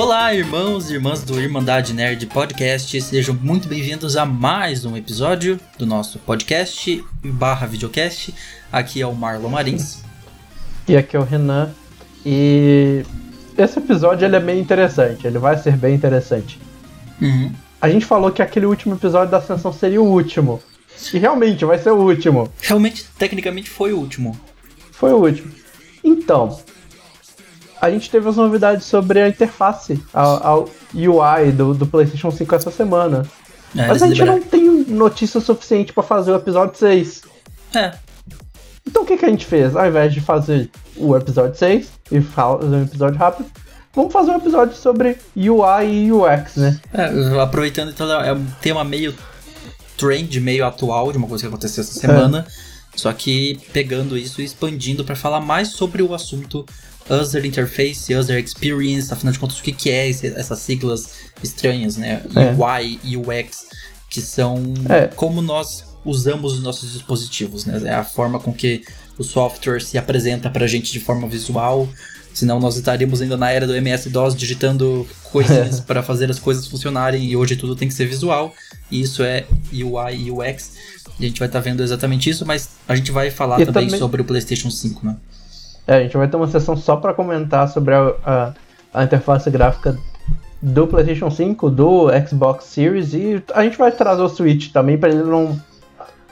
Olá, 0.00 0.32
irmãos 0.32 0.90
e 0.90 0.94
irmãs 0.94 1.22
do 1.22 1.38
Irmandade 1.38 1.92
Nerd 1.92 2.24
Podcast, 2.28 2.98
sejam 3.02 3.34
muito 3.34 3.68
bem-vindos 3.68 4.16
a 4.16 4.24
mais 4.24 4.86
um 4.86 4.96
episódio 4.96 5.60
do 5.76 5.84
nosso 5.84 6.18
podcast 6.20 7.04
barra 7.22 7.66
videocast. 7.66 8.34
Aqui 8.72 9.02
é 9.02 9.06
o 9.06 9.14
Marlon 9.14 9.50
Marins. 9.50 10.02
E 10.88 10.96
aqui 10.96 11.18
é 11.18 11.20
o 11.20 11.22
Renan. 11.22 11.74
E 12.24 13.04
esse 13.58 13.78
episódio 13.78 14.24
ele 14.24 14.36
é 14.36 14.40
bem 14.40 14.58
interessante, 14.58 15.26
ele 15.26 15.38
vai 15.38 15.58
ser 15.58 15.76
bem 15.76 15.94
interessante. 15.96 16.58
Uhum. 17.20 17.52
A 17.78 17.90
gente 17.90 18.06
falou 18.06 18.32
que 18.32 18.40
aquele 18.40 18.64
último 18.64 18.94
episódio 18.94 19.30
da 19.30 19.36
Ascensão 19.36 19.70
seria 19.70 20.00
o 20.00 20.10
último. 20.10 20.62
E 21.12 21.18
realmente 21.18 21.62
vai 21.66 21.76
ser 21.76 21.90
o 21.90 21.98
último. 21.98 22.50
Realmente, 22.62 23.04
tecnicamente, 23.18 23.68
foi 23.68 23.92
o 23.92 23.98
último. 23.98 24.34
Foi 24.92 25.12
o 25.12 25.18
último. 25.18 25.52
Então, 26.02 26.58
a 27.80 27.90
gente 27.90 28.10
teve 28.10 28.28
as 28.28 28.36
novidades 28.36 28.84
sobre 28.84 29.20
a 29.20 29.28
interface, 29.28 30.02
a, 30.12 30.50
a 30.50 30.58
UI 30.94 31.52
do, 31.52 31.74
do 31.74 31.86
PlayStation 31.86 32.30
5 32.30 32.54
essa 32.54 32.70
semana. 32.70 33.26
É, 33.76 33.86
Mas 33.86 34.02
a 34.02 34.06
gente 34.06 34.18
liberaram. 34.18 34.40
não 34.40 34.46
tem 34.46 34.64
notícia 34.94 35.40
suficiente 35.40 35.92
pra 35.92 36.02
fazer 36.02 36.32
o 36.32 36.36
episódio 36.36 36.78
6. 36.78 37.22
É, 37.74 37.92
Então 38.86 39.02
o 39.04 39.06
que, 39.06 39.16
que 39.16 39.24
a 39.24 39.28
gente 39.28 39.46
fez? 39.46 39.74
Ao 39.76 39.86
invés 39.86 40.12
de 40.12 40.20
fazer 40.20 40.68
o 40.96 41.16
episódio 41.16 41.56
6 41.56 41.90
e 42.10 42.20
fazer 42.20 42.66
um 42.66 42.82
episódio 42.82 43.18
rápido, 43.18 43.48
vamos 43.94 44.12
fazer 44.12 44.32
um 44.32 44.36
episódio 44.36 44.76
sobre 44.76 45.16
UI 45.36 45.86
e 45.86 46.12
UX, 46.12 46.56
né? 46.56 46.78
é, 46.92 47.40
aproveitando 47.40 47.90
então, 47.90 48.10
é 48.20 48.32
um 48.32 48.44
tema 48.60 48.84
meio 48.84 49.14
trend, 49.96 50.40
meio 50.40 50.66
atual 50.66 51.12
de 51.12 51.18
uma 51.18 51.28
coisa 51.28 51.44
que 51.44 51.48
aconteceu 51.48 51.82
essa 51.82 51.98
semana. 51.98 52.46
Só 52.96 53.12
que 53.12 53.60
pegando 53.72 54.18
isso 54.18 54.42
e 54.42 54.44
expandindo 54.44 55.04
para 55.04 55.14
falar 55.14 55.40
mais 55.40 55.68
sobre 55.68 56.02
o 56.02 56.12
assunto 56.12 56.66
User 57.10 57.44
Interface, 57.44 58.14
User 58.14 58.38
Experience, 58.42 59.12
afinal 59.12 59.32
de 59.32 59.38
contas, 59.38 59.58
o 59.58 59.62
que, 59.62 59.72
que 59.72 59.90
é 59.90 60.08
esse- 60.08 60.28
essas 60.28 60.58
siglas 60.60 61.08
estranhas, 61.42 61.96
né? 61.96 62.22
É. 62.36 62.52
UI 62.54 63.00
e 63.04 63.16
UX, 63.16 63.66
que 64.08 64.20
são 64.20 64.62
É. 64.88 65.06
como 65.08 65.42
nós 65.42 65.84
usamos 66.04 66.54
os 66.54 66.62
nossos 66.62 66.92
dispositivos, 66.92 67.64
né? 67.66 67.80
É 67.84 67.94
a 67.94 68.04
forma 68.04 68.38
com 68.38 68.52
que 68.52 68.82
o 69.18 69.22
software 69.24 69.80
se 69.80 69.98
apresenta 69.98 70.48
pra 70.48 70.66
gente 70.66 70.92
de 70.92 71.00
forma 71.00 71.28
visual. 71.28 71.88
Senão 72.32 72.60
nós 72.60 72.76
estaríamos 72.76 73.20
ainda 73.20 73.36
na 73.36 73.50
era 73.50 73.66
do 73.66 73.74
MS-DOS 73.74 74.36
digitando 74.36 75.06
coisinhas 75.32 75.80
para 75.80 76.02
fazer 76.02 76.30
as 76.30 76.38
coisas 76.38 76.66
funcionarem 76.66 77.24
e 77.24 77.36
hoje 77.36 77.56
tudo 77.56 77.74
tem 77.74 77.88
que 77.88 77.92
ser 77.94 78.06
visual. 78.06 78.54
E 78.90 79.00
isso 79.00 79.22
é 79.22 79.44
UI 79.72 80.14
e 80.26 80.30
UX. 80.30 80.72
E 81.18 81.24
a 81.24 81.28
gente 81.28 81.38
vai 81.38 81.48
estar 81.48 81.60
vendo 81.60 81.82
exatamente 81.82 82.30
isso, 82.30 82.46
mas 82.46 82.68
a 82.88 82.94
gente 82.96 83.10
vai 83.10 83.30
falar 83.30 83.56
também, 83.58 83.84
também- 83.86 83.98
sobre 83.98 84.22
o 84.22 84.24
PlayStation 84.24 84.70
5, 84.70 85.04
né? 85.04 85.16
É, 85.90 85.96
a 85.96 86.02
gente 86.04 86.16
vai 86.16 86.28
ter 86.28 86.36
uma 86.36 86.46
sessão 86.46 86.76
só 86.76 86.94
pra 86.94 87.12
comentar 87.12 87.68
sobre 87.68 87.92
a, 87.92 88.14
a, 88.24 88.52
a 88.94 89.02
interface 89.02 89.50
gráfica 89.50 89.98
do 90.62 90.86
PlayStation 90.86 91.28
5, 91.28 91.68
do 91.68 92.06
Xbox 92.28 92.66
Series 92.66 93.12
e 93.12 93.42
a 93.52 93.64
gente 93.64 93.76
vai 93.76 93.90
trazer 93.90 94.22
o 94.22 94.28
Switch 94.28 94.70
também 94.70 94.96
pra 94.96 95.08
ele 95.08 95.24
não, 95.24 95.60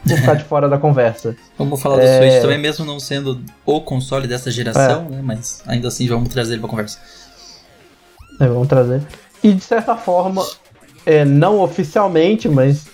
não 0.06 0.16
ficar 0.16 0.34
de 0.34 0.44
fora 0.44 0.68
da 0.68 0.78
conversa. 0.78 1.34
Vamos 1.58 1.82
falar 1.82 1.96
do 1.96 2.02
É. 2.02 2.18
Switch 2.18 2.40
também, 2.40 2.58
mesmo 2.58 2.84
não 2.84 3.00
sendo 3.00 3.40
o 3.66 3.80
console 3.80 4.28
dessa 4.28 4.48
geração, 4.48 5.08
né? 5.08 5.20
Mas 5.24 5.60
ainda 5.66 5.88
assim 5.88 6.06
vamos 6.06 6.28
trazer 6.28 6.52
ele 6.52 6.60
pra 6.60 6.70
conversa. 6.70 7.00
É, 8.40 8.46
vamos 8.46 8.68
trazer. 8.68 9.02
E 9.42 9.52
de 9.52 9.60
certa 9.60 9.96
forma, 9.96 10.46
é, 11.04 11.24
não 11.24 11.58
oficialmente, 11.58 12.48
mas 12.48 12.86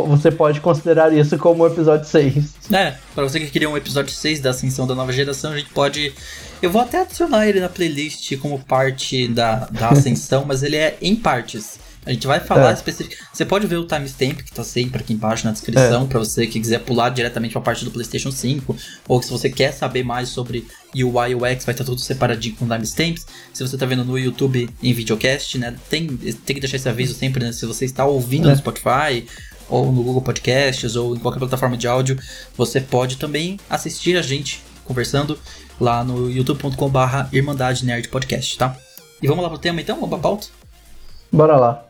você 0.00 0.30
pode 0.30 0.60
considerar 0.60 1.12
isso 1.12 1.36
como 1.38 1.62
o 1.62 1.66
episódio 1.66 2.06
6. 2.08 2.44
É, 2.72 2.94
pra 3.14 3.24
você 3.24 3.38
que 3.40 3.46
queria 3.50 3.68
um 3.68 3.76
episódio 3.76 4.12
6 4.12 4.40
da 4.40 4.50
Ascensão 4.50 4.86
da 4.86 4.94
Nova 4.94 5.12
Geração, 5.12 5.52
a 5.52 5.58
gente 5.58 5.70
pode. 5.70 6.12
Eu 6.60 6.70
vou 6.70 6.80
até 6.82 7.00
adicionar 7.02 7.46
ele 7.48 7.60
na 7.60 7.68
playlist 7.68 8.36
como 8.38 8.58
parte 8.58 9.26
da, 9.28 9.66
da 9.70 9.88
Ascensão, 9.92 10.44
mas 10.46 10.62
ele 10.62 10.76
é 10.76 10.96
em 11.00 11.14
partes. 11.16 11.80
A 12.04 12.10
gente 12.10 12.26
vai 12.26 12.40
falar 12.40 12.70
É. 12.70 12.74
específico. 12.74 13.14
Você 13.32 13.44
pode 13.44 13.64
ver 13.68 13.76
o 13.76 13.86
timestamp 13.86 14.38
que 14.42 14.50
tá 14.52 14.64
sempre 14.64 15.00
aqui 15.00 15.12
embaixo 15.12 15.44
na 15.46 15.52
descrição, 15.52 16.04
pra 16.08 16.18
você 16.18 16.48
que 16.48 16.58
quiser 16.58 16.80
pular 16.80 17.10
diretamente 17.10 17.52
pra 17.52 17.60
parte 17.60 17.84
do 17.84 17.92
PlayStation 17.92 18.32
5, 18.32 18.76
ou 19.06 19.20
que 19.20 19.26
se 19.26 19.30
você 19.30 19.48
quer 19.48 19.70
saber 19.72 20.02
mais 20.02 20.28
sobre 20.28 20.66
UI 20.92 21.30
e 21.30 21.34
UX, 21.36 21.64
vai 21.64 21.72
estar 21.72 21.84
tudo 21.84 22.00
separadinho 22.00 22.56
com 22.56 22.66
timestamps. 22.66 23.24
Se 23.54 23.62
você 23.64 23.76
tá 23.78 23.86
vendo 23.86 24.04
no 24.04 24.18
YouTube 24.18 24.68
em 24.82 24.92
videocast, 24.92 25.56
né, 25.58 25.76
tem, 25.88 26.08
tem 26.08 26.54
que 26.56 26.60
deixar 26.60 26.74
esse 26.76 26.88
aviso 26.88 27.14
sempre, 27.14 27.44
né, 27.44 27.52
se 27.52 27.64
você 27.66 27.84
está 27.84 28.04
ouvindo 28.04 28.48
É. 28.48 28.50
no 28.50 28.56
Spotify, 28.58 29.24
ou 29.68 29.92
no 29.92 30.02
Google 30.02 30.22
Podcasts, 30.22 30.96
ou 30.96 31.14
em 31.16 31.18
qualquer 31.18 31.38
plataforma 31.38 31.76
de 31.76 31.86
áudio, 31.88 32.18
você 32.56 32.80
pode 32.80 33.16
também 33.16 33.58
assistir 33.68 34.16
a 34.16 34.22
gente 34.22 34.62
conversando 34.84 35.38
lá 35.80 36.02
no 36.04 36.30
youtube.com/barra 36.30 37.28
Irmandade 37.32 37.84
Nerd 37.84 38.08
Podcast, 38.08 38.58
tá? 38.58 38.76
E 39.22 39.26
vamos 39.28 39.42
lá 39.42 39.48
pro 39.48 39.58
tema 39.58 39.80
então? 39.80 39.96
Vamos 39.96 40.10
pra 40.10 40.18
pauta? 40.18 40.48
Bora 41.32 41.56
lá. 41.56 41.86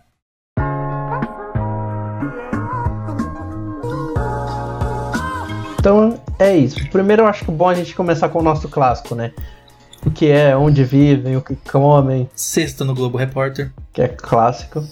Então 5.79 6.21
é 6.39 6.57
isso. 6.57 6.77
Primeiro 6.91 7.23
eu 7.23 7.27
acho 7.27 7.45
que 7.45 7.51
é 7.51 7.55
bom 7.55 7.69
a 7.69 7.75
gente 7.75 7.95
começar 7.95 8.29
com 8.29 8.39
o 8.39 8.43
nosso 8.43 8.69
clássico, 8.69 9.15
né? 9.15 9.33
O 10.07 10.11
que 10.11 10.29
é, 10.29 10.57
onde 10.57 10.85
vivem, 10.85 11.37
o 11.37 11.41
que 11.43 11.57
comem, 11.57 12.29
Sexta 12.35 12.85
no 12.85 12.95
Globo 12.95 13.19
Repórter. 13.19 13.73
que 13.93 14.03
é 14.03 14.09
clássico. 14.09 14.85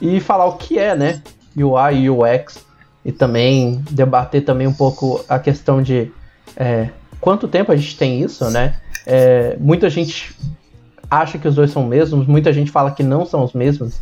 E 0.00 0.18
falar 0.20 0.46
o 0.46 0.56
que 0.56 0.78
é, 0.78 0.94
né? 0.94 1.22
UI 1.62 2.02
e 2.02 2.10
UX. 2.10 2.64
E 3.04 3.10
também 3.10 3.82
debater 3.90 4.44
também 4.44 4.66
um 4.66 4.74
pouco 4.74 5.24
a 5.28 5.38
questão 5.38 5.82
de 5.82 6.12
é, 6.54 6.90
quanto 7.20 7.48
tempo 7.48 7.72
a 7.72 7.76
gente 7.76 7.96
tem 7.96 8.22
isso, 8.22 8.50
né? 8.50 8.76
É, 9.06 9.56
muita 9.58 9.88
gente 9.88 10.36
acha 11.10 11.38
que 11.38 11.48
os 11.48 11.54
dois 11.54 11.70
são 11.70 11.84
os 11.84 11.88
mesmos, 11.88 12.26
muita 12.26 12.52
gente 12.52 12.70
fala 12.70 12.90
que 12.90 13.02
não 13.02 13.26
são 13.26 13.42
os 13.42 13.52
mesmos. 13.52 14.00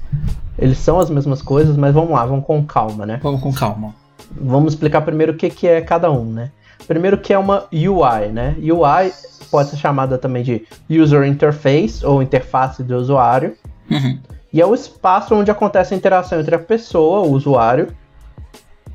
Eles 0.59 0.79
são 0.79 0.99
as 0.99 1.09
mesmas 1.09 1.41
coisas, 1.41 1.77
mas 1.77 1.95
vamos 1.95 2.11
lá, 2.11 2.27
vamos 2.27 2.45
com 2.45 2.65
calma, 2.65 3.07
né? 3.07 3.21
Vamos 3.23 3.41
com 3.41 3.53
calma. 3.53 3.95
Vamos 4.33 4.75
explicar 4.75 5.01
primeiro 5.03 5.33
o 5.33 5.37
que, 5.37 5.49
que 5.49 5.67
é 5.67 5.81
cada 5.81 6.11
um, 6.11 6.25
né? 6.25 6.51
Primeiro 6.87 7.19
que 7.19 7.33
é 7.33 7.39
uma 7.39 7.67
UI, 7.73 8.29
né? 8.33 8.57
UI 8.59 9.13
pode 9.51 9.71
ser 9.71 9.77
chamada 9.77 10.19
também 10.19 10.43
de 10.43 10.67
User 10.91 11.25
Interface 11.25 12.05
ou 12.05 12.23
interface 12.23 12.83
do 12.83 12.97
usuário. 12.97 13.55
Uhum. 13.91 14.19
E 14.53 14.61
é 14.61 14.67
o 14.67 14.75
espaço 14.75 15.35
onde 15.35 15.51
acontece 15.51 15.93
a 15.93 15.97
interação 15.97 16.41
entre 16.41 16.55
a 16.55 16.59
pessoa, 16.59 17.21
o 17.21 17.33
usuário, 17.33 17.95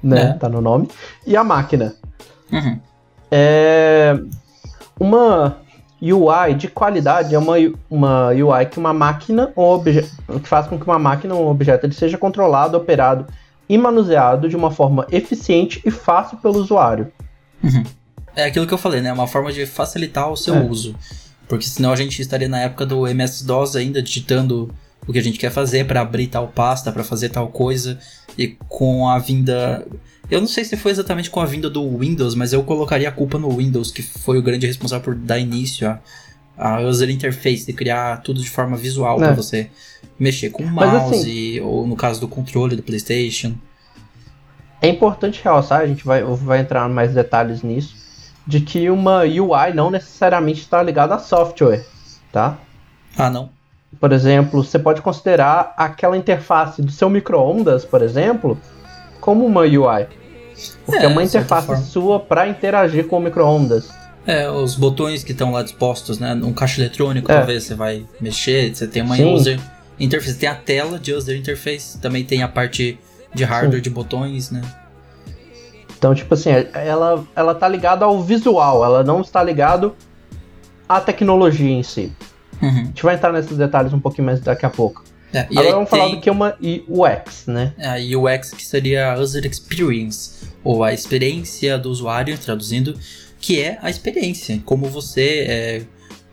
né? 0.01 0.21
É. 0.21 0.33
Tá 0.33 0.49
no 0.49 0.61
nome, 0.61 0.89
e 1.25 1.37
a 1.37 1.43
máquina. 1.43 1.95
Uhum. 2.51 2.79
É 3.31 4.15
uma 4.99 5.57
UI 6.01 6.53
de 6.55 6.67
qualidade 6.67 7.33
é 7.33 7.39
uma, 7.39 7.55
uma 7.89 8.29
UI 8.29 8.65
que 8.65 8.77
uma 8.77 8.93
máquina, 8.93 9.51
obje, 9.55 10.09
que 10.41 10.47
faz 10.49 10.67
com 10.67 10.77
que 10.77 10.85
uma 10.85 10.99
máquina, 10.99 11.33
um 11.33 11.47
objeto, 11.47 11.85
ele 11.85 11.93
seja 11.93 12.17
controlado, 12.17 12.77
operado 12.77 13.25
e 13.69 13.77
manuseado 13.77 14.49
de 14.49 14.55
uma 14.55 14.69
forma 14.69 15.07
eficiente 15.09 15.81
e 15.85 15.89
fácil 15.89 16.37
pelo 16.37 16.59
usuário. 16.59 17.11
Uhum. 17.63 17.83
É 18.35 18.45
aquilo 18.45 18.67
que 18.67 18.73
eu 18.73 18.77
falei, 18.77 18.99
né? 18.99 19.13
Uma 19.13 19.27
forma 19.27 19.51
de 19.51 19.65
facilitar 19.65 20.29
o 20.29 20.35
seu 20.35 20.55
É. 20.55 20.59
uso. 20.59 20.95
Porque 21.47 21.65
senão 21.65 21.91
a 21.91 21.95
gente 21.95 22.21
estaria 22.21 22.49
na 22.49 22.59
época 22.59 22.85
do 22.85 23.07
MS-DOS 23.07 23.75
ainda 23.75 24.01
digitando 24.01 24.73
o 25.07 25.13
que 25.13 25.19
a 25.19 25.23
gente 25.23 25.37
quer 25.39 25.51
fazer 25.51 25.85
para 25.85 26.01
abrir 26.01 26.27
tal 26.27 26.47
pasta, 26.47 26.91
para 26.91 27.03
fazer 27.03 27.29
tal 27.29 27.47
coisa. 27.49 27.97
E 28.37 28.55
com 28.67 29.07
a 29.09 29.19
vinda. 29.19 29.85
Eu 30.31 30.39
não 30.39 30.47
sei 30.47 30.63
se 30.65 30.75
foi 30.77 30.91
exatamente 30.91 31.29
com 31.29 31.39
a 31.39 31.45
vinda 31.45 31.69
do 31.69 31.97
Windows, 31.97 32.33
mas 32.35 32.53
eu 32.53 32.63
colocaria 32.63 33.09
a 33.09 33.11
culpa 33.11 33.37
no 33.37 33.49
Windows, 33.57 33.91
que 33.91 34.01
foi 34.01 34.37
o 34.37 34.41
grande 34.41 34.65
responsável 34.65 35.03
por 35.03 35.15
dar 35.15 35.37
início 35.37 35.87
a, 35.87 35.99
a 36.57 36.79
user 36.81 37.09
interface, 37.09 37.65
de 37.65 37.73
criar 37.73 38.17
tudo 38.23 38.41
de 38.41 38.49
forma 38.49 38.75
visual 38.77 39.17
É. 39.21 39.25
para 39.25 39.33
você 39.35 39.69
mexer 40.17 40.49
com 40.49 40.63
o 40.63 40.67
Mas 40.71 40.91
mouse, 40.93 41.15
assim- 41.19 41.59
ou 41.59 41.85
no 41.85 41.95
caso 41.95 42.19
do 42.21 42.27
controle 42.27 42.75
do 42.75 42.81
PlayStation. 42.81 43.53
É 44.81 44.87
importante 44.89 45.39
realçar, 45.43 45.81
a 45.81 45.87
gente 45.87 46.03
vai, 46.05 46.23
vai 46.23 46.59
entrar 46.59 46.89
em 46.89 46.93
mais 46.93 47.13
detalhes 47.13 47.61
nisso, 47.61 47.95
de 48.45 48.59
que 48.61 48.89
uma 48.89 49.19
UI 49.23 49.73
não 49.73 49.89
necessariamente 49.89 50.61
está 50.61 50.81
ligada 50.83 51.15
a 51.15 51.19
software, 51.19 51.85
tá? 52.31 52.57
Ah, 53.17 53.29
não. 53.29 53.49
Por 53.99 54.11
exemplo, 54.11 54.63
você 54.63 54.77
pode 54.77 55.01
considerar 55.01 55.73
aquela 55.77 56.17
interface 56.17 56.81
do 56.81 56.91
seu 56.91 57.09
micro-ondas, 57.09 57.85
por 57.85 58.01
exemplo, 58.01 58.57
como 59.21 59.45
uma 59.45 59.61
UI. 59.61 60.07
Porque 60.85 61.03
é, 61.03 61.05
É, 61.05 61.07
uma 61.07 61.23
interface 61.23 61.83
sua 61.85 62.19
para 62.19 62.47
interagir 62.47 63.07
com 63.07 63.17
o 63.17 63.21
micro-ondas. 63.21 63.89
É, 64.25 64.49
os 64.49 64.75
botões 64.75 65.23
que 65.23 65.31
estão 65.31 65.51
lá 65.51 65.63
dispostos, 65.63 66.19
né? 66.19 66.33
Num 66.33 66.53
caixa 66.53 66.79
eletrônico, 66.81 67.31
É. 67.31 67.35
talvez 67.37 67.63
você 67.63 67.75
vai 67.75 68.05
mexer, 68.21 68.73
você 68.73 68.87
tem 68.87 69.01
uma 69.01 69.15
Sim. 69.15 69.33
user 69.33 69.59
interface, 69.99 70.37
tem 70.37 70.49
a 70.49 70.55
tela 70.55 70.97
de 70.97 71.13
user 71.13 71.37
interface, 71.37 71.97
também 71.99 72.23
tem 72.23 72.41
a 72.43 72.47
parte 72.47 72.97
de 73.33 73.43
hardware 73.43 73.77
Sim. 73.77 73.83
de 73.83 73.89
botões, 73.89 74.51
né? 74.51 74.61
Então, 75.97 76.13
tipo 76.13 76.33
assim, 76.33 76.49
ela, 76.73 77.23
ela 77.35 77.55
tá 77.55 77.67
ligada 77.67 78.03
ao 78.05 78.21
visual, 78.21 78.83
ela 78.83 79.03
não 79.03 79.21
está 79.21 79.41
ligado 79.41 79.95
à 80.87 80.99
tecnologia 80.99 81.71
em 81.71 81.83
si. 81.83 82.11
Uhum. 82.63 82.69
A 82.69 82.83
gente 82.85 83.03
vai 83.03 83.15
entrar 83.15 83.31
nesses 83.31 83.57
detalhes 83.57 83.93
um 83.93 83.99
pouquinho 83.99 84.25
mais 84.25 84.39
daqui 84.39 84.65
a 84.65 84.69
pouco. 84.69 85.03
É, 85.33 85.47
Agora 85.49 85.71
vamos 85.71 85.89
falar 85.89 86.05
tem 86.05 86.15
do 86.15 86.21
que 86.21 86.29
é 86.29 86.31
uma 86.31 86.55
UX, 86.61 87.47
né? 87.47 87.73
a 87.79 87.95
UX, 87.97 88.51
que 88.51 88.63
seria 88.63 89.13
a 89.13 89.19
User 89.19 89.43
Experience, 89.45 90.47
ou 90.63 90.83
a 90.83 90.93
experiência 90.93 91.77
do 91.77 91.89
usuário, 91.89 92.37
traduzindo, 92.37 92.95
que 93.39 93.59
é 93.59 93.79
a 93.81 93.89
experiência, 93.89 94.61
como 94.63 94.85
você, 94.85 95.45
é, 95.47 95.81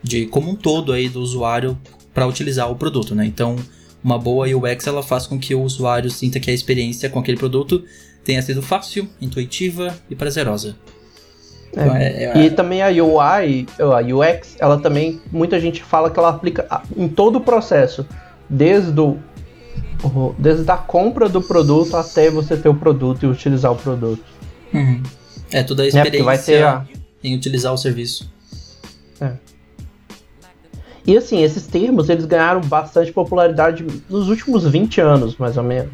de 0.03 0.27
como 0.27 0.51
um 0.51 0.55
todo 0.55 0.93
aí 0.93 1.09
do 1.09 1.19
usuário 1.19 1.77
para 2.13 2.27
utilizar 2.27 2.71
o 2.71 2.75
produto, 2.75 3.15
né? 3.15 3.25
Então, 3.25 3.55
uma 4.03 4.19
boa 4.19 4.47
UX 4.47 4.85
ela 4.85 5.01
faz 5.01 5.25
com 5.25 5.39
que 5.39 5.55
o 5.55 5.61
usuário 5.61 6.09
sinta 6.09 6.39
que 6.39 6.51
a 6.51 6.53
experiência 6.53 7.09
com 7.09 7.19
aquele 7.19 7.37
produto 7.37 7.83
tenha 8.23 8.41
sido 8.41 8.61
fácil, 8.61 9.09
intuitiva 9.19 9.97
e 10.09 10.15
prazerosa. 10.15 10.75
É. 11.75 11.81
Então, 11.81 11.95
é, 11.95 12.23
é... 12.23 12.37
E 12.45 12.49
também 12.51 12.81
a 12.81 12.87
UI, 12.87 13.65
a 13.79 13.99
UX, 14.01 14.55
ela 14.59 14.79
também, 14.79 15.21
muita 15.31 15.59
gente 15.59 15.83
fala 15.83 16.09
que 16.09 16.19
ela 16.19 16.29
aplica 16.29 16.81
em 16.95 17.07
todo 17.07 17.37
o 17.37 17.41
processo, 17.41 18.05
desde 18.49 18.99
o, 18.99 19.17
desde 20.37 20.69
a 20.69 20.77
compra 20.77 21.29
do 21.29 21.41
produto 21.41 21.95
até 21.95 22.29
você 22.29 22.57
ter 22.57 22.69
o 22.69 22.75
produto 22.75 23.23
e 23.23 23.27
utilizar 23.27 23.71
o 23.71 23.75
produto. 23.75 24.23
Uhum. 24.73 25.01
É, 25.51 25.63
toda 25.63 25.83
a 25.83 25.87
experiência 25.87 26.19
né? 26.19 26.25
vai 26.25 26.37
ter 26.37 26.63
a... 26.63 26.85
em 27.23 27.35
utilizar 27.35 27.73
o 27.73 27.77
serviço. 27.77 28.31
É. 29.19 29.33
E 31.05 31.17
assim, 31.17 31.41
esses 31.41 31.65
termos 31.65 32.09
eles 32.09 32.25
ganharam 32.25 32.61
bastante 32.61 33.11
popularidade 33.11 33.85
nos 34.09 34.29
últimos 34.29 34.65
20 34.65 35.01
anos, 35.01 35.37
mais 35.37 35.57
ou 35.57 35.63
menos. 35.63 35.91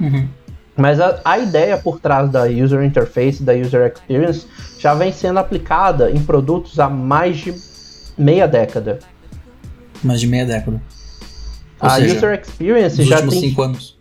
Uhum. 0.00 0.28
Mas 0.76 1.00
a, 1.00 1.20
a, 1.24 1.38
ideia 1.38 1.76
por 1.76 2.00
trás 2.00 2.30
da 2.30 2.44
user 2.44 2.82
interface, 2.82 3.42
da 3.42 3.52
user 3.52 3.86
experience, 3.86 4.46
já 4.78 4.92
vem 4.94 5.12
sendo 5.12 5.38
aplicada 5.38 6.10
em 6.10 6.20
produtos 6.20 6.80
há 6.80 6.88
mais 6.88 7.36
de 7.36 7.54
meia 8.18 8.48
década. 8.48 8.98
Mais 10.02 10.20
de 10.20 10.26
meia 10.26 10.44
década. 10.44 10.82
Ou 11.80 11.88
a 11.88 11.96
seja, 11.96 12.16
user 12.16 12.40
experience 12.40 12.98
nos 12.98 13.08
já 13.08 13.16
últimos 13.16 13.34
tem. 13.34 13.48
cinco 13.48 13.62
anos. 13.62 13.94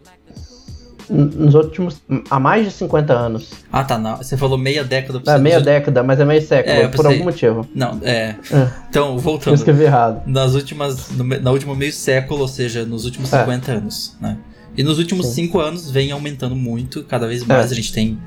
Nos 1.09 1.53
últimos. 1.53 2.01
há 2.29 2.39
mais 2.39 2.65
de 2.65 2.71
50 2.71 3.13
anos. 3.13 3.51
Ah, 3.71 3.83
tá. 3.83 3.99
Não. 3.99 4.17
Você 4.17 4.37
falou 4.37 4.57
meia 4.57 4.83
década. 4.83 5.21
É, 5.31 5.37
meia 5.37 5.59
década, 5.59 6.01
mas 6.01 6.19
é 6.19 6.25
meio 6.25 6.41
século, 6.41 6.75
é, 6.75 6.87
por 6.87 7.05
algum 7.05 7.25
motivo. 7.25 7.67
Não, 7.75 7.99
é. 8.01 8.35
é. 8.51 8.69
Então, 8.89 9.17
voltando. 9.19 9.49
Eu 9.49 9.55
escrevi 9.55 9.83
errado. 9.83 10.23
Nas 10.25 10.55
últimas. 10.55 11.11
No, 11.11 11.23
na 11.23 11.51
última 11.51 11.75
meio 11.75 11.91
século, 11.91 12.41
ou 12.41 12.47
seja, 12.47 12.85
nos 12.85 13.05
últimos 13.05 13.31
é. 13.33 13.39
50 13.41 13.71
anos, 13.73 14.15
né? 14.19 14.37
E 14.75 14.83
nos 14.83 14.97
últimos 14.97 15.27
5 15.27 15.59
anos 15.59 15.91
vem 15.91 16.11
aumentando 16.11 16.55
muito, 16.55 17.03
cada 17.03 17.27
vez 17.27 17.43
mais 17.43 17.69
é. 17.69 17.73
a 17.73 17.75
gente 17.75 17.93
tem 17.93 18.19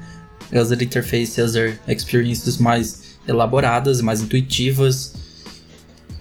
user 0.53 0.81
interface, 0.81 1.41
user 1.41 1.79
experiences 1.89 2.59
mais 2.59 3.19
elaboradas, 3.27 4.01
mais 4.01 4.21
intuitivas. 4.21 5.15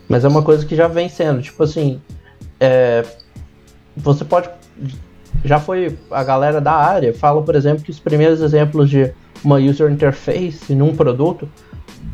Mas 0.10 0.26
é 0.26 0.28
uma 0.28 0.42
coisa 0.42 0.66
que 0.66 0.76
já 0.76 0.88
vem 0.88 1.08
sendo, 1.10 1.42
tipo 1.42 1.62
assim, 1.64 2.02
é, 2.60 3.06
você 3.96 4.26
pode, 4.26 4.50
já 5.44 5.60
foi 5.60 5.98
a 6.10 6.24
galera 6.24 6.60
da 6.60 6.74
área 6.74 7.14
fala, 7.14 7.42
por 7.42 7.56
exemplo, 7.56 7.84
que 7.84 7.92
os 7.92 8.00
primeiros 8.00 8.42
exemplos 8.42 8.90
de 8.90 9.12
uma 9.44 9.58
user 9.58 9.92
interface 9.92 10.74
num 10.74 10.96
produto 10.96 11.48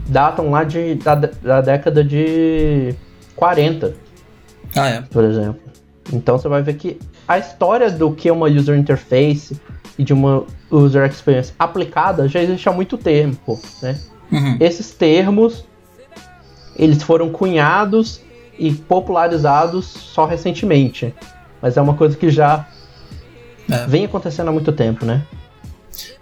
datam 0.07 0.51
lá 0.51 0.63
de, 0.63 0.95
da, 0.95 1.15
da 1.15 1.61
década 1.61 2.03
de 2.03 2.93
40. 3.35 3.93
Ah, 4.75 4.89
é. 4.89 5.01
Por 5.01 5.23
exemplo. 5.23 5.61
Então 6.11 6.37
você 6.37 6.49
vai 6.49 6.61
ver 6.61 6.73
que 6.75 6.99
a 7.31 7.39
história 7.39 7.89
do 7.89 8.11
que 8.11 8.27
é 8.27 8.33
uma 8.33 8.47
user 8.47 8.77
interface 8.77 9.59
e 9.97 10.03
de 10.03 10.13
uma 10.13 10.43
user 10.69 11.09
experience 11.09 11.53
aplicada 11.57 12.27
já 12.27 12.41
existe 12.41 12.67
há 12.67 12.73
muito 12.73 12.97
tempo, 12.97 13.59
né? 13.81 13.97
Uhum. 14.29 14.57
Esses 14.59 14.91
termos 14.91 15.65
eles 16.75 17.01
foram 17.03 17.29
cunhados 17.29 18.21
e 18.59 18.73
popularizados 18.73 19.85
só 19.85 20.25
recentemente, 20.25 21.13
mas 21.61 21.77
é 21.77 21.81
uma 21.81 21.93
coisa 21.93 22.17
que 22.17 22.29
já 22.29 22.67
é. 23.69 23.87
vem 23.87 24.05
acontecendo 24.05 24.49
há 24.49 24.51
muito 24.51 24.71
tempo, 24.73 25.05
né? 25.05 25.25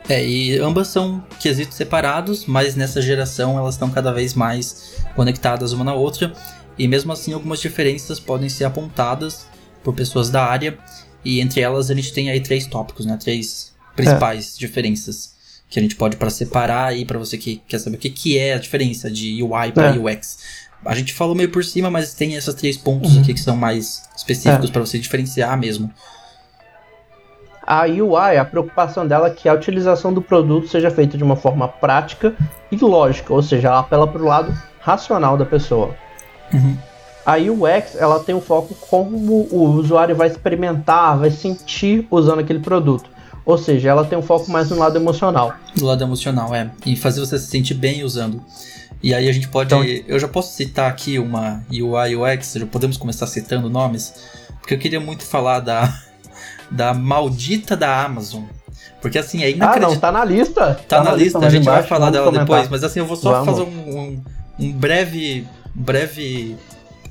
É, 0.07 0.23
e 0.23 0.57
ambas 0.59 0.87
são 0.87 1.23
quesitos 1.39 1.75
separados, 1.75 2.45
mas 2.45 2.75
nessa 2.75 3.01
geração 3.01 3.57
elas 3.57 3.75
estão 3.75 3.89
cada 3.89 4.11
vez 4.11 4.33
mais 4.33 5.03
conectadas 5.15 5.71
uma 5.71 5.83
na 5.83 5.93
outra, 5.93 6.33
e 6.77 6.87
mesmo 6.87 7.11
assim 7.11 7.33
algumas 7.33 7.59
diferenças 7.59 8.19
podem 8.19 8.49
ser 8.49 8.65
apontadas 8.65 9.48
por 9.83 9.93
pessoas 9.93 10.29
da 10.29 10.43
área, 10.43 10.77
e 11.23 11.39
entre 11.39 11.61
elas 11.61 11.89
a 11.89 11.93
gente 11.93 12.13
tem 12.13 12.29
aí 12.29 12.39
três 12.39 12.65
tópicos, 12.65 13.05
né? 13.05 13.17
Três 13.17 13.73
principais 13.95 14.55
é. 14.55 14.59
diferenças 14.59 15.33
que 15.69 15.79
a 15.79 15.81
gente 15.81 15.95
pode 15.95 16.17
para 16.17 16.29
separar 16.29 16.87
aí 16.87 17.05
para 17.05 17.19
você 17.19 17.37
que 17.37 17.61
quer 17.67 17.79
saber 17.79 17.97
o 17.97 17.99
que, 17.99 18.09
que 18.09 18.37
é 18.37 18.53
a 18.53 18.57
diferença 18.57 19.09
de 19.09 19.41
UI 19.43 19.71
para 19.71 19.95
é. 19.95 19.97
UX. 19.97 20.39
A 20.83 20.95
gente 20.95 21.13
falou 21.13 21.35
meio 21.35 21.51
por 21.51 21.63
cima, 21.63 21.91
mas 21.91 22.13
tem 22.13 22.35
esses 22.35 22.53
três 22.55 22.77
pontos 22.77 23.13
uhum. 23.13 23.21
aqui 23.21 23.33
que 23.33 23.39
são 23.39 23.55
mais 23.55 24.03
específicos 24.15 24.69
é. 24.69 24.71
para 24.71 24.81
você 24.81 24.97
diferenciar 24.97 25.57
mesmo. 25.57 25.93
A 27.61 27.83
UI, 27.83 28.37
a 28.37 28.45
preocupação 28.45 29.05
dela 29.05 29.27
é 29.27 29.29
que 29.29 29.47
a 29.47 29.53
utilização 29.53 30.11
do 30.11 30.23
produto 30.23 30.67
seja 30.67 30.89
feita 30.89 31.15
de 31.15 31.23
uma 31.23 31.35
forma 31.35 31.67
prática 31.67 32.33
e 32.71 32.77
lógica, 32.77 33.31
ou 33.31 33.43
seja, 33.43 33.67
ela 33.67 33.79
apela 33.79 34.07
para 34.07 34.21
o 34.21 34.25
lado 34.25 34.57
racional 34.79 35.37
da 35.37 35.45
pessoa. 35.45 35.95
Uhum. 36.51 36.75
A 37.29 37.35
UX, 37.37 37.95
ela 37.95 38.19
tem 38.21 38.33
o 38.33 38.39
um 38.39 38.41
foco 38.41 38.73
como 38.73 39.47
o 39.51 39.69
usuário 39.75 40.15
vai 40.15 40.29
experimentar, 40.29 41.15
vai 41.15 41.29
sentir 41.29 42.07
usando 42.09 42.39
aquele 42.39 42.57
produto. 42.57 43.07
Ou 43.45 43.55
seja, 43.55 43.89
ela 43.89 44.03
tem 44.03 44.17
um 44.17 44.21
foco 44.23 44.49
mais 44.49 44.71
no 44.71 44.79
lado 44.79 44.97
emocional. 44.97 45.53
No 45.79 45.85
lado 45.85 46.03
emocional, 46.03 46.55
é. 46.55 46.71
Em 46.83 46.95
fazer 46.95 47.19
você 47.19 47.37
se 47.37 47.45
sentir 47.45 47.75
bem 47.75 48.03
usando. 48.03 48.43
E 49.03 49.13
aí 49.13 49.29
a 49.29 49.31
gente 49.31 49.47
pode. 49.47 49.67
Então, 49.67 49.83
eu 49.83 50.17
já 50.17 50.27
posso 50.27 50.55
citar 50.55 50.89
aqui 50.89 51.19
uma 51.19 51.63
UI 51.71 52.15
UX, 52.15 52.53
já 52.55 52.65
podemos 52.65 52.97
começar 52.97 53.27
citando 53.27 53.69
nomes, 53.69 54.11
porque 54.59 54.73
eu 54.73 54.79
queria 54.79 54.99
muito 54.99 55.23
falar 55.23 55.59
da, 55.59 56.01
da 56.71 56.95
maldita 56.95 57.77
da 57.77 58.03
Amazon. 58.03 58.41
Porque 58.99 59.19
assim, 59.19 59.43
é 59.43 59.51
inacreditável. 59.51 59.87
Ah, 59.87 59.93
não, 59.93 59.99
tá 59.99 60.11
na 60.11 60.25
lista. 60.25 60.65
Tá, 60.87 60.97
tá 60.97 61.03
na, 61.03 61.11
na, 61.11 61.15
lista, 61.15 61.37
a 61.37 61.49
gente 61.49 61.61
embaixo, 61.61 61.81
vai 61.81 61.87
falar 61.87 62.09
dela 62.09 62.25
comentar. 62.25 62.47
depois, 62.47 62.69
mas 62.69 62.83
assim, 62.83 62.99
eu 62.99 63.05
vou 63.05 63.15
só 63.15 63.33
vamos. 63.33 63.45
fazer 63.45 63.61
um, 63.61 63.99
um, 63.99 64.23
um 64.59 64.71
breve. 64.73 65.45
breve 65.75 66.57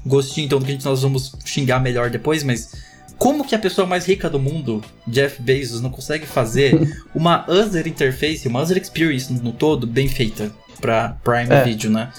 gostinho 0.04 0.46
então 0.46 0.58
do 0.58 0.64
que 0.64 0.84
nós 0.84 1.02
vamos 1.02 1.32
xingar 1.44 1.80
melhor 1.80 2.10
depois, 2.10 2.42
mas 2.42 2.72
como 3.18 3.44
que 3.44 3.54
a 3.54 3.58
pessoa 3.58 3.86
mais 3.86 4.06
rica 4.06 4.30
do 4.30 4.38
mundo, 4.38 4.82
Jeff 5.06 5.42
Bezos, 5.42 5.80
não 5.80 5.90
consegue 5.90 6.26
fazer 6.26 6.96
uma 7.14 7.44
user 7.50 7.86
interface, 7.86 8.46
uma 8.46 8.62
user 8.62 8.76
experience 8.76 9.32
no 9.32 9.52
todo 9.52 9.86
bem 9.86 10.08
feita 10.08 10.52
para 10.80 11.16
Prime 11.24 11.52
é. 11.52 11.64
Video, 11.64 11.90
né? 11.90 12.10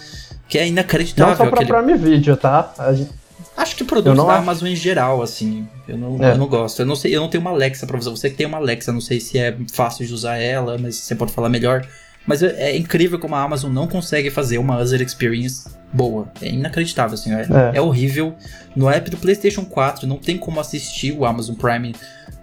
Que 0.48 0.58
é 0.58 0.68
inacreditável. 0.68 1.32
Não 1.32 1.38
só 1.38 1.46
pra 1.50 1.62
aquele... 1.62 1.72
Prime 1.72 1.98
Video, 1.98 2.36
tá? 2.36 2.74
Gente... 2.94 3.12
Acho 3.56 3.76
que 3.76 3.84
produtos 3.84 4.26
da 4.26 4.38
Amazon 4.38 4.70
em 4.70 4.76
geral, 4.76 5.22
assim, 5.22 5.68
eu 5.86 5.98
não, 5.98 6.24
é. 6.24 6.32
eu 6.32 6.38
não 6.38 6.48
gosto. 6.48 6.82
Eu 6.82 6.86
não 6.86 6.96
sei, 6.96 7.14
eu 7.14 7.20
não 7.20 7.30
tenho 7.30 7.42
uma 7.42 7.52
Alexa 7.52 7.86
pra 7.86 7.98
você. 7.98 8.10
Você 8.10 8.30
que 8.30 8.38
tem 8.38 8.46
uma 8.46 8.58
Alexa, 8.58 8.92
não 8.92 9.02
sei 9.02 9.20
se 9.20 9.38
é 9.38 9.56
fácil 9.74 10.06
de 10.06 10.14
usar 10.14 10.38
ela, 10.38 10.78
mas 10.78 10.96
você 10.96 11.14
pode 11.14 11.34
falar 11.34 11.50
melhor. 11.50 11.86
Mas 12.30 12.44
é, 12.44 12.70
é 12.70 12.78
incrível 12.78 13.18
como 13.18 13.34
a 13.34 13.42
Amazon 13.42 13.74
não 13.74 13.88
consegue 13.88 14.30
fazer 14.30 14.60
uma 14.60 14.80
user 14.80 15.02
experience 15.02 15.68
boa. 15.92 16.28
É 16.40 16.48
inacreditável, 16.48 17.16
assim. 17.16 17.34
É, 17.34 17.42
é. 17.42 17.78
é, 17.78 17.82
horrível. 17.82 18.36
No 18.76 18.88
app 18.88 19.10
do 19.10 19.18
PlayStation 19.18 19.66
4 19.66 20.06
não 20.06 20.18
tem 20.18 20.38
como 20.38 20.60
assistir 20.60 21.12
o 21.12 21.26
Amazon 21.26 21.56
Prime 21.56 21.96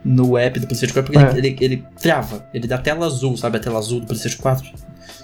no 0.04 0.36
app 0.36 0.58
do 0.58 0.66
PlayStation 0.66 0.92
4 0.92 1.12
porque 1.12 1.24
é. 1.24 1.38
ele, 1.38 1.46
ele, 1.46 1.58
ele, 1.60 1.84
trava. 2.00 2.44
Ele 2.52 2.66
dá 2.66 2.78
tela 2.78 3.06
azul, 3.06 3.36
sabe? 3.36 3.58
A 3.58 3.60
tela 3.60 3.78
azul 3.78 4.00
do 4.00 4.06
PlayStation 4.06 4.42
4. 4.42 4.66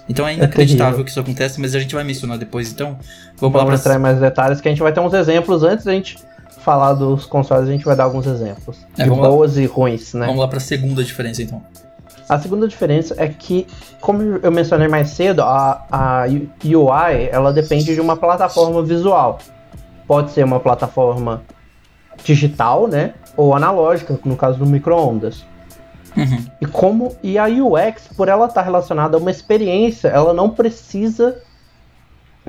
Então 0.07 0.25
é, 0.25 0.31
é 0.31 0.35
inacreditável 0.35 1.03
que 1.03 1.11
isso 1.11 1.19
acontece, 1.19 1.59
mas 1.59 1.75
a 1.75 1.79
gente 1.79 1.93
vai 1.93 2.05
mencionar 2.05 2.37
depois. 2.37 2.71
Então 2.71 2.97
vamos, 3.35 3.59
vamos 3.59 3.67
lá 3.69 3.75
entrar 3.75 3.95
em 3.95 3.99
mais 3.99 4.17
detalhes 4.17 4.61
que 4.61 4.67
a 4.69 4.71
gente 4.71 4.81
vai 4.81 4.93
ter 4.93 5.01
uns 5.01 5.13
exemplos 5.13 5.61
antes 5.61 5.83
da 5.83 5.91
gente 5.91 6.17
falar 6.59 6.93
dos 6.93 7.25
consoles. 7.25 7.67
A 7.67 7.71
gente 7.73 7.83
vai 7.83 7.97
dar 7.97 8.05
alguns 8.05 8.25
exemplos 8.27 8.77
é, 8.97 9.03
de 9.03 9.09
boas 9.09 9.57
lá. 9.57 9.61
e 9.61 9.65
ruins, 9.65 10.13
né? 10.13 10.25
Vamos 10.25 10.39
lá 10.39 10.47
para 10.47 10.59
a 10.59 10.61
segunda 10.61 11.03
diferença 11.03 11.43
então. 11.43 11.61
A 12.27 12.39
segunda 12.39 12.67
diferença 12.67 13.15
é 13.17 13.27
que, 13.27 13.67
como 13.99 14.21
eu 14.21 14.51
mencionei 14.51 14.87
mais 14.87 15.09
cedo, 15.11 15.41
a, 15.41 15.85
a 15.91 16.23
UI 16.63 17.29
ela 17.31 17.51
depende 17.51 17.93
de 17.93 18.01
uma 18.01 18.15
plataforma 18.15 18.81
visual. 18.81 19.39
Pode 20.07 20.31
ser 20.31 20.43
uma 20.43 20.59
plataforma 20.59 21.43
digital, 22.23 22.87
né? 22.87 23.13
Ou 23.35 23.53
analógica, 23.55 24.17
no 24.23 24.35
caso 24.35 24.59
do 24.59 24.65
microondas. 24.65 25.45
Uhum. 26.15 26.45
E 26.61 26.65
como 26.65 27.15
e 27.23 27.37
a 27.37 27.45
UX, 27.47 28.07
por 28.15 28.27
ela 28.27 28.45
estar 28.45 28.61
relacionada 28.61 29.17
a 29.17 29.19
uma 29.19 29.31
experiência, 29.31 30.07
ela 30.07 30.33
não 30.33 30.49
precisa 30.49 31.41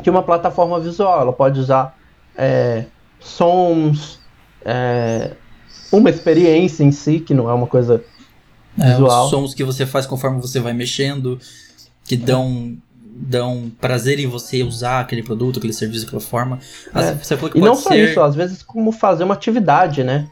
de 0.01 0.11
uma 0.11 0.23
plataforma 0.23 0.79
visual. 0.79 1.21
Ela 1.21 1.33
pode 1.33 1.59
usar 1.59 1.97
é, 2.37 2.85
sons, 3.19 4.21
é, 4.65 5.33
uma 5.91 6.11
experiência 6.11 6.85
em 6.85 6.93
si, 6.93 7.21
que 7.21 7.33
não 7.33 7.49
é 7.49 7.55
uma 7.55 7.67
coisa 7.67 8.03
é, 8.79 9.01
os 9.01 9.31
sons 9.31 9.55
que 9.55 9.65
você 9.65 9.87
faz 9.87 10.07
conforme 10.07 10.41
você 10.41 10.61
vai 10.61 10.73
mexendo, 10.73 11.39
que 12.05 12.17
dão 12.17 12.77
dão 13.17 13.71
prazer 13.81 14.19
em 14.19 14.27
você 14.27 14.65
usar 14.65 15.01
aquele 15.01 15.23
produto, 15.23 15.59
aquele 15.59 15.73
serviço, 15.73 16.07
aquela 16.07 16.21
forma. 16.21 16.59
É. 16.95 17.57
e 17.57 17.61
não 17.61 17.77
só 17.77 17.91
ser... 17.91 18.11
isso, 18.11 18.21
às 18.21 18.35
vezes 18.35 18.63
como 18.63 18.91
fazer 18.91 19.23
uma 19.23 19.35
atividade, 19.35 20.03
né? 20.03 20.29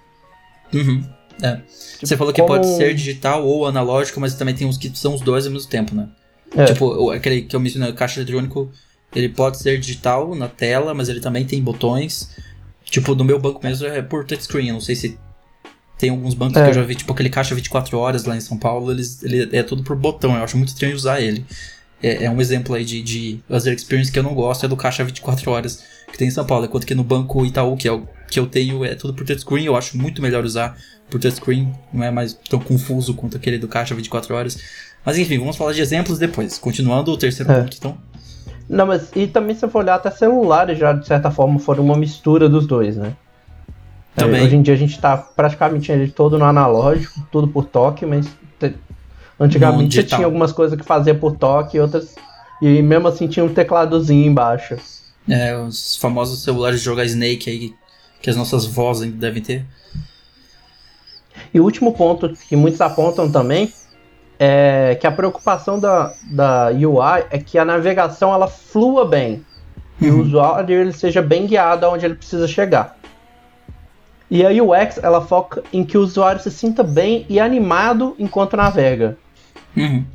Uhum. 0.74 1.04
É. 1.40 1.56
Tipo, 1.56 2.06
você 2.06 2.16
falou 2.16 2.32
que 2.32 2.40
como... 2.40 2.54
pode 2.54 2.66
ser 2.66 2.94
digital 2.94 3.46
ou 3.46 3.66
analógico, 3.66 4.20
mas 4.20 4.34
também 4.34 4.54
tem 4.54 4.66
uns 4.66 4.76
que 4.76 4.90
são 4.96 5.14
os 5.14 5.20
dois 5.20 5.46
ao 5.46 5.52
mesmo 5.52 5.68
tempo, 5.68 5.94
né? 5.94 6.08
É. 6.56 6.64
Tipo, 6.64 7.10
aquele 7.10 7.42
que 7.42 7.54
eu 7.54 7.60
mencionei, 7.60 7.90
o 7.90 7.94
caixa 7.94 8.20
eletrônico, 8.20 8.70
ele 9.14 9.28
pode 9.28 9.58
ser 9.58 9.78
digital 9.78 10.34
na 10.34 10.48
tela, 10.48 10.92
mas 10.92 11.08
ele 11.08 11.20
também 11.20 11.44
tem 11.44 11.62
botões. 11.62 12.36
Tipo, 12.84 13.14
no 13.14 13.24
meu 13.24 13.38
banco 13.38 13.60
mesmo 13.62 13.86
é 13.86 14.02
por 14.02 14.24
touchscreen, 14.24 14.68
eu 14.68 14.74
não 14.74 14.80
sei 14.80 14.96
se 14.96 15.18
tem 16.02 16.10
alguns 16.10 16.34
bancos 16.34 16.56
é. 16.56 16.64
que 16.64 16.70
eu 16.70 16.74
já 16.74 16.82
vi, 16.82 16.96
tipo 16.96 17.12
aquele 17.12 17.30
caixa 17.30 17.54
24 17.54 17.96
horas 17.96 18.24
lá 18.24 18.36
em 18.36 18.40
São 18.40 18.58
Paulo, 18.58 18.90
eles, 18.90 19.22
ele 19.22 19.56
é 19.56 19.62
tudo 19.62 19.84
por 19.84 19.94
botão, 19.94 20.34
eu 20.34 20.42
acho 20.42 20.56
muito 20.56 20.70
estranho 20.70 20.96
usar 20.96 21.20
ele. 21.20 21.46
É, 22.02 22.24
é 22.24 22.30
um 22.30 22.40
exemplo 22.40 22.74
aí 22.74 22.84
de, 22.84 23.00
de 23.00 23.38
user 23.48 23.72
experience 23.72 24.10
que 24.10 24.18
eu 24.18 24.22
não 24.24 24.34
gosto, 24.34 24.66
é 24.66 24.68
do 24.68 24.76
caixa 24.76 25.04
24 25.04 25.48
horas 25.48 25.84
que 26.10 26.18
tem 26.18 26.26
em 26.26 26.30
São 26.32 26.44
Paulo, 26.44 26.64
enquanto 26.64 26.84
que 26.84 26.94
no 26.96 27.04
banco 27.04 27.46
Itaú, 27.46 27.76
que 27.76 27.86
é 27.86 27.92
o 27.92 28.02
que 28.28 28.40
eu 28.40 28.48
tenho 28.48 28.84
é 28.84 28.96
tudo 28.96 29.14
por 29.14 29.24
touchscreen, 29.24 29.64
eu 29.64 29.76
acho 29.76 29.96
muito 29.96 30.20
melhor 30.20 30.44
usar 30.44 30.76
por 31.08 31.20
touchscreen, 31.20 31.72
não 31.92 32.02
é 32.02 32.10
mais 32.10 32.34
tão 32.50 32.58
confuso 32.58 33.14
quanto 33.14 33.36
aquele 33.36 33.56
do 33.56 33.68
caixa 33.68 33.94
24 33.94 34.34
horas. 34.34 34.58
Mas 35.06 35.16
enfim, 35.18 35.38
vamos 35.38 35.56
falar 35.56 35.72
de 35.72 35.82
exemplos 35.82 36.18
depois. 36.18 36.58
Continuando 36.58 37.12
o 37.12 37.16
terceiro 37.16 37.52
é. 37.52 37.60
ponto, 37.60 37.76
então. 37.78 37.96
Não, 38.68 38.86
mas 38.86 39.08
e 39.14 39.28
também 39.28 39.54
se 39.54 39.68
for 39.68 39.84
olhar 39.84 39.94
até 39.94 40.10
celulares 40.10 40.76
já 40.76 40.92
de 40.92 41.06
certa 41.06 41.30
forma 41.30 41.60
foram 41.60 41.84
uma 41.84 41.96
mistura 41.96 42.48
dos 42.48 42.66
dois, 42.66 42.96
né? 42.96 43.14
Também. 44.14 44.42
É, 44.42 44.44
hoje 44.44 44.56
em 44.56 44.62
dia 44.62 44.74
a 44.74 44.76
gente 44.76 45.00
tá 45.00 45.16
praticamente 45.16 46.12
todo 46.14 46.38
no 46.38 46.44
analógico, 46.44 47.26
tudo 47.30 47.48
por 47.48 47.64
toque, 47.64 48.04
mas 48.04 48.26
te... 48.58 48.74
antigamente 49.40 49.94
você 49.94 50.02
tinha 50.02 50.26
algumas 50.26 50.52
coisas 50.52 50.78
que 50.78 50.84
fazia 50.84 51.14
por 51.14 51.36
toque 51.36 51.76
e 51.76 51.80
outras. 51.80 52.14
E 52.60 52.82
mesmo 52.82 53.08
assim 53.08 53.26
tinha 53.26 53.44
um 53.44 53.52
tecladozinho 53.52 54.26
embaixo. 54.26 54.76
É, 55.28 55.56
os 55.56 55.96
famosos 55.96 56.42
celulares 56.42 56.80
de 56.80 56.84
jogar 56.84 57.04
Snake 57.04 57.48
aí, 57.48 57.74
que 58.20 58.28
as 58.28 58.36
nossas 58.36 58.66
vozes 58.66 59.04
ainda 59.04 59.16
devem 59.16 59.42
ter. 59.42 59.64
E 61.52 61.60
o 61.60 61.64
último 61.64 61.92
ponto 61.92 62.28
que 62.48 62.56
muitos 62.56 62.80
apontam 62.80 63.30
também 63.30 63.72
é 64.38 64.96
que 65.00 65.06
a 65.06 65.12
preocupação 65.12 65.78
da, 65.78 66.12
da 66.30 66.70
UI 66.70 67.24
é 67.30 67.38
que 67.38 67.58
a 67.58 67.64
navegação 67.64 68.32
ela 68.32 68.48
flua 68.48 69.06
bem 69.06 69.44
uhum. 70.00 70.08
e 70.08 70.10
o 70.10 70.14
uhum. 70.14 70.22
usuário 70.22 70.80
ele 70.80 70.92
seja 70.92 71.22
bem 71.22 71.46
guiado 71.46 71.86
aonde 71.86 72.04
ele 72.04 72.14
precisa 72.14 72.48
chegar. 72.48 72.98
E 74.32 74.46
a 74.46 74.64
UX 74.64 74.96
ela 75.02 75.20
foca 75.20 75.62
em 75.70 75.84
que 75.84 75.98
o 75.98 76.00
usuário 76.00 76.40
se 76.40 76.50
sinta 76.50 76.82
bem 76.82 77.26
e 77.28 77.38
animado 77.38 78.16
enquanto 78.18 78.56
navega. 78.56 79.18
Uhum. 79.76 80.06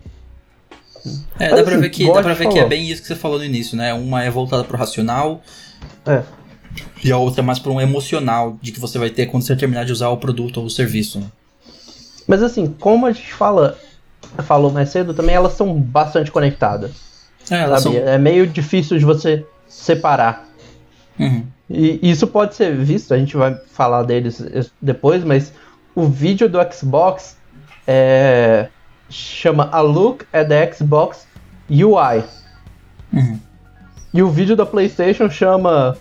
É, 1.37 1.49
dá, 1.49 1.53
assim, 1.53 1.63
pra 1.63 1.77
ver, 1.77 1.89
que, 1.91 2.11
dá 2.11 2.23
pra 2.23 2.33
ver 2.33 2.49
que 2.49 2.57
é 2.57 2.65
bem 2.65 2.89
isso 2.89 2.99
que 2.99 3.07
você 3.07 3.15
falou 3.15 3.37
no 3.37 3.45
início, 3.45 3.77
né? 3.77 3.93
Uma 3.93 4.23
é 4.23 4.29
voltada 4.31 4.63
pro 4.63 4.75
racional. 4.75 5.43
É. 6.03 6.23
E 7.03 7.11
a 7.11 7.17
outra 7.19 7.41
é 7.41 7.45
mais 7.45 7.59
para 7.59 7.71
um 7.71 7.79
emocional 7.79 8.57
de 8.59 8.71
que 8.71 8.79
você 8.79 8.97
vai 8.97 9.11
ter 9.11 9.27
quando 9.27 9.43
você 9.43 9.55
terminar 9.55 9.85
de 9.85 9.91
usar 9.91 10.09
o 10.09 10.17
produto 10.17 10.61
ou 10.61 10.65
o 10.65 10.69
serviço. 10.69 11.19
Né? 11.19 11.27
Mas 12.27 12.41
assim, 12.41 12.75
como 12.79 13.05
a 13.05 13.11
gente 13.11 13.31
fala, 13.31 13.77
falou 14.39 14.71
mais 14.71 14.89
cedo, 14.89 15.13
também 15.13 15.35
elas 15.35 15.53
são 15.53 15.79
bastante 15.79 16.31
conectadas. 16.31 16.89
É, 17.51 17.61
elas 17.61 17.83
são... 17.83 17.93
é 17.93 18.17
meio 18.17 18.47
difícil 18.47 18.97
de 18.97 19.05
você 19.05 19.45
separar. 19.67 20.47
Uhum. 21.19 21.45
E 21.69 21.99
isso 22.01 22.27
pode 22.27 22.55
ser 22.55 22.75
visto, 22.75 23.13
a 23.13 23.17
gente 23.17 23.35
vai 23.35 23.55
falar 23.71 24.03
deles 24.03 24.41
depois, 24.81 25.23
mas 25.23 25.51
o 25.93 26.07
vídeo 26.07 26.47
do 26.47 26.59
Xbox 26.71 27.35
é, 27.85 28.67
chama 29.09 29.69
A 29.71 29.81
Look 29.81 30.25
at 30.31 30.47
the 30.47 30.71
Xbox 30.71 31.27
UI. 31.69 32.23
Uhum. 33.11 33.39
E 34.13 34.23
o 34.23 34.29
vídeo 34.29 34.55
da 34.55 34.65
PlayStation 34.65 35.29
chama 35.29 35.97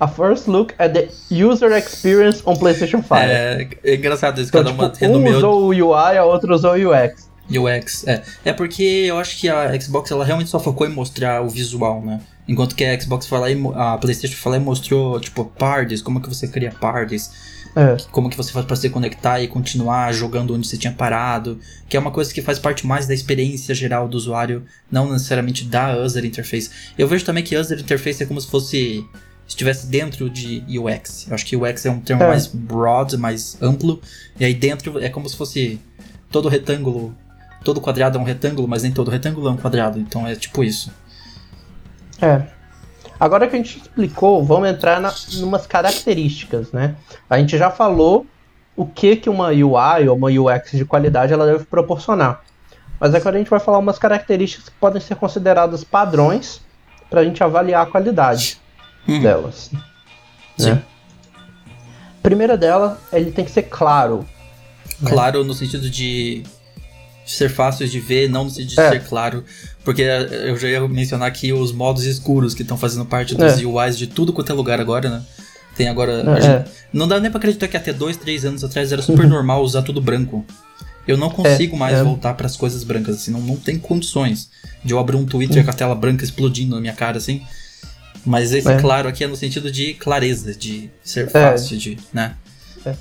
a 0.00 0.08
first 0.08 0.46
look 0.46 0.74
at 0.78 0.92
the 0.92 1.08
user 1.30 1.72
experience 1.72 2.42
on 2.46 2.56
PlayStation 2.56 3.02
5. 3.02 3.14
É, 3.14 3.68
é 3.84 3.94
engraçado 3.94 4.40
isso, 4.40 4.48
então, 4.48 4.64
cada 4.64 4.74
uma 4.74 4.88
tipo, 4.90 5.06
um 5.06 5.36
usou 5.36 5.64
o 5.64 5.68
UI, 5.68 6.16
a 6.16 6.24
outra 6.24 6.54
usou 6.54 6.74
o 6.74 6.90
UX. 6.90 7.28
UX, 7.50 8.06
é. 8.06 8.22
É 8.44 8.52
porque 8.52 8.82
eu 8.82 9.18
acho 9.18 9.38
que 9.38 9.48
a 9.48 9.78
Xbox 9.80 10.10
ela 10.10 10.24
realmente 10.24 10.50
só 10.50 10.60
focou 10.60 10.86
em 10.86 10.90
mostrar 10.90 11.42
o 11.42 11.48
visual, 11.48 12.02
né? 12.02 12.20
Enquanto 12.48 12.74
que 12.74 12.84
a 12.84 12.98
Xbox 12.98 13.26
foi 13.26 13.38
lá 13.38 13.50
e 13.50 13.62
a 13.74 13.98
PlayStation 13.98 14.36
foi 14.36 14.52
lá 14.52 14.58
e 14.58 14.60
mostrou, 14.60 15.20
tipo, 15.20 15.44
parties, 15.44 16.00
como 16.00 16.20
que 16.20 16.28
você 16.28 16.48
cria 16.48 16.72
parties, 16.72 17.30
é. 17.76 17.96
como 18.10 18.30
que 18.30 18.36
você 18.36 18.50
faz 18.50 18.64
para 18.64 18.74
se 18.74 18.88
conectar 18.88 19.40
e 19.40 19.48
continuar 19.48 20.12
jogando 20.12 20.54
onde 20.54 20.66
você 20.66 20.78
tinha 20.78 20.92
parado, 20.92 21.60
que 21.88 21.96
é 21.96 22.00
uma 22.00 22.10
coisa 22.10 22.32
que 22.32 22.40
faz 22.40 22.58
parte 22.58 22.86
mais 22.86 23.06
da 23.06 23.12
experiência 23.12 23.74
geral 23.74 24.08
do 24.08 24.16
usuário, 24.16 24.64
não 24.90 25.12
necessariamente 25.12 25.64
da 25.64 25.96
user 25.98 26.24
interface. 26.24 26.70
Eu 26.96 27.06
vejo 27.06 27.24
também 27.24 27.44
que 27.44 27.56
user 27.56 27.78
interface 27.78 28.22
é 28.22 28.26
como 28.26 28.40
se 28.40 28.46
fosse 28.48 29.04
estivesse 29.46 29.86
dentro 29.86 30.28
de 30.28 30.62
UX. 30.68 31.26
Eu 31.28 31.34
acho 31.34 31.46
que 31.46 31.56
UX 31.56 31.86
é 31.86 31.90
um 31.90 32.00
termo 32.00 32.22
é. 32.22 32.28
mais 32.28 32.46
broad, 32.46 33.16
mais 33.16 33.56
amplo, 33.62 34.00
e 34.38 34.44
aí 34.44 34.54
dentro 34.54 34.98
é 34.98 35.08
como 35.08 35.28
se 35.28 35.36
fosse 35.36 35.80
todo 36.30 36.48
retângulo, 36.48 37.14
todo 37.64 37.80
quadrado 37.80 38.18
é 38.18 38.20
um 38.20 38.24
retângulo, 38.24 38.68
mas 38.68 38.82
nem 38.82 38.92
todo 38.92 39.10
retângulo 39.10 39.48
é 39.48 39.50
um 39.50 39.56
quadrado, 39.56 39.98
então 39.98 40.26
é 40.26 40.34
tipo 40.34 40.62
isso. 40.62 40.90
É. 42.20 42.42
Agora 43.18 43.48
que 43.48 43.56
a 43.56 43.58
gente 43.58 43.78
explicou, 43.78 44.44
vamos 44.44 44.68
entrar 44.68 45.00
na, 45.00 45.12
umas 45.40 45.66
características, 45.66 46.70
né? 46.72 46.94
A 47.28 47.38
gente 47.38 47.58
já 47.58 47.70
falou 47.70 48.26
o 48.76 48.86
que, 48.86 49.16
que 49.16 49.28
uma 49.28 49.48
UI 49.48 50.08
ou 50.08 50.16
uma 50.16 50.28
UX 50.28 50.70
de 50.72 50.84
qualidade 50.84 51.32
ela 51.32 51.44
deve 51.44 51.64
proporcionar. 51.64 52.42
Mas 53.00 53.14
agora 53.14 53.36
a 53.36 53.38
gente 53.38 53.50
vai 53.50 53.60
falar 53.60 53.78
umas 53.78 53.98
características 53.98 54.68
que 54.68 54.74
podem 54.78 55.00
ser 55.00 55.16
consideradas 55.16 55.82
padrões 55.82 56.60
para 57.10 57.20
a 57.20 57.24
gente 57.24 57.42
avaliar 57.42 57.82
a 57.82 57.86
qualidade 57.86 58.60
hum. 59.06 59.20
delas. 59.20 59.70
Sim. 60.56 60.72
Né? 60.72 60.82
Primeira 62.22 62.56
dela, 62.56 63.00
ele 63.12 63.32
tem 63.32 63.44
que 63.44 63.50
ser 63.50 63.62
claro. 63.62 64.24
Né? 65.00 65.10
Claro 65.10 65.44
no 65.44 65.54
sentido 65.54 65.88
de 65.90 66.44
ser 67.24 67.48
fácil 67.48 67.86
de 67.86 68.00
ver, 68.00 68.28
não 68.28 68.44
no 68.44 68.50
sentido 68.50 68.74
de 68.74 68.80
é. 68.80 68.90
ser 68.90 69.08
claro. 69.08 69.44
Porque 69.88 70.02
eu 70.02 70.54
já 70.58 70.68
ia 70.68 70.86
mencionar 70.86 71.26
aqui 71.26 71.50
os 71.50 71.72
modos 71.72 72.04
escuros 72.04 72.52
que 72.52 72.60
estão 72.60 72.76
fazendo 72.76 73.06
parte 73.06 73.34
dos 73.34 73.58
é. 73.58 73.64
UIs 73.64 73.96
de 73.96 74.06
tudo 74.06 74.34
quanto 74.34 74.52
é 74.52 74.54
lugar 74.54 74.78
agora, 74.78 75.08
né? 75.08 75.22
Tem 75.74 75.88
agora. 75.88 76.24
É. 76.36 76.40
Gente, 76.42 76.70
não 76.92 77.08
dá 77.08 77.18
nem 77.18 77.30
pra 77.30 77.38
acreditar 77.38 77.68
que 77.68 77.76
até 77.78 77.90
dois, 77.90 78.14
três 78.14 78.44
anos 78.44 78.62
atrás 78.62 78.92
era 78.92 79.00
super 79.00 79.24
uhum. 79.24 79.30
normal 79.30 79.62
usar 79.62 79.80
tudo 79.80 79.98
branco. 79.98 80.44
Eu 81.06 81.16
não 81.16 81.30
consigo 81.30 81.74
é, 81.74 81.78
mais 81.78 81.98
é. 82.00 82.02
voltar 82.02 82.34
para 82.34 82.44
as 82.44 82.54
coisas 82.54 82.84
brancas, 82.84 83.16
assim, 83.16 83.30
não, 83.30 83.40
não 83.40 83.56
tem 83.56 83.78
condições 83.78 84.50
de 84.84 84.92
eu 84.92 84.98
abrir 84.98 85.16
um 85.16 85.24
Twitter 85.24 85.56
uhum. 85.56 85.64
com 85.64 85.70
a 85.70 85.74
tela 85.74 85.94
branca 85.94 86.22
explodindo 86.22 86.74
na 86.74 86.82
minha 86.82 86.92
cara, 86.92 87.16
assim. 87.16 87.40
Mas 88.26 88.52
esse 88.52 88.70
é. 88.70 88.78
claro 88.78 89.08
aqui 89.08 89.24
é 89.24 89.26
no 89.26 89.36
sentido 89.36 89.72
de 89.72 89.94
clareza, 89.94 90.54
de 90.54 90.90
ser 91.02 91.28
é. 91.28 91.30
fácil, 91.30 91.76
é. 91.76 91.80
de, 91.80 91.98
né? 92.12 92.34
É. 92.84 92.94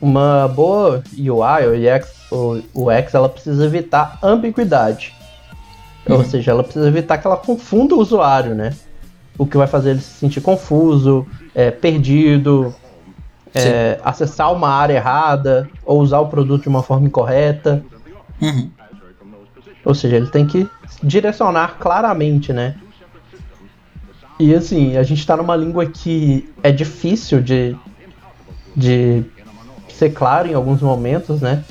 Uma 0.00 0.48
boa 0.48 1.04
UI 1.18 1.66
ou 1.66 1.74
UX, 1.74 2.08
ou 2.30 2.64
UX, 2.74 3.12
ela 3.12 3.28
precisa 3.28 3.62
evitar 3.62 4.18
ambiguidade. 4.22 5.19
Uhum. 6.08 6.16
Ou 6.16 6.24
seja, 6.24 6.50
ela 6.50 6.62
precisa 6.62 6.88
evitar 6.88 7.18
que 7.18 7.26
ela 7.26 7.36
confunda 7.36 7.94
o 7.94 7.98
usuário, 7.98 8.54
né? 8.54 8.74
O 9.38 9.46
que 9.46 9.56
vai 9.56 9.66
fazer 9.66 9.90
ele 9.90 10.00
se 10.00 10.18
sentir 10.18 10.40
confuso, 10.40 11.26
é, 11.54 11.70
perdido, 11.70 12.74
é, 13.54 13.98
acessar 14.04 14.52
uma 14.52 14.68
área 14.68 14.94
errada, 14.94 15.68
ou 15.84 16.00
usar 16.00 16.20
o 16.20 16.28
produto 16.28 16.62
de 16.62 16.68
uma 16.68 16.82
forma 16.82 17.06
incorreta. 17.06 17.82
Uhum. 18.40 18.70
Ou 19.84 19.94
seja, 19.94 20.16
ele 20.16 20.26
tem 20.26 20.46
que 20.46 20.68
direcionar 21.02 21.76
claramente, 21.78 22.52
né? 22.52 22.76
E 24.38 24.54
assim, 24.54 24.96
a 24.96 25.02
gente 25.02 25.26
tá 25.26 25.36
numa 25.36 25.54
língua 25.54 25.84
que 25.86 26.50
é 26.62 26.72
difícil 26.72 27.42
de, 27.42 27.76
de 28.74 29.22
ser 29.88 30.10
claro 30.10 30.48
em 30.48 30.54
alguns 30.54 30.80
momentos, 30.80 31.40
né? 31.40 31.62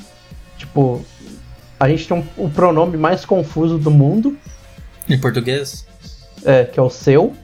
Tipo, 0.56 1.04
a 1.80 1.88
gente 1.88 2.06
tem 2.06 2.18
um, 2.18 2.44
o 2.44 2.50
pronome 2.50 2.98
mais 2.98 3.24
confuso 3.24 3.78
do 3.78 3.90
mundo. 3.90 4.38
Em 5.08 5.18
português? 5.18 5.86
É, 6.44 6.64
que 6.64 6.78
é 6.78 6.82
o 6.82 6.90
seu. 6.90 7.34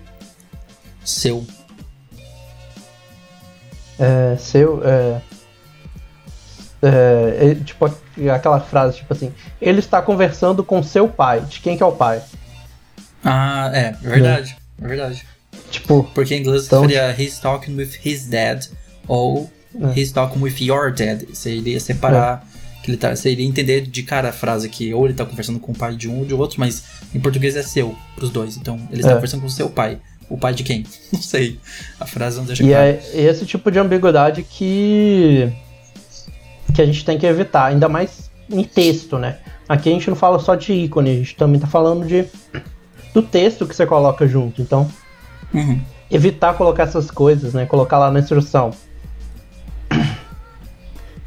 Seu. 1.02 1.46
É, 3.98 4.36
seu, 4.36 4.82
é, 4.84 5.20
é, 6.82 7.50
é, 7.50 7.54
tipo 7.54 7.90
aquela 8.30 8.60
frase, 8.60 8.98
tipo 8.98 9.10
assim, 9.10 9.32
ele 9.58 9.78
está 9.78 10.02
conversando 10.02 10.62
com 10.62 10.82
seu 10.82 11.08
pai. 11.08 11.40
De 11.40 11.60
quem 11.60 11.78
que 11.78 11.82
é 11.82 11.86
o 11.86 11.92
pai? 11.92 12.22
Ah, 13.24 13.70
é, 13.72 13.92
verdade. 13.92 14.54
É 14.82 14.86
verdade. 14.86 15.26
Tipo. 15.70 16.04
Porque 16.14 16.34
em 16.34 16.40
inglês 16.40 16.66
então, 16.66 16.82
seria 16.82 17.10
he's 17.18 17.38
talking 17.38 17.74
with 17.74 17.92
his 18.04 18.26
dad 18.26 18.66
ou 19.08 19.50
é. 19.74 19.98
he's 19.98 20.12
talking 20.12 20.42
with 20.42 20.56
your 20.60 20.92
dad. 20.92 21.24
Você 21.26 21.56
iria 21.56 21.80
separar. 21.80 22.46
Que 22.86 22.92
ele 22.92 22.98
tá, 22.98 23.16
você 23.16 23.32
iria 23.32 23.44
entender 23.44 23.80
de 23.80 24.04
cara 24.04 24.28
a 24.28 24.32
frase 24.32 24.68
que 24.68 24.94
ou 24.94 25.06
ele 25.06 25.14
tá 25.14 25.24
conversando 25.24 25.58
com 25.58 25.72
o 25.72 25.74
pai 25.74 25.96
de 25.96 26.08
um 26.08 26.20
ou 26.20 26.24
de 26.24 26.32
outro, 26.32 26.60
mas 26.60 26.84
em 27.12 27.18
português 27.18 27.56
é 27.56 27.62
seu, 27.64 27.96
pros 28.14 28.30
dois. 28.30 28.56
Então 28.56 28.78
ele 28.92 29.00
está 29.00 29.10
é. 29.10 29.14
conversando 29.14 29.40
com 29.40 29.48
o 29.48 29.50
seu 29.50 29.68
pai. 29.68 29.98
O 30.30 30.38
pai 30.38 30.54
de 30.54 30.62
quem? 30.62 30.86
Não 31.12 31.20
sei. 31.20 31.58
A 31.98 32.06
frase 32.06 32.38
não 32.38 32.44
deixa 32.44 32.62
e 32.62 32.68
claro. 32.68 32.84
É 32.84 33.00
esse 33.14 33.44
tipo 33.44 33.72
de 33.72 33.80
ambiguidade 33.80 34.44
que. 34.44 35.52
que 36.72 36.80
a 36.80 36.86
gente 36.86 37.04
tem 37.04 37.18
que 37.18 37.26
evitar, 37.26 37.66
ainda 37.66 37.88
mais 37.88 38.30
em 38.48 38.62
texto, 38.62 39.18
né? 39.18 39.38
Aqui 39.68 39.88
a 39.88 39.92
gente 39.92 40.08
não 40.08 40.16
fala 40.16 40.38
só 40.38 40.54
de 40.54 40.72
ícone, 40.72 41.10
a 41.10 41.14
gente 41.14 41.34
também 41.34 41.60
tá 41.60 41.66
falando 41.66 42.06
de 42.06 42.24
do 43.12 43.20
texto 43.20 43.66
que 43.66 43.74
você 43.74 43.84
coloca 43.84 44.28
junto. 44.28 44.62
Então, 44.62 44.88
uhum. 45.52 45.80
evitar 46.08 46.54
colocar 46.54 46.84
essas 46.84 47.10
coisas, 47.10 47.52
né? 47.52 47.66
Colocar 47.66 47.98
lá 47.98 48.12
na 48.12 48.20
instrução. 48.20 48.70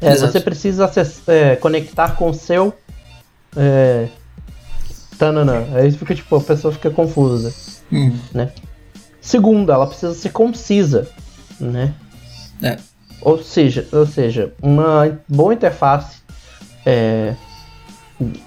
É, 0.00 0.16
você 0.16 0.40
precisa 0.40 0.90
é, 1.26 1.56
conectar 1.56 2.16
com 2.16 2.30
o 2.30 2.34
seu. 2.34 2.72
É, 3.56 4.08
tanana. 5.18 5.66
Aí 5.74 5.90
fica 5.92 6.14
tipo, 6.14 6.36
a 6.36 6.40
pessoa 6.40 6.72
fica 6.72 6.90
confusa. 6.90 7.52
Uhum. 7.92 8.18
Né? 8.32 8.52
Segundo, 9.20 9.70
ela 9.70 9.86
precisa 9.86 10.14
ser 10.14 10.30
concisa. 10.30 11.08
Né? 11.58 11.92
É. 12.62 12.78
Ou 13.20 13.42
seja, 13.42 13.86
ou 13.92 14.06
seja, 14.06 14.54
uma 14.62 15.18
boa 15.28 15.52
interface. 15.52 16.20
É, 16.86 17.34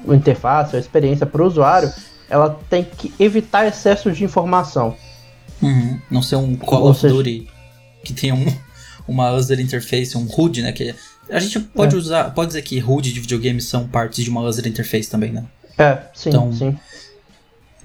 interface 0.08 0.76
ou 0.76 0.80
experiência 0.80 1.26
para 1.26 1.42
o 1.42 1.46
usuário 1.46 1.92
ela 2.34 2.60
tem 2.68 2.84
que 2.84 3.14
evitar 3.20 3.68
excesso 3.68 4.12
de 4.12 4.24
informação. 4.24 4.96
Uhum. 5.62 6.00
Não 6.10 6.22
ser 6.24 6.36
um 6.38 6.56
Call 6.56 6.90
of 6.90 7.08
Duty 7.08 7.48
que 8.04 8.12
tem 8.12 8.32
um, 8.32 8.46
uma 9.08 9.32
user 9.32 9.60
interface, 9.60 10.18
um 10.18 10.28
HUD, 10.28 10.64
né? 10.64 10.72
Que 10.72 10.96
a 11.30 11.39
gente 11.39 11.60
pode 11.60 11.96
É. 11.96 11.98
usar, 11.98 12.32
pode 12.34 12.48
dizer 12.48 12.62
que 12.62 12.80
HUD 12.82 13.12
de 13.13 13.20
videogame 13.20 13.62
são 13.62 13.88
partes 13.88 14.24
de 14.24 14.30
uma 14.30 14.42
user 14.42 14.68
interface 14.68 15.10
também, 15.10 15.32
né? 15.32 15.44
É, 15.77 16.00
sim, 16.13 16.30
Então, 16.30 16.51
sim. 16.53 16.77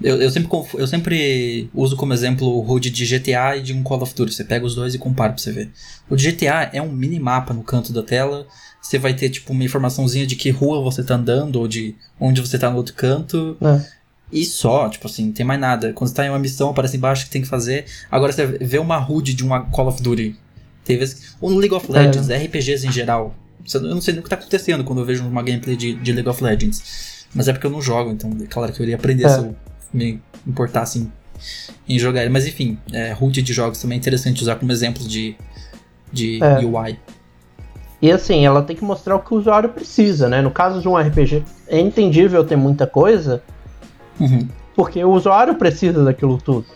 Eu, 0.01 0.23
eu, 0.23 0.31
sempre, 0.31 0.49
eu 0.75 0.87
sempre 0.87 1.69
uso 1.75 1.97
como 1.97 2.13
exemplo 2.13 2.47
o 2.47 2.61
HUD 2.73 2.89
de 2.91 3.05
GTA 3.05 3.57
e 3.57 3.63
de 3.63 3.73
um 3.73 3.83
Call 3.83 4.01
of 4.01 4.15
Duty. 4.15 4.33
Você 4.33 4.45
pega 4.45 4.65
os 4.65 4.75
dois 4.77 4.95
e 4.95 4.99
compara 4.99 5.33
pra 5.33 5.43
você 5.43 5.51
ver. 5.51 5.71
O 6.09 6.15
de 6.15 6.31
GTA 6.31 6.71
é 6.73 6.81
um 6.81 6.91
minimapa 6.93 7.53
no 7.53 7.65
canto 7.65 7.93
da 7.93 8.03
tela. 8.03 8.47
Você 8.81 8.97
vai 8.97 9.13
ter, 9.15 9.29
tipo, 9.29 9.53
uma 9.53 9.65
informaçãozinha 9.65 10.25
de 10.25 10.37
que 10.37 10.51
rua 10.51 10.81
você 10.83 11.03
tá 11.03 11.17
andando 11.17 11.57
ou 11.57 11.67
de 11.67 11.97
onde 12.21 12.41
você 12.41 12.57
tá 12.57 12.71
no 12.71 12.77
outro 12.77 12.95
canto. 12.95 13.57
É. 13.61 13.85
E 14.31 14.45
só, 14.45 14.89
tipo 14.89 15.09
assim, 15.09 15.27
não 15.27 15.33
tem 15.33 15.45
mais 15.45 15.59
nada. 15.59 15.93
Quando 15.93 16.09
você 16.11 16.15
tá 16.15 16.25
em 16.25 16.29
uma 16.29 16.39
missão, 16.39 16.71
aparece 16.71 16.97
embaixo 16.97 17.25
que 17.25 17.31
tem 17.33 17.43
que 17.43 17.49
fazer. 17.49 17.87
Agora 18.09 18.31
você 18.31 18.47
vê 18.47 18.79
uma 18.79 18.99
HUD 19.05 19.35
de 19.35 19.43
uma 19.43 19.63
Call 19.65 19.89
of 19.89 20.01
Duty. 20.01 20.37
Tem 20.89 20.97
vezes. 20.99 21.37
Ou 21.39 21.51
no 21.51 21.59
League 21.59 21.75
of 21.75 21.91
Legends, 21.93 22.29
RPGs 22.31 22.87
em 22.87 22.91
geral. 22.91 23.35
Eu 23.75 23.83
não 23.83 24.01
sei 24.01 24.15
nem 24.15 24.21
o 24.21 24.25
que 24.25 24.31
tá 24.31 24.37
acontecendo 24.37 24.83
quando 24.83 25.01
eu 25.01 25.05
vejo 25.05 25.23
uma 25.29 25.43
gameplay 25.43 25.77
de, 25.77 25.93
de 25.93 26.13
League 26.13 26.29
of 26.29 26.43
Legends. 26.43 27.27
Mas 27.35 27.47
é 27.47 27.53
porque 27.53 27.67
eu 27.67 27.71
não 27.71 27.83
jogo, 27.83 28.11
então 28.11 28.35
é 28.43 28.47
claro 28.47 28.73
que 28.73 28.81
eu 28.81 28.85
iria 28.85 28.97
aprender 28.97 29.25
É. 29.27 29.29
se 29.29 29.39
eu 29.39 29.55
me 29.93 30.23
importasse 30.47 30.99
em, 30.99 31.13
em 31.87 31.99
jogar 31.99 32.23
ele. 32.23 32.31
Mas 32.31 32.47
enfim, 32.47 32.79
é, 32.91 33.15
HUD 33.21 33.43
de 33.43 33.53
jogos 33.53 33.79
também 33.83 33.97
é 33.97 33.99
interessante 34.01 34.41
usar 34.41 34.57
como 34.57 34.73
exemplo 34.73 35.07
de, 35.07 35.37
de 36.11 36.43
É. 36.43 36.59
UI. 36.65 36.99
E 38.01 38.11
assim, 38.11 38.47
ela 38.47 38.63
tem 38.63 38.75
que 38.75 38.83
mostrar 38.85 39.17
o 39.17 39.21
que 39.21 39.35
o 39.35 39.37
usuário 39.37 39.69
precisa, 39.69 40.27
né? 40.29 40.41
No 40.41 40.51
caso 40.51 40.81
de 40.81 40.89
um 40.89 40.97
RPG, 40.97 41.45
é 41.67 41.79
entendível 41.79 42.43
ter 42.45 42.57
muita 42.57 42.87
coisa, 42.87 43.43
Uhum, 44.19 44.49
porque 44.75 45.05
o 45.05 45.11
usuário 45.13 45.55
precisa 45.57 46.03
daquilo 46.05 46.39
tudo, 46.39 46.67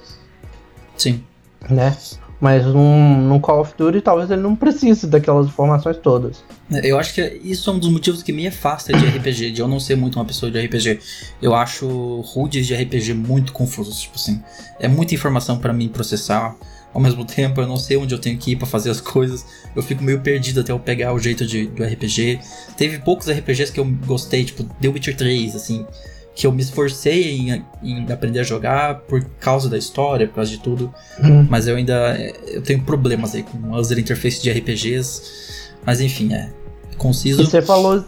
sim. 0.96 1.24
né? 1.70 1.96
Mas 2.42 2.66
num, 2.66 3.20
num 3.20 3.38
Call 3.38 3.60
of 3.60 3.72
Duty 3.78 4.00
talvez 4.00 4.28
ele 4.28 4.42
não 4.42 4.56
precise 4.56 5.06
daquelas 5.06 5.46
informações 5.46 5.96
todas. 5.98 6.42
Eu 6.82 6.98
acho 6.98 7.14
que 7.14 7.40
isso 7.44 7.70
é 7.70 7.72
um 7.72 7.78
dos 7.78 7.88
motivos 7.88 8.20
que 8.20 8.32
me 8.32 8.48
afasta 8.48 8.92
de 8.92 9.06
RPG, 9.06 9.52
de 9.52 9.60
eu 9.60 9.68
não 9.68 9.78
ser 9.78 9.94
muito 9.94 10.18
uma 10.18 10.24
pessoa 10.24 10.50
de 10.50 10.60
RPG. 10.60 10.98
Eu 11.40 11.54
acho 11.54 11.86
HUDs 11.86 12.66
de 12.66 12.74
RPG 12.74 13.14
muito 13.14 13.52
confusos, 13.52 14.00
tipo 14.00 14.16
assim. 14.16 14.42
É 14.80 14.88
muita 14.88 15.14
informação 15.14 15.56
pra 15.56 15.72
mim 15.72 15.86
processar. 15.86 16.56
Ao 16.92 17.00
mesmo 17.00 17.24
tempo, 17.24 17.60
eu 17.60 17.66
não 17.66 17.76
sei 17.76 17.96
onde 17.96 18.12
eu 18.12 18.18
tenho 18.18 18.36
que 18.36 18.50
ir 18.50 18.56
pra 18.56 18.66
fazer 18.66 18.90
as 18.90 19.00
coisas. 19.00 19.46
Eu 19.76 19.82
fico 19.82 20.02
meio 20.02 20.20
perdido 20.20 20.62
até 20.62 20.72
eu 20.72 20.80
pegar 20.80 21.14
o 21.14 21.20
jeito 21.20 21.46
de, 21.46 21.68
do 21.68 21.84
RPG. 21.84 22.40
Teve 22.76 22.98
poucos 22.98 23.30
RPGs 23.30 23.70
que 23.70 23.78
eu 23.78 23.84
gostei, 24.04 24.44
tipo 24.44 24.64
The 24.80 24.88
Witcher 24.88 25.16
3, 25.16 25.54
assim. 25.54 25.86
Que 26.34 26.46
eu 26.46 26.52
me 26.52 26.62
esforcei 26.62 27.36
em, 27.38 27.64
em 27.82 28.10
aprender 28.12 28.40
a 28.40 28.42
jogar 28.42 29.00
por 29.00 29.22
causa 29.38 29.68
da 29.68 29.76
história, 29.76 30.26
por 30.26 30.36
causa 30.36 30.50
de 30.50 30.58
tudo. 30.58 30.92
Hum. 31.22 31.46
Mas 31.50 31.66
eu 31.68 31.76
ainda 31.76 32.16
eu 32.46 32.62
tenho 32.62 32.82
problemas 32.82 33.34
aí 33.34 33.42
com 33.42 33.72
user 33.76 33.98
interface 33.98 34.42
de 34.42 34.50
RPGs. 34.50 35.70
Mas 35.84 36.00
enfim, 36.00 36.32
é 36.32 36.50
E 36.92 36.96
conciso. 36.96 37.44
você 37.44 37.60
falou. 37.60 38.04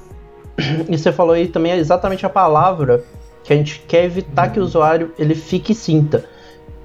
E 0.89 0.97
você 0.97 1.13
falou 1.13 1.35
aí 1.35 1.49
também 1.49 1.73
exatamente 1.73 2.25
a 2.25 2.29
palavra 2.29 3.05
que 3.43 3.53
a 3.53 3.57
gente 3.57 3.83
quer 3.89 4.05
evitar 4.05 4.51
que 4.53 4.59
o 4.61 4.63
usuário 4.63 5.13
ele 5.19 5.35
fique 5.35 5.73
e 5.73 5.75
sinta. 5.75 6.25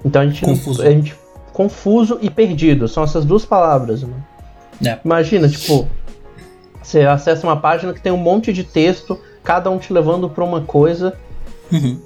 Então 0.04 0.20
a 0.22 0.26
gente 0.26 0.44
Confuso. 0.44 0.82
a 0.82 0.90
gente 0.90 1.14
confuso 1.52 2.18
e 2.20 2.28
perdido, 2.30 2.88
são 2.88 3.02
essas 3.04 3.24
duas 3.24 3.44
palavras, 3.44 4.02
né? 4.02 4.14
É. 4.84 4.98
Imagina, 5.04 5.48
tipo, 5.48 5.86
você 6.82 7.02
acessa 7.02 7.46
uma 7.46 7.56
página 7.60 7.92
que 7.92 8.00
tem 8.00 8.10
um 8.12 8.16
monte 8.16 8.52
de 8.52 8.64
texto, 8.64 9.18
cada 9.44 9.70
um 9.70 9.78
te 9.78 9.92
levando 9.92 10.28
pra 10.28 10.42
uma 10.44 10.62
coisa, 10.62 11.14
Uhum. 11.72 12.00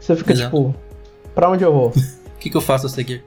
você 0.00 0.16
fica 0.16 0.32
Exato. 0.32 0.50
tipo, 0.56 0.74
pra 1.34 1.50
onde 1.50 1.64
eu 1.64 1.72
vou? 1.72 1.92
O 2.32 2.42
que, 2.42 2.50
que 2.50 2.56
eu 2.56 2.60
faço 2.60 2.86
a 2.86 2.88
seguir? 2.88 3.22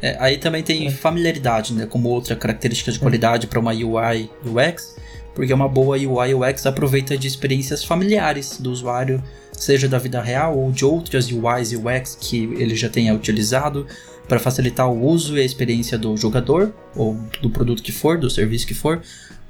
É, 0.00 0.16
aí 0.18 0.38
também 0.38 0.62
tem 0.62 0.90
familiaridade, 0.90 1.74
né? 1.74 1.84
Como 1.84 2.08
outra 2.08 2.34
característica 2.34 2.90
de 2.90 2.98
qualidade 2.98 3.46
para 3.46 3.60
uma 3.60 3.72
UI 3.72 4.30
UX, 4.46 4.96
porque 5.34 5.52
uma 5.52 5.68
boa 5.68 5.98
UI 5.98 6.32
UX 6.32 6.64
aproveita 6.64 7.18
de 7.18 7.28
experiências 7.28 7.84
familiares 7.84 8.58
do 8.58 8.70
usuário, 8.70 9.22
seja 9.52 9.86
da 9.86 9.98
vida 9.98 10.22
real 10.22 10.56
ou 10.58 10.72
de 10.72 10.86
outras 10.86 11.30
UIs 11.30 11.72
e 11.72 11.76
UX 11.76 12.16
que 12.18 12.44
ele 12.56 12.74
já 12.74 12.88
tenha 12.88 13.12
utilizado, 13.14 13.86
para 14.26 14.38
facilitar 14.38 14.90
o 14.90 15.04
uso 15.04 15.36
e 15.36 15.40
a 15.40 15.44
experiência 15.44 15.98
do 15.98 16.16
jogador, 16.16 16.74
ou 16.94 17.14
do 17.42 17.50
produto 17.50 17.82
que 17.82 17.92
for, 17.92 18.18
do 18.18 18.30
serviço 18.30 18.66
que 18.66 18.74
for, 18.74 19.02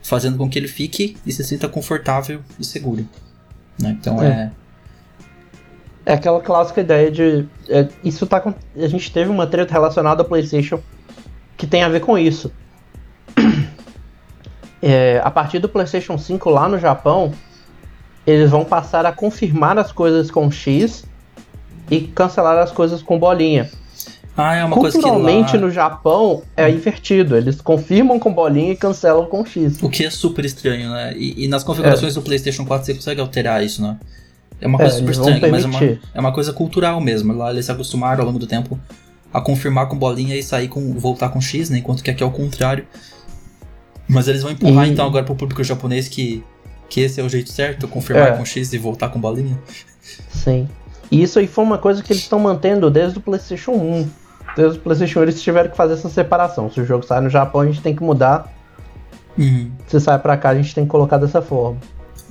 fazendo 0.03 0.37
com 0.37 0.51
que 0.51 0.59
ele 0.59 0.69
fique 0.69 1.17
e 1.25 1.33
se 1.33 1.45
sinta 1.45 1.69
confortável 1.69 2.41
e 2.59 2.65
seguro. 2.65 3.09
né? 3.81 3.97
Então 4.01 4.23
É. 4.23 4.27
é. 4.27 4.51
É 6.07 6.13
aquela 6.15 6.41
clássica 6.41 6.81
ideia 6.81 7.11
de. 7.11 7.47
é, 7.69 7.89
isso 8.05 8.27
tá. 8.29 8.41
com- 8.41 8.55
A 8.77 8.87
gente 8.87 9.13
teve 9.13 9.29
uma 9.29 9.45
treta 9.47 9.73
relacionada 9.73 10.23
ao 10.23 10.29
PlayStation 10.29 10.81
que 11.57 11.67
tem 11.67 11.83
a 11.83 11.89
ver 11.89 12.01
com 12.01 12.17
isso. 12.17 12.53
É, 14.81 15.21
a 15.25 15.31
partir 15.31 15.59
do 15.59 15.69
PlayStation 15.69 16.17
5 16.17 16.49
lá 16.49 16.69
no 16.69 16.79
Japão, 16.79 17.33
eles 18.27 18.51
vão 18.51 18.65
passar 18.65 19.05
a 19.05 19.11
confirmar 19.11 19.77
as 19.79 19.91
coisas 19.91 20.31
com 20.31 20.49
X 20.51 21.05
e 21.91 22.03
cancelar 22.03 22.59
as 22.59 22.71
coisas 22.71 23.03
com 23.03 23.19
bolinha. 23.19 23.69
Ah, 24.37 24.55
é 24.55 24.65
uma 24.65 24.77
coisa 24.77 24.97
que 24.97 25.03
Culturalmente 25.03 25.57
lá... 25.57 25.63
no 25.63 25.71
Japão 25.71 26.43
é 26.57 26.69
invertido. 26.71 27.37
Eles 27.37 27.61
confirmam 27.61 28.21
com 28.21 28.33
bolinha 28.33 28.73
e 28.73 28.77
cancelam 28.77 29.25
com 29.25 29.45
X. 29.45 29.83
O 29.83 29.89
que 29.89 30.05
é 30.05 30.11
super 30.11 30.45
estranho, 30.45 30.91
né? 30.91 31.15
E, 31.17 31.47
e 31.47 31.49
nas 31.49 31.65
configurações 31.65 32.15
do 32.15 32.23
PlayStation 32.23 32.65
4 32.67 32.85
você 32.87 32.95
consegue 32.95 33.21
alterar 33.21 33.65
isso, 33.65 33.81
né? 33.83 33.99
É 34.61 34.67
uma 34.67 34.77
É, 34.79 34.83
coisa 34.83 34.95
super 34.97 35.05
eles 35.07 35.17
vão 35.19 35.29
estranha, 35.31 35.53
mas 35.53 35.65
é 35.65 35.67
uma, 35.67 35.99
é 36.15 36.21
uma 36.21 36.33
coisa 36.33 36.53
cultural 36.53 37.01
mesmo. 37.01 37.33
Lá 37.35 37.51
eles 37.51 37.67
se 37.67 37.73
acostumaram 37.73 38.21
ao 38.21 38.27
longo 38.27 38.39
do 38.39 38.47
tempo 38.47 38.79
a 39.33 39.41
confirmar 39.41 39.87
com 39.89 39.97
bolinha 39.99 40.35
e 40.37 40.43
sair 40.43 40.69
com. 40.69 40.95
voltar 40.95 41.29
com 41.29 41.41
X, 41.41 41.69
né? 41.71 41.79
Enquanto 41.79 42.03
que 42.03 42.11
aqui 42.11 42.23
é 42.23 42.27
o 42.27 42.31
contrário. 42.31 42.87
Mas 44.09 44.29
eles 44.29 44.43
vão 44.43 44.53
empurrar 44.53 44.87
E- 44.87 44.91
então 44.93 45.07
agora 45.07 45.25
pro 45.25 45.35
público 45.35 45.63
japonês 45.65 46.09
que, 46.09 46.43
que 46.89 47.01
esse 47.01 47.21
é 47.21 47.25
o 47.25 47.29
jeito 47.29 47.51
certo, 47.51 47.87
confirmar 47.89 48.29
É. 48.29 48.33
com 48.37 48.45
X 48.45 48.73
e 48.73 48.79
voltar 48.79 49.09
com 49.09 49.21
bolinha. 49.21 49.59
Sim. 50.31 50.69
E 51.11 51.23
isso 51.23 51.39
aí 51.39 51.47
foi 51.47 51.65
uma 51.65 51.77
coisa 51.79 52.03
que 52.03 52.13
eles 52.13 52.23
estão 52.23 52.39
mantendo 52.39 52.91
desde 52.91 53.19
o 53.19 53.21
PlayStation 53.21 53.73
1. 53.73 54.09
Desde 54.57 54.79
o 54.79 54.81
PlayStation 54.81 55.19
1 55.21 55.23
eles 55.25 55.43
tiveram 55.43 55.71
que 55.71 55.77
fazer 55.77 55.95
essa 55.95 56.09
separação. 56.09 56.71
Se 56.71 56.81
o 56.81 56.87
jogo 56.87 57.05
sai 57.05 57.21
no 57.21 57.29
Japão, 57.29 57.61
a 57.61 57.67
gente 57.67 57.81
tem 57.83 57.95
que 57.95 58.03
mudar. 58.03 58.53
Uhum. 59.37 59.71
Se 59.87 60.01
sai 60.01 60.19
pra 60.19 60.37
cá, 60.37 60.51
a 60.51 60.55
gente 60.55 60.75
tem 60.75 60.85
que 60.85 60.91
colocar 60.91 61.19
dessa 61.19 61.43
forma. 61.43 61.79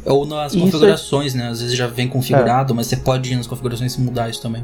Ou 0.06 0.26
nas 0.26 0.54
Isso 0.54 0.60
é- 0.60 0.65
configurações, 0.65 1.34
né? 1.34 1.50
Às 1.50 1.62
vezes 1.62 1.76
já 1.76 1.88
vem 1.88 2.08
configurado, 2.08 2.76
mas 2.76 2.88
você 2.88 2.98
pode 2.98 3.32
ir 3.32 3.36
nas 3.36 3.48
configurações 3.48 3.96
e 3.96 4.02
mudar 4.02 4.30
isso 4.30 4.41
também. 4.41 4.63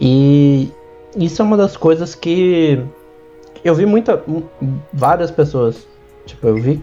E 0.00 0.70
isso 1.16 1.40
é 1.40 1.44
uma 1.44 1.56
das 1.56 1.76
coisas 1.76 2.14
que 2.14 2.82
eu 3.64 3.74
vi 3.74 3.86
muita 3.86 4.22
várias 4.92 5.30
pessoas, 5.30 5.86
tipo, 6.24 6.46
eu 6.46 6.56
vi 6.56 6.82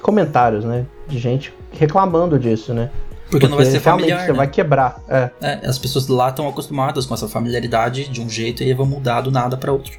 comentários, 0.00 0.64
né, 0.64 0.86
de 1.08 1.18
gente 1.18 1.52
reclamando 1.72 2.38
disso, 2.38 2.72
né? 2.72 2.90
Porque, 3.30 3.46
não 3.46 3.56
vai 3.56 3.66
ser 3.66 3.78
familiar. 3.78 4.20
você 4.20 4.32
né? 4.32 4.36
vai 4.36 4.48
quebrar. 4.48 5.00
É. 5.08 5.30
É, 5.40 5.66
as 5.66 5.78
pessoas 5.78 6.08
lá 6.08 6.30
estão 6.30 6.48
acostumadas 6.48 7.06
com 7.06 7.14
essa 7.14 7.28
familiaridade 7.28 8.08
de 8.08 8.20
um 8.20 8.28
jeito 8.28 8.62
e 8.62 8.66
aí 8.66 8.74
vão 8.74 8.86
mudar 8.86 9.20
do 9.20 9.30
nada 9.30 9.56
pra 9.56 9.72
outro. 9.72 9.92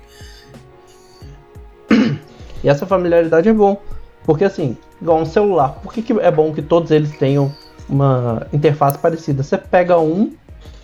E 2.63 2.69
essa 2.69 2.85
familiaridade 2.85 3.47
é 3.47 3.53
bom. 3.53 3.81
Porque 4.25 4.43
assim, 4.43 4.77
igual 5.01 5.19
um 5.21 5.25
celular, 5.25 5.69
por 5.81 5.93
que, 5.93 6.01
que 6.01 6.13
é 6.13 6.31
bom 6.31 6.53
que 6.53 6.61
todos 6.61 6.91
eles 6.91 7.11
tenham 7.17 7.51
uma 7.89 8.45
interface 8.53 8.97
parecida? 8.97 9.43
Você 9.43 9.57
pega 9.57 9.99
um, 9.99 10.33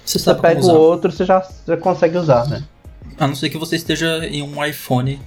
Você 0.05 0.19
você 0.19 0.33
pega 0.35 0.61
o 0.65 0.69
outro, 0.73 1.11
você 1.11 1.23
já, 1.25 1.47
já 1.67 1.77
consegue 1.77 2.17
usar, 2.17 2.47
né? 2.47 2.63
A 3.19 3.27
não 3.27 3.35
ser 3.35 3.49
que 3.49 3.57
você 3.57 3.75
esteja 3.75 4.25
em 4.27 4.41
um 4.41 4.63
iPhone, 4.63 5.19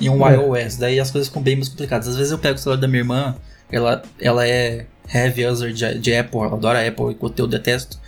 em 0.00 0.08
um 0.08 0.26
É. 0.26 0.34
iOS, 0.34 0.76
daí 0.76 0.98
as 1.00 1.10
coisas 1.10 1.28
ficam 1.28 1.42
bem 1.42 1.56
mais 1.56 1.68
complicadas. 1.68 2.08
Às 2.08 2.16
vezes 2.16 2.32
eu 2.32 2.38
pego 2.38 2.54
o 2.56 2.58
celular 2.58 2.80
da 2.80 2.86
minha 2.88 3.00
irmã, 3.00 3.36
ela, 3.70 4.02
ela 4.20 4.46
é 4.46 4.86
heavy 5.12 5.46
user 5.46 5.72
de, 5.72 5.98
de 5.98 6.14
Apple, 6.14 6.40
ela 6.40 6.54
adora 6.54 6.86
Apple, 6.86 7.06
enquanto 7.12 7.38
eu 7.38 7.46
detesto. 7.46 7.98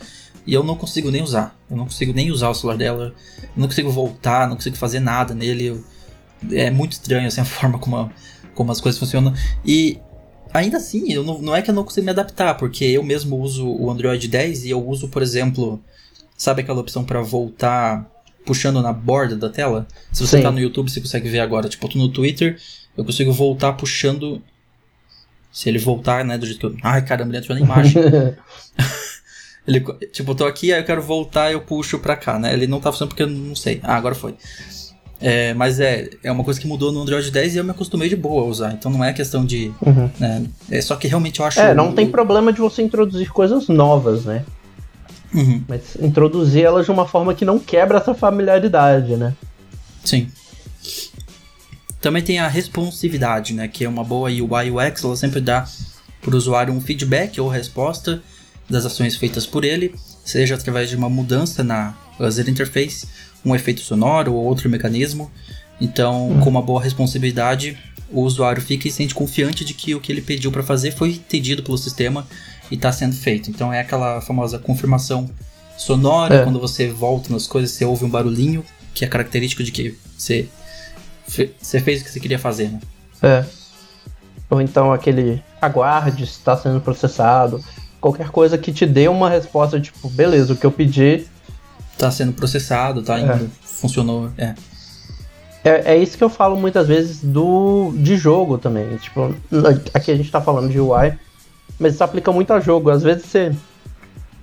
E 0.45 0.53
eu 0.53 0.63
não 0.63 0.75
consigo 0.75 1.11
nem 1.11 1.21
usar. 1.21 1.55
Eu 1.69 1.77
não 1.77 1.83
consigo 1.85 2.13
nem 2.13 2.31
usar 2.31 2.49
o 2.49 2.53
celular 2.55 2.77
dela. 2.77 3.13
Não 3.55 3.67
consigo 3.67 3.91
voltar, 3.91 4.47
não 4.47 4.55
consigo 4.55 4.75
fazer 4.75 4.99
nada 4.99 5.33
nele. 5.35 5.67
eu- 5.67 5.83
é 6.51 6.71
muito 6.71 6.93
estranho 6.93 7.27
assim, 7.27 7.41
a 7.41 7.45
forma 7.45 7.77
como, 7.77 7.95
a- 7.97 8.09
como 8.61 8.71
as 8.71 8.79
coisas 8.79 8.99
funcionam. 8.99 9.33
E 9.65 9.99
ainda 10.53 10.77
assim, 10.77 11.11
eu 11.11 11.23
não, 11.23 11.41
não 11.41 11.55
é 11.55 11.61
que 11.63 11.71
eu 11.71 11.73
não 11.73 11.83
consigo 11.83 12.05
me 12.05 12.11
adaptar, 12.11 12.55
porque 12.55 12.85
eu 12.85 13.03
mesmo 13.03 13.37
uso 13.39 13.67
o 13.67 13.89
Android 13.89 14.27
10 14.27 14.65
e 14.65 14.69
eu 14.69 14.87
uso, 14.87 15.09
por 15.09 15.23
exemplo, 15.23 15.81
sabe 16.37 16.61
aquela 16.61 16.79
opção 16.79 17.03
para 17.03 17.21
voltar 17.21 18.07
puxando 18.45 18.81
na 18.81 18.93
borda 18.93 19.35
da 19.35 19.49
tela? 19.49 19.87
Se 20.11 20.25
você 20.25 20.37
Sim. 20.37 20.43
tá 20.43 20.51
no 20.51 20.59
YouTube, 20.59 20.91
você 20.91 21.01
consegue 21.01 21.27
ver 21.27 21.39
agora. 21.39 21.67
Tipo, 21.67 21.87
eu 21.87 21.89
tô 21.89 21.97
no 21.97 22.09
Twitter, 22.09 22.59
eu 22.95 23.03
consigo 23.03 23.33
voltar 23.33 23.73
puxando. 23.73 24.41
Se 25.51 25.67
ele 25.67 25.79
voltar, 25.79 26.23
né, 26.23 26.37
do 26.37 26.45
jeito 26.45 26.59
que 26.59 26.65
eu. 26.65 26.77
Ai, 26.83 27.03
caramba, 27.03 27.31
ele 27.31 27.39
entrou 27.39 27.57
na 27.57 27.65
imagem. 27.65 27.95
Ele, 29.67 29.79
tipo, 30.11 30.31
eu 30.31 30.35
tô 30.35 30.45
aqui, 30.45 30.73
aí 30.73 30.81
eu 30.81 30.85
quero 30.85 31.03
voltar, 31.03 31.51
eu 31.51 31.61
puxo 31.61 31.99
pra 31.99 32.15
cá, 32.15 32.39
né? 32.39 32.51
Ele 32.51 32.65
não 32.65 32.79
tá 32.79 32.91
funcionando 32.91 33.09
porque 33.09 33.21
eu 33.21 33.29
não 33.29 33.55
sei. 33.55 33.79
Ah, 33.83 33.95
agora 33.95 34.15
foi. 34.15 34.35
É, 35.21 35.53
mas 35.53 35.79
é, 35.79 36.09
é 36.23 36.31
uma 36.31 36.43
coisa 36.43 36.59
que 36.59 36.67
mudou 36.67 36.91
no 36.91 37.01
Android 37.01 37.29
10 37.29 37.55
e 37.55 37.57
eu 37.59 37.63
me 37.63 37.69
acostumei 37.69 38.09
de 38.09 38.15
boa 38.15 38.41
a 38.41 38.45
usar. 38.45 38.73
Então 38.73 38.91
não 38.91 39.03
é 39.03 39.13
questão 39.13 39.45
de. 39.45 39.71
Uhum. 39.85 40.09
né, 40.19 40.43
é 40.69 40.81
só 40.81 40.95
que 40.95 41.07
realmente 41.07 41.39
eu 41.39 41.45
acho. 41.45 41.59
É, 41.59 41.73
não 41.73 41.93
tem 41.93 42.09
problema 42.09 42.51
de 42.51 42.59
você 42.59 42.81
introduzir 42.81 43.31
coisas 43.31 43.67
novas, 43.67 44.25
né? 44.25 44.43
Uhum, 45.33 45.63
Mas 45.67 45.95
introduzir 46.01 46.63
elas 46.63 46.85
de 46.85 46.91
uma 46.91 47.07
forma 47.07 47.33
que 47.33 47.45
não 47.45 47.57
quebra 47.57 47.99
essa 47.99 48.13
familiaridade, 48.13 49.15
né? 49.15 49.33
sim. 50.03 50.27
Também 52.01 52.23
tem 52.23 52.39
a 52.39 52.47
responsividade, 52.47 53.53
né? 53.53 53.67
Que 53.67 53.85
é 53.85 53.89
uma 53.89 54.03
boa 54.03 54.27
UI 54.27 54.71
UX, 54.71 55.03
ela 55.03 55.15
sempre 55.15 55.39
dá 55.39 55.67
para 56.19 56.33
o 56.33 56.37
usuário 56.37 56.73
um 56.73 56.81
feedback 56.81 57.39
ou 57.39 57.47
resposta 57.47 58.21
das 58.67 58.85
ações 58.85 59.15
feitas 59.15 59.45
por 59.45 59.63
ele, 59.63 59.93
seja 60.25 60.55
através 60.55 60.89
de 60.89 60.95
uma 60.95 61.09
mudança 61.09 61.63
na 61.63 61.93
user 62.19 62.49
interface, 62.49 63.07
um 63.45 63.55
efeito 63.55 63.81
sonoro 63.81 64.33
ou 64.33 64.43
outro 64.43 64.69
mecanismo. 64.69 65.31
Então, 65.79 66.29
hum. 66.29 66.39
com 66.39 66.49
uma 66.49 66.61
boa 66.61 66.81
responsabilidade, 66.81 67.77
o 68.11 68.21
usuário 68.21 68.61
fica 68.61 68.87
e 68.87 68.91
sente 68.91 69.15
confiante 69.15 69.65
de 69.65 69.73
que 69.73 69.95
o 69.95 69.99
que 69.99 70.11
ele 70.11 70.21
pediu 70.21 70.51
para 70.51 70.61
fazer 70.61 70.91
foi 70.91 71.11
entendido 71.11 71.63
pelo 71.63 71.77
sistema 71.77 72.27
e 72.69 72.75
está 72.75 72.91
sendo 72.91 73.15
feito. 73.15 73.49
Então, 73.49 73.73
é 73.73 73.79
aquela 73.79 74.21
famosa 74.21 74.59
confirmação 74.59 75.29
sonora, 75.77 76.35
é. 76.35 76.43
quando 76.43 76.59
você 76.59 76.87
volta 76.87 77.33
nas 77.33 77.47
coisas, 77.47 77.71
você 77.71 77.83
ouve 77.83 78.05
um 78.05 78.09
barulhinho, 78.09 78.63
que 78.93 79.03
é 79.03 79.07
característico 79.07 79.63
de 79.63 79.71
que 79.71 79.97
você, 80.15 80.47
você 81.59 81.79
fez 81.79 82.01
o 82.01 82.03
que 82.03 82.11
você 82.11 82.19
queria 82.19 82.37
fazer, 82.37 82.69
né? 82.69 82.79
É. 83.23 83.45
Ou 84.49 84.61
então 84.61 84.91
aquele 84.91 85.41
aguarde 85.61 86.25
se 86.25 86.33
está 86.33 86.57
sendo 86.57 86.81
processado. 86.81 87.63
Qualquer 87.99 88.29
coisa 88.29 88.57
que 88.57 88.73
te 88.73 88.85
dê 88.85 89.07
uma 89.07 89.29
resposta, 89.29 89.79
tipo, 89.79 90.09
beleza, 90.09 90.53
o 90.53 90.57
que 90.57 90.65
eu 90.65 90.71
pedi. 90.71 91.25
Está 92.01 92.09
sendo 92.09 92.33
processado, 92.33 93.03
tá 93.03 93.19
indo, 93.19 93.31
é. 93.31 93.47
funcionou, 93.61 94.31
é. 94.35 94.55
É, 95.63 95.93
é 95.93 95.97
isso 95.99 96.17
que 96.17 96.23
eu 96.23 96.31
falo 96.31 96.57
muitas 96.57 96.87
vezes 96.87 97.23
do 97.23 97.93
de 97.95 98.17
jogo 98.17 98.57
também. 98.57 98.97
Tipo, 98.97 99.35
aqui 99.93 100.09
a 100.09 100.15
gente 100.15 100.31
tá 100.31 100.41
falando 100.41 100.71
de 100.71 100.79
UI, 100.79 101.13
mas 101.79 101.93
isso 101.93 102.03
aplica 102.03 102.31
muito 102.31 102.51
a 102.53 102.59
jogo. 102.59 102.89
Às 102.89 103.03
vezes 103.03 103.27
você 103.27 103.55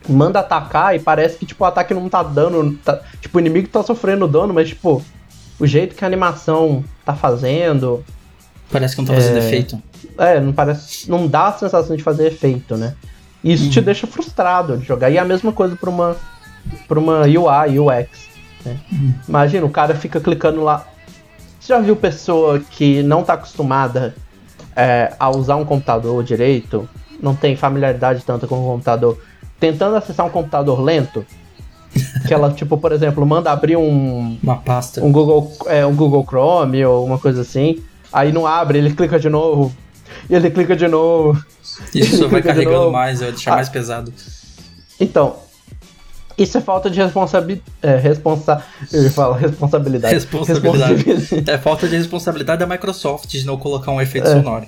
manda 0.09 0.39
atacar 0.39 0.95
e 0.95 1.01
parece 1.01 1.37
que 1.37 1.47
tipo, 1.47 1.65
o 1.65 1.67
ataque 1.67 1.93
não 1.93 2.09
tá 2.09 2.23
dando. 2.23 2.79
Tá, 2.85 3.01
tipo, 3.21 3.37
o 3.37 3.41
inimigo 3.41 3.67
tá 3.67 3.83
sofrendo 3.83 4.29
dano, 4.29 4.55
mas 4.55 4.69
tipo, 4.69 5.03
o 5.59 5.67
jeito 5.67 5.97
que 5.97 6.05
a 6.05 6.07
animação 6.07 6.85
tá 7.05 7.17
fazendo. 7.17 8.05
Parece 8.71 8.95
que 8.95 9.03
não 9.03 9.09
tá 9.09 9.15
fazendo 9.15 9.39
é, 9.39 9.47
efeito. 9.47 9.83
É, 10.17 10.41
não 10.41 10.53
parece. 10.53 11.11
Não 11.11 11.27
dá 11.27 11.49
a 11.49 11.53
sensação 11.55 11.97
de 11.97 12.05
fazer 12.05 12.29
efeito, 12.29 12.77
né? 12.77 12.95
Isso 13.43 13.65
uhum. 13.65 13.71
te 13.71 13.81
deixa 13.81 14.07
frustrado 14.07 14.77
de 14.79 14.87
jogar. 14.87 15.11
E 15.11 15.17
é 15.17 15.21
a 15.21 15.25
mesma 15.25 15.53
coisa 15.53 15.75
pra 15.75 15.91
uma, 15.91 16.17
pra 16.87 16.99
uma 16.99 17.23
UI, 17.23 17.79
UX. 17.79 18.29
Né? 18.65 18.77
Uhum. 18.93 19.15
Imagina, 19.29 19.67
o 19.67 19.71
cara 19.71 19.95
fica 19.95 20.21
clicando 20.21 20.63
lá. 20.63 20.87
Você 21.61 21.73
já 21.73 21.81
viu 21.81 21.97
pessoa 21.97 22.61
que 22.61 23.03
não 23.03 23.23
tá 23.23 23.35
acostumada 23.35 24.15
é, 24.75 25.13
a 25.19 25.31
usar 25.31 25.57
um 25.57 25.65
computador 25.65 26.23
direito? 26.23 26.89
Não 27.21 27.35
tem 27.35 27.57
familiaridade 27.57 28.25
tanta 28.25 28.47
com 28.47 28.61
o 28.61 28.73
computador 28.73 29.19
tentando 29.59 29.97
acessar 29.97 30.27
um 30.27 30.31
computador 30.31 30.81
lento, 30.81 31.25
que 32.27 32.33
ela, 32.33 32.53
tipo, 32.53 32.79
por 32.79 32.93
exemplo, 32.93 33.25
manda 33.27 33.51
abrir 33.51 33.77
um. 33.77 34.39
Uma 34.43 34.57
pasta. 34.57 35.05
Um 35.05 35.11
Google, 35.11 35.53
é, 35.67 35.85
um 35.85 35.95
Google 35.95 36.25
Chrome 36.25 36.85
ou 36.85 37.05
uma 37.05 37.19
coisa 37.19 37.43
assim. 37.43 37.83
Aí 38.13 38.33
não 38.33 38.47
abre, 38.47 38.79
ele 38.79 38.95
clica 38.95 39.19
de 39.19 39.29
novo. 39.29 39.75
E 40.29 40.35
ele 40.35 40.51
clica 40.51 40.75
de 40.75 40.89
novo. 40.89 41.43
Isso 41.95 42.29
vai 42.29 42.43
carregando 42.43 42.91
mais, 42.91 43.21
vai 43.21 43.31
deixar 43.31 43.53
ah, 43.53 43.57
mais 43.57 43.69
pesado. 43.69 44.13
Então, 44.99 45.37
isso 46.39 46.57
é 46.57 46.61
falta 46.61 46.89
de 46.89 47.01
responsabi 47.01 47.63
é, 47.83 47.97
responsa 47.97 48.63
eu 48.93 49.11
falo, 49.11 49.35
responsabilidade. 49.35 50.15
Responsabilidade. 50.15 51.05
é 51.47 51.59
falta 51.59 51.89
de 51.89 51.97
responsabilidade 51.97 52.61
da 52.61 52.67
Microsoft 52.67 53.29
de 53.29 53.45
não 53.45 53.57
colocar 53.57 53.91
um 53.93 54.01
efeito 54.01 54.29
é. 54.29 54.33
sonoro. 54.33 54.67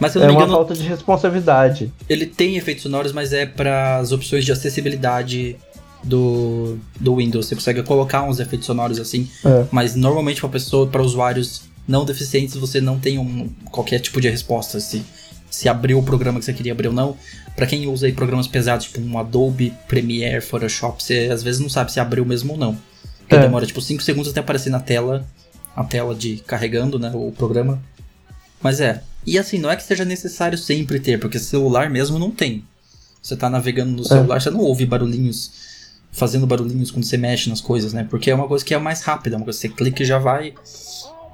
Mas 0.00 0.12
se 0.12 0.18
eu 0.18 0.20
não 0.20 0.26
é 0.26 0.30
me 0.30 0.34
engano, 0.34 0.52
uma 0.52 0.58
falta 0.58 0.74
de 0.74 0.82
responsabilidade. 0.82 1.92
Ele 2.08 2.26
tem 2.26 2.56
efeitos 2.56 2.82
sonoros, 2.82 3.12
mas 3.12 3.32
é 3.32 3.46
para 3.46 3.98
as 3.98 4.10
opções 4.10 4.44
de 4.44 4.50
acessibilidade 4.50 5.56
do, 6.02 6.76
do 6.98 7.16
Windows. 7.16 7.46
Você 7.46 7.54
consegue 7.54 7.82
colocar 7.84 8.24
uns 8.24 8.40
efeitos 8.40 8.66
sonoros 8.66 8.98
assim, 8.98 9.30
é. 9.44 9.64
mas 9.70 9.94
normalmente 9.94 10.40
para 10.40 10.50
pessoa, 10.50 10.88
para 10.88 11.02
usuários 11.02 11.62
não 11.86 12.04
deficientes, 12.04 12.56
você 12.56 12.80
não 12.80 12.98
tem 12.98 13.18
um, 13.18 13.48
qualquer 13.70 14.00
tipo 14.00 14.20
de 14.20 14.28
resposta 14.28 14.80
se 14.80 15.04
se 15.52 15.68
abriu 15.68 15.98
o 15.98 16.02
programa 16.02 16.38
que 16.38 16.46
você 16.46 16.52
queria 16.52 16.72
abrir 16.72 16.88
ou 16.88 16.94
não. 16.94 17.16
Para 17.54 17.66
quem 17.66 17.86
usa 17.86 18.06
aí 18.06 18.12
programas 18.12 18.48
pesados, 18.48 18.86
tipo 18.86 19.00
um 19.00 19.18
Adobe 19.18 19.72
Premiere, 19.86 20.40
Photoshop, 20.40 21.02
você 21.02 21.28
às 21.30 21.42
vezes 21.42 21.60
não 21.60 21.68
sabe 21.68 21.92
se 21.92 22.00
abriu 22.00 22.24
mesmo 22.24 22.54
ou 22.54 22.58
não. 22.58 22.78
Porque 23.18 23.34
é. 23.34 23.40
demora 23.40 23.66
tipo 23.66 23.80
5 23.80 24.02
segundos 24.02 24.30
até 24.30 24.40
aparecer 24.40 24.70
na 24.70 24.80
tela, 24.80 25.26
a 25.76 25.84
tela 25.84 26.14
de 26.14 26.38
carregando, 26.46 26.98
né, 26.98 27.12
o 27.14 27.30
programa. 27.30 27.80
Mas 28.62 28.80
é, 28.80 29.02
e 29.26 29.38
assim, 29.38 29.58
não 29.58 29.70
é 29.70 29.76
que 29.76 29.82
seja 29.82 30.06
necessário 30.06 30.56
sempre 30.56 30.98
ter, 30.98 31.20
porque 31.20 31.38
celular 31.38 31.90
mesmo 31.90 32.18
não 32.18 32.30
tem. 32.30 32.64
Você 33.22 33.36
tá 33.36 33.50
navegando 33.50 33.92
no 33.92 34.02
é. 34.02 34.04
celular, 34.04 34.36
é. 34.36 34.40
você 34.40 34.50
não 34.50 34.60
ouve 34.60 34.86
barulhinhos, 34.86 35.52
fazendo 36.10 36.46
barulhinhos 36.46 36.90
quando 36.90 37.04
você 37.04 37.18
mexe 37.18 37.50
nas 37.50 37.60
coisas, 37.60 37.92
né? 37.92 38.06
Porque 38.08 38.30
é 38.30 38.34
uma 38.34 38.48
coisa 38.48 38.64
que 38.64 38.72
é 38.72 38.78
mais 38.78 39.02
rápida, 39.02 39.36
uma 39.36 39.44
coisa 39.44 39.60
que 39.60 39.68
você 39.68 39.74
clica 39.74 40.02
e 40.02 40.06
já 40.06 40.18
vai. 40.18 40.54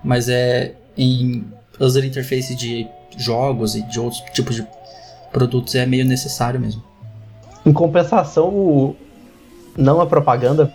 Mas 0.02 0.28
é 0.28 0.74
em 0.96 1.44
user 1.80 2.04
interface 2.04 2.56
de 2.56 2.86
jogos 3.18 3.74
e 3.74 3.82
de 3.82 4.00
outros 4.00 4.22
tipos 4.32 4.56
de 4.56 4.66
produtos 5.32 5.74
é 5.74 5.84
meio 5.84 6.04
necessário 6.04 6.58
mesmo. 6.58 6.82
Em 7.66 7.72
compensação, 7.72 8.48
o... 8.48 8.96
não 9.76 10.00
a 10.00 10.06
propaganda, 10.06 10.72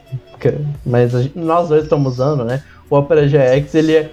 mas 0.86 1.12
nós 1.34 1.70
dois 1.70 1.84
estamos 1.84 2.14
usando, 2.14 2.44
né? 2.44 2.62
O 2.90 2.96
Opera 2.98 3.26
GX 3.28 3.74
ele 3.76 3.96
é 3.96 4.12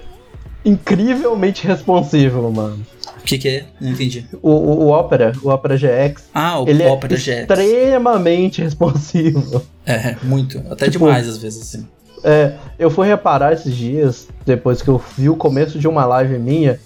incrivelmente 0.64 1.66
responsivo, 1.66 2.50
mano. 2.50 2.84
O 3.18 3.22
que, 3.22 3.38
que 3.38 3.48
é? 3.48 3.64
Não 3.80 3.90
entendi. 3.90 4.26
O, 4.40 4.50
o, 4.50 4.84
o 4.84 4.98
Opera, 4.98 5.32
o 5.42 5.50
Opera 5.50 5.76
GX. 5.76 6.24
Ah, 6.34 6.60
o 6.60 6.68
ele 6.68 6.82
é 6.82 6.90
Opera 6.90 7.14
é 7.14 7.16
GX. 7.16 7.28
extremamente 7.28 8.62
responsivo. 8.62 9.62
É, 9.84 10.16
muito. 10.22 10.58
Até 10.70 10.88
tipo, 10.88 11.04
demais 11.04 11.28
às 11.28 11.38
vezes, 11.38 11.62
assim. 11.62 11.86
É, 12.22 12.54
eu 12.78 12.90
fui 12.90 13.06
reparar 13.06 13.52
esses 13.52 13.74
dias, 13.74 14.28
depois 14.44 14.82
que 14.82 14.88
eu 14.88 15.02
vi 15.16 15.28
o 15.28 15.36
começo 15.36 15.78
de 15.78 15.88
uma 15.88 16.04
live 16.04 16.38
minha, 16.38 16.78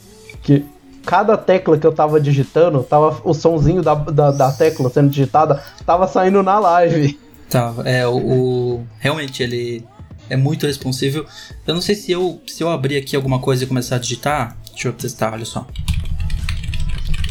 que 0.42 0.64
cada 1.04 1.36
tecla 1.36 1.78
que 1.78 1.86
eu 1.86 1.92
tava 1.92 2.20
digitando, 2.20 2.82
tava 2.82 3.20
o 3.24 3.34
sonzinho 3.34 3.82
da, 3.82 3.94
da, 3.94 4.30
da 4.30 4.52
tecla 4.52 4.90
sendo 4.90 5.10
digitada, 5.10 5.62
tava 5.84 6.06
saindo 6.08 6.42
na 6.42 6.58
live. 6.58 7.18
Tava, 7.48 7.88
é, 7.88 8.06
o, 8.06 8.16
o 8.16 8.86
realmente 8.98 9.42
ele 9.42 9.84
é 10.28 10.36
muito 10.36 10.66
responsível. 10.66 11.26
Eu 11.66 11.74
não 11.74 11.82
sei 11.82 11.94
se 11.94 12.10
eu, 12.10 12.40
se 12.46 12.62
eu 12.62 12.70
abrir 12.70 12.96
aqui 12.96 13.14
alguma 13.14 13.38
coisa 13.38 13.64
e 13.64 13.66
começar 13.66 13.96
a 13.96 13.98
digitar. 13.98 14.56
Deixa 14.70 14.88
eu 14.88 14.92
testar, 14.92 15.32
olha 15.32 15.44
só. 15.44 15.66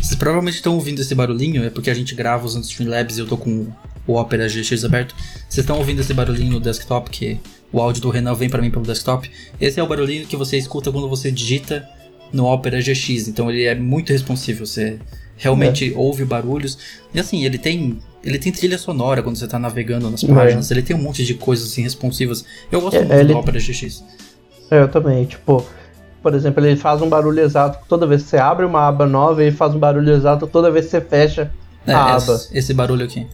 Vocês 0.01 0.15
provavelmente 0.15 0.55
estão 0.55 0.75
ouvindo 0.75 1.01
esse 1.01 1.15
barulhinho, 1.15 1.63
é 1.63 1.69
porque 1.69 1.89
a 1.89 1.93
gente 1.93 2.13
grava 2.13 2.45
usando 2.45 2.63
Streamlabs 2.63 3.17
e 3.17 3.21
eu 3.21 3.27
tô 3.27 3.37
com 3.37 3.67
o 4.05 4.15
Opera 4.15 4.47
GX 4.47 4.83
aberto. 4.83 5.15
Vocês 5.49 5.63
estão 5.63 5.77
ouvindo 5.77 6.01
esse 6.01 6.13
barulhinho 6.13 6.51
no 6.53 6.59
desktop, 6.59 7.09
que 7.09 7.39
o 7.71 7.81
áudio 7.81 8.01
do 8.01 8.09
Renan 8.09 8.35
vem 8.35 8.49
para 8.49 8.61
mim 8.61 8.69
pelo 8.69 8.85
desktop. 8.85 9.29
Esse 9.59 9.79
é 9.79 9.83
o 9.83 9.87
barulhinho 9.87 10.27
que 10.27 10.35
você 10.35 10.57
escuta 10.57 10.91
quando 10.91 11.09
você 11.09 11.31
digita 11.31 11.87
no 12.33 12.45
Opera 12.45 12.81
GX. 12.81 13.27
Então 13.27 13.49
ele 13.49 13.63
é 13.63 13.75
muito 13.75 14.11
responsivo. 14.11 14.65
Você 14.65 14.99
realmente 15.37 15.93
é. 15.93 15.97
ouve 15.97 16.25
barulhos. 16.25 16.77
E 17.13 17.19
assim, 17.19 17.45
ele 17.45 17.57
tem 17.57 17.99
ele 18.23 18.39
tem 18.39 18.51
trilha 18.51 18.77
sonora 18.77 19.21
quando 19.21 19.35
você 19.35 19.47
tá 19.47 19.59
navegando 19.59 20.09
nas 20.09 20.23
páginas. 20.23 20.71
É. 20.71 20.73
Ele 20.73 20.81
tem 20.81 20.95
um 20.95 21.01
monte 21.01 21.23
de 21.25 21.33
coisas 21.33 21.71
assim 21.71 21.83
responsivas. 21.83 22.43
Eu 22.71 22.81
gosto 22.81 22.95
é, 22.95 22.99
muito 22.99 23.13
ele... 23.13 23.33
do 23.33 23.37
Opera 23.37 23.59
GX. 23.59 24.03
É, 24.71 24.79
eu 24.79 24.87
também. 24.87 25.25
Tipo, 25.25 25.65
por 26.21 26.33
exemplo, 26.33 26.65
ele 26.65 26.77
faz 26.77 27.01
um 27.01 27.09
barulho 27.09 27.41
exato 27.41 27.85
toda 27.87 28.07
vez 28.07 28.23
que 28.23 28.29
você 28.29 28.37
abre 28.37 28.65
uma 28.65 28.87
aba 28.87 29.05
nova 29.05 29.43
e 29.43 29.51
faz 29.51 29.75
um 29.75 29.79
barulho 29.79 30.13
exato 30.13 30.47
toda 30.47 30.71
vez 30.71 30.85
que 30.85 30.91
você 30.91 31.01
fecha 31.01 31.51
é, 31.85 31.93
a 31.93 32.15
aba. 32.15 32.39
Esse 32.53 32.73
barulho 32.73 33.03
aqui. 33.03 33.27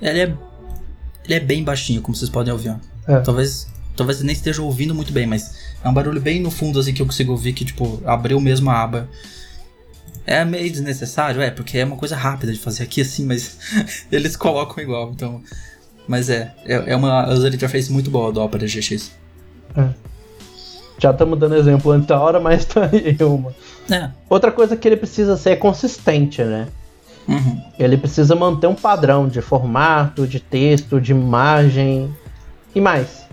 Ele 0.00 0.20
é, 0.20 0.34
ele 1.24 1.34
é 1.34 1.40
bem 1.40 1.64
baixinho, 1.64 2.00
como 2.00 2.14
vocês 2.14 2.30
podem 2.30 2.52
ouvir. 2.52 2.76
É. 3.08 3.18
Talvez, 3.20 3.66
talvez 3.96 4.22
nem 4.22 4.32
esteja 4.32 4.62
ouvindo 4.62 4.94
muito 4.94 5.12
bem, 5.12 5.26
mas 5.26 5.73
é 5.84 5.88
um 5.88 5.92
barulho 5.92 6.20
bem 6.20 6.40
no 6.40 6.50
fundo 6.50 6.80
assim 6.80 6.94
que 6.94 7.02
eu 7.02 7.06
consigo 7.06 7.32
ouvir 7.32 7.52
que 7.52 7.64
tipo 7.64 8.00
abriu 8.06 8.40
mesmo 8.40 8.70
a 8.70 8.82
aba. 8.82 9.08
É 10.26 10.42
meio 10.42 10.70
desnecessário, 10.70 11.42
é, 11.42 11.50
porque 11.50 11.76
é 11.76 11.84
uma 11.84 11.96
coisa 11.96 12.16
rápida 12.16 12.50
de 12.50 12.58
fazer 12.58 12.84
aqui 12.84 13.02
assim, 13.02 13.26
mas 13.26 13.58
eles 14.10 14.34
colocam 14.34 14.82
igual, 14.82 15.10
então. 15.10 15.42
Mas 16.08 16.30
é, 16.30 16.54
é, 16.64 16.92
é 16.92 16.96
uma 16.96 17.30
user 17.30 17.54
interface 17.54 17.92
muito 17.92 18.10
boa 18.10 18.32
do 18.32 18.40
Opera 18.40 18.66
GX. 18.66 19.12
É. 19.76 19.88
Já 20.98 21.10
estamos 21.10 21.38
dando 21.38 21.56
exemplo 21.56 21.90
antes 21.90 22.06
da 22.06 22.18
hora, 22.18 22.40
mas 22.40 22.64
tá 22.66 22.88
aí 22.90 23.16
uma. 23.22 23.54
É. 23.90 24.10
Outra 24.30 24.50
coisa 24.50 24.76
que 24.76 24.88
ele 24.88 24.96
precisa 24.96 25.36
ser 25.36 25.50
é 25.50 25.56
consistente, 25.56 26.42
né? 26.42 26.68
Uhum. 27.28 27.60
Ele 27.78 27.98
precisa 27.98 28.34
manter 28.34 28.66
um 28.66 28.74
padrão 28.74 29.28
de 29.28 29.42
formato, 29.42 30.26
de 30.26 30.40
texto, 30.40 30.98
de 30.98 31.12
imagem 31.12 32.14
e 32.74 32.80
mais. 32.80 33.24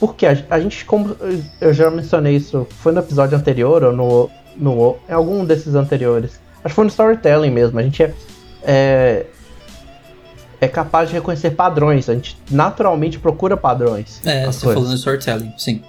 Porque 0.00 0.26
a, 0.26 0.36
a 0.50 0.58
gente, 0.58 0.84
como 0.84 1.14
eu 1.60 1.72
já 1.72 1.90
mencionei 1.90 2.34
isso, 2.34 2.66
foi 2.70 2.90
no 2.90 2.98
episódio 2.98 3.36
anterior 3.36 3.84
ou 3.84 3.92
no 3.92 4.30
no, 4.56 4.98
em 5.08 5.12
algum 5.12 5.44
desses 5.44 5.74
anteriores. 5.74 6.40
Acho 6.62 6.72
que 6.72 6.74
foi 6.74 6.84
no 6.84 6.90
storytelling 6.90 7.50
mesmo. 7.50 7.78
A 7.78 7.82
gente 7.82 8.02
é, 8.02 8.14
é, 8.62 9.26
é 10.60 10.68
capaz 10.68 11.08
de 11.08 11.14
reconhecer 11.14 11.52
padrões. 11.52 12.08
A 12.08 12.14
gente 12.14 12.36
naturalmente 12.50 13.18
procura 13.18 13.56
padrões. 13.56 14.20
É, 14.24 14.46
você 14.46 14.66
coisas. 14.66 14.82
falando 14.82 14.96
storytelling, 14.96 15.54
sim. 15.56 15.82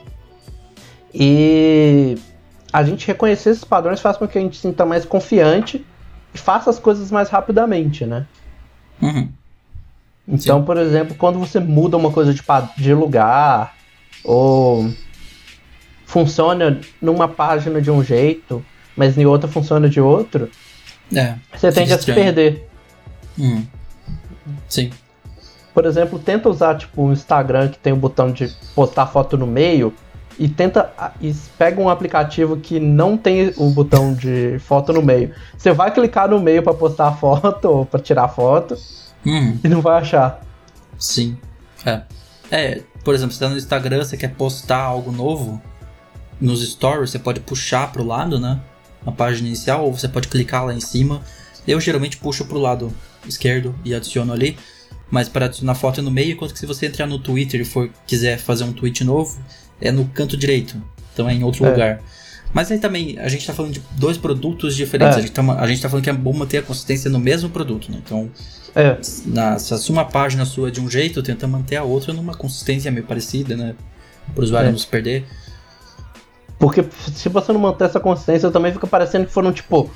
E 1.13 2.17
a 2.71 2.83
gente 2.83 3.05
reconhecer 3.05 3.49
esses 3.49 3.65
padrões 3.65 3.99
faz 3.99 4.15
com 4.15 4.27
que 4.27 4.37
a 4.37 4.41
gente 4.41 4.55
se 4.55 4.61
sinta 4.61 4.85
mais 4.85 5.03
confiante 5.03 5.85
e 6.33 6.37
faça 6.37 6.69
as 6.69 6.79
coisas 6.79 7.11
mais 7.11 7.29
rapidamente, 7.29 8.05
né? 8.05 8.25
Uhum. 9.01 9.29
Então, 10.25 10.59
Sim. 10.59 10.65
por 10.65 10.77
exemplo, 10.77 11.15
quando 11.15 11.39
você 11.39 11.59
muda 11.59 11.97
uma 11.97 12.11
coisa 12.11 12.33
de, 12.33 12.41
de 12.77 12.93
lugar 12.93 13.75
ou 14.23 14.89
funciona 16.05 16.79
numa 17.01 17.27
página 17.27 17.81
de 17.81 17.89
um 17.89 18.03
jeito, 18.03 18.63
mas 18.95 19.17
em 19.17 19.25
outra 19.25 19.47
funciona 19.49 19.89
de 19.89 20.01
outro, 20.01 20.49
É. 21.15 21.35
você 21.55 21.71
tende 21.71 21.93
a 21.93 21.97
se 21.97 22.05
perder. 22.13 22.67
Hum. 23.39 23.65
Sim. 24.67 24.91
Por 25.73 25.85
exemplo, 25.85 26.19
tenta 26.19 26.49
usar 26.49 26.77
tipo 26.77 27.03
o 27.03 27.13
Instagram 27.13 27.69
que 27.69 27.79
tem 27.79 27.93
o 27.93 27.95
botão 27.95 28.31
de 28.31 28.53
postar 28.75 29.07
foto 29.07 29.37
no 29.37 29.47
meio 29.47 29.93
e 30.37 30.49
tenta 30.49 30.91
e 31.21 31.33
pega 31.57 31.79
um 31.79 31.87
aplicativo 31.89 32.57
que 32.57 32.79
não 32.79 33.15
tem 33.15 33.53
o 33.57 33.69
botão 33.69 34.13
de 34.13 34.59
foto 34.59 34.91
no 34.91 35.01
meio. 35.01 35.33
Você 35.57 35.71
vai 35.71 35.91
clicar 35.93 36.27
no 36.29 36.39
meio 36.41 36.61
pra 36.61 36.73
postar 36.73 37.07
a 37.07 37.11
foto 37.13 37.65
ou 37.69 37.85
pra 37.85 37.99
tirar 37.99 38.25
a 38.25 38.27
foto 38.27 38.75
Hum. 39.25 39.57
e 39.63 39.67
não 39.69 39.81
vai 39.81 39.99
achar. 40.01 40.41
Sim. 40.97 41.37
É. 41.85 42.01
É, 42.49 42.81
por 43.03 43.13
exemplo, 43.13 43.33
você 43.33 43.39
tá 43.39 43.49
no 43.49 43.57
Instagram, 43.57 44.03
você 44.03 44.17
quer 44.17 44.33
postar 44.35 44.79
algo 44.79 45.11
novo, 45.11 45.61
nos 46.39 46.67
stories 46.67 47.11
você 47.11 47.19
pode 47.19 47.39
puxar 47.39 47.91
pro 47.91 48.03
lado, 48.03 48.39
né? 48.39 48.59
Na 49.05 49.11
página 49.11 49.47
inicial, 49.47 49.85
ou 49.85 49.93
você 49.97 50.07
pode 50.07 50.27
clicar 50.27 50.65
lá 50.65 50.73
em 50.73 50.79
cima. 50.79 51.21
Eu 51.67 51.79
geralmente 51.79 52.17
puxo 52.17 52.45
pro 52.45 52.57
lado 52.59 52.93
esquerdo 53.27 53.75
e 53.83 53.93
adiciono 53.93 54.33
ali. 54.33 54.57
Mas 55.09 55.27
para 55.27 55.47
adicionar 55.47 55.75
foto 55.75 55.99
é 55.99 56.03
no 56.03 56.09
meio, 56.09 56.31
enquanto 56.31 56.53
que 56.53 56.59
se 56.59 56.65
você 56.65 56.85
entrar 56.85 57.05
no 57.05 57.19
Twitter 57.19 57.59
e 57.61 57.65
for 57.65 57.89
quiser 58.07 58.37
fazer 58.39 58.63
um 58.63 58.71
tweet 58.71 59.03
novo, 59.03 59.39
é 59.81 59.91
no 59.91 60.05
canto 60.05 60.37
direito. 60.37 60.81
Então 61.13 61.27
é 61.27 61.33
em 61.33 61.43
outro 61.43 61.65
É. 61.65 61.69
lugar. 61.69 62.01
Mas 62.53 62.71
aí 62.71 62.79
também, 62.79 63.17
a 63.19 63.27
gente 63.27 63.45
tá 63.45 63.53
falando 63.53 63.73
de 63.73 63.81
dois 63.97 64.17
produtos 64.17 64.75
diferentes. 64.75 65.15
É. 65.15 65.19
A, 65.19 65.21
gente 65.21 65.31
tá, 65.31 65.67
gente 65.67 65.81
tá 65.81 65.89
falando 65.89 66.03
que 66.03 66.09
é 66.09 66.13
bom 66.13 66.33
manter 66.33 66.59
a 66.59 66.61
consistência 66.61 67.09
no 67.09 67.19
mesmo 67.19 67.49
produto, 67.49 67.91
né? 67.91 68.01
Então, 68.03 68.29
É, 68.75 68.97
na, 69.25 69.59
se 69.59 69.73
a 69.73 69.77
uma 69.91 70.05
página 70.05 70.45
sua 70.45 70.69
é 70.69 70.71
de 70.71 70.79
um 70.79 70.89
jeito, 70.89 71.21
tenta 71.21 71.45
manter 71.47 71.75
a 71.75 71.83
outra 71.83 72.13
numa 72.13 72.33
consistência 72.33 72.89
meio 72.91 73.05
parecida, 73.05 73.55
né? 73.57 73.75
Para 74.33 74.41
o 74.41 74.43
usuário 74.43 74.69
É. 74.69 74.71
não 74.71 74.77
se 74.79 74.87
perder. 74.87 75.25
porque 76.59 76.85
se 77.15 77.27
você 77.27 77.51
não 77.51 77.59
manter 77.59 77.85
essa 77.85 77.99
consistência, 77.99 78.51
também 78.51 78.71
fica 78.71 78.85
parecendo 78.85 79.25
que 79.25 79.31
foram, 79.33 79.51
tipo, 79.51 79.89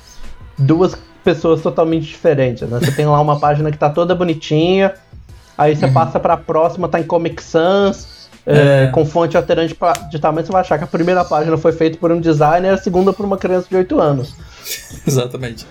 duas 0.58 0.98
pessoas 1.24 1.62
totalmente 1.62 2.06
diferentes, 2.08 2.68
né? 2.68 2.80
Você 2.80 2.92
tem 2.92 3.06
lá 3.06 3.22
uma 3.22 3.38
página 3.40 3.72
que 3.72 3.78
tá 3.78 3.90
toda 3.90 4.16
bonitinha, 4.16 4.94
aí 5.58 5.76
você 5.76 5.86
Uhum. 5.86 5.94
passa 5.94 6.20
pra 6.20 6.36
próxima, 6.36 6.88
tá 6.90 7.00
em 7.00 7.04
Comic 7.04 7.42
Sans, 7.44 8.28
é, 8.48 8.86
É. 8.86 8.88
com 8.88 9.06
fonte 9.06 9.38
alterante 9.38 9.78
de 10.12 10.20
tamanho, 10.20 10.46
você 10.46 10.52
vai 10.52 10.62
achar 10.62 10.78
que 10.80 10.84
a 10.84 10.88
primeira 10.88 11.24
página 11.24 11.56
foi 11.58 11.72
feita 11.72 11.98
por 12.00 12.12
um 12.12 12.20
designer, 12.20 12.74
a 12.74 12.78
segunda 12.78 13.14
por 13.14 13.26
uma 13.26 13.38
criança 13.38 13.68
de 13.70 13.76
8 13.78 14.00
anos. 14.00 14.34
Exatamente. 15.06 15.66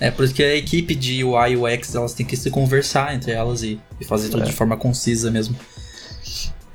É 0.00 0.10
por 0.10 0.24
isso 0.24 0.34
que 0.34 0.42
a 0.42 0.54
equipe 0.56 0.94
de 0.94 1.22
UI 1.24 1.52
e 1.52 1.56
UX 1.56 1.94
elas 1.94 2.12
têm 2.14 2.26
que 2.26 2.36
se 2.36 2.50
conversar 2.50 3.14
entre 3.14 3.32
elas 3.32 3.62
e, 3.62 3.80
e 4.00 4.04
fazer 4.04 4.28
tudo 4.28 4.42
É. 4.42 4.46
de 4.46 4.52
forma 4.52 4.76
concisa 4.76 5.30
mesmo. 5.30 5.56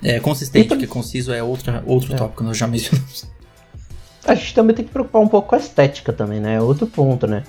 É 0.01 0.19
consistente, 0.19 0.65
E 0.65 0.69
tam- 0.69 0.77
porque 0.77 0.87
conciso 0.87 1.31
é 1.33 1.43
outra, 1.43 1.83
outro 1.85 2.13
É. 2.13 2.15
tópico, 2.17 2.43
nós 2.43 2.57
já 2.57 2.65
mencionamos. 2.67 3.25
A 4.25 4.33
gente 4.35 4.53
também 4.53 4.75
tem 4.75 4.85
que 4.85 4.91
preocupar 4.91 5.21
um 5.21 5.27
pouco 5.27 5.49
com 5.49 5.55
a 5.55 5.57
estética 5.57 6.13
também, 6.13 6.39
né? 6.39 6.55
É 6.55 6.61
outro 6.61 6.87
ponto, 6.87 7.27
né? 7.27 7.43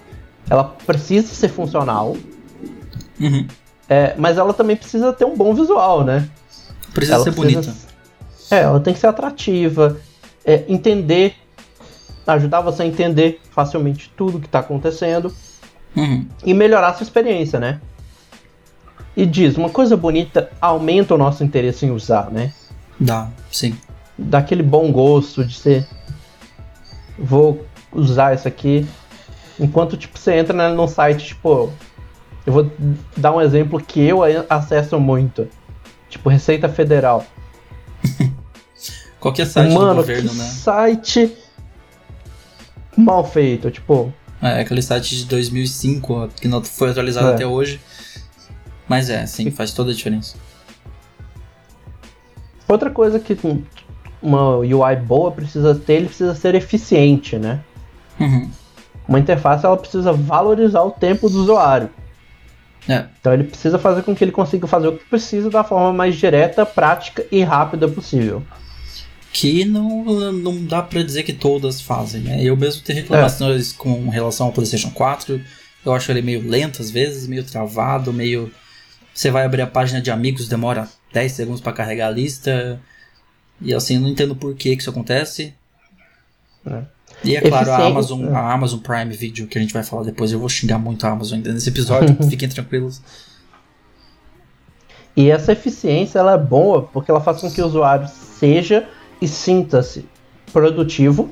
Ela 0.49 0.65
precisa 0.65 1.33
ser 1.33 1.49
funcional, 1.49 2.17
Uhum. 3.21 3.47
é, 3.89 4.15
mas 4.19 4.39
ela 4.39 4.53
também 4.53 4.75
precisa 4.77 5.13
ter 5.13 5.25
um 5.25 5.37
bom 5.37 5.55
visual, 5.55 6.05
né? 6.05 6.29
Precisa 6.93 7.15
ela 7.17 7.25
ser 7.25 7.33
precisa- 7.33 7.61
bonita. 7.61 7.77
É, 8.51 8.61
ela 8.63 8.81
tem 8.81 8.93
que 8.93 8.99
ser 8.99 9.07
atrativa, 9.07 10.01
é, 10.45 10.65
entender, 10.67 11.37
ajudar 12.27 12.61
você 12.63 12.83
a 12.83 12.87
entender 12.87 13.41
facilmente 13.53 14.13
tudo 14.17 14.41
que 14.41 14.47
está 14.47 14.59
acontecendo 14.59 15.33
Uhum. 15.97 16.27
e 16.45 16.55
melhorar 16.55 16.95
sua 16.95 17.05
experiência, 17.05 17.59
né? 17.59 17.81
E 19.17 19.27
diz, 19.27 19.57
uma 19.57 19.69
coisa 19.69 19.97
bonita 19.97 20.51
aumenta 20.61 21.15
o 21.15 21.19
nosso 21.19 21.43
interesse 21.43 21.85
em 21.85 21.91
usar, 21.91 22.31
né? 22.31 22.53
Dá, 22.99 23.29
sim. 23.51 23.77
Dá 24.17 24.39
aquele 24.39 24.63
bom 24.63 24.93
gosto 24.93 25.45
de 25.45 25.55
ser. 25.55 25.87
Vou 27.19 27.67
usar 27.93 28.35
isso 28.35 28.47
aqui. 28.47 28.87
Enquanto 29.59 29.97
tipo, 29.97 30.19
você 30.19 30.35
entra 30.35 30.57
né, 30.57 30.69
num 30.69 30.87
site, 30.87 31.27
tipo. 31.27 31.73
Eu 32.47 32.53
vou 32.53 32.71
dar 33.17 33.33
um 33.35 33.41
exemplo 33.41 33.81
que 33.81 34.01
eu 34.01 34.21
acesso 34.49 34.99
muito. 34.99 35.49
Tipo, 36.09 36.29
Receita 36.29 36.69
Federal. 36.69 37.25
Qualquer 39.21 39.47
site 39.47 39.73
Mano, 39.73 39.91
do 39.91 39.97
governo, 39.97 40.31
que 40.31 40.37
né? 40.37 40.45
site 40.45 41.37
mal 42.97 43.25
feito. 43.25 43.71
Tipo, 43.71 44.13
É 44.43 44.61
aquele 44.61 44.81
site 44.83 45.17
de 45.17 45.25
2005 45.27 46.13
ó, 46.15 46.27
que 46.29 46.49
não 46.49 46.63
foi 46.65 46.91
atualizado 46.91 47.29
É. 47.29 47.35
até 47.35 47.47
hoje. 47.47 47.81
Mas 48.89 49.09
é, 49.11 49.25
sim, 49.27 49.51
faz 49.51 49.73
toda 49.73 49.91
a 49.91 49.95
diferença. 49.95 50.37
outra 52.69 52.89
coisa 52.91 53.19
que 53.19 53.37
um- 53.45 53.63
uma 54.23 54.57
UI 54.59 54.95
boa 54.97 55.33
precisa 55.33 55.75
ter, 55.75 55.95
ele 55.95 56.07
precisa 56.07 56.35
ser 56.37 56.55
eficiente, 56.55 57.37
né? 57.37 57.61
Uhum. 58.19 58.49
Uma 59.09 59.19
interface 59.19 59.67
ela 59.67 59.77
precisa 59.77 60.13
valorizar 60.13 60.83
o 60.83 60.91
tempo 60.93 61.29
do 61.29 61.41
usuário. 61.43 61.91
É. 62.89 63.07
Então 63.21 63.33
ele 63.33 63.43
precisa 63.45 63.77
fazer 63.79 64.03
com 64.03 64.15
que 64.15 64.23
ele 64.23 64.31
consiga 64.31 64.67
fazer 64.69 64.87
o 64.89 64.97
que 64.97 65.05
precisa 65.05 65.51
da 65.51 65.65
forma 65.65 65.93
mais 65.93 66.15
direta, 66.15 66.65
prática 66.65 67.25
e 67.31 67.43
rápida 67.43 67.89
possível. 67.89 68.41
Que 69.33 69.65
não, 69.65 70.33
não 70.33 70.65
dá 70.65 70.83
pra 70.83 71.03
dizer 71.03 71.23
que 71.23 71.33
todas 71.33 71.81
fazem, 71.81 72.21
né? 72.21 72.43
Eu 72.43 72.57
mesmo 72.57 72.83
tenho 72.83 73.01
reclamações 73.01 73.73
com 73.73 74.09
relação 74.09 74.47
ao 74.47 74.53
PlayStation 74.53 74.91
4. 74.91 75.41
Eu 75.85 75.93
acho 75.93 76.11
ele 76.11 76.21
meio 76.21 76.47
lento 76.47 76.83
às 76.83 76.91
vezes, 76.91 77.27
meio 77.27 77.45
travado, 77.45 78.13
meio. 78.13 78.53
Você 79.15 79.31
vai 79.31 79.45
abrir 79.45 79.63
a 79.63 79.67
página 79.67 80.01
de 80.01 80.11
amigos, 80.11 80.49
demora 80.49 80.89
10 81.13 81.33
segundos 81.33 81.61
pra 81.61 81.73
carregar 81.73 82.09
a 82.09 82.11
lista. 82.11 82.81
E 83.61 83.73
assim, 83.73 83.97
eu 83.97 84.01
não 84.01 84.09
entendo 84.09 84.35
por 84.35 84.55
que 84.55 84.75
que 84.75 84.83
isso 84.83 84.91
acontece. 84.91 85.55
É. 86.67 86.83
E 87.23 87.37
é 87.37 87.41
claro, 87.41 87.71
a 87.71 87.87
Amazon, 87.87 88.25
é. 88.25 88.35
a 88.35 88.53
Amazon 88.53 88.81
Prime 88.81 89.15
Video, 89.15 89.47
que 89.47 89.59
a 89.59 89.61
gente 89.61 89.75
vai 89.75 89.83
falar 89.83 90.05
depois, 90.05 90.33
eu 90.33 90.39
vou 90.39 90.49
xingar 90.49 90.79
muito 90.79 91.07
a 91.07 91.11
Amazon 91.11 91.37
ainda 91.37 91.53
nesse 91.53 91.69
episódio, 91.69 92.17
fiquem 92.29 92.49
tranquilos. 92.49 93.03
E 95.17 95.31
essa 95.31 95.53
eficiência 95.53 96.19
ela 96.19 96.35
é 96.35 96.39
boa 96.39 96.83
porque 96.83 97.11
ela 97.11 97.21
faz 97.21 97.41
com 97.41 97.51
que 97.51 97.61
o 97.61 97.67
usuário 97.67 98.09
seja 98.09 98.89
e 99.21 99.29
sinta-se 99.29 100.07
produtivo 100.53 101.31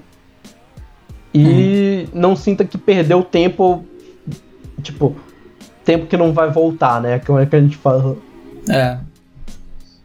e 1.35 2.09
não 2.13 2.35
sinta 2.35 2.65
que 2.65 2.79
perdeu 2.79 3.23
tempo, 3.23 3.85
tipo, 4.83 5.17
tempo 5.85 6.07
que 6.07 6.17
não 6.17 6.33
vai 6.33 6.51
voltar, 6.51 7.01
né? 7.01 7.19
Como 7.21 7.39
é 7.39 7.47
que 7.47 7.57
a 7.57 7.61
gente 7.61 7.77
fala? 7.77 8.17
É. 8.69 8.99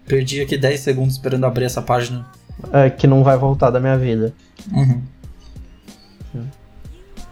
Perdi 0.05 0.41
aqui 0.41 0.57
10 0.57 0.79
segundos 0.79 1.13
esperando 1.13 1.45
abrir 1.45 1.65
essa 1.65 1.81
página. 1.81 2.25
É, 2.71 2.89
que 2.89 3.07
não 3.07 3.23
vai 3.23 3.37
voltar 3.37 3.69
da 3.69 3.79
minha 3.79 3.97
vida. 3.97 4.33
Uhum. 4.71 5.01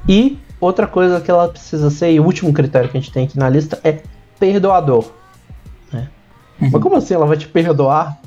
E 0.08 0.38
outra 0.60 0.88
coisa 0.88 1.22
que 1.22 1.30
ela 1.30 1.48
precisa 1.48 1.90
ser, 1.90 2.12
e 2.12 2.20
o 2.20 2.26
último 2.26 2.52
critério 2.52 2.90
que 2.90 2.98
a 2.98 3.00
gente 3.00 3.14
tem 3.14 3.26
aqui 3.26 3.38
na 3.38 3.50
lista 3.50 3.80
é 3.84 4.02
perdoador. 4.40 5.12
né? 5.92 6.10
Uhum. 6.60 6.70
Mas 6.72 6.82
como 6.82 6.96
assim 6.96 7.14
ela 7.14 7.26
vai 7.26 7.38
te 7.38 7.48
perdoar? 7.48 8.21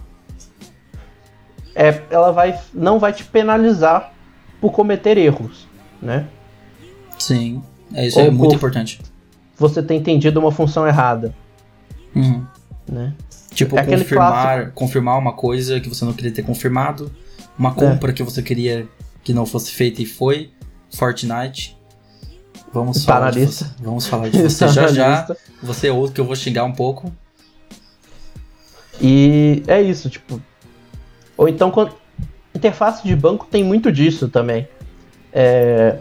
É, 1.75 2.03
ela 2.11 2.31
vai, 2.31 2.59
não 2.73 2.99
vai 2.99 3.13
te 3.13 3.25
penalizar 3.25 4.13
por 4.61 4.71
cometer 4.73 5.19
erros, 5.19 5.67
né? 6.01 6.27
Sim, 7.19 7.63
é 7.93 8.07
isso 8.07 8.19
Ou 8.19 8.27
é 8.27 8.31
muito 8.31 8.51
por- 8.51 8.57
importante. 8.57 9.01
Você 9.57 9.83
ter 9.83 9.95
entendido 9.95 10.39
uma 10.41 10.51
função 10.53 10.87
errada, 10.87 11.35
Uhum. 12.15 12.45
né? 12.89 13.13
Tipo, 13.53 13.79
É 13.79 13.85
confirmar, 13.85 14.71
confirmar 14.73 15.19
uma 15.19 15.33
coisa 15.33 15.79
que 15.81 15.89
você 15.89 16.05
não 16.05 16.13
queria 16.13 16.33
ter 16.33 16.43
confirmado, 16.43 17.11
uma 17.59 17.71
É. 17.71 17.75
compra 17.75 18.13
que 18.13 18.23
você 18.23 18.43
queria 18.43 18.89
que 19.23 19.33
não 19.33 19.47
fosse 19.47 19.71
feita 19.71 20.03
e 20.03 20.07
foi, 20.07 20.51
Fortnite. 20.97 21.77
Vamos 22.73 23.05
Tá 23.05 23.15
falar 23.15 23.31
de 23.31 23.47
você. 23.47 23.65
Vamos 23.81 24.07
falar 24.07 24.29
de 24.31 24.43
você 24.43 24.65
Tá 24.67 24.71
já 24.73 24.89
já. 24.89 25.37
Você 25.63 25.87
é 25.89 25.93
outro 25.93 26.15
que 26.15 26.21
eu 26.21 26.25
vou 26.25 26.35
xingar 26.35 26.65
um 26.65 26.73
pouco. 26.73 27.13
E 29.01 29.63
é 29.67 29.81
isso, 29.81 30.09
tipo. 30.11 30.41
Ou 31.37 31.49
então, 31.49 31.71
quando... 31.71 31.93
interface 32.55 33.03
de 33.07 33.15
banco 33.17 33.47
tem 33.51 33.63
muito 33.65 33.91
disso 33.91 34.29
também. 34.29 34.69
É, 35.33 35.99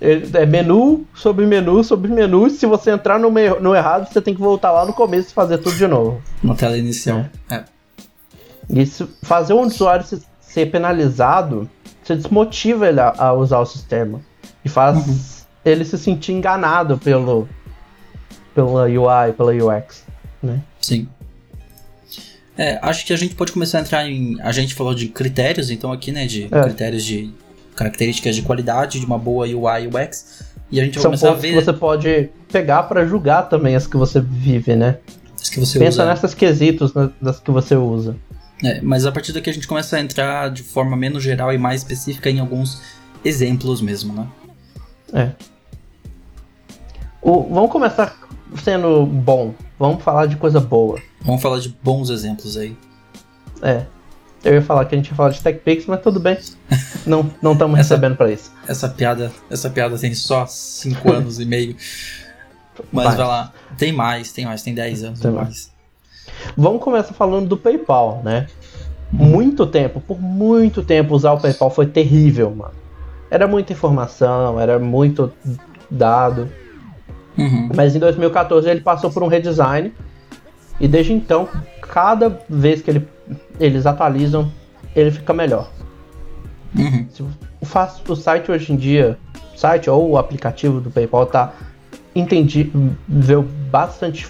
é 0.00 0.44
menu 0.46 1.06
sobre 1.14 1.46
menu 1.46 1.82
sobre 1.82 2.10
menu. 2.12 2.46
E 2.46 2.50
se 2.50 2.66
você 2.66 2.90
entrar 2.90 3.18
no, 3.18 3.30
me- 3.30 3.48
no 3.60 3.74
errado, 3.74 4.12
você 4.12 4.20
tem 4.20 4.34
que 4.34 4.40
voltar 4.40 4.70
lá 4.72 4.84
no 4.84 4.92
começo 4.92 5.30
e 5.30 5.32
fazer 5.34 5.58
tudo 5.58 5.76
de 5.76 5.86
novo. 5.86 6.20
Na 6.42 6.54
tela 6.54 6.76
inicial. 6.76 7.24
É. 7.50 7.64
Isso, 8.68 9.08
fazer 9.22 9.54
um 9.54 9.60
usuário 9.62 10.04
se- 10.04 10.22
ser 10.40 10.70
penalizado, 10.70 11.68
você 12.02 12.14
desmotiva 12.14 12.86
ele 12.88 13.00
a, 13.00 13.14
a 13.16 13.32
usar 13.32 13.58
o 13.60 13.66
sistema. 13.66 14.20
E 14.64 14.68
faz 14.68 15.06
Uhum. 15.06 15.18
ele 15.64 15.84
se 15.84 15.96
sentir 15.98 16.32
enganado 16.32 16.98
pelo, 16.98 17.48
pela 18.54 18.84
UI, 18.84 19.32
pela 19.36 19.52
UX. 19.52 20.04
Né? 20.42 20.60
Sim. 20.80 21.08
É, 22.56 22.78
acho 22.82 23.04
que 23.04 23.12
a 23.12 23.16
gente 23.16 23.34
pode 23.34 23.52
começar 23.52 23.78
a 23.78 23.80
entrar 23.80 24.08
em. 24.08 24.40
A 24.40 24.52
gente 24.52 24.74
falou 24.74 24.94
de 24.94 25.08
critérios, 25.08 25.70
então, 25.70 25.90
aqui, 25.92 26.12
né? 26.12 26.26
De 26.26 26.44
É. 26.50 26.62
critérios 26.62 27.04
de 27.04 27.32
características 27.74 28.36
de 28.36 28.42
qualidade 28.42 29.00
de 29.00 29.06
uma 29.06 29.18
boa 29.18 29.46
UI 29.46 29.88
UX. 29.88 30.44
E 30.70 30.80
a 30.80 30.84
gente 30.84 30.94
vai 30.94 31.02
São 31.02 31.10
começar 31.10 31.28
a 31.28 31.30
pontos 31.32 31.44
que 31.44 31.52
ver 31.52 31.64
você 31.64 31.72
pode 31.72 32.30
pegar 32.50 32.84
para 32.84 33.04
julgar 33.04 33.42
também 33.48 33.74
as 33.74 33.86
que 33.86 33.96
você 33.96 34.20
vive, 34.20 34.76
né? 34.76 34.98
as 35.40 35.50
que 35.50 35.60
você 35.60 35.78
Pensa 35.78 36.02
usa. 36.02 36.06
nessas 36.06 36.32
quesitos 36.34 36.94
né, 36.94 37.10
das 37.20 37.38
que 37.38 37.50
você 37.50 37.76
usa. 37.76 38.16
É, 38.62 38.80
mas 38.80 39.04
a 39.04 39.12
partir 39.12 39.32
daqui 39.32 39.50
a 39.50 39.52
gente 39.52 39.66
começa 39.66 39.96
a 39.96 40.00
entrar 40.00 40.48
de 40.50 40.62
forma 40.62 40.96
menos 40.96 41.22
geral 41.22 41.52
e 41.52 41.58
mais 41.58 41.82
específica 41.82 42.30
em 42.30 42.38
alguns 42.40 42.80
exemplos 43.24 43.80
mesmo, 43.82 44.14
né? 44.14 44.26
É. 45.12 45.30
O, 47.20 47.42
vamos 47.42 47.70
começar 47.70 48.16
sendo 48.62 49.04
bom. 49.04 49.54
Vamos 49.78 50.02
falar 50.02 50.26
de 50.26 50.36
coisa 50.36 50.60
boa. 50.60 50.98
Vamos 51.24 51.40
falar 51.40 51.58
de 51.58 51.74
bons 51.82 52.10
exemplos 52.10 52.56
aí. 52.56 52.76
É. 53.62 53.86
Eu 54.44 54.54
ia 54.54 54.62
falar 54.62 54.84
que 54.84 54.94
a 54.94 54.98
gente 54.98 55.08
ia 55.08 55.14
falar 55.14 55.30
de 55.30 55.40
TechPix, 55.40 55.86
mas 55.86 56.02
tudo 56.02 56.20
bem. 56.20 56.36
Não 57.06 57.30
não 57.42 57.52
estamos 57.52 57.76
recebendo 57.76 58.16
para 58.16 58.30
isso. 58.32 58.50
Essa 58.66 58.88
piada, 58.88 59.30
essa 59.50 59.68
piada 59.68 59.98
tem 59.98 60.14
só 60.14 60.46
5 60.46 61.12
anos 61.12 61.38
e 61.38 61.44
meio. 61.44 61.76
Mas 62.90 63.04
vai. 63.04 63.16
vai 63.16 63.26
lá. 63.26 63.52
Tem 63.76 63.92
mais, 63.92 64.32
tem 64.32 64.46
mais, 64.46 64.62
tem 64.62 64.74
10 64.74 65.04
anos 65.04 65.20
tem 65.20 65.30
mais. 65.30 65.46
mais. 65.46 65.72
Vamos 66.56 66.82
começar 66.82 67.12
falando 67.12 67.46
do 67.46 67.58
PayPal, 67.58 68.22
né? 68.24 68.46
Muito 69.12 69.66
tempo, 69.66 70.00
por 70.00 70.18
muito 70.18 70.82
tempo 70.82 71.14
usar 71.14 71.32
o 71.32 71.40
PayPal 71.40 71.70
foi 71.70 71.86
terrível, 71.86 72.50
mano. 72.54 72.74
Era 73.30 73.46
muita 73.46 73.74
informação, 73.74 74.58
era 74.58 74.78
muito 74.78 75.30
dado. 75.90 76.50
Uhum. 77.36 77.68
Mas 77.74 77.94
em 77.94 77.98
2014 77.98 78.68
ele 78.68 78.80
passou 78.80 79.10
por 79.10 79.22
um 79.22 79.26
redesign 79.26 79.92
e 80.80 80.88
desde 80.88 81.12
então, 81.12 81.48
cada 81.80 82.40
vez 82.48 82.82
que 82.82 82.90
ele, 82.90 83.08
eles 83.60 83.86
atualizam, 83.86 84.50
ele 84.94 85.10
fica 85.10 85.32
melhor. 85.32 85.70
Uhum. 86.76 87.06
O, 87.60 88.12
o 88.12 88.16
site 88.16 88.50
hoje 88.50 88.72
em 88.72 88.76
dia, 88.76 89.18
site 89.56 89.88
ou 89.88 90.10
o 90.10 90.18
aplicativo 90.18 90.80
do 90.80 90.90
PayPal 90.90 91.26
tá 91.26 91.52
entendível 92.14 93.42
bastante, 93.70 94.26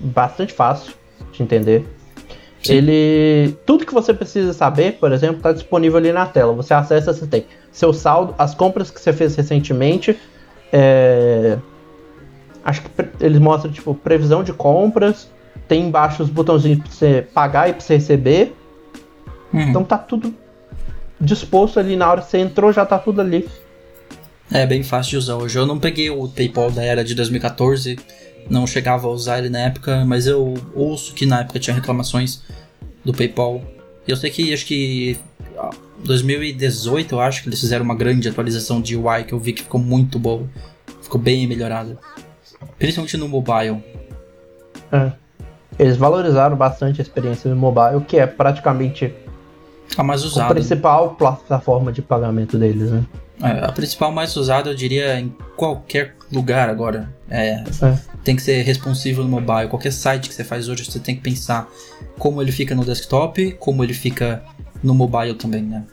bastante 0.00 0.52
fácil 0.52 0.94
de 1.32 1.42
entender. 1.42 1.86
Sim. 2.62 2.74
Ele. 2.74 3.56
Tudo 3.66 3.84
que 3.84 3.92
você 3.92 4.14
precisa 4.14 4.52
saber, 4.52 4.92
por 4.92 5.10
exemplo, 5.10 5.38
está 5.38 5.52
disponível 5.52 5.98
ali 5.98 6.12
na 6.12 6.26
tela. 6.26 6.52
Você 6.52 6.72
acessa, 6.72 7.12
você 7.12 7.26
tem 7.26 7.44
seu 7.72 7.92
saldo, 7.92 8.34
as 8.38 8.54
compras 8.54 8.90
que 8.90 9.00
você 9.00 9.12
fez 9.12 9.34
recentemente. 9.34 10.16
É, 10.72 11.58
acho 12.64 12.82
que 12.82 12.88
eles 13.20 13.40
mostram 13.40 13.72
tipo 13.72 13.94
previsão 13.94 14.44
de 14.44 14.52
compras. 14.52 15.28
Tem 15.72 15.86
embaixo 15.86 16.22
os 16.22 16.28
botãozinhos 16.28 16.80
para 16.80 16.90
você 16.90 17.26
pagar 17.32 17.70
e 17.70 17.72
para 17.72 17.80
você 17.80 17.94
receber. 17.94 18.54
Uhum. 19.54 19.60
Então 19.60 19.82
tá 19.82 19.96
tudo 19.96 20.34
disposto 21.18 21.80
ali 21.80 21.96
na 21.96 22.10
hora 22.10 22.20
que 22.20 22.28
você 22.28 22.38
entrou, 22.38 22.72
já 22.72 22.84
tá 22.84 22.98
tudo 22.98 23.22
ali. 23.22 23.48
É 24.50 24.66
bem 24.66 24.82
fácil 24.82 25.12
de 25.12 25.16
usar 25.16 25.36
hoje. 25.36 25.58
Eu 25.58 25.64
não 25.64 25.78
peguei 25.78 26.10
o 26.10 26.28
PayPal 26.28 26.70
da 26.70 26.82
era 26.82 27.02
de 27.02 27.14
2014 27.14 27.96
não 28.50 28.66
chegava 28.66 29.06
a 29.06 29.10
usar 29.10 29.38
ele 29.38 29.48
na 29.48 29.60
época, 29.60 30.04
mas 30.04 30.26
eu 30.26 30.54
ouço 30.74 31.14
que 31.14 31.24
na 31.24 31.40
época 31.40 31.58
tinha 31.58 31.74
reclamações 31.74 32.42
do 33.04 33.12
PayPal. 33.12 33.62
Eu 34.06 34.16
sei 34.16 34.30
que 34.30 34.52
acho 34.52 34.66
que 34.66 35.16
2018 36.04 37.14
eu 37.14 37.20
acho 37.20 37.42
que 37.42 37.48
eles 37.48 37.60
fizeram 37.60 37.84
uma 37.84 37.94
grande 37.94 38.28
atualização 38.28 38.82
de 38.82 38.96
UI 38.96 39.24
que 39.24 39.32
eu 39.32 39.38
vi 39.38 39.52
que 39.52 39.62
ficou 39.62 39.80
muito 39.80 40.18
boa. 40.18 40.46
Ficou 41.00 41.20
bem 41.20 41.46
melhorada. 41.46 41.98
Principalmente 42.78 43.16
no 43.16 43.28
mobile. 43.28 43.82
É. 44.90 45.12
Eles 45.78 45.96
valorizaram 45.96 46.56
bastante 46.56 47.00
a 47.00 47.02
experiência 47.02 47.48
do 47.50 47.56
mobile, 47.56 48.02
que 48.06 48.18
é 48.18 48.26
praticamente 48.26 49.12
a 49.96 50.02
mais 50.02 50.24
usada. 50.24 50.50
A 50.50 50.54
principal 50.54 51.14
plataforma 51.14 51.92
de 51.92 52.02
pagamento 52.02 52.58
deles, 52.58 52.90
né? 52.90 53.04
É, 53.42 53.64
a 53.64 53.72
principal 53.72 54.12
mais 54.12 54.36
usada, 54.36 54.70
eu 54.70 54.74
diria, 54.74 55.18
em 55.18 55.34
qualquer 55.56 56.14
lugar 56.32 56.68
agora. 56.68 57.12
É, 57.28 57.54
é, 57.54 57.64
Tem 58.22 58.36
que 58.36 58.42
ser 58.42 58.62
responsivo 58.62 59.22
no 59.22 59.28
mobile. 59.28 59.68
Qualquer 59.68 59.92
site 59.92 60.28
que 60.28 60.34
você 60.34 60.44
faz 60.44 60.68
hoje, 60.68 60.84
você 60.84 61.00
tem 61.00 61.16
que 61.16 61.22
pensar 61.22 61.68
como 62.18 62.40
ele 62.40 62.52
fica 62.52 62.74
no 62.74 62.84
desktop, 62.84 63.52
como 63.58 63.82
ele 63.82 63.94
fica 63.94 64.42
no 64.82 64.94
mobile 64.94 65.34
também, 65.34 65.62
né? 65.62 65.84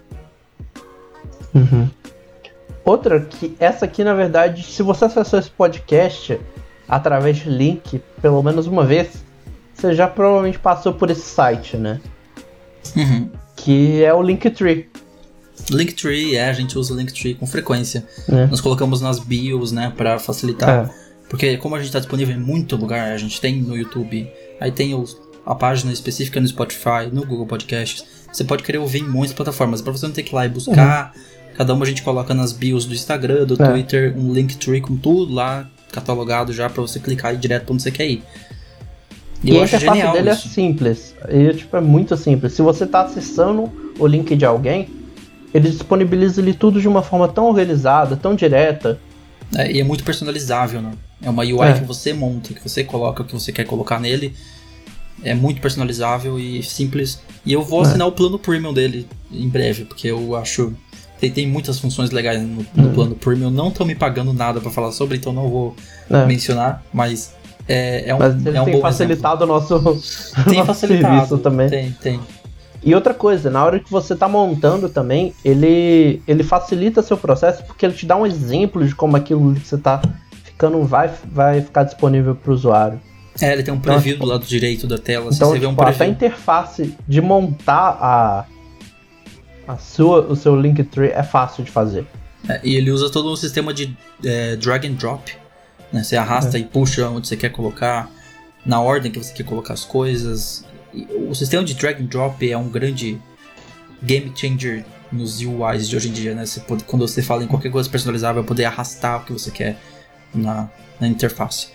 Uhum. 1.56 1.90
Outra 2.86 3.20
que 3.20 3.56
essa 3.60 3.86
aqui, 3.86 4.04
na 4.04 4.14
verdade, 4.14 4.64
se 4.64 4.84
você 4.84 5.06
acessou 5.06 5.40
esse 5.40 5.50
podcast 5.50 6.40
através 6.88 7.38
de 7.38 7.50
link, 7.50 8.02
pelo 8.22 8.42
menos 8.44 8.68
uma 8.68 8.86
vez, 8.86 9.24
você 9.80 9.94
já 9.94 10.08
provavelmente 10.08 10.60
passou 10.60 10.94
por 10.94 11.10
esse 11.10 11.22
site, 11.22 11.78
né? 11.78 12.00
Uhum. 12.96 13.30
Que 13.56 14.04
é 14.04 14.14
o 14.14 14.22
Linktree. 14.22 14.90
Linktree, 15.70 16.36
é, 16.36 16.50
a 16.50 16.54
gente 16.54 16.78
usa 16.78 16.94
o 16.94 16.98
Linktree 16.98 17.36
com 17.36 17.46
frequência. 17.46 18.06
É. 18.28 18.48
Nós 18.48 18.62
colocamos 18.62 19.02
nas 19.02 19.20
bios, 19.20 19.72
né, 19.72 19.94
para 19.96 20.18
facilitar. 20.20 20.90
É. 20.90 21.10
Porque 21.30 21.58
como 21.58 21.76
a 21.76 21.80
gente 21.80 21.88
está 21.88 22.00
disponível 22.00 22.36
em 22.36 22.40
muito 22.40 22.76
lugar, 22.76 23.12
a 23.12 23.18
gente 23.18 23.40
tem 23.40 23.62
no 23.62 23.78
YouTube, 23.78 24.28
aí 24.60 24.72
tem 24.72 24.96
o, 24.96 25.06
a 25.46 25.54
página 25.54 25.92
específica 25.92 26.40
no 26.40 26.48
Spotify, 26.48 27.10
no 27.12 27.26
Google 27.26 27.46
Podcasts. 27.46 28.04
Você 28.32 28.44
pode 28.44 28.64
querer 28.64 28.80
ouvir 28.80 29.00
em 29.00 29.08
muitas 29.08 29.34
plataformas, 29.34 29.82
para 29.82 29.92
você 29.92 30.06
não 30.08 30.14
ter 30.14 30.24
que 30.24 30.32
ir 30.32 30.36
lá 30.36 30.46
e 30.46 30.50
buscar. 30.50 31.14
Uhum. 31.16 31.22
Cada 31.56 31.74
uma 31.74 31.86
a 31.86 31.88
gente 31.88 32.02
coloca 32.02 32.34
nas 32.34 32.54
bios 32.54 32.86
do 32.86 32.94
Instagram, 32.94 33.46
do 33.46 33.62
é. 33.62 33.68
Twitter, 33.68 34.18
um 34.18 34.34
Linktree 34.34 34.82
com 34.82 34.96
tudo 34.96 35.34
lá 35.34 35.70
catalogado 35.92 36.54
já 36.54 36.70
para 36.70 36.82
você 36.82 37.00
clicar 37.00 37.34
e 37.34 37.36
ir 37.36 37.40
direto 37.40 37.66
pra 37.66 37.74
onde 37.74 37.84
você 37.84 37.92
quer 37.92 38.08
ir. 38.08 38.24
E, 39.44 39.58
a 39.58 39.64
interface 39.64 40.12
dele 40.12 40.30
é 40.30 40.34
isso. 40.34 40.48
é 40.48 40.52
simples. 40.52 41.16
E, 41.30 41.54
tipo, 41.54 41.78
é 41.78 41.82
muito 41.82 42.16
simples. 42.18 42.54
Se 42.54 42.62
você 42.62 42.84
está 42.84 43.02
acessando 43.02 43.72
o 43.98 44.06
link 44.06 44.36
de 44.36 44.46
alguém, 44.46 44.90
ele 45.54 45.70
disponibiliza 45.70 46.42
ali 46.42 46.54
tudo 46.54 46.82
de 46.82 46.88
uma 46.88 47.02
forma 47.02 47.28
tão 47.28 47.46
organizada, 47.46 48.16
tão 48.16 48.36
direta. 48.36 49.00
É, 49.56 49.72
e 49.72 49.80
é 49.80 49.84
muito 49.84 50.04
personalizável, 50.04 50.82
né? 50.82 50.92
É 51.22 51.30
uma 51.30 51.44
UI 51.44 51.70
é. 51.70 51.74
que 51.74 51.84
você 51.84 52.14
monta, 52.14 52.54
que 52.54 52.68
você 52.68 52.84
coloca 52.84 53.24
o 53.24 53.26
que 53.26 53.34
você 53.34 53.52
quer 53.52 53.66
colocar 53.66 54.00
nele. 54.00 54.34
É 55.24 55.34
muito 55.34 55.60
personalizável 55.60 56.40
e 56.40 56.62
simples. 56.64 57.20
E 57.46 57.52
eu 57.52 57.62
vou 57.62 57.84
é. 57.84 57.88
assinar 57.88 58.08
o 58.08 58.12
plano 58.12 58.38
premium 58.38 58.74
dele 58.74 59.08
em 59.32 59.48
breve, 59.48 59.86
porque 59.86 60.08
eu 60.08 60.36
acho. 60.36 60.74
Tem, 61.20 61.30
tem 61.30 61.48
muitas 61.48 61.78
funções 61.80 62.12
legais 62.12 62.42
no, 62.42 62.66
no 62.74 62.90
hum. 62.90 62.94
plano 62.94 63.16
premium. 63.16 63.50
Não 63.50 63.70
estão 63.70 63.86
me 63.86 63.96
pagando 63.96 64.32
nada 64.34 64.62
para 64.62 64.72
falar 64.72 64.92
sobre, 64.92 65.18
então 65.18 65.34
não 65.34 65.50
vou 65.50 65.76
é. 66.10 66.26
mencionar, 66.26 66.84
mas 66.94 67.34
é, 67.70 68.10
é 68.10 68.16
um, 68.16 68.18
mas 68.18 68.46
ele 68.46 68.58
é 68.58 68.62
um 68.62 68.66
tem 68.66 68.82
facilitado 68.82 69.44
exemplo. 69.44 69.56
o 69.56 69.60
nosso, 69.60 70.44
tem 70.44 70.58
nosso 70.58 70.66
facilitado, 70.66 71.14
serviço 71.14 71.38
também. 71.38 71.70
Tem, 71.70 71.92
tem. 72.02 72.20
E 72.82 72.96
outra 72.96 73.14
coisa, 73.14 73.52
na 73.52 73.64
hora 73.64 73.80
que 73.80 73.92
você 73.92 74.14
está 74.14 74.28
montando 74.28 74.90
também, 74.90 75.36
ele, 75.46 76.20
ele 76.28 76.44
facilita 76.44 77.04
seu 77.04 77.16
processo 77.16 77.64
porque 77.64 77.86
ele 77.86 77.94
te 77.94 78.08
dá 78.08 78.16
um 78.16 78.26
exemplo 78.26 78.86
de 78.88 78.96
como 78.96 79.16
aquilo 79.16 79.54
que 79.54 79.68
você 79.68 79.76
está 79.76 80.02
ficando 80.44 80.82
vai, 80.84 81.12
vai 81.32 81.62
ficar 81.62 81.84
disponível 81.84 82.34
para 82.34 82.50
o 82.50 82.54
usuário. 82.56 83.00
É, 83.40 83.54
ele 83.54 83.62
tem 83.62 83.72
um 83.72 83.78
então, 83.78 83.94
preview 83.94 84.16
então, 84.16 84.26
do 84.26 84.32
lado 84.34 84.46
direito 84.46 84.88
da 84.88 84.98
tela. 84.98 85.30
Então, 85.32 85.50
você 85.50 85.60
tipo, 85.60 85.60
vê 85.60 85.68
um 85.68 85.70
tipo, 85.72 85.84
até 85.84 86.06
a 86.06 86.08
interface 86.08 86.96
de 87.08 87.22
montar 87.22 87.98
a, 88.02 88.46
a 89.68 89.78
sua, 89.78 90.22
o 90.22 90.36
seu 90.36 90.60
Linktree 90.60 91.12
é 91.12 91.24
fácil 91.24 91.64
de 91.64 91.70
fazer. 91.70 92.08
É, 92.48 92.60
e 92.64 92.76
ele 92.76 92.90
usa 92.90 93.12
todo 93.12 93.32
um 93.32 93.36
sistema 93.36 93.72
de 93.74 93.96
é, 94.26 94.56
drag 94.56 94.88
and 94.88 94.94
drop. 94.94 95.32
Né? 95.92 96.04
Você 96.04 96.16
arrasta 96.16 96.58
é. 96.58 96.62
e 96.62 96.64
puxa 96.64 97.10
onde 97.10 97.28
você 97.28 97.38
quer 97.38 97.50
colocar, 97.50 98.10
na 98.66 98.82
ordem 98.82 99.12
que 99.12 99.18
você 99.18 99.34
quer 99.34 99.44
colocar 99.44 99.74
as 99.74 99.86
coisas 99.86 100.66
o 100.94 101.36
sistema 101.36 101.64
de 101.64 101.74
drag 101.74 102.02
and 102.02 102.06
drop 102.06 102.50
é 102.50 102.58
um 102.58 102.70
grande 102.70 103.20
game 104.02 104.32
changer 104.36 104.86
nos 105.12 105.40
UIs 105.42 105.88
de 105.88 105.96
hoje 105.96 106.10
em 106.10 106.12
dia, 106.12 106.36
né? 106.36 106.46
Você 106.46 106.60
pode, 106.60 106.84
quando 106.84 107.08
você 107.08 107.22
fala 107.22 107.44
em 107.44 107.48
qualquer 107.48 107.72
coisa 107.72 107.90
personalizável, 107.90 108.44
poder 108.44 108.66
arrastar 108.66 109.22
o 109.22 109.26
que 109.26 109.34
você 109.34 109.52
quer 109.52 109.78
na, 110.34 110.70
na 111.00 111.08
interface. 111.08 111.70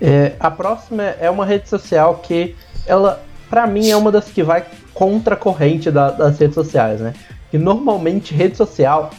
É, 0.00 0.34
a 0.38 0.50
próxima 0.50 1.02
é 1.02 1.30
uma 1.30 1.46
rede 1.46 1.68
social 1.68 2.16
que 2.16 2.54
ela, 2.86 3.24
para 3.48 3.66
mim, 3.66 3.88
é 3.88 3.96
uma 3.96 4.12
das 4.12 4.26
que 4.26 4.42
vai 4.42 4.66
contra 4.92 5.34
a 5.34 5.38
corrente 5.38 5.90
da, 5.90 6.10
das 6.10 6.38
redes 6.38 6.54
sociais, 6.54 7.00
né? 7.00 7.14
Que 7.50 7.58
normalmente 7.58 8.34
rede 8.34 8.56
social 8.56 9.10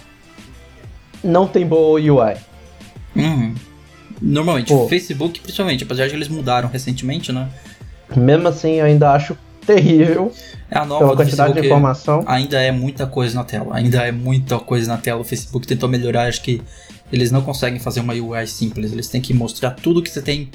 não 1.24 1.48
tem 1.48 1.66
boa 1.66 2.00
UI. 2.00 2.38
Uhum. 3.18 3.56
Normalmente, 4.22 4.70
Pô. 4.70 4.88
Facebook 4.88 5.40
principalmente, 5.42 5.84
apesar 5.84 6.08
de 6.08 6.16
eles 6.16 6.28
mudaram 6.28 6.70
recentemente, 6.70 7.32
né? 7.32 7.50
Mesmo 8.16 8.48
assim, 8.48 8.74
eu 8.74 8.86
ainda 8.86 9.12
acho 9.12 9.38
terrível. 9.66 10.32
É 10.72 10.78
a 10.78 10.86
nova 10.86 11.00
pela 11.00 11.18
quantidade 11.18 11.54
Facebook 11.54 11.62
de 11.62 11.68
informação. 11.68 12.24
Ainda 12.26 12.62
é 12.62 12.72
muita 12.72 13.06
coisa 13.06 13.36
na 13.36 13.44
tela. 13.44 13.76
Ainda 13.76 14.06
é 14.08 14.12
muita 14.12 14.58
coisa 14.60 14.88
na 14.88 14.98
tela. 14.98 15.22
O 15.22 15.24
Facebook 15.24 15.68
tentou 15.68 15.90
melhorar, 15.90 16.28
acho 16.28 16.42
que 16.42 16.62
eles 17.12 17.32
não 17.32 17.42
conseguem 17.42 17.80
fazer 17.80 18.00
uma 18.00 18.14
UI 18.14 18.48
simples. 18.48 18.92
Eles 18.92 19.08
têm 19.08 19.22
que 19.22 19.34
mostrar 19.34 19.72
tudo 19.72 20.02
que 20.02 20.10
você 20.10 20.22
tem. 20.22 20.50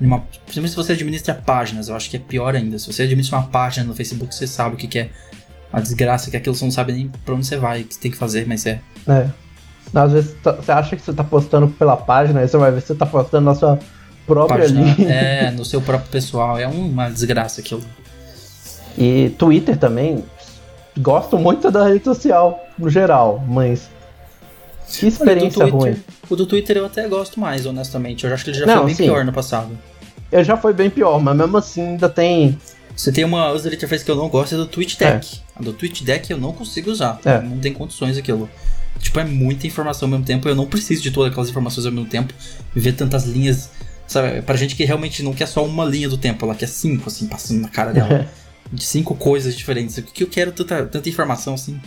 Numa, 0.00 0.20
principalmente 0.20 0.70
se 0.70 0.76
você 0.76 0.92
administra 0.92 1.34
páginas, 1.34 1.88
eu 1.88 1.94
acho 1.94 2.08
que 2.08 2.16
é 2.16 2.20
pior 2.20 2.56
ainda. 2.56 2.78
Se 2.78 2.90
você 2.90 3.02
administra 3.02 3.38
uma 3.38 3.46
página 3.46 3.86
no 3.86 3.94
Facebook, 3.94 4.34
você 4.34 4.46
sabe 4.46 4.74
o 4.74 4.78
que, 4.78 4.86
que 4.86 4.98
é 4.98 5.10
a 5.72 5.80
desgraça, 5.80 6.30
que 6.30 6.36
aquilo 6.36 6.54
você 6.54 6.64
não 6.64 6.72
sabe 6.72 6.92
nem 6.92 7.10
pra 7.24 7.34
onde 7.34 7.46
você 7.46 7.56
vai, 7.56 7.82
o 7.82 7.84
que 7.84 7.94
você 7.94 8.00
tem 8.00 8.10
que 8.10 8.16
fazer, 8.16 8.46
mas 8.46 8.66
é. 8.66 8.80
É. 9.06 9.28
Às 9.94 10.12
vezes 10.12 10.36
tá, 10.42 10.52
você 10.52 10.72
acha 10.72 10.96
que 10.96 11.02
você 11.02 11.12
tá 11.12 11.24
postando 11.24 11.68
pela 11.68 11.96
página, 11.96 12.40
aí 12.40 12.48
você 12.48 12.56
vai 12.56 12.70
ver 12.70 12.80
que 12.80 12.86
você 12.86 12.94
tá 12.94 13.06
postando 13.06 13.44
na 13.46 13.54
sua 13.54 13.78
própria 14.26 14.60
Página, 14.60 14.92
ali. 14.92 15.04
É, 15.08 15.50
no 15.50 15.64
seu 15.64 15.80
próprio 15.80 16.10
pessoal. 16.10 16.58
É 16.58 16.66
uma 16.66 17.08
desgraça 17.08 17.60
aquilo. 17.60 17.82
E 18.96 19.30
Twitter 19.38 19.76
também. 19.76 20.24
Gosto 20.98 21.38
muito 21.38 21.70
da 21.70 21.88
rede 21.88 22.04
social, 22.04 22.66
no 22.78 22.90
geral, 22.90 23.42
mas. 23.46 23.88
Que 24.88 25.06
experiência 25.06 25.62
Olha, 25.62 25.72
ruim. 25.72 25.96
O 26.28 26.34
do 26.34 26.44
Twitter 26.46 26.76
eu 26.76 26.86
até 26.86 27.06
gosto 27.08 27.38
mais, 27.38 27.64
honestamente. 27.64 28.26
Eu 28.26 28.34
acho 28.34 28.44
que 28.44 28.50
ele 28.50 28.58
já 28.58 28.66
Não, 28.66 28.76
foi 28.78 28.86
bem 28.86 28.94
sim. 28.94 29.04
pior 29.04 29.24
no 29.24 29.32
passado. 29.32 29.70
Ele 30.32 30.44
já 30.44 30.56
foi 30.56 30.72
bem 30.72 30.90
pior, 30.90 31.20
mas 31.20 31.36
mesmo 31.36 31.56
assim 31.56 31.80
ainda 31.80 32.08
tem. 32.08 32.58
Você 32.94 33.10
tem 33.12 33.24
uma 33.24 33.50
user 33.52 33.72
interface 33.72 34.04
que 34.04 34.10
eu 34.10 34.16
não 34.16 34.28
gosto, 34.28 34.54
é 34.54 34.58
do 34.58 34.66
Twitch 34.66 34.98
Deck. 34.98 35.36
É. 35.36 35.60
A 35.60 35.62
do 35.62 35.72
Twitch 35.72 36.02
Deck 36.02 36.30
eu 36.30 36.38
não 36.38 36.52
consigo 36.52 36.90
usar. 36.90 37.20
É. 37.24 37.40
Não 37.40 37.58
tem 37.58 37.72
condições 37.72 38.18
aquilo. 38.18 38.50
Tipo, 38.98 39.20
é 39.20 39.24
muita 39.24 39.66
informação 39.66 40.06
ao 40.06 40.10
mesmo 40.10 40.24
tempo. 40.24 40.48
Eu 40.48 40.54
não 40.54 40.66
preciso 40.66 41.02
de 41.02 41.10
todas 41.10 41.30
aquelas 41.30 41.48
informações 41.48 41.86
ao 41.86 41.92
mesmo 41.92 42.08
tempo. 42.08 42.34
Ver 42.74 42.92
tantas 42.92 43.24
linhas. 43.24 43.70
Sabe, 44.06 44.42
pra 44.42 44.56
gente 44.56 44.74
que 44.74 44.84
realmente 44.84 45.22
não 45.22 45.32
quer 45.32 45.46
só 45.46 45.64
uma 45.64 45.84
linha 45.84 46.08
do 46.08 46.18
tempo, 46.18 46.44
ela 46.44 46.54
quer 46.54 46.66
cinco, 46.66 47.08
assim, 47.08 47.26
passando 47.26 47.60
na 47.60 47.68
cara 47.68 47.92
dela. 47.92 48.28
de 48.72 48.84
cinco 48.84 49.14
coisas 49.14 49.56
diferentes. 49.56 49.98
O 49.98 50.02
que 50.02 50.22
eu 50.22 50.28
quero 50.28 50.52
tanta, 50.52 50.84
tanta 50.86 51.08
informação 51.08 51.54
assim? 51.54 51.80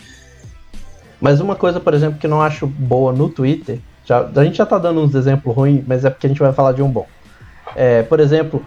Mas 1.20 1.40
uma 1.40 1.56
coisa, 1.56 1.80
por 1.80 1.94
exemplo, 1.94 2.18
que 2.18 2.28
não 2.28 2.42
acho 2.42 2.66
boa 2.66 3.12
no 3.12 3.28
Twitter. 3.28 3.78
Já, 4.04 4.28
a 4.34 4.44
gente 4.44 4.58
já 4.58 4.66
tá 4.66 4.78
dando 4.78 5.00
uns 5.00 5.14
exemplos 5.14 5.54
ruins, 5.56 5.82
mas 5.86 6.04
é 6.04 6.10
porque 6.10 6.26
a 6.26 6.28
gente 6.28 6.38
vai 6.38 6.52
falar 6.52 6.72
de 6.72 6.82
um 6.82 6.90
bom. 6.90 7.06
É, 7.74 8.02
por 8.02 8.20
exemplo, 8.20 8.64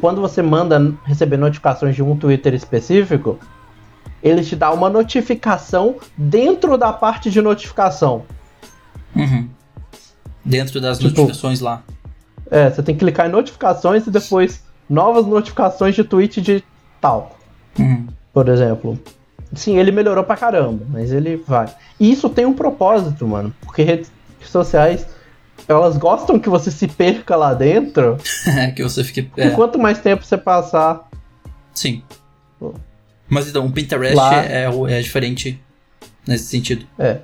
quando 0.00 0.20
você 0.20 0.42
manda 0.42 0.94
receber 1.04 1.38
notificações 1.38 1.94
de 1.94 2.02
um 2.02 2.16
Twitter 2.16 2.52
específico, 2.52 3.38
ele 4.26 4.42
te 4.42 4.56
dá 4.56 4.72
uma 4.72 4.88
notificação 4.88 5.96
dentro 6.16 6.76
da 6.76 6.92
parte 6.92 7.30
de 7.30 7.40
notificação. 7.40 8.24
Uhum. 9.14 9.48
Dentro 10.44 10.80
das 10.80 10.98
tipo, 10.98 11.10
notificações 11.10 11.60
lá. 11.60 11.82
É, 12.50 12.70
você 12.70 12.82
tem 12.82 12.94
que 12.94 13.00
clicar 13.00 13.26
em 13.26 13.30
notificações 13.30 14.06
e 14.06 14.10
depois 14.10 14.62
novas 14.88 15.26
notificações 15.26 15.94
de 15.94 16.04
tweet 16.04 16.40
de 16.40 16.62
tal. 17.00 17.36
Uhum. 17.78 18.06
Por 18.32 18.48
exemplo. 18.48 18.98
Sim, 19.54 19.78
ele 19.78 19.90
melhorou 19.90 20.24
pra 20.24 20.36
caramba, 20.36 20.84
mas 20.90 21.12
ele 21.12 21.36
vai. 21.46 21.66
E 21.98 22.10
isso 22.10 22.28
tem 22.28 22.44
um 22.44 22.52
propósito, 22.52 23.26
mano. 23.26 23.54
Porque 23.62 23.82
redes 23.82 24.10
sociais 24.44 25.06
elas 25.68 25.96
gostam 25.96 26.38
que 26.38 26.48
você 26.48 26.70
se 26.70 26.86
perca 26.86 27.34
lá 27.36 27.54
dentro. 27.54 28.16
É, 28.46 28.70
que 28.70 28.82
você 28.82 29.02
fique. 29.02 29.30
É. 29.36 29.48
E 29.48 29.50
quanto 29.52 29.78
mais 29.78 29.98
tempo 29.98 30.24
você 30.24 30.36
passar. 30.36 31.08
Sim. 31.74 32.02
Pô. 32.58 32.74
Mas 33.28 33.48
então, 33.48 33.66
o 33.66 33.72
Pinterest 33.72 34.16
lá... 34.16 34.44
é, 34.44 34.66
é 34.88 35.00
diferente 35.00 35.60
nesse 36.26 36.44
sentido. 36.44 36.86
É. 36.98 37.18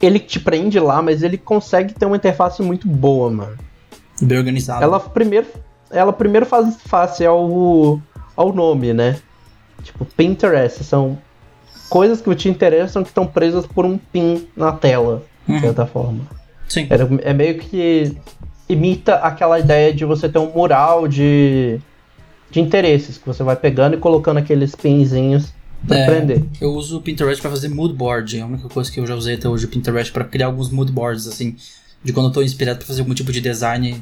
Ele 0.00 0.18
te 0.18 0.38
prende 0.40 0.78
lá, 0.78 1.00
mas 1.00 1.22
ele 1.22 1.38
consegue 1.38 1.94
ter 1.94 2.06
uma 2.06 2.16
interface 2.16 2.62
muito 2.62 2.88
boa, 2.88 3.30
mano. 3.30 3.56
Bem 4.20 4.38
organizada. 4.38 4.84
Ela 4.84 5.00
primeiro, 5.00 5.46
ela 5.90 6.12
primeiro 6.12 6.46
faz 6.46 6.76
face 6.86 7.24
ao, 7.24 8.00
ao 8.36 8.52
nome, 8.52 8.92
né? 8.92 9.16
Tipo, 9.82 10.04
Pinterest. 10.04 10.84
São 10.84 11.18
coisas 11.88 12.20
que 12.20 12.34
te 12.34 12.48
interessam 12.48 13.02
que 13.02 13.08
estão 13.08 13.26
presas 13.26 13.66
por 13.66 13.84
um 13.84 13.96
pin 13.96 14.46
na 14.56 14.72
tela, 14.72 15.22
de 15.46 15.54
uhum. 15.54 15.60
certa 15.60 15.86
forma. 15.86 16.20
Sim. 16.68 16.86
É, 16.90 17.30
é 17.30 17.32
meio 17.32 17.58
que 17.58 18.16
imita 18.68 19.16
aquela 19.16 19.58
ideia 19.58 19.92
de 19.92 20.04
você 20.04 20.28
ter 20.28 20.38
um 20.38 20.50
mural 20.50 21.06
de, 21.06 21.80
de 22.54 22.60
interesses, 22.60 23.18
que 23.18 23.26
você 23.26 23.42
vai 23.42 23.56
pegando 23.56 23.96
e 23.96 23.98
colocando 23.98 24.36
aqueles 24.38 24.76
pinzinhos 24.76 25.52
pra 25.88 25.98
é, 25.98 26.06
prender. 26.06 26.44
Eu 26.60 26.70
uso 26.70 26.98
o 26.98 27.02
Pinterest 27.02 27.42
para 27.42 27.50
fazer 27.50 27.68
mood 27.68 27.92
board, 27.92 28.38
é 28.38 28.42
a 28.42 28.46
única 28.46 28.68
coisa 28.68 28.90
que 28.90 29.00
eu 29.00 29.06
já 29.06 29.16
usei 29.16 29.34
até 29.34 29.48
hoje 29.48 29.64
o 29.64 29.68
Pinterest 29.68 30.12
para 30.12 30.24
criar 30.24 30.46
alguns 30.46 30.70
mood 30.70 30.92
boards, 30.92 31.26
assim, 31.26 31.56
de 32.02 32.12
quando 32.12 32.26
eu 32.26 32.32
tô 32.32 32.42
inspirado 32.42 32.78
para 32.78 32.86
fazer 32.86 33.00
algum 33.00 33.12
tipo 33.12 33.32
de 33.32 33.40
design, 33.40 34.00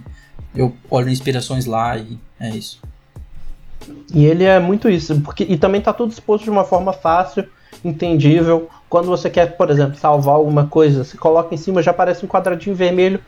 eu 0.55 0.77
olho 0.91 1.09
inspirações 1.09 1.65
lá 1.65 1.97
e 1.97 2.19
é 2.39 2.51
isso. 2.51 2.79
E 4.15 4.27
ele 4.27 4.45
é 4.45 4.61
muito 4.61 4.87
isso, 4.87 5.19
porque 5.23 5.45
e 5.49 5.57
também 5.57 5.81
tá 5.81 5.95
tudo 5.95 6.13
exposto 6.13 6.45
de 6.45 6.51
uma 6.51 6.63
forma 6.63 6.93
fácil, 6.93 7.47
entendível. 7.83 8.69
Quando 8.87 9.07
você 9.07 9.31
quer, 9.31 9.57
por 9.57 9.71
exemplo, 9.71 9.97
salvar 9.97 10.35
alguma 10.35 10.67
coisa, 10.67 11.05
você 11.05 11.17
coloca 11.17 11.55
em 11.55 11.59
cima, 11.59 11.83
já 11.83 11.91
aparece 11.91 12.23
um 12.23 12.29
quadradinho 12.29 12.77
vermelho, 12.77 13.19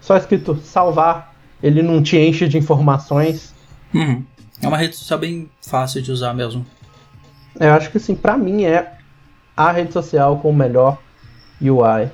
só 0.00 0.16
escrito 0.16 0.58
salvar. 0.64 1.34
Ele 1.62 1.82
não 1.82 2.02
te 2.02 2.16
enche 2.16 2.48
de 2.48 2.56
informações. 2.56 3.52
Uhum. 3.94 4.24
É 4.62 4.68
uma 4.68 4.76
rede 4.76 4.96
social 4.96 5.18
bem 5.18 5.50
fácil 5.60 6.00
de 6.00 6.12
usar 6.12 6.32
mesmo. 6.32 6.64
Eu 7.58 7.72
acho 7.72 7.90
que 7.90 7.98
assim, 7.98 8.14
pra 8.14 8.38
mim 8.38 8.64
é 8.64 8.92
a 9.56 9.72
rede 9.72 9.92
social 9.92 10.38
com 10.38 10.50
o 10.50 10.54
melhor 10.54 10.98
UI. 11.60 12.10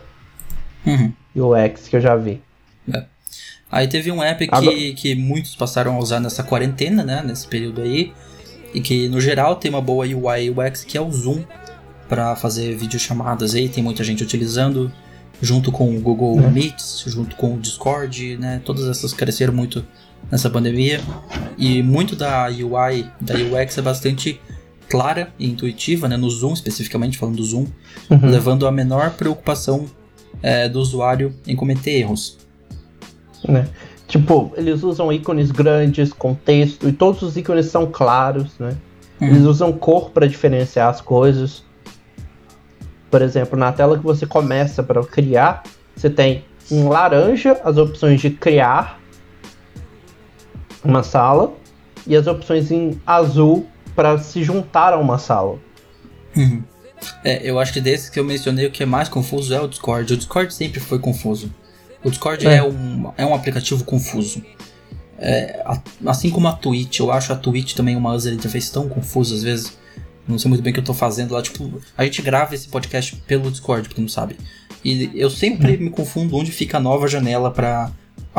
Uhum. 0.86 1.12
UX 1.36 1.88
que 1.88 1.96
eu 1.96 2.01
já 2.01 2.16
vi. 2.16 2.40
É. 2.92 3.05
Aí 3.70 3.86
teve 3.86 4.11
um 4.11 4.22
app 4.22 4.46
que, 4.46 4.55
Agora... 4.55 4.76
que 4.96 5.14
muitos 5.14 5.55
passaram 5.55 5.96
a 5.96 5.99
usar 5.99 6.20
nessa 6.20 6.42
quarentena, 6.42 7.05
né? 7.05 7.22
Nesse 7.24 7.46
período 7.46 7.82
aí. 7.82 8.12
E 8.72 8.80
que 8.80 9.09
no 9.09 9.20
geral 9.20 9.57
tem 9.57 9.70
uma 9.70 9.80
boa 9.80 10.07
UI 10.07 10.46
e 10.46 10.51
UX 10.51 10.84
que 10.84 10.96
é 10.96 11.01
o 11.01 11.11
Zoom 11.11 11.44
para 12.09 12.34
fazer 12.34 12.74
videochamadas 12.74 13.55
aí, 13.55 13.68
tem 13.68 13.84
muita 13.84 14.03
gente 14.03 14.22
utilizando, 14.22 14.90
junto 15.42 15.70
com 15.70 15.94
o 15.94 16.01
Google 16.01 16.40
é. 16.40 16.51
Meets, 16.51 17.05
junto 17.07 17.36
com 17.36 17.55
o 17.55 17.59
Discord, 17.59 18.38
né? 18.38 18.62
Todas 18.64 18.88
essas 18.88 19.12
cresceram 19.12 19.53
muito 19.53 19.84
nessa 20.31 20.49
pandemia. 20.49 21.01
E 21.57 21.83
muito 21.83 22.14
da 22.14 22.47
UI, 22.47 23.07
da 23.21 23.35
UX 23.35 23.79
é 23.79 23.83
bastante 23.83 24.41
clara 24.89 25.29
e 25.39 25.49
intuitiva, 25.49 26.09
né? 26.09 26.16
No 26.16 26.31
Zoom, 26.31 26.53
especificamente, 26.53 27.19
falando 27.19 27.37
do 27.37 27.45
Zoom, 27.45 27.66
uhum. 28.11 28.31
levando 28.31 28.66
a 28.66 28.73
menor 28.73 29.11
preocupação 29.11 29.87
é, 30.43 30.69
do 30.69 30.81
usuário 30.81 31.35
em 31.47 31.55
cometer 31.55 31.91
erros. 31.91 32.39
Né? 33.47 33.69
Tipo, 34.07 34.53
eles 34.57 34.83
usam 34.83 35.12
ícones 35.12 35.51
grandes, 35.51 36.12
contexto, 36.12 36.89
e 36.89 36.93
todos 36.93 37.23
os 37.23 37.37
ícones 37.37 37.66
são 37.66 37.87
claros, 37.87 38.59
né? 38.59 38.77
Uhum. 39.21 39.29
Eles 39.29 39.43
usam 39.43 39.73
cor 39.73 40.11
para 40.11 40.27
diferenciar 40.27 40.89
as 40.89 41.01
coisas. 41.01 41.62
Por 43.11 43.21
exemplo, 43.21 43.59
na 43.59 43.73
tela 43.73 43.99
que 43.99 44.05
você 44.05 44.27
começa 44.27 44.83
para 44.83 45.03
criar, 45.05 45.62
você 45.95 46.09
tem 46.09 46.45
em 46.71 46.85
laranja 46.85 47.61
as 47.64 47.77
opções 47.77 48.21
de 48.21 48.31
criar 48.31 48.99
uma 50.85 51.03
sala 51.03 51.53
e 52.07 52.16
as 52.16 52.26
opções 52.26 52.70
em 52.70 53.01
azul 53.07 53.66
para 53.95 54.18
se 54.18 54.43
juntar 54.43 54.93
a 54.93 54.99
uma 54.99 55.18
sala. 55.18 55.59
Uhum. 56.37 56.62
É, 57.24 57.49
eu 57.49 57.59
acho 57.59 57.72
que 57.72 57.81
desses 57.81 58.09
que 58.09 58.18
eu 58.18 58.24
mencionei, 58.24 58.66
o 58.66 58.70
que 58.70 58.83
é 58.83 58.87
mais 58.87 59.09
confuso 59.09 59.55
é 59.55 59.61
o 59.61 59.68
Discord. 59.68 60.12
O 60.12 60.16
Discord 60.16 60.53
sempre 60.53 60.81
foi 60.81 60.99
confuso. 60.99 61.53
O 62.05 62.11
Discord 62.11 62.47
é, 62.47 62.57
é 62.57 62.62
um, 62.62 63.12
é 63.16 63.26
um 63.26 63.35
aplicativo 63.35 63.85
confuso. 63.85 64.43
É, 65.18 65.64
assim 66.07 66.31
como 66.31 66.47
a 66.47 66.53
Twitch, 66.53 67.01
eu 67.01 67.11
acho 67.11 67.33
a 67.33 67.37
Twitch 67.37 67.74
também 67.74 67.97
uma 67.97 68.12
user 68.12 68.33
interface 68.33 68.72
tão 68.72 68.89
confusa 68.89 69.35
às 69.35 69.43
vezes 69.43 69.76
não 70.29 70.39
sei 70.39 70.49
muito 70.51 70.62
bem 70.62 70.70
o 70.70 70.74
que 70.74 70.81
eu 70.81 70.85
tô 70.85 70.93
fazendo 70.93 71.33
lá. 71.33 71.41
Tipo, 71.41 71.81
a 71.97 72.05
gente 72.05 72.20
grava 72.20 72.55
esse 72.55 72.68
podcast 72.68 73.16
pelo 73.26 73.51
Discord, 73.51 73.89
porque 73.89 74.01
não 74.01 74.09
sabe. 74.09 74.37
E 74.85 75.11
eu 75.14 75.31
sempre 75.31 75.76
me 75.79 75.91
confundo 75.91 76.37
onde 76.37 76.53
fica 76.53 76.76
a 76.76 76.81
nova 76.81 77.09
janela 77.09 77.51
para 77.51 77.91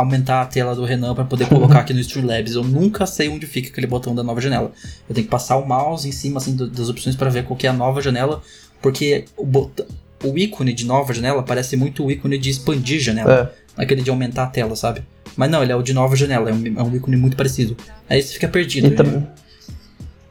aumentar 0.02 0.42
a 0.42 0.46
tela 0.46 0.76
do 0.76 0.84
Renan 0.86 1.14
para 1.14 1.24
poder 1.24 1.48
colocar 1.48 1.80
aqui 1.80 1.94
no 1.94 2.00
Streamlabs. 2.00 2.56
Eu 2.56 2.64
nunca 2.64 3.06
sei 3.06 3.30
onde 3.30 3.46
fica 3.46 3.70
aquele 3.70 3.88
botão 3.88 4.16
da 4.16 4.24
nova 4.24 4.42
janela. 4.42 4.72
Eu 5.08 5.16
tenho 5.16 5.26
que 5.26 5.32
passar 5.32 5.58
o 5.58 5.68
mouse 5.68 6.08
em 6.08 6.12
cima 6.12 6.38
assim, 6.38 6.56
das 6.56 6.90
opções 6.90 7.16
para 7.16 7.30
ver 7.30 7.44
qual 7.44 7.58
é 7.64 7.68
a 7.68 7.74
nova 7.74 8.02
janela, 8.02 8.42
porque 8.82 9.26
o, 9.38 9.46
botão, 9.46 9.86
o 10.24 10.38
ícone 10.38 10.74
de 10.74 10.86
nova 10.86 11.14
janela 11.14 11.44
parece 11.44 11.76
muito 11.78 12.06
o 12.06 12.12
ícone 12.12 12.38
de 12.38 12.50
expandir 12.50 13.00
janela. 13.00 13.54
É. 13.78 13.84
Aquele 13.84 14.02
de 14.02 14.10
aumentar 14.10 14.44
a 14.44 14.48
tela, 14.48 14.76
sabe? 14.76 15.04
Mas 15.38 15.50
não, 15.50 15.64
ele 15.64 15.72
é 15.72 15.76
o 15.76 15.82
de 15.82 15.94
nova 15.94 16.16
janela, 16.16 16.50
é 16.50 16.54
um, 16.54 16.80
é 16.80 16.84
um 16.84 16.96
ícone 16.96 17.16
muito 17.16 17.38
parecido. 17.38 17.78
Aí 18.10 18.22
você 18.22 18.34
fica 18.34 18.48
perdido. 18.48 18.88
Então, 18.88 19.28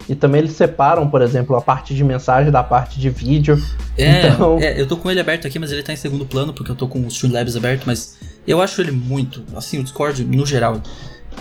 e 0.09 0.15
também 0.15 0.41
eles 0.41 0.53
separam, 0.53 1.09
por 1.09 1.21
exemplo, 1.21 1.55
a 1.55 1.61
parte 1.61 1.95
de 1.95 2.03
mensagem 2.03 2.51
da 2.51 2.65
parte 2.65 2.99
de 2.99 3.11
vídeo. 3.11 3.63
É, 3.97 4.29
então... 4.29 4.59
é, 4.59 4.81
eu 4.81 4.87
tô 4.87 4.97
com 4.97 5.11
ele 5.11 5.21
aberto 5.21 5.47
aqui, 5.47 5.59
mas 5.59 5.71
ele 5.71 5.83
tá 5.83 5.93
em 5.93 5.97
segundo 5.97 6.25
plano, 6.25 6.55
porque 6.55 6.71
eu 6.71 6.77
tô 6.77 6.89
com 6.89 7.01
o 7.01 7.09
Streamlabs 7.09 7.57
aberto, 7.57 7.85
mas 7.87 8.18
eu 8.51 8.61
acho 8.61 8.81
ele 8.81 8.91
muito, 8.91 9.45
assim, 9.55 9.79
o 9.79 9.83
Discord, 9.83 10.25
no 10.25 10.47
geral, 10.47 10.83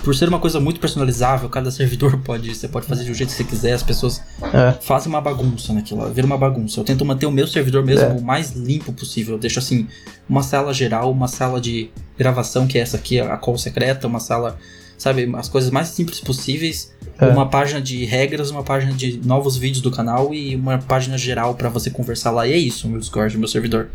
por 0.04 0.14
ser 0.16 0.30
uma 0.30 0.40
coisa 0.40 0.60
muito 0.60 0.80
personalizável, 0.80 1.50
cada 1.50 1.72
servidor 1.72 2.18
pode, 2.24 2.54
você 2.54 2.68
pode 2.68 2.86
fazer 2.86 3.04
do 3.06 3.14
jeito 3.14 3.30
que 3.30 3.36
você 3.36 3.44
quiser, 3.44 3.74
as 3.74 3.84
pessoas 3.84 4.22
é. 4.54 4.74
fazem 4.82 5.10
uma 5.10 5.22
bagunça 5.22 5.74
naquilo, 5.74 6.08
vira 6.12 6.28
uma 6.28 6.38
bagunça. 6.38 6.80
Eu 6.80 6.84
tento 6.84 7.04
manter 7.04 7.26
o 7.26 7.32
meu 7.32 7.48
servidor 7.48 7.84
mesmo 7.84 8.06
é. 8.06 8.14
o 8.14 8.22
mais 8.22 8.52
limpo 8.52 8.94
possível. 8.94 9.36
Eu 9.36 9.40
deixo 9.40 9.60
assim, 9.60 9.88
uma 10.30 10.44
sala 10.44 10.74
geral, 10.74 11.12
uma 11.12 11.28
sala 11.28 11.60
de 11.60 11.90
gravação, 12.18 12.68
que 12.68 12.78
é 12.78 12.82
essa 12.82 12.98
aqui, 12.98 13.20
a 13.20 13.38
call 13.38 13.58
secreta, 13.58 14.06
uma 14.08 14.20
sala, 14.20 14.58
sabe, 14.98 15.30
as 15.36 15.50
coisas 15.50 15.72
mais 15.72 15.88
simples 15.90 16.20
possíveis 16.20 16.92
é. 17.20 17.26
Uma 17.26 17.48
página 17.48 17.82
de 17.82 18.06
regras, 18.06 18.52
uma 18.52 18.64
página 18.64 18.94
de 18.94 19.20
novos 19.26 19.58
vídeos 19.58 19.82
do 19.82 19.90
canal 19.90 20.34
e 20.34 20.56
uma 20.56 20.78
página 20.78 21.18
geral 21.18 21.56
para 21.56 21.68
você 21.68 21.90
conversar 21.90 22.32
lá. 22.32 22.48
E 22.48 22.54
é 22.54 22.58
isso, 22.58 22.88
meu 22.88 23.00
Discord, 23.00 23.36
meu 23.38 23.48
servidor. 23.48 23.90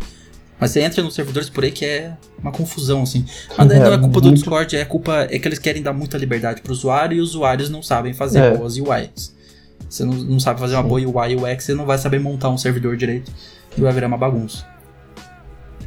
Mas 0.62 0.70
você 0.70 0.80
entra 0.80 1.02
nos 1.02 1.16
servidores 1.16 1.50
por 1.50 1.64
aí 1.64 1.72
que 1.72 1.84
é 1.84 2.12
uma 2.40 2.52
confusão, 2.52 3.02
assim. 3.02 3.26
Mas 3.58 3.66
daí 3.66 3.78
é, 3.78 3.80
não 3.80 3.92
é 3.94 3.98
culpa 3.98 4.20
muito... 4.20 4.20
do 4.20 4.32
Discord, 4.32 4.76
é 4.76 4.84
culpa. 4.84 5.26
É 5.28 5.36
que 5.36 5.48
eles 5.48 5.58
querem 5.58 5.82
dar 5.82 5.92
muita 5.92 6.16
liberdade 6.16 6.62
pro 6.62 6.72
usuário 6.72 7.16
e 7.16 7.20
os 7.20 7.30
usuários 7.30 7.68
não 7.68 7.82
sabem 7.82 8.14
fazer 8.14 8.38
é. 8.38 8.56
boas 8.56 8.76
UIs. 8.76 9.34
Você 9.90 10.04
não, 10.04 10.14
não 10.14 10.38
sabe 10.38 10.60
fazer 10.60 10.76
uma 10.76 10.84
Sim. 10.84 10.88
boa 10.88 11.00
UI 11.00 11.34
UX, 11.34 11.64
você 11.64 11.74
não 11.74 11.84
vai 11.84 11.98
saber 11.98 12.20
montar 12.20 12.48
um 12.48 12.56
servidor 12.56 12.96
direito 12.96 13.32
e 13.76 13.80
vai 13.80 13.92
virar 13.92 14.06
uma 14.06 14.16
bagunça. 14.16 14.64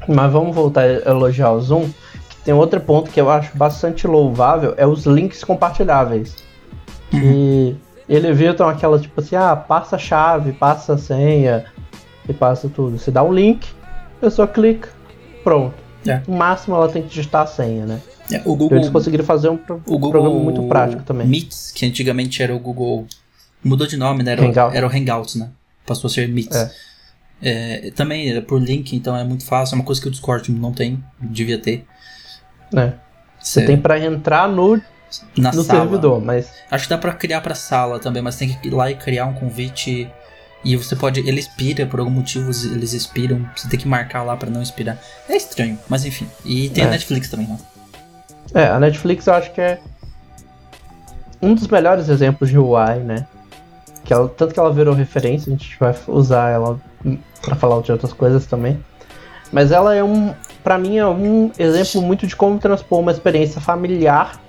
Mas 0.10 0.30
vamos 0.30 0.54
voltar 0.54 0.82
a 0.82 1.10
elogiar 1.10 1.52
o 1.52 1.62
Zoom. 1.62 1.90
Que 2.30 2.36
tem 2.44 2.54
outro 2.54 2.82
ponto 2.82 3.10
que 3.10 3.22
eu 3.22 3.30
acho 3.30 3.58
bastante 3.58 4.06
louvável, 4.06 4.74
é 4.76 4.86
os 4.86 5.06
links 5.06 5.42
compartilháveis. 5.42 6.36
E 7.14 7.74
ele 8.10 8.46
então 8.46 8.68
aquela 8.68 9.00
tipo 9.00 9.22
assim, 9.22 9.38
ah, 9.38 9.56
passa 9.56 9.96
a 9.96 10.00
chave, 10.00 10.52
passa 10.52 10.96
a 10.96 10.98
senha 10.98 11.64
e 12.28 12.34
passa 12.34 12.68
tudo. 12.68 13.00
Você 13.00 13.10
dá 13.10 13.24
um 13.24 13.34
link, 13.34 13.66
pessoa 14.30 14.48
clica, 14.48 14.90
pronto. 15.44 15.76
É. 16.08 16.22
No 16.28 16.36
máximo 16.38 16.76
ela 16.76 16.88
tem 16.90 17.02
que 17.02 17.10
digitar 17.10 17.42
a 17.44 17.48
senha, 17.48 17.86
né? 17.86 18.00
É, 18.32 18.40
o 18.40 18.50
Google, 18.56 18.66
Então 18.68 18.78
eles 18.80 18.90
conseguiram 18.90 19.24
fazer 19.26 19.50
um 19.50 19.58
pro- 19.58 19.78
o 19.78 19.80
Google 20.00 20.12
programa 20.12 20.40
muito 20.40 20.64
prático 20.68 21.04
também. 21.04 21.28
Meets, 21.28 21.72
que 21.72 21.86
antigamente 21.86 22.42
era 22.42 22.56
o 22.56 22.60
Google. 22.60 23.06
Mudou 23.64 23.86
de 23.88 23.98
nome, 23.98 24.24
né? 24.24 24.32
Era, 24.34 24.42
o- 24.42 24.46
Hangout. 24.46 24.76
era 24.78 24.88
o 24.88 24.90
Hangouts, 24.90 25.36
né? 25.36 25.50
Passou 25.86 26.08
a 26.08 26.12
ser 26.12 26.28
Meets. 26.28 26.56
É. 26.56 26.72
É, 27.42 27.92
também 27.92 28.32
é 28.32 28.42
por 28.42 28.62
link, 28.62 28.96
então 28.96 29.16
é 29.16 29.24
muito 29.24 29.46
fácil. 29.46 29.76
É 29.76 29.80
uma 29.80 29.84
coisa 29.86 30.02
que 30.02 30.08
o 30.08 30.12
Discord 30.12 30.52
não 30.52 30.72
tem, 30.72 31.04
devia 31.20 31.58
ter. 31.60 31.86
né? 32.72 32.94
Você 33.40 33.62
Cê- 33.62 33.66
tem 33.68 33.78
pra 33.78 34.00
entrar 34.00 34.48
no, 34.48 34.78
na 35.38 35.52
no 35.52 35.64
sala. 35.64 35.82
servidor, 35.82 36.20
mas 36.24 36.50
Acho 36.72 36.86
que 36.86 36.90
dá 36.90 36.98
pra 36.98 37.14
criar 37.14 37.42
pra 37.42 37.54
sala 37.54 38.00
também, 38.00 38.22
mas 38.24 38.38
tem 38.38 38.50
que 38.50 38.68
ir 38.68 38.72
lá 38.72 38.90
e 38.90 38.96
criar 38.96 39.26
um 39.28 39.34
convite. 39.34 40.10
E 40.66 40.76
você 40.76 40.95
pode. 40.95 41.20
Ele 41.22 41.39
expira, 41.39 41.86
por 41.86 41.99
algum 41.99 42.11
motivo 42.11 42.49
eles 42.74 42.91
expiram. 42.93 43.47
Você 43.55 43.70
tem 43.70 43.80
que 43.80 43.88
marcar 43.88 44.24
lá 44.24 44.36
pra 44.36 44.49
não 44.49 44.61
expirar. 44.61 44.97
É 45.30 45.38
estranho, 45.38 45.78
mas 45.88 46.03
enfim. 46.03 46.28
E 46.43 46.68
tem 46.70 46.84
a 46.84 46.88
É. 46.88 46.89
Netflix 46.89 47.30
também, 47.30 47.47
né? 47.47 47.57
é, 48.53 48.66
a 48.68 48.80
Netflix 48.80 49.28
eu 49.28 49.34
acho 49.36 49.51
que 49.53 49.61
é 49.61 49.80
um 51.41 51.53
dos 51.53 51.68
melhores 51.68 52.09
exemplos 52.09 52.49
de 52.49 52.57
UI, 52.57 52.95
né? 53.03 53.28
Que 54.03 54.11
ela, 54.13 54.28
tanto 54.28 54.53
que 54.53 54.59
ela 54.59 54.74
virou 54.74 54.93
referência, 54.93 55.49
a 55.53 55.55
gente 55.55 55.78
vai 55.80 55.95
usar 56.07 56.49
ela 56.49 56.80
pra 57.41 57.55
falar 57.55 57.82
de 57.82 57.91
outras 57.91 58.11
coisas 58.13 58.45
também. 58.45 58.84
Mas 59.51 59.72
ela 59.72 59.93
é 59.95 60.03
um, 60.03 60.34
Pra 60.63 60.80
mim 60.80 60.97
é 60.97 61.05
um 61.05 61.51
exemplo 61.59 62.01
muito 62.01 62.26
de 62.26 62.36
como 62.36 62.57
transpor 62.57 62.99
uma 62.99 63.11
experiência 63.11 63.61
familiar 63.61 64.41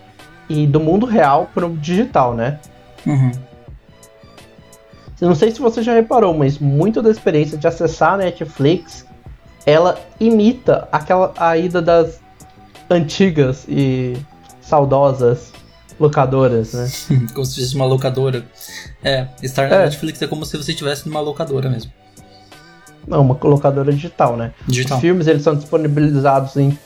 e 0.48 0.66
do 0.66 0.80
mundo 0.80 1.04
real 1.04 1.50
pro 1.52 1.68
digital, 1.76 2.32
né? 2.34 2.58
Uhum. 3.06 3.32
Eu 5.20 5.28
não 5.28 5.34
sei 5.34 5.50
se 5.50 5.60
você 5.60 5.82
já 5.82 5.94
reparou, 5.94 6.34
mas 6.34 6.58
muito 6.58 7.00
da 7.00 7.10
experiência 7.10 7.56
de 7.56 7.66
acessar 7.66 8.14
a 8.14 8.16
Netflix, 8.18 9.06
ela 9.64 9.98
imita 10.20 10.86
aquela 10.92 11.32
a 11.36 11.56
ida 11.56 11.80
das 11.80 12.20
antigas 12.90 13.64
e 13.68 14.16
saudosas 14.60 15.52
locadoras, 15.98 16.74
né? 16.74 16.88
como 17.32 17.44
se 17.46 17.60
fosse 17.60 17.74
uma 17.74 17.86
locadora. 17.86 18.44
É, 19.02 19.26
estar 19.42 19.68
na 19.68 19.76
É. 19.76 19.84
Netflix 19.84 20.20
é 20.20 20.26
como 20.26 20.44
se 20.44 20.56
você 20.56 20.72
estivesse 20.72 21.08
numa 21.08 21.20
locadora 21.20 21.70
mesmo. 21.70 21.90
Não, 23.06 23.22
uma 23.22 23.38
locadora 23.42 23.92
digital, 23.92 24.36
né? 24.36 24.52
Digital. 24.66 24.98
Os 24.98 25.00
filmes 25.00 25.26
eles 25.26 25.42
são 25.42 25.54
disponibilizados 25.54 26.56
em 26.56 26.76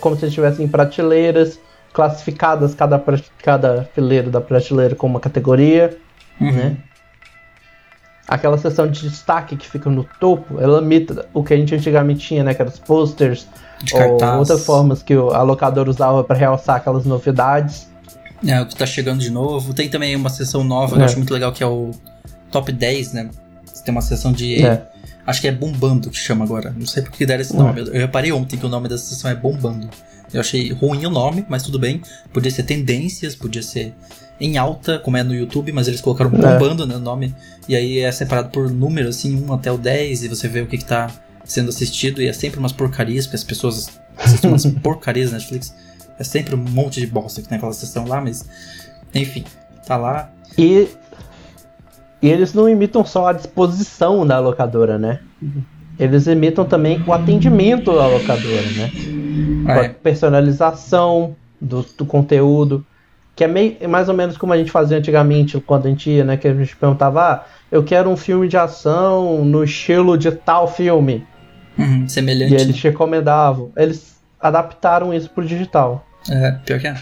como 0.00 0.16
se 0.16 0.26
estivessem 0.26 0.64
em 0.64 0.68
prateleiras 0.68 1.60
classificadas 1.92 2.74
cada 2.74 3.02
cada 3.42 3.84
fileiro 3.94 4.30
da 4.30 4.40
prateleira 4.40 4.94
com 4.94 5.06
uma 5.06 5.20
categoria. 5.20 5.96
Uhum. 6.40 6.52
né? 6.52 6.76
Aquela 8.28 8.58
seção 8.58 8.86
de 8.86 9.08
destaque 9.08 9.56
que 9.56 9.66
fica 9.68 9.88
no 9.88 10.04
topo, 10.20 10.60
ela 10.60 10.82
imita 10.82 11.26
o 11.32 11.42
que 11.42 11.54
a 11.54 11.56
gente 11.56 11.74
antigamente 11.74 12.20
tinha, 12.26 12.44
né? 12.44 12.52
Que 12.52 12.60
eram 12.60 12.70
os 12.70 12.78
posters, 12.78 13.46
De 13.82 13.94
ou 13.94 14.38
outras 14.38 14.64
formas 14.66 15.02
que 15.02 15.16
o- 15.16 15.30
a 15.30 15.42
locadora 15.42 15.88
usava 15.88 16.22
para 16.22 16.36
realçar 16.36 16.76
aquelas 16.76 17.04
novidades. 17.06 17.88
É, 18.46 18.60
o 18.60 18.66
que 18.66 18.76
tá 18.76 18.84
chegando 18.86 19.20
de 19.20 19.30
novo. 19.30 19.72
Tem 19.72 19.88
também 19.88 20.14
uma 20.14 20.28
sessão 20.28 20.62
nova 20.62 20.94
que 20.94 21.00
É. 21.00 21.02
eu 21.02 21.06
acho 21.06 21.16
muito 21.16 21.32
legal, 21.32 21.50
que 21.52 21.62
é 21.62 21.66
o 21.66 21.90
Top 22.50 22.70
10, 22.70 23.12
né? 23.12 23.30
Você 23.64 23.82
tem 23.84 23.92
uma 23.92 24.02
sessão 24.02 24.30
de. 24.32 24.64
É. 24.64 24.86
Acho 25.26 25.40
que 25.40 25.48
é 25.48 25.52
Bombando 25.52 26.08
que 26.10 26.16
chama 26.16 26.44
agora. 26.44 26.72
Não 26.76 26.86
sei 26.86 27.02
por 27.02 27.12
que 27.12 27.24
deram 27.26 27.40
esse 27.42 27.54
É. 27.54 27.58
nome. 27.58 27.80
Eu 27.80 27.86
eu 27.86 28.00
reparei 28.00 28.30
ontem 28.32 28.56
que 28.58 28.64
o 28.64 28.68
nome 28.68 28.88
dessa 28.88 29.04
sessão 29.06 29.30
é 29.30 29.34
Bombando. 29.34 29.88
Eu 30.32 30.40
achei 30.40 30.72
ruim 30.72 31.06
o 31.06 31.10
nome, 31.10 31.44
mas 31.48 31.62
tudo 31.62 31.78
bem. 31.78 32.02
Podia 32.32 32.50
ser 32.50 32.64
tendências, 32.64 33.34
podia 33.34 33.62
ser 33.62 33.94
em 34.40 34.56
alta, 34.56 34.98
como 34.98 35.16
é 35.16 35.22
no 35.22 35.34
YouTube, 35.34 35.72
mas 35.72 35.88
eles 35.88 36.00
colocaram 36.00 36.30
É. 36.30 36.36
Bombando 36.36 36.86
né, 36.86 36.94
no 36.94 37.00
nome. 37.00 37.34
E 37.68 37.74
aí 37.74 37.98
é 37.98 38.12
separado 38.12 38.50
por 38.50 38.70
número, 38.70 39.08
assim, 39.08 39.42
1 39.42 39.52
até 39.52 39.72
o 39.72 39.78
10, 39.78 40.24
e 40.24 40.28
você 40.28 40.48
vê 40.48 40.60
o 40.60 40.66
que, 40.66 40.78
que 40.78 40.84
tá 40.84 41.10
sendo 41.44 41.70
assistido. 41.70 42.22
E 42.22 42.28
é 42.28 42.32
sempre 42.32 42.58
umas 42.58 42.72
porcarias, 42.72 43.26
porque 43.26 43.36
as 43.36 43.44
pessoas 43.44 44.00
assistem 44.16 44.50
umas 44.50 44.66
porcarias 44.82 45.32
na 45.32 45.38
Netflix. 45.38 45.74
É 46.18 46.24
sempre 46.24 46.54
um 46.54 46.58
monte 46.58 47.00
de 47.00 47.06
bosta 47.06 47.40
que 47.40 47.48
tem 47.48 47.56
aquela 47.56 47.72
sessão 47.72 48.06
lá, 48.06 48.20
mas. 48.20 48.44
Enfim, 49.14 49.44
tá 49.86 49.96
lá. 49.96 50.30
E, 50.56 50.88
e 52.20 52.28
eles 52.28 52.52
não 52.52 52.68
imitam 52.68 53.04
só 53.04 53.28
a 53.28 53.32
disposição 53.32 54.26
da 54.26 54.38
locadora, 54.38 54.98
né? 54.98 55.20
Eles 55.98 56.26
imitam 56.26 56.64
também 56.64 57.02
o 57.06 57.12
atendimento 57.12 57.92
da 57.94 58.06
locadora, 58.06 58.62
né? 58.76 58.90
Com 59.64 59.72
a 59.72 59.84
É, 59.84 59.88
personalização 59.88 61.34
do, 61.60 61.82
do 61.96 62.06
conteúdo. 62.06 62.84
Que 63.34 63.44
é 63.44 63.46
meio, 63.48 63.76
é 63.80 63.86
mais 63.86 64.08
ou 64.08 64.14
menos 64.14 64.36
como 64.36 64.52
a 64.52 64.56
gente 64.56 64.70
fazia 64.70 64.96
antigamente, 64.98 65.60
quando 65.60 65.86
a 65.86 65.88
gente 65.90 66.10
ia, 66.10 66.24
né? 66.24 66.36
Que 66.36 66.48
a 66.48 66.54
gente 66.54 66.76
perguntava, 66.76 67.22
ah, 67.22 67.44
eu 67.70 67.82
quero 67.84 68.10
um 68.10 68.16
filme 68.16 68.48
de 68.48 68.56
ação 68.56 69.44
no 69.44 69.62
estilo 69.64 70.16
de 70.18 70.30
tal 70.32 70.66
filme. 70.68 71.24
uhum, 71.78 72.04
E 72.04 72.10
semelhante. 72.10 72.54
eles 72.54 72.76
te 72.76 72.84
recomendavam. 72.84 73.70
Eles 73.76 74.16
adaptaram 74.40 75.12
isso 75.14 75.30
pro 75.30 75.44
digital. 75.44 76.04
É, 76.30 76.52
pior 76.64 76.78
que 76.80 76.86
é. 76.88 76.96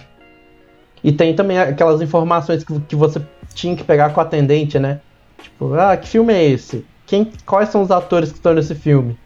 E 1.04 1.12
tem 1.12 1.34
também 1.34 1.58
aquelas 1.58 2.00
informações 2.02 2.64
que, 2.64 2.80
que 2.80 2.96
você 2.96 3.20
tinha 3.54 3.76
que 3.76 3.84
pegar 3.84 4.10
com 4.10 4.20
o 4.20 4.22
atendente, 4.22 4.78
né? 4.78 5.00
Tipo, 5.42 5.74
ah, 5.74 5.96
que 5.96 6.08
filme 6.08 6.32
é 6.32 6.44
esse? 6.44 6.84
Quem, 7.06 7.30
quais 7.44 7.68
são 7.68 7.82
os 7.82 7.90
atores 7.90 8.30
que 8.30 8.36
estão 8.38 8.52
nesse 8.54 8.74
filme? 8.74 9.16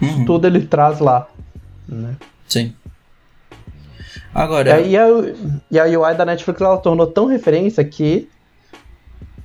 Uhum, 0.00 0.24
Tudo 0.24 0.46
ele 0.46 0.66
traz 0.66 0.98
lá. 0.98 1.28
Né? 1.88 2.14
Sim. 2.48 2.74
Agora. 4.34 4.80
E, 4.80 4.96
a, 4.96 5.06
e 5.70 5.78
a 5.78 5.84
UI 5.84 6.14
da 6.14 6.24
Netflix 6.24 6.60
ela 6.60 6.76
tornou 6.78 7.06
tão 7.06 7.26
referência 7.26 7.82
que 7.84 8.28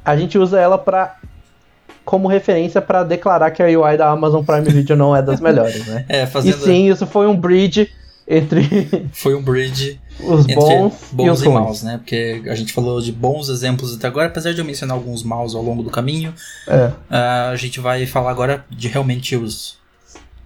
a 0.03 0.17
gente 0.17 0.37
usa 0.37 0.59
ela 0.59 0.77
pra, 0.77 1.15
como 2.03 2.27
referência 2.27 2.81
para 2.81 3.03
declarar 3.03 3.51
que 3.51 3.61
a 3.61 3.67
UI 3.67 3.97
da 3.97 4.09
Amazon 4.09 4.43
Prime 4.43 4.67
Video 4.69 4.95
não 4.97 5.15
é 5.15 5.21
das 5.21 5.39
melhores, 5.39 5.85
né? 5.87 6.05
É, 6.09 6.23
E 6.23 6.27
fazendo. 6.27 6.57
sim, 6.57 6.89
isso 6.89 7.05
foi 7.05 7.27
um 7.27 7.35
bridge 7.37 7.89
entre 8.27 9.07
Foi 9.13 9.33
um 9.35 9.41
bridge 9.41 9.99
os 10.23 10.41
entre 10.41 10.55
bons, 10.55 10.93
e 11.11 11.15
bons 11.15 11.31
os 11.31 11.41
e, 11.41 11.45
ruins. 11.45 11.59
maus, 11.59 11.83
né? 11.83 11.97
Porque 11.97 12.41
a 12.47 12.55
gente 12.55 12.73
falou 12.73 13.01
de 13.01 13.11
bons 13.11 13.49
exemplos 13.49 13.95
até 13.95 14.07
agora, 14.07 14.27
apesar 14.27 14.53
de 14.53 14.59
eu 14.59 14.65
mencionar 14.65 14.95
alguns 14.95 15.23
maus 15.23 15.55
ao 15.55 15.61
longo 15.61 15.83
do 15.83 15.89
caminho. 15.89 16.33
É. 16.67 16.91
ah, 17.09 17.49
a 17.49 17.55
gente 17.55 17.79
vai 17.79 18.05
falar 18.05 18.31
agora 18.31 18.65
de 18.69 18.87
realmente 18.87 19.35
os 19.35 19.77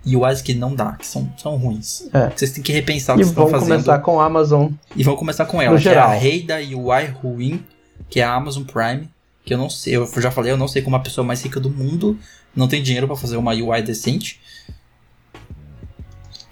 UIs 0.06 0.42
que 0.42 0.54
não 0.54 0.76
dá, 0.76 0.94
que 0.94 1.08
são, 1.08 1.32
são 1.38 1.56
ruins. 1.58 2.08
É. 2.14 2.30
Vocês 2.36 2.52
têm 2.52 2.64
que 2.64 2.72
repensar 2.72 3.16
o 3.16 3.20
E 3.20 3.20
que 3.20 3.24
vocês 3.26 3.30
estão 3.32 3.46
vamos 3.46 3.60
fazendo. 3.60 3.84
começar 3.84 4.00
com 4.00 4.20
a 4.20 4.26
Amazon. 4.26 4.72
E 4.96 5.04
vamos 5.04 5.20
começar 5.20 5.46
com 5.46 5.62
ela, 5.62 5.76
que 5.78 5.88
é 5.88 5.92
geral. 5.92 6.10
a 6.10 6.14
rei 6.14 6.44
da 6.44 6.58
UI 6.58 7.06
ruim, 7.22 7.64
que 8.10 8.20
é 8.20 8.24
a 8.24 8.34
Amazon 8.34 8.64
Prime. 8.64 9.10
Que 9.44 9.54
eu 9.54 9.58
não 9.60 9.70
sei, 9.70 9.96
eu 9.96 10.10
já 10.20 10.32
falei, 10.32 10.52
eu 10.52 10.58
não 10.58 10.68
sei 10.68 10.82
como 10.82 10.96
a 10.96 11.00
pessoa 11.00 11.26
mais 11.26 11.42
rica 11.44 11.60
do 11.60 11.70
mundo 11.70 12.18
não 12.56 12.68
tem 12.68 12.82
dinheiro 12.82 13.06
pra 13.06 13.16
fazer 13.16 13.38
uma 13.38 13.52
UI 13.54 13.82
decente. 13.82 14.40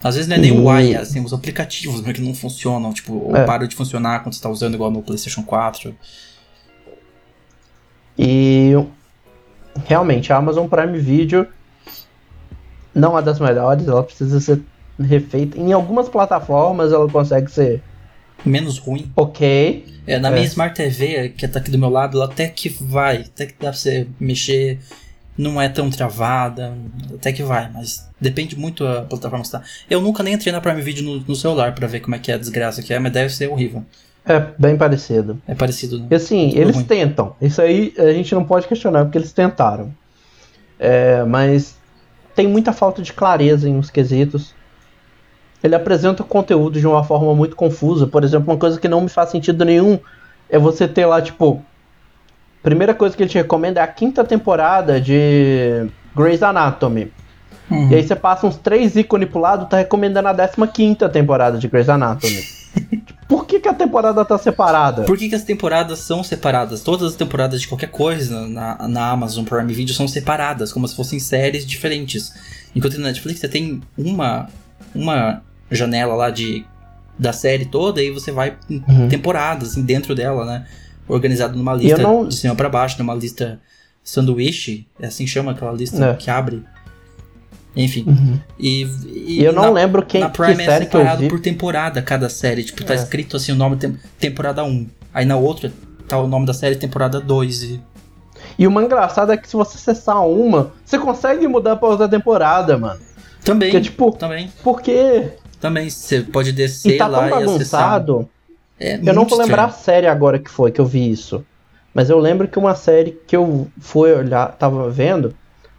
Às 0.03 0.15
vezes 0.15 0.27
não 0.27 0.35
é 0.35 0.39
nem 0.39 0.53
E- 0.53 0.59
UI, 0.59 0.95
assim, 0.95 1.23
os 1.23 1.31
aplicativos 1.33 2.01
que 2.01 2.21
não 2.21 2.35
funcionam, 2.35 2.91
tipo, 2.93 3.13
ou 3.13 3.35
É. 3.35 3.45
param 3.45 3.65
de 3.67 3.75
funcionar 3.75 4.21
quando 4.21 4.33
você 4.35 4.41
tá 4.41 4.49
usando 4.49 4.73
igual 4.73 4.91
no 4.91 5.01
PlayStation 5.01 5.43
4. 5.43 5.95
E 8.17 8.73
realmente, 9.85 10.31
a 10.31 10.37
Amazon 10.37 10.67
Prime 10.67 10.99
Video 10.99 11.47
não 12.93 13.17
é 13.17 13.21
das 13.21 13.39
melhores, 13.39 13.87
ela 13.87 14.03
precisa 14.03 14.39
ser 14.39 14.61
refeita. 14.99 15.57
Em 15.59 15.71
algumas 15.73 16.07
plataformas 16.09 16.91
ela 16.91 17.09
consegue 17.09 17.49
ser 17.51 17.81
Menos 18.45 18.77
ruim. 18.77 19.11
ok. 19.15 19.85
É, 20.05 20.19
na 20.19 20.29
É. 20.29 20.33
minha 20.33 20.45
Smart 20.45 20.75
TV, 20.75 21.29
que 21.29 21.47
tá 21.47 21.59
aqui 21.59 21.71
do 21.71 21.79
meu 21.79 21.89
lado, 21.89 22.17
ela 22.17 22.25
até 22.25 22.47
que 22.47 22.67
vai, 22.69 23.21
até 23.21 23.45
que 23.45 23.53
dá 23.53 23.69
pra 23.69 23.73
você 23.73 24.05
mexer, 24.19 24.79
não 25.37 25.61
é 25.61 25.67
tão 25.67 25.89
travada, 25.89 26.73
até 27.13 27.31
que 27.33 27.43
vai, 27.43 27.69
mas 27.71 28.07
depende 28.19 28.57
muito 28.57 28.83
da 28.83 29.01
plataforma 29.01 29.41
que 29.43 29.47
você 29.49 29.57
tá. 29.57 29.63
Eu 29.89 30.01
nunca 30.01 30.21
nem 30.23 30.33
entrei 30.33 30.51
na 30.51 30.61
Prime 30.61 30.81
Video 30.81 31.03
no, 31.03 31.19
no 31.19 31.35
celular 31.35 31.73
pra 31.73 31.87
ver 31.87 32.01
como 32.01 32.15
é 32.15 32.19
que 32.19 32.31
é 32.31 32.35
a 32.35 32.37
desgraça 32.37 32.81
que 32.83 32.93
é, 32.93 32.99
mas 32.99 33.11
deve 33.11 33.33
ser 33.33 33.49
horrível. 33.49 33.83
É 34.25 34.39
bem 34.57 34.77
parecido. 34.77 35.41
É 35.47 35.53
parecido. 35.53 35.99
né? 35.99 36.07
E 36.11 36.15
assim, 36.15 36.53
eles 36.55 36.75
ruim. 36.75 36.85
tentam. 36.85 37.35
Isso 37.41 37.61
aí 37.61 37.93
a 37.97 38.13
gente 38.13 38.33
não 38.33 38.45
pode 38.45 38.67
questionar, 38.67 39.03
porque 39.03 39.17
eles 39.17 39.33
tentaram. 39.33 39.93
É, 40.79 41.23
mas 41.23 41.77
tem 42.35 42.47
muita 42.47 42.71
falta 42.71 43.01
de 43.01 43.11
clareza 43.11 43.67
em 43.67 43.75
uns 43.75 43.89
quesitos. 43.89 44.53
Ele 45.61 45.75
apresenta 45.75 46.23
o 46.23 46.25
conteúdo 46.25 46.79
de 46.79 46.87
uma 46.87 47.03
forma 47.03 47.33
muito 47.33 47.55
confusa. 47.55 48.05
Por 48.07 48.23
exemplo, 48.23 48.51
uma 48.51 48.59
coisa 48.59 48.79
que 48.79 48.87
não 48.87 49.01
me 49.01 49.09
faz 49.09 49.29
sentido 49.29 49.63
nenhum 49.65 49.99
é 50.49 50.57
você 50.57 50.87
ter 50.87 51.05
lá, 51.05 51.21
tipo. 51.21 51.63
Primeira 52.63 52.93
coisa 52.93 53.15
que 53.15 53.21
ele 53.21 53.29
te 53.29 53.37
recomenda 53.37 53.81
é 53.81 53.83
a 53.83 53.87
quinta 53.87 54.23
temporada 54.23 54.99
de 54.99 55.85
Grey's 56.15 56.41
Anatomy. 56.41 57.11
Uhum. 57.69 57.89
E 57.89 57.95
aí 57.95 58.03
você 58.07 58.15
passa 58.15 58.47
uns 58.47 58.55
três 58.55 58.95
ícones 58.95 59.29
pro 59.29 59.39
lado, 59.39 59.65
tá 59.67 59.77
recomendando 59.77 60.29
a 60.29 60.67
15 60.67 60.95
temporada 61.11 61.57
de 61.57 61.67
Grey's 61.67 61.89
Anatomy. 61.89 62.41
Por 63.27 63.45
que, 63.45 63.59
que 63.59 63.67
a 63.67 63.73
temporada 63.73 64.23
tá 64.23 64.37
separada? 64.37 65.03
Por 65.03 65.17
que, 65.17 65.29
que 65.29 65.35
as 65.35 65.43
temporadas 65.43 65.99
são 65.99 66.23
separadas? 66.23 66.81
Todas 66.81 67.11
as 67.11 67.15
temporadas 67.15 67.61
de 67.61 67.67
qualquer 67.67 67.89
coisa 67.89 68.47
na, 68.47 68.87
na 68.87 69.09
Amazon 69.09 69.43
Prime 69.43 69.73
Video 69.73 69.93
são 69.93 70.07
separadas, 70.07 70.71
como 70.71 70.87
se 70.87 70.95
fossem 70.95 71.19
séries 71.19 71.65
diferentes. 71.65 72.33
Enquanto 72.75 72.97
na 72.99 73.07
Netflix 73.07 73.39
você 73.39 73.47
tem 73.47 73.81
uma, 73.97 74.47
uma 74.93 75.41
janela 75.71 76.15
lá 76.15 76.29
de, 76.29 76.65
da 77.17 77.33
série 77.33 77.65
toda 77.65 78.01
e 78.01 78.11
você 78.11 78.31
vai 78.31 78.55
em 78.69 78.83
Uhum. 78.87 79.07
temporadas 79.07 79.71
assim, 79.71 79.83
dentro 79.83 80.13
dela, 80.13 80.45
né? 80.45 80.65
Organizado 81.07 81.57
numa 81.57 81.73
lista 81.73 82.01
não- 82.01 82.27
de 82.27 82.35
cima 82.35 82.55
pra 82.55 82.69
baixo, 82.69 82.97
numa 82.99 83.13
lista 83.13 83.59
sanduíche, 84.03 84.87
é 84.99 85.07
assim 85.07 85.25
que 85.25 85.31
chama 85.31 85.51
aquela 85.51 85.71
lista 85.73 86.05
É. 86.05 86.13
que 86.13 86.29
abre. 86.29 86.63
Enfim. 87.75 88.05
Uhum. 88.07 88.39
E, 88.59 88.83
e, 89.07 89.43
eu 89.43 89.51
não 89.51 89.73
lembro 89.73 90.05
quem 90.05 90.21
na 90.21 90.29
Prime 90.29 90.55
que 90.55 90.61
é 90.61 90.65
série 90.65 90.85
separado 90.85 91.17
que 91.17 91.23
eu 91.23 91.29
vi. 91.29 91.29
por 91.29 91.39
temporada 91.39 92.01
cada 92.01 92.29
série. 92.29 92.63
Tipo, 92.63 92.83
tá 92.83 92.93
É. 92.93 92.97
escrito 92.97 93.35
assim 93.35 93.51
o 93.51 93.55
nome 93.55 93.77
tem, 93.77 93.97
temporada 94.19 94.63
1. 94.63 94.87
Aí 95.13 95.25
na 95.25 95.35
outra 95.37 95.71
tá 96.07 96.19
o 96.19 96.27
nome 96.27 96.45
da 96.45 96.53
série 96.53 96.75
temporada 96.75 97.19
2. 97.19 97.63
E... 97.63 97.81
E 98.59 98.67
uma 98.67 98.83
engraçada 98.83 99.33
é 99.33 99.37
que 99.37 99.47
se 99.49 99.55
você 99.55 99.75
acessar 99.77 100.23
uma, 100.27 100.71
você 100.85 100.99
consegue 100.99 101.47
mudar 101.47 101.75
pra 101.77 101.89
outra 101.89 102.07
temporada, 102.07 102.77
mano. 102.77 102.99
Também. 103.43 103.71
Porque, 103.71 103.83
tipo, 103.83 104.11
Também. 104.11 104.51
por 104.63 104.79
quê? 104.81 105.31
Também. 105.59 105.89
Você 105.89 106.21
pode 106.21 106.51
descer 106.51 106.93
E 106.93 106.97
tá 106.97 107.07
lá 107.07 107.27
tão 107.27 107.41
e 107.41 107.43
acessar. 107.55 108.05
É 108.79 108.95
Eu 108.95 109.13
não 109.13 109.25
vou 109.25 109.39
lembrar 109.39 109.65
a 109.65 109.67
estranho. 109.67 109.83
série 109.83 110.07
agora 110.07 110.39
que 110.39 110.49
foi 110.49 110.71
que 110.71 110.81
eu 110.81 110.85
vi 110.85 111.09
isso. 111.09 111.45
Mas 111.93 112.09
eu 112.09 112.17
lembro 112.19 112.47
que 112.47 112.57
uma 112.57 112.75
série 112.75 113.11
que 113.27 113.35
eu 113.35 113.67
fui 113.79 114.11
olhar, 114.11 114.51
tava 114.53 114.89
vendo, 114.89 115.35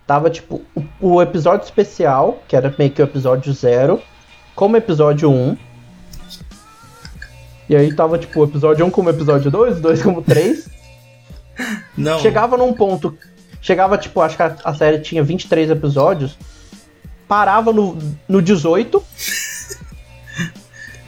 tava 0.07 0.31
tipo 0.31 0.63
o, 0.75 1.15
o 1.15 1.23
episódio 1.23 1.65
especial, 1.65 2.43
que 2.47 2.55
era 2.55 2.73
meio 2.79 2.91
que 2.91 3.03
o 3.03 3.05
episódio 3.05 3.53
zero, 3.53 4.01
como 4.55 4.77
episódio 4.77 5.31
1. 5.31 5.57
E 7.69 7.75
aí 7.75 7.95
tava 7.95 8.19
tipo 8.19 8.41
o 8.41 8.45
episódio 8.45 8.87
1 8.87 8.91
como 8.91 9.11
episódio 9.11 9.51
2, 9.51 9.81
2 9.81 10.03
como 10.03 10.23
3. 10.23 10.69
Não. 11.97 12.19
Chegava 12.21 12.57
num 12.57 12.73
ponto. 12.73 13.17
Chegava, 13.61 13.97
tipo, 13.97 14.21
acho 14.21 14.37
que 14.37 14.43
a, 14.43 14.57
a 14.63 14.75
série 14.75 14.99
tinha 14.99 15.23
23 15.23 15.71
episódios. 15.71 16.37
Parava 17.27 17.73
no, 17.73 17.99
no 18.29 18.43
18. 18.43 19.03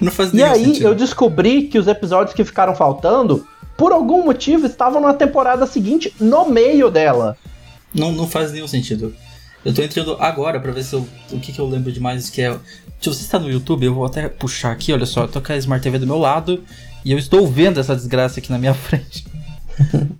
Não 0.00 0.10
faz 0.12 0.32
E 0.32 0.42
aí 0.42 0.64
sentido. 0.64 0.86
eu 0.88 0.94
descobri 0.94 1.64
que 1.68 1.78
os 1.78 1.86
episódios 1.86 2.34
que 2.34 2.44
ficaram 2.44 2.74
faltando, 2.74 3.46
por 3.76 3.92
algum 3.92 4.24
motivo, 4.24 4.66
estavam 4.66 5.00
na 5.00 5.14
temporada 5.14 5.66
seguinte, 5.66 6.12
no 6.20 6.48
meio 6.48 6.90
dela. 6.90 7.36
Não, 7.94 8.12
não 8.12 8.26
faz 8.28 8.52
nenhum 8.52 8.68
sentido. 8.68 9.14
Eu 9.64 9.74
tô 9.74 9.82
entrando 9.82 10.16
agora 10.20 10.60
pra 10.60 10.70
ver 10.70 10.84
se 10.84 10.94
eu, 10.94 11.06
o 11.32 11.40
que, 11.40 11.52
que 11.52 11.58
eu 11.58 11.66
lembro 11.66 11.90
demais 11.90 12.30
que 12.30 12.40
é. 12.42 12.52
Se 13.00 13.08
você 13.08 13.22
está 13.22 13.38
no 13.38 13.50
YouTube, 13.50 13.84
eu 13.86 13.94
vou 13.94 14.04
até 14.04 14.28
puxar 14.28 14.70
aqui, 14.70 14.92
olha 14.92 15.06
só, 15.06 15.22
eu 15.22 15.28
tô 15.28 15.40
com 15.40 15.52
a 15.52 15.56
Smart 15.56 15.82
TV 15.82 15.98
do 15.98 16.06
meu 16.06 16.18
lado 16.18 16.62
e 17.04 17.10
eu 17.12 17.18
estou 17.18 17.46
vendo 17.46 17.80
essa 17.80 17.94
desgraça 17.96 18.38
aqui 18.40 18.50
na 18.50 18.58
minha 18.58 18.72
frente. 18.74 19.26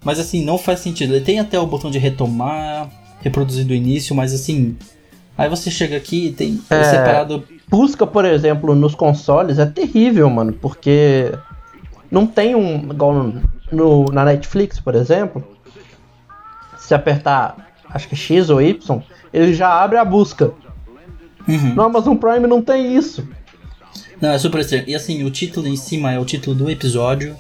mas 0.05 0.19
assim, 0.19 0.45
não 0.45 0.59
faz 0.59 0.81
sentido. 0.81 1.15
Ele 1.15 1.25
tem 1.25 1.39
até 1.39 1.59
o 1.59 1.67
botão 1.67 1.91
de 1.91 1.99
retomar, 1.99 2.91
reproduzir 3.23 3.65
do 3.65 3.75
início, 3.75 4.15
mas 4.17 4.33
assim. 4.35 4.77
Aí 5.39 5.49
você 5.49 5.71
chega 5.71 5.97
aqui 5.97 6.27
e 6.29 6.33
tem 6.33 6.61
É. 6.71 6.85
separado. 6.85 7.45
Busca, 7.69 8.07
por 8.07 8.25
exemplo, 8.25 8.75
nos 8.75 8.95
consoles 8.95 9.59
é 9.59 9.67
terrível, 9.67 10.31
mano, 10.31 10.53
porque 10.53 11.33
não 12.11 12.27
tem 12.27 12.55
um. 12.55 12.91
Igual 12.91 13.13
no, 13.13 13.43
no- 13.73 14.05
na 14.07 14.25
Netflix, 14.25 14.81
por 14.81 14.95
exemplo. 14.95 15.45
Se 16.79 16.95
apertar, 16.95 17.57
acho 17.91 18.09
que 18.09 18.15
X 18.17 18.49
ou 18.49 18.63
Y, 18.63 19.03
ele 19.33 19.53
já 19.53 19.69
abre 19.83 19.99
a 19.99 20.05
busca. 20.05 20.53
Uhum. 21.49 21.75
No 21.75 21.83
Amazon 21.83 22.17
Prime 22.17 22.47
não 22.47 22.63
tem 22.63 22.97
isso. 22.97 23.27
Não, 24.21 24.31
é 24.31 24.39
super 24.39 24.61
estranho. 24.61 24.85
E 24.87 24.95
assim, 24.95 25.25
o 25.25 25.31
título 25.31 25.67
em 25.69 25.77
cima 25.77 26.13
é 26.13 26.19
o 26.19 26.25
título 26.25 26.57
do 26.57 26.71
episódio. 26.71 27.37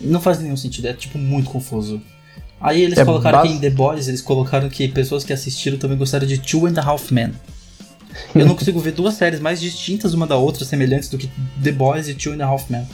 Não 0.00 0.20
faz 0.20 0.40
nenhum 0.40 0.56
sentido, 0.56 0.86
é 0.88 0.92
tipo 0.92 1.16
muito 1.16 1.48
confuso. 1.50 2.02
Aí 2.60 2.82
eles 2.82 2.98
É 2.98 3.04
colocaram 3.04 3.38
bas- 3.38 3.46
aqui 3.48 3.56
em 3.56 3.60
The 3.60 3.70
Boys, 3.70 4.08
eles 4.08 4.20
colocaram 4.22 4.68
que 4.68 4.88
pessoas 4.88 5.22
que 5.24 5.32
assistiram 5.32 5.76
também 5.76 5.98
gostaram 5.98 6.26
de 6.26 6.38
Two 6.38 6.66
and 6.66 6.74
a 6.78 6.82
Half 6.84 7.10
Men. 7.12 7.32
Eu 8.34 8.46
não 8.46 8.54
consigo 8.56 8.78
ver 8.80 8.92
duas 8.92 9.14
séries 9.14 9.40
mais 9.40 9.60
distintas 9.60 10.14
uma 10.14 10.26
da 10.26 10.36
outra, 10.36 10.64
semelhantes 10.64 11.08
do 11.08 11.18
que 11.18 11.28
The 11.62 11.72
Boys 11.72 12.08
e 12.08 12.14
Two 12.14 12.32
and 12.32 12.42
a 12.42 12.46
Half 12.46 12.70
Men. 12.70 12.86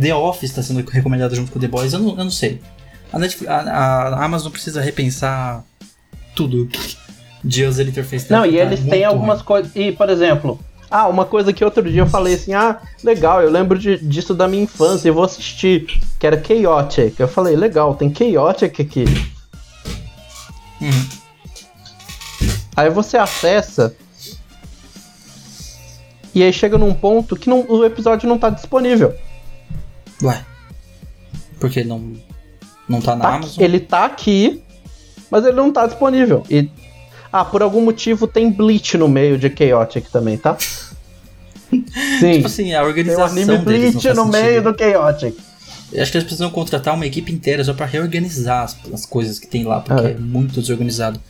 The 0.00 0.14
Office 0.14 0.50
está 0.50 0.62
sendo 0.62 0.86
recomendado 0.90 1.34
junto 1.34 1.50
com 1.50 1.58
The 1.58 1.68
Boys, 1.68 1.92
eu 1.94 1.98
não, 2.00 2.10
eu 2.10 2.24
não 2.24 2.30
sei. 2.30 2.60
A, 3.12 3.18
Netflix, 3.18 3.50
a, 3.50 3.60
a 3.60 4.24
Amazon 4.24 4.52
precisa 4.52 4.80
repensar 4.82 5.64
tudo 6.34 6.68
de 7.42 7.64
user 7.64 7.88
interface. 7.88 8.30
Não, 8.30 8.40
tá- 8.40 8.48
e 8.48 8.56
tá 8.56 8.62
eles 8.64 8.80
têm 8.84 9.04
algumas 9.04 9.40
coisas. 9.40 9.70
E, 9.74 9.92
por 9.92 10.10
exemplo, 10.10 10.60
ah, 10.90 11.08
uma 11.08 11.24
coisa 11.24 11.52
que 11.52 11.64
outro 11.64 11.82
dia 11.90 12.02
eu 12.02 12.06
falei 12.06 12.34
assim: 12.34 12.54
ah, 12.54 12.80
legal, 13.02 13.42
eu 13.42 13.50
lembro 13.50 13.78
de- 13.78 13.98
disso 13.98 14.34
da 14.34 14.46
minha 14.48 14.62
infância, 14.64 15.08
eu 15.08 15.14
vou 15.14 15.24
assistir, 15.24 16.00
que 16.18 16.26
era 16.26 16.42
Chaotic. 16.42 17.18
Eu 17.18 17.28
falei, 17.28 17.56
legal, 17.56 17.94
tem 17.94 18.12
Chaotic 18.14 18.80
aqui. 18.80 19.04
Uhum. 20.80 21.08
Aí 22.76 22.90
você 22.90 23.16
acessa. 23.16 23.94
E 26.34 26.42
aí 26.42 26.52
chega 26.52 26.76
num 26.76 26.92
ponto 26.92 27.34
que 27.34 27.48
não- 27.48 27.64
o 27.66 27.84
episódio 27.84 28.28
não 28.28 28.38
tá 28.38 28.50
disponível. 28.50 29.14
Ué. 30.22 30.44
Porque 31.58 31.82
não, 31.82 32.12
não 32.86 33.00
tá 33.00 33.16
na 33.16 33.22
Tá- 33.22 33.34
Amazon? 33.36 33.64
ele 33.64 33.80
tá 33.80 34.04
aqui, 34.04 34.62
mas 35.30 35.44
ele 35.46 35.56
não 35.56 35.72
tá 35.72 35.86
disponível. 35.86 36.42
E. 36.50 36.68
Ah, 37.40 37.44
por 37.44 37.62
algum 37.62 37.82
motivo 37.82 38.26
tem 38.26 38.50
Bleach 38.50 38.96
no 38.96 39.08
meio 39.08 39.36
de 39.38 39.52
Chaotic 39.54 40.08
também, 40.10 40.38
tá? 40.38 40.56
Sim. 42.20 42.32
Tipo 42.36 42.46
assim, 42.46 42.72
a 42.74 42.78
Tem 42.80 42.88
organização 42.88 43.26
anime 43.26 43.58
deles 43.58 43.94
não 43.94 44.00
Bleach 44.00 44.08
no 44.16 44.24
sentido. 44.24 44.26
meio 44.28 44.62
do 44.62 44.78
Chaotic. 44.78 45.36
Eu 45.92 46.02
acho 46.02 46.10
que 46.10 46.16
eles 46.18 46.24
precisam 46.24 46.50
contratar 46.50 46.94
uma 46.94 47.06
equipe 47.06 47.32
inteira 47.32 47.62
só 47.62 47.74
pra 47.74 47.86
reorganizar 47.86 48.64
as, 48.64 48.76
as 48.92 49.04
coisas 49.06 49.38
que 49.38 49.46
tem 49.46 49.64
lá, 49.64 49.80
porque 49.80 50.06
É. 50.06 50.10
é 50.12 50.14
muito 50.18 50.60
desorganizado. 50.60 51.20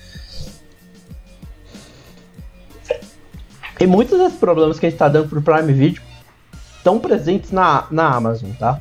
E 3.79 3.87
muitos 3.87 4.19
desses 4.19 4.39
problemas 4.39 4.79
que 4.79 4.87
a 4.87 4.91
gente 4.91 4.99
tá 4.99 5.09
dando 5.09 5.29
pro 5.29 5.43
Prime 5.43 5.73
Video 5.73 6.03
estão 6.79 6.99
presentes 6.99 7.51
na, 7.51 7.87
na 7.91 8.09
Amazon, 8.15 8.51
tá? 8.53 8.81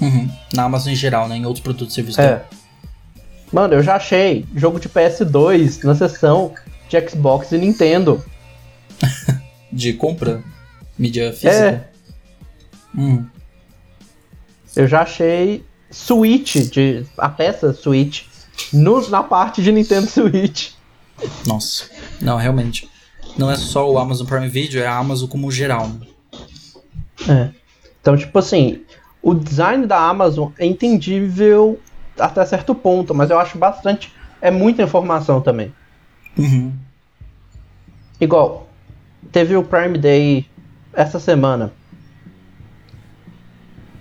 Uhum. 0.00 0.30
Na 0.54 0.64
Amazon 0.64 0.92
em 0.92 0.96
geral, 0.96 1.28
né? 1.28 1.36
Em 1.36 1.44
outros 1.44 1.62
produtos 1.62 1.92
e 1.92 1.94
serviços. 1.96 2.18
É. 2.18 2.44
Mano, 3.52 3.74
eu 3.74 3.82
já 3.82 3.96
achei 3.96 4.46
jogo 4.56 4.80
de 4.80 4.88
PS2 4.88 5.84
na 5.84 5.94
seção 5.94 6.54
de 6.88 7.08
Xbox 7.08 7.52
e 7.52 7.58
Nintendo. 7.58 8.24
De 9.72 9.94
compra, 9.94 10.42
mídia 10.98 11.32
física. 11.32 11.50
É, 11.50 11.88
Hum. 12.94 13.24
eu 14.76 14.86
já 14.86 15.00
achei 15.00 15.64
Switch, 15.90 16.56
de, 16.70 17.06
a 17.16 17.26
peça 17.30 17.72
Switch, 17.72 18.24
no, 18.70 19.08
na 19.08 19.22
parte 19.22 19.62
de 19.62 19.72
Nintendo 19.72 20.06
Switch. 20.06 20.72
Nossa. 21.46 21.84
Não, 22.20 22.36
realmente. 22.36 22.86
Não 23.38 23.50
é 23.50 23.56
só 23.56 23.90
o 23.90 23.98
Amazon 23.98 24.26
Prime 24.26 24.48
Video, 24.48 24.82
é 24.82 24.86
a 24.86 24.94
Amazon 24.96 25.26
como 25.26 25.50
geral. 25.50 25.90
É. 27.26 27.48
Então, 28.02 28.14
tipo 28.14 28.38
assim, 28.38 28.82
o 29.22 29.32
design 29.32 29.86
da 29.86 29.98
Amazon 29.98 30.50
é 30.58 30.66
entendível 30.66 31.80
até 32.22 32.44
certo 32.44 32.74
ponto, 32.74 33.14
mas 33.14 33.30
eu 33.30 33.38
acho 33.38 33.58
bastante. 33.58 34.12
É 34.40 34.50
muita 34.50 34.82
informação 34.82 35.40
também. 35.40 35.72
Uhum. 36.36 36.72
Igual, 38.20 38.68
teve 39.30 39.56
o 39.56 39.62
Prime 39.62 39.98
Day 39.98 40.46
essa 40.92 41.18
semana. 41.18 41.72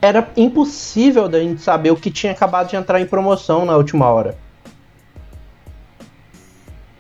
Era 0.02 0.28
impossível 0.36 1.30
da 1.30 1.40
gente 1.40 1.62
saber 1.62 1.92
o 1.92 1.96
que 1.96 2.10
tinha 2.10 2.32
acabado 2.32 2.70
de 2.70 2.76
entrar 2.76 3.00
em 3.00 3.06
promoção 3.06 3.66
na 3.66 3.76
última 3.76 4.08
hora. 4.08 4.38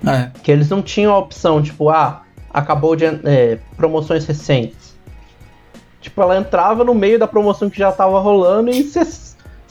É. 0.05 0.31
Que 0.43 0.51
eles 0.51 0.69
não 0.69 0.81
tinham 0.81 1.13
a 1.13 1.17
opção, 1.17 1.61
tipo, 1.61 1.89
ah, 1.89 2.23
acabou 2.49 2.95
de. 2.95 3.05
é, 3.05 3.59
promoções 3.75 4.25
recentes. 4.25 4.95
Tipo, 5.99 6.21
ela 6.23 6.37
entrava 6.37 6.83
no 6.83 6.95
meio 6.95 7.19
da 7.19 7.27
promoção 7.27 7.69
que 7.69 7.77
já 7.77 7.91
tava 7.91 8.19
rolando 8.19 8.71
e 8.71 8.83
você 8.83 9.05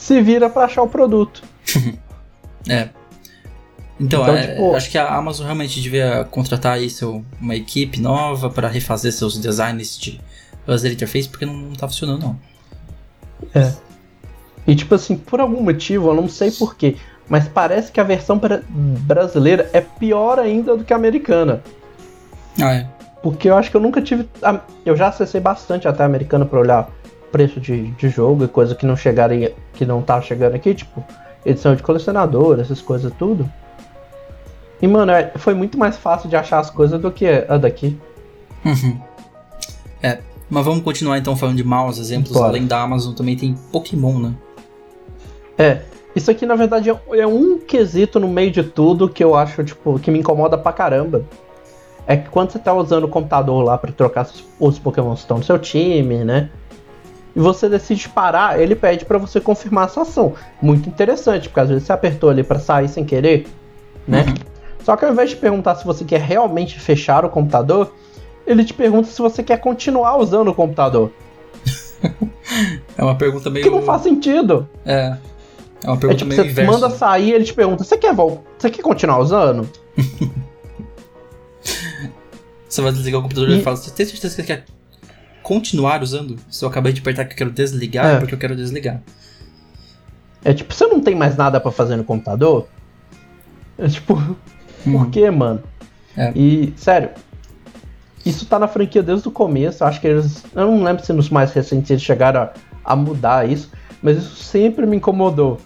se 0.01 0.21
vira 0.23 0.49
pra 0.49 0.65
achar 0.65 0.83
o 0.83 0.89
produto. 0.89 1.43
É. 2.69 2.91
Então, 3.99 4.23
Então, 4.23 4.35
é, 4.37 4.47
tipo- 4.49 4.75
acho 4.77 4.91
que 4.91 4.99
a 4.99 5.15
Amazon 5.15 5.47
realmente 5.47 5.81
devia 5.81 6.27
contratar 6.31 6.75
aí 6.75 6.91
seu, 6.91 7.25
uma 7.41 7.55
equipe 7.57 7.99
nova 7.99 8.51
para 8.51 8.69
refazer 8.69 9.11
seus 9.13 9.39
designs 9.39 9.99
de 9.99 10.21
user 10.69 10.93
interface, 10.93 11.27
porque 11.27 11.47
não, 11.47 11.55
não 11.55 11.73
tá 11.75 11.89
funcionando, 11.89 12.21
não. 12.23 12.39
E 14.67 14.75
tipo 14.77 14.95
assim, 14.95 15.17
por 15.17 15.41
algum 15.41 15.63
motivo, 15.63 16.11
eu 16.11 16.15
não 16.15 16.29
sei 16.29 16.51
porquê, 16.51 16.97
mas 17.29 17.49
parece 17.49 17.91
que 17.91 17.99
a 17.99 18.05
versão 18.05 18.37
bra- 18.39 18.61
brasileira 18.69 19.71
é 19.73 19.81
pior 19.81 20.39
ainda 20.39 20.77
do 20.77 20.85
que 20.85 20.93
a 20.93 20.97
americana. 20.97 21.63
Ah, 22.61 22.75
é. 22.75 22.87
Porque 23.23 23.49
eu 23.49 23.57
acho 23.57 23.71
que 23.71 23.77
eu 23.77 23.81
nunca 23.81 24.03
tive. 24.03 24.29
Eu 24.85 24.97
já 24.97 25.09
acessei 25.09 25.41
bastante 25.41 25.89
até 25.89 26.03
a 26.03 26.07
americana 26.07 26.45
pra 26.45 26.61
olhar 26.61 26.91
preço 27.31 27.61
de, 27.61 27.89
de 27.93 28.09
jogo 28.09 28.45
e 28.45 28.49
coisa 28.49 28.75
que 28.75 28.85
não 28.87 28.97
chegaram 28.97 29.35
aí- 29.35 29.55
que 29.75 29.85
não 29.87 30.03
tá 30.03 30.21
chegando 30.21 30.55
aqui, 30.55 30.75
tipo, 30.75 31.03
edição 31.45 31.75
de 31.75 31.83
colecionador, 31.83 32.59
essas 32.61 32.81
coisas 32.81 33.13
tudo. 33.19 33.51
E, 34.83 34.87
mano, 34.89 35.13
é- 35.13 35.33
foi 35.37 35.55
muito 35.55 35.79
mais 35.79 35.97
fácil 35.97 36.29
de 36.29 36.37
achar 36.37 36.59
as 36.59 36.71
coisas 36.71 37.01
do 37.01 37.11
que 37.11 37.27
a 37.49 37.57
daqui. 37.57 37.99
Uhum. 38.65 39.01
É, 40.03 40.19
mas 40.49 40.65
vamos 40.65 40.83
continuar 40.83 41.19
então 41.19 41.37
falando 41.37 41.57
de 41.57 41.65
maus 41.65 41.99
exemplos. 41.99 42.33
Bora. 42.33 42.49
Além 42.49 42.67
da 42.67 42.81
Amazon, 42.81 43.15
também 43.15 43.37
tem 43.37 43.55
Pokémon, 43.71 44.19
né? 44.19 44.35
É, 45.59 45.81
isso 46.17 46.31
aqui 46.31 46.47
na 46.47 46.55
verdade 46.55 46.91
é, 46.91 46.99
é 47.19 47.27
um 47.27 47.59
quesito 47.59 48.19
no 48.19 48.27
meio 48.29 48.51
de 48.51 48.63
tudo 48.63 49.09
que 49.09 49.23
eu 49.23 49.35
acho, 49.35 49.63
tipo, 49.63 49.99
que 49.99 50.11
me 50.11 50.19
incomoda 50.19 50.57
pra 50.57 50.73
caramba. 50.73 51.23
É 52.07 52.17
que 52.17 52.29
quando 52.31 52.51
você 52.51 52.59
tá 52.59 52.73
usando 52.75 53.05
o 53.05 53.09
computador 53.09 53.63
lá 53.63 53.77
pra 53.79 53.93
trocar 53.93 54.25
os- 54.25 54.45
os 54.59 54.79
Pokémon 54.79 55.13
que 55.15 55.21
estão 55.21 55.37
no 55.39 55.45
seu 55.45 55.59
time, 55.59 56.25
né? 56.25 56.51
E 57.35 57.39
você 57.41 57.69
decide 57.69 58.09
parar, 58.09 58.61
ele 58.61 58.75
pede 58.75 59.05
pra 59.05 59.19
você 59.19 59.41
confirmar 59.41 59.87
essa 59.87 60.03
ação. 60.03 60.35
Muito 60.61 60.89
interessante, 60.89 61.49
porque 61.49 61.61
às 61.61 61.69
vezes 61.69 61.85
você 61.85 61.93
apertou 61.93 62.31
ali 62.31 62.43
pra 62.43 62.59
sair 62.59 62.89
sem 62.89 63.05
querer, 63.05 63.47
né? 64.07 64.25
Uhum. 64.27 64.35
Só 64.85 64.97
que 64.97 65.05
ao 65.05 65.13
invés 65.13 65.31
de 65.31 65.37
perguntar 65.37 65.77
se 65.77 65.85
você 65.85 66.05
quer 66.05 66.21
realmente 66.21 66.81
fechar 66.81 67.25
o 67.25 67.31
computador, 67.31 67.95
ele 68.47 68.65
te 68.65 68.75
pergunta 68.75 69.09
se 69.09 69.21
você 69.21 69.43
quer 69.43 69.59
continuar 69.59 70.17
usando 70.17 70.49
o 70.49 70.55
computador. 70.55 71.13
é 72.97 73.05
uma 73.05 73.15
pergunta 73.15 73.51
meio. 73.51 73.65
Que 73.65 73.71
não 73.71 73.83
faz 73.83 74.03
sentido. 74.03 74.69
É. 74.85 75.17
É 75.83 75.89
uma 75.89 75.97
pergunta 75.97 76.25
é, 76.25 76.27
tipo, 76.27 76.29
meio 76.29 76.43
você 76.43 76.51
inversa. 76.51 76.73
manda 76.73 76.91
sair 76.91 77.33
ele 77.33 77.45
te 77.45 77.55
pergunta: 77.55 77.85
você 77.85 77.97
quer, 77.97 78.15
você 78.15 78.71
quer 78.71 78.83
continuar 78.83 79.19
usando? 79.19 79.69
você 82.69 82.83
vai 82.83 82.93
desligar 82.93 83.21
o 83.21 83.23
computador 83.23 83.51
e 83.51 83.55
ele 83.55 83.63
fala: 83.63 83.77
você 83.77 83.91
tem 83.91 84.05
certeza 84.07 84.35
que 84.35 84.43
você 84.43 84.47
quer 84.47 84.65
continuar 85.51 86.01
usando? 86.01 86.37
Se 86.49 86.65
eu 86.65 86.69
acabei 86.69 86.93
de 86.93 87.01
apertar 87.01 87.25
que 87.25 87.33
eu 87.33 87.37
quero 87.37 87.51
desligar, 87.51 88.07
é, 88.07 88.13
é 88.15 88.19
porque 88.21 88.33
eu 88.33 88.39
quero 88.39 88.55
desligar. 88.55 89.01
É 90.45 90.55
tipo, 90.55 90.73
você 90.73 90.87
não 90.87 91.01
tem 91.01 91.17
mais 91.17 91.37
nada 91.37 91.59
para 91.59 91.73
fazer 91.73 91.97
no 91.97 92.05
computador? 92.05 92.69
É 93.77 93.89
tipo, 93.89 94.15
hum. 94.87 94.93
por 94.93 95.11
que, 95.11 95.29
mano? 95.29 95.61
É. 96.17 96.31
E, 96.37 96.73
sério, 96.77 97.11
isso 98.25 98.47
tá 98.47 98.61
na 98.61 98.69
franquia 98.69 99.03
desde 99.03 99.27
o 99.27 99.33
começo. 99.33 99.85
Acho 99.85 100.01
que 100.01 100.07
eles. 100.07 100.45
Eu 100.55 100.67
não 100.67 100.85
lembro 100.85 101.05
se 101.05 101.13
nos 101.13 101.29
mais 101.29 101.53
recentes 101.53 101.91
eles 101.91 102.03
chegaram 102.03 102.43
a, 102.43 102.53
a 102.85 102.95
mudar 102.95 103.49
isso, 103.49 103.73
mas 104.01 104.19
isso 104.19 104.37
sempre 104.37 104.87
me 104.87 104.99
incomodou. 104.99 105.59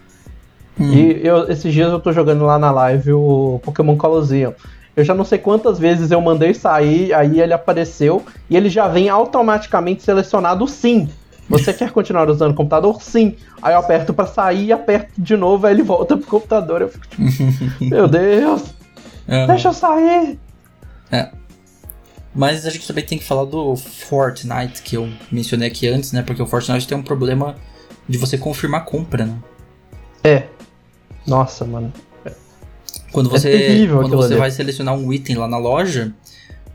Hum. 0.80 0.94
E 0.94 1.26
eu, 1.26 1.46
esses 1.50 1.70
dias 1.70 1.92
eu 1.92 2.00
tô 2.00 2.10
jogando 2.10 2.46
lá 2.46 2.58
na 2.58 2.70
live 2.70 3.12
o 3.12 3.60
Pokémon 3.62 3.98
Colosseum. 3.98 4.54
Eu 4.96 5.04
já 5.04 5.14
não 5.14 5.24
sei 5.24 5.38
quantas 5.38 5.78
vezes 5.78 6.10
eu 6.10 6.20
mandei 6.20 6.54
sair, 6.54 7.12
aí 7.12 7.40
ele 7.40 7.52
apareceu 7.52 8.24
e 8.48 8.56
ele 8.56 8.68
já 8.68 8.86
vem 8.86 9.08
automaticamente 9.08 10.02
selecionado 10.02 10.66
sim. 10.68 11.08
Você 11.48 11.72
quer 11.74 11.90
continuar 11.90 12.28
usando 12.30 12.52
o 12.52 12.54
computador? 12.54 13.02
Sim. 13.02 13.36
Aí 13.60 13.74
eu 13.74 13.78
aperto 13.78 14.14
para 14.14 14.26
sair, 14.26 14.72
aperto 14.72 15.12
de 15.20 15.36
novo, 15.36 15.66
aí 15.66 15.74
ele 15.74 15.82
volta 15.82 16.16
pro 16.16 16.26
computador. 16.26 16.80
Eu 16.80 16.88
fico 16.88 17.06
tipo, 17.06 17.22
meu 17.84 18.08
Deus, 18.08 18.62
uhum. 19.28 19.46
deixa 19.46 19.68
eu 19.68 19.72
sair. 19.74 20.38
É. 21.10 21.30
Mas 22.34 22.66
a 22.66 22.70
gente 22.70 22.86
também 22.86 23.04
tem 23.04 23.18
que 23.18 23.24
falar 23.24 23.44
do 23.44 23.76
Fortnite, 23.76 24.82
que 24.82 24.96
eu 24.96 25.08
mencionei 25.30 25.68
aqui 25.68 25.86
antes, 25.86 26.12
né? 26.12 26.22
Porque 26.22 26.42
o 26.42 26.46
Fortnite 26.46 26.88
tem 26.88 26.96
um 26.96 27.02
problema 27.02 27.54
de 28.08 28.18
você 28.18 28.36
confirmar 28.36 28.80
a 28.80 28.84
compra, 28.84 29.26
né? 29.26 29.36
É. 30.24 30.44
Nossa, 31.26 31.64
mano. 31.64 31.92
Quando 33.14 33.28
é 33.28 33.38
você, 33.38 33.48
é 33.48 33.86
quando 33.86 34.16
você 34.16 34.34
vai 34.34 34.50
selecionar 34.50 34.92
um 34.92 35.12
item 35.12 35.36
lá 35.36 35.46
na 35.46 35.56
loja, 35.56 36.12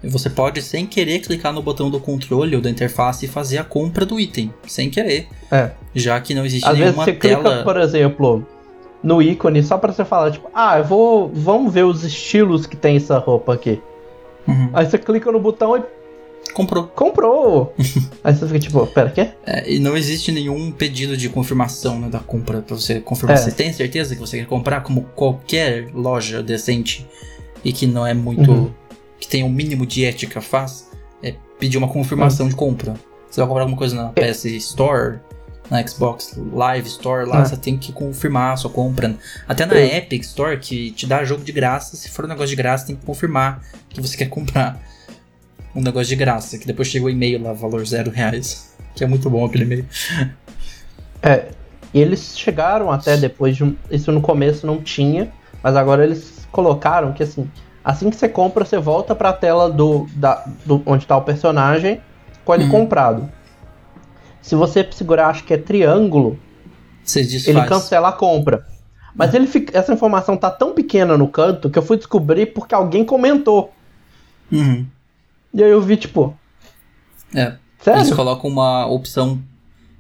você 0.02 0.30
pode, 0.30 0.62
sem 0.62 0.86
querer, 0.86 1.20
clicar 1.20 1.52
no 1.52 1.62
botão 1.62 1.90
do 1.90 2.00
controle 2.00 2.56
ou 2.56 2.62
da 2.62 2.70
interface 2.70 3.26
e 3.26 3.28
fazer 3.28 3.58
a 3.58 3.64
compra 3.66 4.06
do 4.06 4.18
item, 4.18 4.54
sem 4.66 4.90
querer. 4.90 5.28
É. 5.52 5.72
Já 5.94 6.18
que 6.22 6.34
não 6.34 6.46
existe 6.46 6.66
Às 6.66 6.78
nenhuma 6.78 7.04
vezes 7.04 7.20
você 7.20 7.28
tela... 7.28 7.44
clica, 7.44 7.64
por 7.64 7.78
exemplo, 7.78 8.48
no 9.04 9.22
ícone 9.22 9.62
só 9.62 9.78
para 9.78 9.92
você 9.92 10.06
falar, 10.06 10.32
tipo, 10.32 10.50
ah, 10.54 10.78
eu 10.78 10.86
vou, 10.86 11.30
vamos 11.34 11.74
ver 11.74 11.84
os 11.84 12.06
estilos 12.06 12.66
que 12.66 12.78
tem 12.78 12.96
essa 12.96 13.18
roupa 13.18 13.54
aqui. 13.54 13.82
Uhum. 14.48 14.70
Aí 14.72 14.86
você 14.86 14.98
clica 14.98 15.30
no 15.34 15.42
botão 15.42 15.76
e 15.76 15.84
Comprou. 16.54 16.88
Comprou! 16.88 17.74
Aí 18.24 18.34
você 18.34 18.48
fica 18.48 18.60
tipo, 18.60 18.86
pera, 18.88 19.10
quê? 19.10 19.30
É, 19.46 19.72
e 19.72 19.80
não 19.80 19.96
existe 19.96 20.32
nenhum 20.32 20.72
pedido 20.72 21.16
de 21.16 21.30
confirmação 21.30 22.00
né, 22.00 22.10
da 22.10 22.20
compra 22.20 22.62
pra 22.62 22.76
você 22.76 23.00
confirmar. 23.00 23.38
É. 23.38 23.42
Você 23.42 23.52
tem 23.52 23.72
certeza 23.72 24.16
que 24.16 24.22
você 24.22 24.40
quer 24.40 24.46
comprar 24.46 24.82
como 24.82 25.04
qualquer 25.16 25.90
loja 25.94 26.42
decente 26.42 27.08
e 27.64 27.72
que 27.72 27.86
não 27.86 28.06
é 28.06 28.14
muito. 28.14 28.52
Uhum. 28.52 28.72
que 29.20 29.28
tem 29.28 29.44
o 29.44 29.48
um 29.48 29.50
mínimo 29.50 29.86
de 29.86 30.06
ética 30.06 30.42
faz? 30.42 30.90
É 31.22 31.36
pedir 31.60 31.78
uma 31.78 31.88
confirmação 31.88 32.46
uhum. 32.46 32.50
de 32.50 32.56
compra. 32.56 32.96
Você 33.30 33.42
vai 33.42 33.48
comprar 33.48 33.64
alguma 33.64 33.78
coisa 33.78 33.96
na 33.96 34.10
PS 34.10 34.46
Store, 34.46 35.20
na 35.70 35.86
Xbox 35.86 36.34
Live 36.52 36.88
Store, 36.88 37.28
lá 37.28 37.42
ah. 37.42 37.46
você 37.46 37.56
tem 37.56 37.78
que 37.78 37.94
confirmar 37.94 38.54
a 38.54 38.58
sua 38.58 38.72
compra. 38.72 39.16
Até 39.48 39.66
na 39.66 39.76
é. 39.76 39.98
Epic 39.98 40.24
Store, 40.24 40.58
que 40.58 40.92
te 40.92 41.06
dá 41.06 41.24
jogo 41.24 41.44
de 41.44 41.52
graça, 41.52 41.96
se 41.96 42.10
for 42.10 42.26
um 42.26 42.28
negócio 42.28 42.50
de 42.50 42.56
graça, 42.56 42.88
tem 42.88 42.96
que 42.96 43.06
confirmar 43.06 43.62
que 43.88 44.02
você 44.02 44.18
quer 44.18 44.30
comprar 44.30 44.82
um 45.76 45.82
negócio 45.82 46.10
de 46.10 46.16
graça, 46.16 46.58
que 46.58 46.66
depois 46.66 46.88
chegou 46.88 47.08
o 47.08 47.12
e-mail 47.12 47.42
lá, 47.42 47.54
valor 47.54 47.86
zero 47.86 48.12
reais. 48.12 48.76
Que 48.96 49.04
é 49.04 49.08
muito 49.08 49.30
bom 49.30 49.46
aquele 49.46 49.64
e-mail. 49.64 49.86
É, 51.22 51.48
e 51.94 52.00
eles 52.00 52.38
chegaram 52.38 52.92
até 52.92 53.18
depois 53.18 53.56
de 53.58 53.64
um, 53.64 53.76
Isso 53.92 54.12
no 54.12 54.22
começo 54.22 54.66
não 54.66 54.82
tinha, 54.82 55.32
mas 55.62 55.76
agora 55.76 56.04
eles 56.04 56.48
colocaram 56.52 57.12
que 57.14 57.24
assim, 57.24 57.50
assim 57.84 58.10
que 58.10 58.16
você 58.16 58.30
compra, 58.30 58.64
você 58.64 58.78
volta 58.78 59.14
pra 59.14 59.34
tela 59.34 59.70
do, 59.70 60.08
da, 60.16 60.46
do 60.66 60.82
onde 60.86 61.06
tá 61.06 61.18
o 61.18 61.22
personagem 61.22 62.00
com 62.46 62.54
ele 62.54 62.64
uhum. 62.64 62.72
comprado. 62.72 63.30
Se 64.42 64.56
você 64.56 64.88
segurar, 64.92 65.28
acho 65.28 65.44
que 65.44 65.54
é 65.54 65.58
triângulo, 65.58 66.40
ele 67.46 67.66
cancela 67.66 68.10
a 68.10 68.14
compra. 68.14 68.66
Mas 69.16 69.34
ele 69.34 69.48
fica, 69.48 69.78
essa 69.78 69.94
informação 69.94 70.38
tá 70.38 70.50
tão 70.50 70.74
pequena 70.74 71.18
no 71.18 71.28
canto 71.28 71.70
que 71.70 71.78
eu 71.78 71.84
fui 71.84 71.98
descobrir 71.98 72.48
porque 72.48 72.74
alguém 72.74 73.04
comentou. 73.04 73.74
Uhum. 74.52 74.86
E 75.54 75.64
aí 75.64 75.72
eu 75.72 75.82
vi, 75.82 75.98
tipo. 75.98 76.38
É. 77.34 77.56
Sério? 77.82 78.02
Eles 78.02 78.14
colocam 78.14 78.50
uma 78.50 78.86
opção 78.86 79.42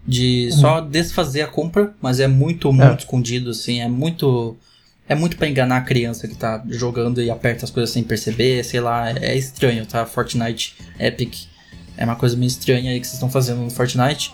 de 0.05 0.51
só 0.51 0.81
desfazer 0.81 1.41
a 1.41 1.47
compra, 1.47 1.93
mas 2.01 2.19
é 2.19 2.27
muito, 2.27 2.71
muito 2.73 2.91
é. 2.91 2.95
escondido, 2.95 3.51
assim, 3.51 3.79
é 3.79 3.87
muito. 3.87 4.57
É 5.07 5.15
muito 5.15 5.37
para 5.37 5.47
enganar 5.47 5.77
a 5.77 5.81
criança 5.81 6.27
que 6.27 6.35
tá 6.35 6.63
jogando 6.67 7.19
e 7.19 7.31
aperta 7.31 7.65
as 7.65 7.71
coisas 7.71 7.89
sem 7.89 8.03
perceber, 8.03 8.63
sei 8.63 8.79
lá, 8.79 9.09
é 9.09 9.35
estranho, 9.35 9.83
tá? 9.83 10.05
Fortnite 10.05 10.77
Epic 10.99 11.47
é 11.99 12.05
uma 12.05 12.15
coisa 12.15 12.37
meio 12.37 12.47
estranha 12.47 12.91
aí 12.91 12.99
que 12.99 13.05
vocês 13.05 13.15
estão 13.15 13.29
fazendo 13.29 13.61
no 13.61 13.69
Fortnite. 13.69 14.33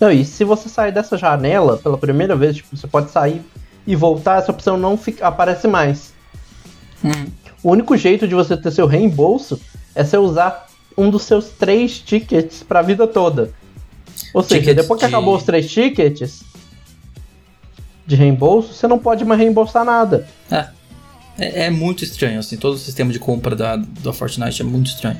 Não, 0.00 0.10
e 0.10 0.24
se 0.24 0.42
você 0.42 0.70
sair 0.70 0.90
dessa 0.90 1.18
janela 1.18 1.76
pela 1.76 1.98
primeira 1.98 2.34
vez, 2.34 2.56
tipo, 2.56 2.74
você 2.74 2.86
pode 2.86 3.10
sair 3.10 3.42
e 3.86 3.94
voltar, 3.94 4.38
essa 4.38 4.52
opção 4.52 4.78
não 4.78 4.96
fica, 4.96 5.26
aparece 5.26 5.68
mais. 5.68 6.14
Hum. 7.04 7.26
O 7.62 7.72
único 7.72 7.94
jeito 7.94 8.26
de 8.26 8.34
você 8.34 8.56
ter 8.56 8.70
seu 8.70 8.86
reembolso 8.86 9.60
é 9.96 10.04
você 10.04 10.16
usar 10.18 10.68
um 10.96 11.10
dos 11.10 11.22
seus 11.22 11.46
três 11.46 11.98
tickets 11.98 12.62
pra 12.62 12.82
vida 12.82 13.06
toda. 13.06 13.52
Ou 14.32 14.42
seja, 14.42 14.60
Ticket 14.60 14.76
depois 14.76 15.00
que 15.00 15.06
de... 15.06 15.14
acabou 15.14 15.36
os 15.36 15.42
três 15.42 15.70
tickets 15.70 16.44
de 18.06 18.14
reembolso, 18.14 18.72
você 18.72 18.86
não 18.86 18.98
pode 18.98 19.24
mais 19.24 19.40
reembolsar 19.40 19.84
nada. 19.84 20.28
É. 20.50 20.68
É, 21.38 21.66
é 21.66 21.70
muito 21.70 22.04
estranho, 22.04 22.38
assim, 22.38 22.56
todo 22.56 22.74
o 22.74 22.78
sistema 22.78 23.12
de 23.12 23.18
compra 23.18 23.54
da, 23.56 23.76
da 23.76 24.12
Fortnite 24.12 24.62
é 24.62 24.64
muito 24.64 24.86
estranho. 24.86 25.18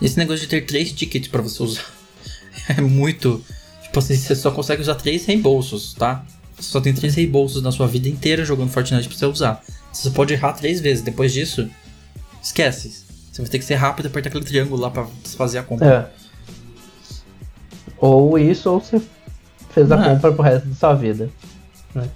Esse 0.00 0.18
negócio 0.18 0.42
de 0.42 0.48
ter 0.48 0.62
três 0.66 0.92
tickets 0.92 1.28
para 1.28 1.40
você 1.40 1.62
usar 1.62 1.86
é 2.68 2.80
muito. 2.80 3.42
Tipo 3.82 3.98
assim, 3.98 4.16
você 4.16 4.34
só 4.34 4.50
consegue 4.50 4.82
usar 4.82 4.94
três 4.96 5.24
reembolsos, 5.26 5.94
tá? 5.94 6.24
Você 6.56 6.70
só 6.70 6.80
tem 6.80 6.92
três 6.92 7.14
reembolsos 7.14 7.62
na 7.62 7.70
sua 7.70 7.86
vida 7.86 8.08
inteira 8.08 8.44
jogando 8.44 8.70
Fortnite 8.70 9.08
pra 9.08 9.16
você 9.16 9.26
usar. 9.26 9.64
Você 9.92 10.10
pode 10.10 10.32
errar 10.32 10.52
três 10.52 10.80
vezes. 10.80 11.02
Depois 11.02 11.32
disso, 11.32 11.68
esquece. 12.42 13.11
Você 13.32 13.40
vai 13.40 13.50
ter 13.50 13.58
que 13.58 13.64
ser 13.64 13.76
rápido 13.76 14.04
e 14.04 14.08
apertar 14.08 14.28
aquele 14.28 14.44
triângulo 14.44 14.78
lá 14.78 14.90
pra 14.90 15.06
desfazer 15.22 15.58
a 15.58 15.62
compra. 15.62 16.12
É. 16.12 16.22
Ou 17.96 18.38
isso, 18.38 18.70
ou 18.70 18.78
você 18.78 19.00
fez 19.70 19.90
a 19.90 19.96
é. 19.96 20.04
compra 20.04 20.32
pro 20.32 20.42
resto 20.42 20.68
da 20.68 20.74
sua 20.74 20.92
vida. 20.92 21.30
Né? 21.94 22.06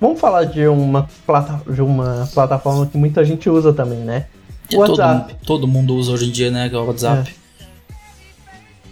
Vamos 0.00 0.18
falar 0.18 0.44
de 0.44 0.66
uma, 0.66 1.08
plata 1.24 1.62
de 1.72 1.80
uma 1.80 2.28
plataforma 2.34 2.84
que 2.86 2.98
muita 2.98 3.24
gente 3.24 3.48
usa 3.48 3.72
também, 3.72 3.98
né? 3.98 4.26
O 4.74 4.78
WhatsApp. 4.78 5.34
Todo, 5.34 5.46
todo, 5.46 5.68
mundo 5.68 5.94
usa 5.94 6.12
hoje 6.12 6.28
em 6.28 6.32
dia, 6.32 6.50
né? 6.50 6.68
É 6.72 6.76
o 6.76 6.84
WhatsApp. 6.84 7.32
É. 7.60 7.64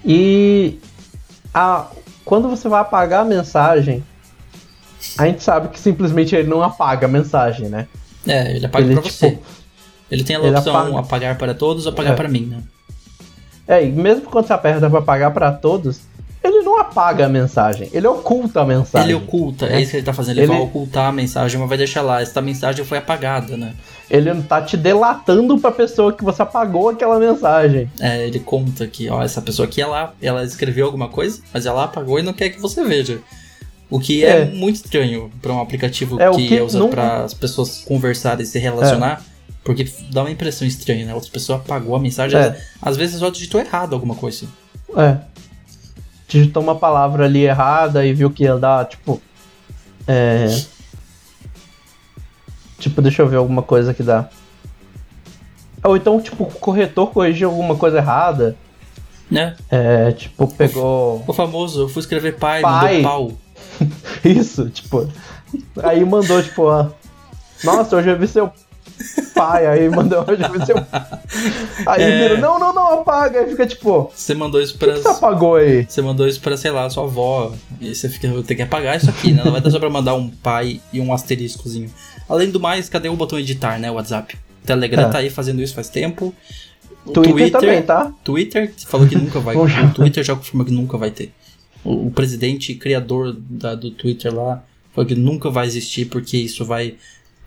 E 0.05 0.79
a, 1.53 1.89
quando 2.25 2.49
você 2.49 2.69
vai 2.69 2.83
apagar 2.83 3.23
a 3.23 3.25
mensagem, 3.25 4.05
a 5.17 5.27
gente 5.27 5.43
sabe 5.43 5.69
que 5.69 5.81
simplesmente 5.81 6.37
ele 6.37 6.49
não 6.49 6.63
apaga 6.63 7.07
a 7.07 7.11
mensagem, 7.11 7.69
né? 7.69 7.89
É, 8.27 8.55
ele 8.55 8.67
apaga 8.67 8.85
ele, 8.85 8.95
pra 8.95 9.03
tipo, 9.03 9.15
você. 9.15 9.39
Ele 10.11 10.25
tem 10.25 10.37
a 10.37 10.41
opção 10.41 10.77
apaga... 10.77 10.99
apagar 10.99 11.39
para 11.39 11.55
todos 11.55 11.87
ou 11.87 11.93
apagar 11.93 12.13
é. 12.13 12.17
para 12.17 12.29
mim, 12.29 12.47
né? 12.47 12.63
É, 13.67 13.85
e 13.85 13.93
mesmo 13.93 14.23
quando 14.23 14.47
você 14.47 14.53
aperta 14.53 14.89
para 14.89 14.99
apagar 14.99 15.31
para 15.33 15.53
todos, 15.53 16.01
ele 16.43 16.63
não 16.63 16.81
apaga 16.81 17.27
a 17.27 17.29
mensagem, 17.29 17.91
ele 17.93 18.07
oculta 18.07 18.63
a 18.63 18.65
mensagem. 18.65 19.09
Ele 19.09 19.15
oculta, 19.15 19.67
é, 19.67 19.75
é 19.75 19.81
isso 19.83 19.91
que 19.91 19.97
ele 19.99 20.07
tá 20.07 20.13
fazendo, 20.15 20.39
ele, 20.39 20.47
ele, 20.47 20.53
vai 20.53 20.61
ocultar 20.61 21.09
a 21.09 21.13
mensagem, 21.13 21.61
mas 21.61 21.69
vai 21.69 21.77
deixar 21.77 22.01
lá, 22.01 22.23
essa 22.23 22.41
mensagem 22.41 22.85
foi 22.85 22.97
apagada, 22.97 23.57
né? 23.57 23.75
Ele 24.11 24.33
não 24.33 24.41
tá 24.41 24.63
te 24.63 24.75
delatando 24.75 25.59
pra 25.59 25.71
pessoa 25.71 26.15
que 26.15 26.25
você 26.25 26.41
apagou 26.41 26.89
aquela 26.89 27.19
mensagem. 27.19 27.91
É, 28.01 28.27
ele 28.27 28.39
conta 28.39 28.87
que, 28.87 29.11
ó, 29.11 29.23
essa 29.23 29.43
pessoa 29.43 29.69
aqui, 29.69 29.83
ela, 29.83 30.15
ela 30.23 30.43
escreveu 30.45 30.87
alguma 30.87 31.09
coisa, 31.09 31.43
mas 31.53 31.67
ela 31.67 31.85
apagou 31.85 32.19
e 32.19 32.23
não 32.23 32.33
quer 32.33 32.49
que 32.49 32.59
você 32.59 32.83
veja. 32.83 33.21
O 33.91 33.99
que 33.99 34.25
é, 34.25 34.41
é 34.41 34.45
muito 34.47 34.77
estranho 34.77 35.31
para 35.43 35.53
um 35.53 35.61
aplicativo 35.61 36.21
é, 36.21 36.31
que, 36.31 36.49
que 36.49 36.57
é 36.57 36.63
usado 36.63 36.85
não... 36.85 36.91
para 36.91 37.25
as 37.25 37.35
pessoas 37.35 37.83
conversarem 37.87 38.45
e 38.45 38.47
se 38.47 38.59
relacionar. 38.59 39.23
É. 39.23 39.28
Porque 39.69 39.87
dá 40.11 40.23
uma 40.23 40.31
impressão 40.31 40.67
estranha, 40.67 41.05
né? 41.05 41.15
Outra 41.15 41.31
pessoa 41.31 41.59
apagou 41.59 41.95
a 41.95 42.01
mensagem. 42.01 42.41
É. 42.41 42.59
Às 42.81 42.97
vezes 42.97 43.19
só 43.19 43.29
digitou 43.29 43.61
errado 43.61 43.93
alguma 43.93 44.15
coisa. 44.15 44.47
É. 44.97 45.19
Digitou 46.27 46.63
uma 46.63 46.75
palavra 46.75 47.27
ali 47.27 47.45
errada 47.45 48.03
e 48.07 48.15
viu 48.15 48.31
que 48.31 48.45
ia 48.45 48.57
dar, 48.57 48.87
tipo. 48.87 49.21
É. 50.07 50.47
Tipo, 52.79 53.03
deixa 53.03 53.21
eu 53.21 53.29
ver 53.29 53.37
alguma 53.37 53.61
coisa 53.63 53.93
que 53.93 54.03
dá. 54.03 54.31
Ou 55.85 55.99
então, 55.99 56.19
tipo, 56.19 56.45
o 56.45 56.47
corretor 56.47 57.11
corrigiu 57.11 57.51
alguma 57.51 57.77
coisa 57.77 57.99
errada. 57.99 58.57
Né? 59.31 59.55
É, 59.71 60.13
tipo, 60.13 60.49
pegou. 60.55 61.23
O, 61.27 61.33
famoso, 61.35 61.83
eu 61.83 61.89
fui 61.91 62.01
escrever 62.01 62.39
pai, 62.39 62.63
pai. 62.63 63.03
pau. 63.03 63.33
Isso, 64.25 64.71
tipo. 64.71 65.07
Aí 65.83 66.03
mandou, 66.07 66.43
tipo, 66.43 66.63
ó. 66.63 66.89
Nossa, 67.63 67.97
hoje 67.97 68.09
eu 68.09 68.19
vi 68.19 68.27
seu 68.27 68.51
pai. 69.35 69.67
Aí 69.67 69.89
mandou 69.89 70.23
um 70.23 70.67
seu. 70.67 70.77
Aí 71.87 72.03
é... 72.03 72.19
vira, 72.29 72.41
não, 72.41 72.59
não, 72.59 72.73
não, 72.73 73.01
apaga. 73.01 73.41
Aí 73.41 73.51
fica 73.51 73.67
tipo. 73.67 74.11
Você 74.15 74.35
mandou 74.35 74.61
isso 74.61 74.77
pra. 74.79 74.95
Que 74.95 75.01
você 75.01 75.09
apagou 75.09 75.57
aí? 75.57 75.87
Você 75.89 76.03
mandou 76.03 76.27
isso 76.27 76.41
pra, 76.41 76.57
sei 76.57 76.71
lá, 76.71 76.89
sua 76.91 77.05
avó. 77.05 77.53
E 77.81 77.95
você 77.95 78.09
fica, 78.09 78.29
tem 78.43 78.57
que 78.57 78.63
apagar 78.63 78.97
isso 78.97 79.11
aqui, 79.11 79.33
né? 79.33 79.43
Não 79.45 79.53
vai 79.53 79.61
dar 79.61 79.71
só 79.71 79.79
pra 79.79 79.91
mandar 79.91 80.15
um 80.15 80.29
pai 80.29 80.81
e 80.93 81.01
um 81.01 81.13
asteriscozinho. 81.13 81.91
Além 82.29 82.51
do 82.51 82.61
mais, 82.61 82.89
cadê 82.89 83.09
o 83.09 83.17
botão 83.17 83.39
editar, 83.39 83.79
né? 83.79 83.91
O 83.91 83.95
WhatsApp. 83.95 84.37
O 84.63 84.67
Telegram 84.67 85.05
é. 85.05 85.11
tá 85.11 85.19
aí 85.19 85.31
fazendo 85.31 85.63
isso 85.63 85.75
faz 85.75 85.89
tempo. 85.89 86.35
Twitter, 87.13 87.33
Twitter 87.33 87.61
também, 87.61 87.83
tá? 87.83 88.13
Twitter 88.23 88.75
falou 88.87 89.07
que 89.07 89.17
nunca 89.17 89.41
vai. 89.41 89.57
o 89.57 89.95
Twitter 89.95 90.25
já 90.25 90.35
confirmou 90.35 90.67
que 90.67 90.73
nunca 90.73 90.99
vai 90.99 91.11
ter. 91.11 91.33
O, 91.85 92.09
o 92.09 92.11
presidente 92.11 92.75
criador 92.75 93.35
da, 93.39 93.75
do 93.75 93.91
Twitter 93.91 94.35
lá 94.35 94.63
falou 94.93 95.07
que 95.07 95.15
nunca 95.15 95.51
vai 95.51 95.67
existir 95.67 96.07
porque 96.07 96.37
isso 96.37 96.65
vai. 96.65 96.97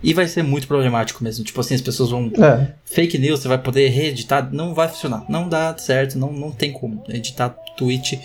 E 0.03 0.13
vai 0.13 0.27
ser 0.27 0.43
muito 0.43 0.67
problemático 0.67 1.23
mesmo. 1.23 1.43
Tipo 1.43 1.61
assim, 1.61 1.75
as 1.75 1.81
pessoas 1.81 2.09
vão. 2.09 2.31
É. 2.37 2.73
Fake 2.85 3.17
news, 3.17 3.41
você 3.41 3.47
vai 3.47 3.57
poder 3.57 3.89
reeditar. 3.89 4.49
Não 4.51 4.73
vai 4.73 4.87
funcionar. 4.87 5.25
Não 5.29 5.47
dá 5.47 5.75
certo, 5.77 6.17
não, 6.17 6.33
não 6.33 6.51
tem 6.51 6.71
como 6.71 7.03
editar 7.07 7.49
tweet. 7.77 8.19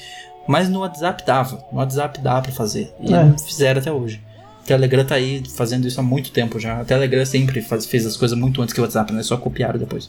Mas 0.49 0.69
no 0.69 0.81
WhatsApp 0.81 1.25
dava. 1.27 1.63
No 1.71 1.79
WhatsApp 1.79 2.21
dá 2.21 2.41
pra 2.41 2.53
fazer. 2.53 2.93
E 3.01 3.13
é. 3.13 3.25
não 3.25 3.39
fizeram 3.39 3.81
até 3.81 3.93
hoje. 3.93 4.21
O 4.63 4.67
Telegram 4.67 5.05
tá 5.05 5.17
aí 5.17 5.43
fazendo 5.55 5.87
isso 5.87 6.01
há 6.01 6.03
muito 6.03 6.33
tempo 6.33 6.59
já. 6.59 6.81
O 6.81 6.85
Telegram 6.85 7.25
sempre 7.27 7.61
faz, 7.61 7.85
fez 7.87 8.07
as 8.07 8.17
coisas 8.17 8.37
muito 8.39 8.63
antes 8.63 8.73
que 8.73 8.81
o 8.81 8.83
WhatsApp, 8.83 9.13
né? 9.13 9.23
Só 9.23 9.37
copiaram 9.37 9.79
depois. 9.79 10.09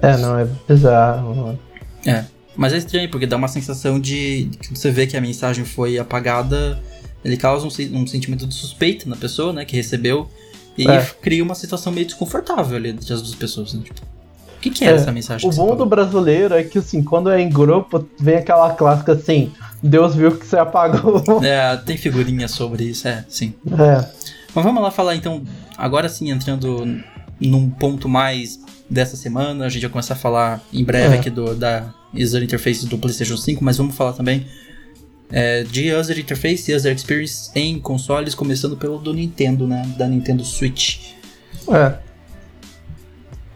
É, 0.00 0.16
não, 0.18 0.38
é 0.38 0.46
bizarro. 0.68 1.58
É. 2.06 2.24
Mas 2.56 2.72
é 2.72 2.78
estranho, 2.78 3.08
porque 3.10 3.26
dá 3.26 3.36
uma 3.36 3.48
sensação 3.48 4.00
de 4.00 4.50
que 4.60 4.76
você 4.76 4.90
vê 4.90 5.06
que 5.06 5.16
a 5.16 5.20
mensagem 5.20 5.64
foi 5.64 5.98
apagada, 5.98 6.80
ele 7.24 7.36
causa 7.36 7.66
um, 7.66 8.00
um 8.00 8.06
sentimento 8.06 8.46
de 8.46 8.54
suspeita 8.54 9.08
na 9.08 9.16
pessoa, 9.16 9.52
né, 9.52 9.64
que 9.64 9.76
recebeu, 9.76 10.28
e 10.76 10.88
é. 10.88 11.04
cria 11.20 11.42
uma 11.42 11.54
situação 11.54 11.92
meio 11.92 12.06
desconfortável 12.06 12.76
ali 12.76 12.90
entre 12.90 13.12
as 13.12 13.20
duas 13.20 13.34
pessoas, 13.34 13.74
né? 13.74 13.82
Tipo, 13.84 14.00
o 14.00 14.60
que, 14.60 14.70
que 14.70 14.84
é, 14.84 14.88
é, 14.88 14.94
essa 14.94 15.10
mensagem? 15.10 15.48
O 15.48 15.52
bom 15.52 15.76
do 15.76 15.84
brasileiro 15.84 16.54
é 16.54 16.62
que, 16.62 16.78
assim, 16.78 17.02
quando 17.02 17.30
é 17.30 17.40
em 17.40 17.48
grupo, 17.48 18.08
vem 18.18 18.36
aquela 18.36 18.72
clássica 18.74 19.12
assim: 19.12 19.52
Deus 19.82 20.14
viu 20.14 20.36
que 20.36 20.46
você 20.46 20.56
apagou. 20.56 21.22
É, 21.42 21.76
tem 21.76 21.96
figurinha 21.96 22.46
sobre 22.46 22.84
isso, 22.84 23.08
é, 23.08 23.24
sim. 23.28 23.54
É. 23.72 24.08
Mas 24.54 24.64
vamos 24.64 24.82
lá 24.82 24.90
falar 24.90 25.16
então, 25.16 25.42
agora 25.76 26.08
sim, 26.08 26.30
entrando 26.30 27.00
num 27.40 27.70
ponto 27.70 28.08
mais 28.08 28.58
dessa 28.88 29.16
semana. 29.16 29.66
A 29.66 29.68
gente 29.68 29.82
vai 29.82 29.90
começar 29.90 30.14
a 30.14 30.16
falar 30.16 30.60
em 30.72 30.84
breve 30.84 31.14
é. 31.14 31.18
aqui 31.18 31.30
do, 31.30 31.54
da 31.54 31.92
user 32.14 32.42
interface 32.42 32.86
do 32.86 32.98
PlayStation 32.98 33.36
5, 33.36 33.62
mas 33.62 33.76
vamos 33.76 33.94
falar 33.94 34.12
também 34.12 34.46
é, 35.30 35.62
de 35.62 35.92
user 35.92 36.18
interface 36.18 36.70
e 36.70 36.74
user 36.74 36.94
experience 36.94 37.50
em 37.54 37.78
consoles, 37.78 38.34
começando 38.34 38.76
pelo 38.76 38.98
do 38.98 39.12
Nintendo, 39.12 39.66
né? 39.66 39.82
Da 39.96 40.06
Nintendo 40.06 40.44
Switch. 40.44 41.12
É. 41.70 41.94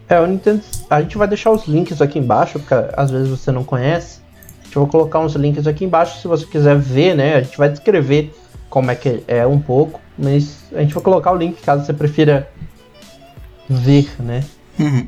É, 0.08 0.20
o 0.20 0.26
Nintendo. 0.26 0.62
A 0.90 1.00
gente 1.00 1.16
vai 1.16 1.26
deixar 1.26 1.50
os 1.50 1.66
links 1.66 2.02
aqui 2.02 2.18
embaixo, 2.18 2.58
porque 2.58 2.74
às 2.94 3.10
vezes 3.10 3.28
você 3.28 3.50
não 3.50 3.64
conhece. 3.64 4.20
A 4.60 4.64
gente 4.64 4.78
vai 4.78 4.86
colocar 4.86 5.20
uns 5.20 5.34
links 5.34 5.66
aqui 5.66 5.84
embaixo 5.84 6.20
se 6.20 6.28
você 6.28 6.44
quiser 6.44 6.76
ver, 6.78 7.14
né? 7.14 7.36
A 7.36 7.42
gente 7.42 7.56
vai 7.56 7.70
descrever 7.70 8.34
como 8.68 8.90
é 8.90 8.94
que 8.94 9.22
é 9.26 9.46
um 9.46 9.60
pouco, 9.60 10.00
mas 10.18 10.64
a 10.72 10.80
gente 10.80 10.94
vai 10.94 11.02
colocar 11.02 11.32
o 11.32 11.36
link 11.36 11.60
caso 11.62 11.84
você 11.84 11.92
prefira 11.92 12.48
ver, 13.68 14.10
né? 14.18 14.44
Uhum. 14.78 15.06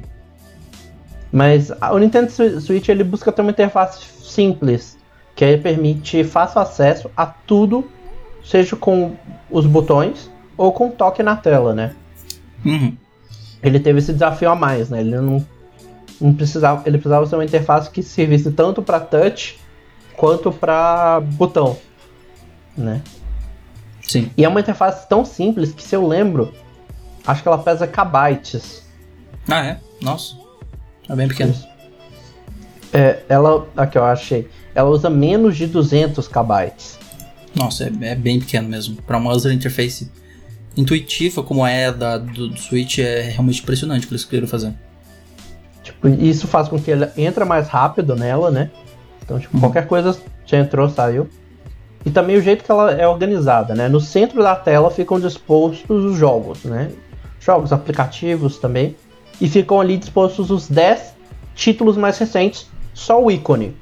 Mas 1.32 1.70
o 1.70 1.98
Nintendo 1.98 2.30
Switch 2.60 2.88
ele 2.88 3.02
busca 3.02 3.32
ter 3.32 3.42
uma 3.42 3.50
interface 3.50 4.04
simples, 4.22 4.96
que 5.34 5.44
aí 5.44 5.58
permite 5.58 6.22
fácil 6.24 6.60
acesso 6.60 7.10
a 7.16 7.26
tudo, 7.26 7.90
seja 8.44 8.76
com 8.76 9.16
os 9.50 9.66
botões 9.66 10.30
ou 10.56 10.72
com 10.72 10.90
toque 10.90 11.22
na 11.22 11.36
tela, 11.36 11.74
né? 11.74 11.94
Uhum. 12.64 12.96
Ele 13.62 13.80
teve 13.80 13.98
esse 13.98 14.12
desafio 14.12 14.50
a 14.50 14.54
mais, 14.54 14.90
né? 14.90 15.00
Ele 15.00 15.16
não, 15.16 15.44
não 16.20 16.34
precisava, 16.34 16.82
ele 16.86 16.98
precisava 16.98 17.26
ser 17.26 17.34
uma 17.34 17.44
interface 17.44 17.90
que 17.90 18.02
servisse 18.02 18.50
tanto 18.52 18.82
para 18.82 19.00
touch 19.00 19.58
quanto 20.16 20.52
para 20.52 21.20
botão, 21.20 21.76
né? 22.76 23.02
Sim. 24.02 24.30
E 24.36 24.44
é 24.44 24.48
uma 24.48 24.60
interface 24.60 25.08
tão 25.08 25.24
simples 25.24 25.72
que 25.72 25.82
se 25.82 25.96
eu 25.96 26.06
lembro, 26.06 26.52
acho 27.26 27.42
que 27.42 27.48
ela 27.48 27.58
pesa 27.58 27.86
kbytes. 27.86 28.84
Ah, 29.48 29.64
é? 29.64 29.80
Nossa. 30.00 30.36
É 31.08 31.16
bem 31.16 31.26
pequeno. 31.26 31.54
É, 32.92 33.22
ela, 33.28 33.66
aqui 33.76 33.98
eu 33.98 34.04
achei, 34.04 34.48
ela 34.74 34.90
usa 34.90 35.08
menos 35.08 35.56
de 35.56 35.66
200 35.66 36.26
KB. 36.28 36.72
Nossa, 37.54 37.84
é, 37.84 38.08
é 38.08 38.14
bem 38.14 38.40
pequeno 38.40 38.68
mesmo. 38.68 38.96
Para 39.02 39.18
uma 39.18 39.32
user 39.32 39.52
interface 39.52 40.10
intuitiva 40.76 41.42
como 41.42 41.66
é 41.66 41.92
da 41.92 42.18
do, 42.18 42.48
do 42.48 42.58
Switch, 42.58 42.98
é 42.98 43.22
realmente 43.22 43.62
impressionante 43.62 44.04
o 44.04 44.08
que 44.08 44.14
eles 44.14 44.24
queriam 44.24 44.48
fazer. 44.48 44.74
Tipo, 45.82 46.08
isso 46.08 46.48
faz 46.48 46.68
com 46.68 46.80
que 46.80 46.90
ela 46.90 47.12
entra 47.16 47.44
mais 47.44 47.68
rápido 47.68 48.16
nela, 48.16 48.50
né? 48.50 48.70
Então, 49.22 49.38
tipo, 49.38 49.54
uhum. 49.56 49.60
qualquer 49.60 49.86
coisa 49.86 50.18
já 50.44 50.58
entrou, 50.58 50.88
saiu. 50.90 51.28
E 52.04 52.10
também 52.10 52.36
o 52.36 52.42
jeito 52.42 52.64
que 52.64 52.70
ela 52.70 52.92
é 52.92 53.06
organizada, 53.06 53.74
né? 53.74 53.88
No 53.88 54.00
centro 54.00 54.42
da 54.42 54.56
tela 54.56 54.90
ficam 54.90 55.20
dispostos 55.20 56.04
os 56.04 56.16
jogos, 56.16 56.64
né? 56.64 56.90
Jogos, 57.40 57.72
aplicativos 57.72 58.58
também 58.58 58.96
e 59.40 59.48
ficam 59.48 59.80
ali 59.80 59.96
dispostos 59.96 60.50
os 60.50 60.68
10 60.68 61.14
títulos 61.54 61.96
mais 61.96 62.18
recentes, 62.18 62.68
só 62.92 63.22
o 63.22 63.30
ícone. 63.30 63.74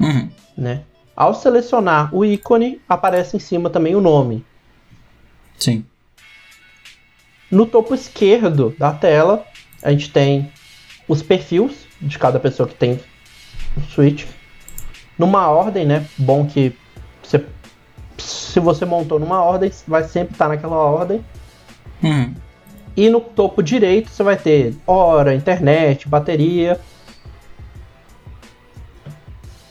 Uhum. 0.00 0.30
Né? 0.56 0.82
Ao 1.14 1.34
selecionar 1.34 2.14
o 2.14 2.24
ícone, 2.24 2.80
aparece 2.88 3.36
em 3.36 3.40
cima 3.40 3.68
também 3.68 3.94
o 3.94 4.00
nome. 4.00 4.44
Sim. 5.58 5.84
No 7.50 7.66
topo 7.66 7.94
esquerdo 7.94 8.74
da 8.78 8.92
tela, 8.92 9.44
a 9.82 9.90
gente 9.90 10.10
tem 10.10 10.50
os 11.06 11.22
perfis 11.22 11.86
de 12.00 12.18
cada 12.18 12.40
pessoa 12.40 12.68
que 12.68 12.74
tem 12.74 12.98
o 13.76 13.80
Switch. 13.90 14.24
Numa 15.18 15.48
ordem, 15.48 15.84
né? 15.84 16.06
Bom 16.16 16.46
que 16.46 16.74
você, 17.22 17.44
se 18.16 18.58
você 18.58 18.86
montou 18.86 19.18
numa 19.18 19.42
ordem, 19.42 19.70
vai 19.86 20.04
sempre 20.04 20.32
estar 20.32 20.48
naquela 20.48 20.76
ordem. 20.76 21.22
Uhum. 22.02 22.34
E 22.96 23.08
no 23.08 23.20
topo 23.20 23.62
direito 23.62 24.10
você 24.10 24.22
vai 24.22 24.36
ter 24.36 24.74
hora, 24.86 25.34
internet, 25.34 26.08
bateria. 26.08 26.80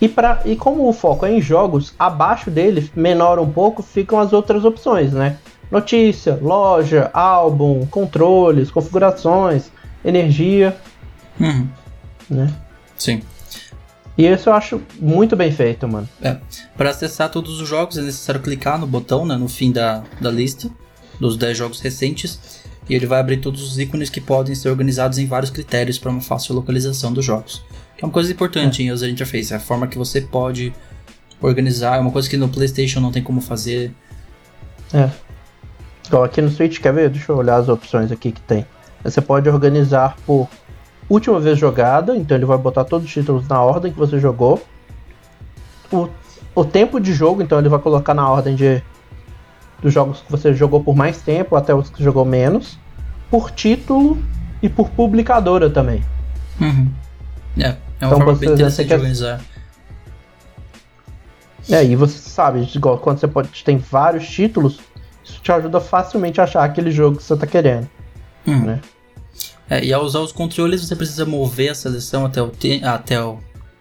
E, 0.01 0.07
pra, 0.07 0.41
e 0.45 0.55
como 0.55 0.87
o 0.87 0.93
foco 0.93 1.25
é 1.25 1.31
em 1.31 1.41
jogos, 1.41 1.93
abaixo 1.99 2.49
dele, 2.49 2.89
menor 2.95 3.39
um 3.39 3.51
pouco, 3.51 3.83
ficam 3.83 4.19
as 4.19 4.31
outras 4.31 4.63
opções, 4.63 5.11
né? 5.11 5.37
Notícia, 5.69 6.39
loja, 6.41 7.09
álbum, 7.13 7.85
controles, 7.85 8.71
configurações, 8.71 9.69
energia. 10.03 10.75
Uhum. 11.39 11.67
Né? 12.29 12.53
Sim. 12.97 13.21
E 14.17 14.25
isso 14.25 14.49
eu 14.49 14.53
acho 14.53 14.81
muito 14.99 15.35
bem 15.35 15.51
feito, 15.51 15.87
mano. 15.87 16.07
É. 16.21 16.37
Para 16.75 16.89
acessar 16.89 17.29
todos 17.29 17.61
os 17.61 17.67
jogos 17.67 17.97
é 17.97 18.01
necessário 18.01 18.41
clicar 18.41 18.79
no 18.79 18.87
botão, 18.87 19.25
né, 19.25 19.35
no 19.35 19.47
fim 19.47 19.71
da, 19.71 20.03
da 20.19 20.31
lista 20.31 20.69
dos 21.19 21.37
10 21.37 21.57
jogos 21.57 21.79
recentes 21.81 22.61
e 22.89 22.95
ele 22.95 23.05
vai 23.05 23.19
abrir 23.19 23.37
todos 23.37 23.61
os 23.61 23.77
ícones 23.77 24.09
que 24.09 24.19
podem 24.19 24.55
ser 24.55 24.69
organizados 24.69 25.17
em 25.19 25.27
vários 25.27 25.51
critérios 25.51 25.99
para 25.99 26.09
uma 26.09 26.21
fácil 26.21 26.55
localização 26.55 27.13
dos 27.13 27.23
jogos. 27.23 27.63
Que 27.99 28.05
é 28.05 28.07
uma 28.07 28.13
coisa 28.13 28.31
importante 28.31 28.81
é. 28.81 28.85
em 28.85 28.91
user 28.93 29.09
interface, 29.09 29.51
é 29.51 29.57
a 29.57 29.59
forma 29.59 29.85
que 29.85 29.97
você 29.97 30.21
pode 30.21 30.73
organizar, 31.41 31.97
é 31.97 31.99
uma 31.99 32.11
coisa 32.11 32.29
que 32.29 32.37
no 32.37 32.47
PlayStation 32.47 33.01
não 33.01 33.11
tem 33.11 33.21
como 33.21 33.41
fazer. 33.41 33.91
É. 34.93 35.09
Então, 36.07 36.23
aqui 36.23 36.41
no 36.41 36.49
Switch, 36.49 36.79
quer 36.79 36.93
ver? 36.93 37.09
Deixa 37.09 37.29
eu 37.29 37.35
olhar 37.35 37.57
as 37.57 37.67
opções 37.67 38.09
aqui 38.09 38.31
que 38.31 38.39
tem. 38.39 38.65
Você 39.03 39.19
pode 39.19 39.49
organizar 39.49 40.15
por 40.25 40.47
última 41.09 41.41
vez 41.41 41.59
jogada, 41.59 42.15
então 42.15 42.37
ele 42.37 42.45
vai 42.45 42.57
botar 42.57 42.85
todos 42.85 43.05
os 43.05 43.13
títulos 43.13 43.45
na 43.49 43.61
ordem 43.61 43.91
que 43.91 43.99
você 43.99 44.17
jogou. 44.17 44.65
O, 45.91 46.07
o 46.55 46.63
tempo 46.63 47.01
de 47.01 47.11
jogo, 47.11 47.41
então 47.41 47.59
ele 47.59 47.67
vai 47.67 47.79
colocar 47.79 48.13
na 48.13 48.29
ordem 48.29 48.55
de 48.55 48.81
dos 49.81 49.93
jogos 49.93 50.21
que 50.21 50.31
você 50.31 50.53
jogou 50.53 50.81
por 50.81 50.95
mais 50.95 51.21
tempo 51.21 51.57
até 51.57 51.75
os 51.75 51.89
que 51.89 52.01
jogou 52.01 52.23
menos, 52.23 52.79
por 53.29 53.51
título 53.51 54.17
e 54.61 54.69
por 54.69 54.89
publicadora 54.89 55.69
também. 55.69 56.01
Uhum. 56.61 56.87
É, 57.57 57.75
é 57.99 58.05
uma 58.05 58.15
então, 58.15 58.17
forma 58.19 58.33
bem 58.35 58.49
interessante 58.49 58.87
de 58.87 58.93
organizar. 58.93 59.41
É, 61.69 61.83
e 61.83 61.95
você 61.95 62.17
sabe, 62.17 62.67
igual 62.73 62.97
quando 62.97 63.19
você 63.19 63.27
pode, 63.27 63.49
tem 63.63 63.77
vários 63.77 64.27
títulos, 64.27 64.79
isso 65.23 65.39
te 65.41 65.51
ajuda 65.51 65.79
facilmente 65.79 66.41
a 66.41 66.45
achar 66.45 66.63
aquele 66.63 66.89
jogo 66.89 67.17
que 67.17 67.23
você 67.23 67.33
está 67.33 67.45
querendo. 67.45 67.87
Uhum. 68.47 68.65
Né? 68.65 68.81
É, 69.69 69.83
e 69.83 69.93
ao 69.93 70.03
usar 70.03 70.19
os 70.19 70.31
controles, 70.31 70.81
você 70.81 70.95
precisa 70.95 71.25
mover 71.25 71.69
a 71.69 71.75
seleção 71.75 72.25
até 72.25 72.41
o, 72.41 72.51
até 72.83 73.23
o, 73.23 73.37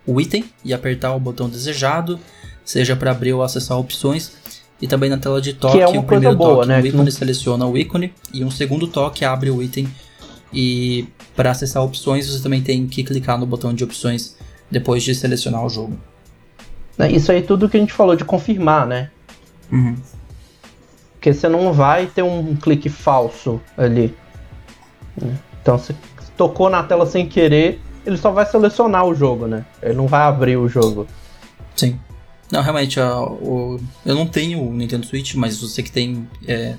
o 0.06 0.20
item 0.20 0.44
e 0.62 0.74
apertar 0.74 1.14
o 1.14 1.20
botão 1.20 1.48
desejado, 1.48 2.20
seja 2.62 2.94
para 2.94 3.10
abrir 3.10 3.32
ou 3.32 3.42
acessar 3.42 3.78
opções, 3.78 4.32
e 4.80 4.86
também 4.86 5.08
na 5.08 5.16
tela 5.16 5.40
de 5.40 5.54
toque, 5.54 5.78
que 5.78 5.82
é 5.82 5.88
uma 5.88 6.00
o 6.00 6.04
primeiro 6.04 6.36
boa, 6.36 6.56
toque 6.56 6.68
né? 6.68 6.80
o 6.80 6.86
ícone 6.86 7.10
seleciona 7.10 7.66
o 7.66 7.76
ícone 7.76 8.12
e 8.32 8.44
um 8.44 8.50
segundo 8.50 8.86
toque 8.86 9.24
abre 9.24 9.50
o 9.50 9.62
item. 9.62 9.88
E 10.52 11.08
para 11.38 11.52
acessar 11.52 11.84
opções 11.84 12.28
você 12.28 12.42
também 12.42 12.60
tem 12.60 12.84
que 12.88 13.04
clicar 13.04 13.38
no 13.38 13.46
botão 13.46 13.72
de 13.72 13.84
opções 13.84 14.36
depois 14.68 15.04
de 15.04 15.14
selecionar 15.14 15.64
o 15.64 15.68
jogo. 15.68 15.96
É, 16.98 17.08
isso 17.12 17.30
aí 17.30 17.42
tudo 17.42 17.68
que 17.68 17.76
a 17.76 17.80
gente 17.80 17.92
falou 17.92 18.16
de 18.16 18.24
confirmar, 18.24 18.84
né? 18.84 19.08
Uhum. 19.70 19.94
Porque 21.12 21.32
você 21.32 21.48
não 21.48 21.72
vai 21.72 22.06
ter 22.06 22.22
um 22.22 22.56
clique 22.56 22.88
falso 22.88 23.60
ali. 23.76 24.12
Então 25.62 25.78
se 25.78 25.94
tocou 26.36 26.68
na 26.68 26.82
tela 26.82 27.06
sem 27.06 27.28
querer, 27.28 27.80
ele 28.04 28.16
só 28.16 28.32
vai 28.32 28.44
selecionar 28.44 29.06
o 29.06 29.14
jogo, 29.14 29.46
né? 29.46 29.64
Ele 29.80 29.94
não 29.94 30.08
vai 30.08 30.22
abrir 30.22 30.56
o 30.56 30.68
jogo. 30.68 31.06
Sim. 31.76 32.00
Não, 32.50 32.62
realmente, 32.62 32.98
o, 32.98 33.78
eu 34.04 34.14
não 34.16 34.26
tenho 34.26 34.60
o 34.60 34.72
Nintendo 34.72 35.06
Switch, 35.06 35.36
mas 35.36 35.60
você 35.60 35.84
que 35.84 35.92
tem 35.92 36.28
é, 36.48 36.74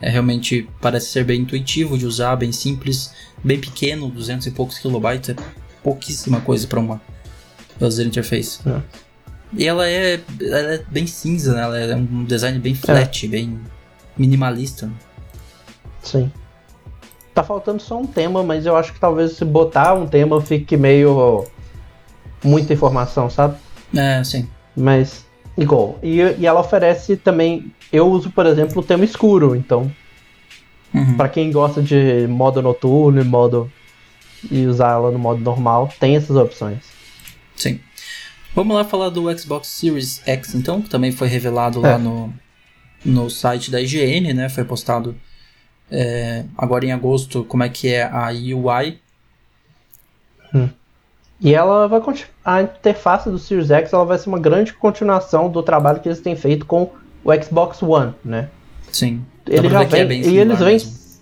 é, 0.00 0.10
realmente 0.10 0.68
parece 0.80 1.06
ser 1.08 1.24
bem 1.24 1.40
intuitivo 1.40 1.96
de 1.96 2.06
usar, 2.06 2.36
bem 2.36 2.52
simples, 2.52 3.12
bem 3.46 3.60
pequeno, 3.60 4.08
200 4.08 4.46
e 4.48 4.50
poucos 4.50 4.78
kilobytes, 4.78 5.30
é 5.30 5.36
pouquíssima 5.82 6.40
coisa 6.40 6.66
para 6.66 6.80
uma 6.80 7.00
user 7.80 8.06
interface. 8.06 8.58
É. 8.68 8.80
E 9.52 9.66
ela 9.66 9.88
é, 9.88 10.20
ela 10.40 10.74
é 10.74 10.82
bem 10.88 11.06
cinza, 11.06 11.54
né? 11.54 11.62
ela 11.62 11.78
é 11.78 11.94
um 11.94 12.24
design 12.24 12.58
bem 12.58 12.74
flat, 12.74 13.24
é. 13.24 13.28
bem 13.28 13.60
minimalista. 14.16 14.90
Sim. 16.02 16.30
Tá 17.32 17.44
faltando 17.44 17.80
só 17.80 18.00
um 18.00 18.06
tema, 18.06 18.42
mas 18.42 18.66
eu 18.66 18.76
acho 18.76 18.92
que 18.92 18.98
talvez 18.98 19.32
se 19.32 19.44
botar 19.44 19.94
um 19.94 20.06
tema 20.06 20.40
fique 20.40 20.76
meio 20.76 21.46
muita 22.42 22.72
informação, 22.72 23.30
sabe? 23.30 23.56
É, 23.94 24.24
sim. 24.24 24.48
Mas, 24.76 25.24
igual. 25.56 25.98
E, 26.02 26.16
e 26.38 26.46
ela 26.46 26.60
oferece 26.60 27.16
também. 27.16 27.72
Eu 27.92 28.08
uso, 28.08 28.30
por 28.30 28.46
exemplo, 28.46 28.80
o 28.80 28.84
tema 28.84 29.04
escuro, 29.04 29.54
então. 29.54 29.90
Uhum. 30.94 31.16
para 31.16 31.28
quem 31.28 31.50
gosta 31.50 31.82
de 31.82 32.26
modo 32.28 32.62
noturno 32.62 33.20
e 33.20 33.24
modo. 33.24 33.70
e 34.50 34.66
usar 34.66 34.92
ela 34.92 35.10
no 35.10 35.18
modo 35.18 35.40
normal, 35.40 35.92
tem 35.98 36.16
essas 36.16 36.36
opções. 36.36 36.78
Sim. 37.56 37.80
Vamos 38.54 38.74
lá 38.74 38.84
falar 38.84 39.10
do 39.10 39.38
Xbox 39.38 39.68
Series 39.68 40.22
X, 40.24 40.54
então, 40.54 40.80
que 40.80 40.88
também 40.88 41.12
foi 41.12 41.28
revelado 41.28 41.84
é. 41.84 41.92
lá 41.92 41.98
no, 41.98 42.32
no 43.04 43.28
site 43.28 43.70
da 43.70 43.80
IGN, 43.80 44.32
né? 44.32 44.48
Foi 44.48 44.64
postado 44.64 45.14
é, 45.90 46.44
agora 46.56 46.86
em 46.86 46.92
agosto 46.92 47.44
como 47.44 47.62
é 47.62 47.68
que 47.68 47.88
é 47.88 48.02
a 48.02 48.28
UI. 48.28 48.98
Hum. 50.54 50.68
E 51.40 51.54
ela 51.54 51.86
vai 51.86 52.00
a 52.44 52.62
interface 52.62 53.28
do 53.28 53.38
Series 53.38 53.70
X 53.70 53.92
ela 53.92 54.04
vai 54.04 54.18
ser 54.18 54.28
uma 54.28 54.38
grande 54.38 54.72
continuação 54.72 55.50
do 55.50 55.62
trabalho 55.62 56.00
que 56.00 56.08
eles 56.08 56.20
têm 56.20 56.34
feito 56.34 56.64
com 56.64 56.90
o 57.22 57.42
Xbox 57.42 57.82
One, 57.82 58.14
né? 58.24 58.48
Sim. 58.90 59.22
Ele 59.48 59.68
já 59.68 59.84
vem, 59.84 60.00
é 60.00 60.28
e 60.28 60.38
eles 60.38 60.58
vêm, 60.58 60.78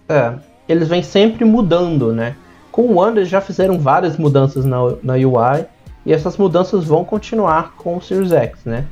é, 0.09 0.35
eles 0.69 0.89
vêm 0.89 1.03
sempre 1.03 1.45
mudando, 1.45 2.13
né? 2.13 2.37
Com 2.73 2.83
o 2.83 2.97
One 2.99 3.19
eles 3.19 3.29
já 3.29 3.41
fizeram 3.41 3.79
várias 3.79 4.17
mudanças 4.17 4.65
na, 4.65 4.79
na 5.03 5.15
UI 5.15 5.67
e 6.07 6.13
essas 6.13 6.37
mudanças 6.37 6.85
vão 6.85 7.05
continuar 7.05 7.75
com 7.77 7.97
o 7.97 8.03
Series 8.03 8.33
X, 8.33 8.65
né? 8.65 8.87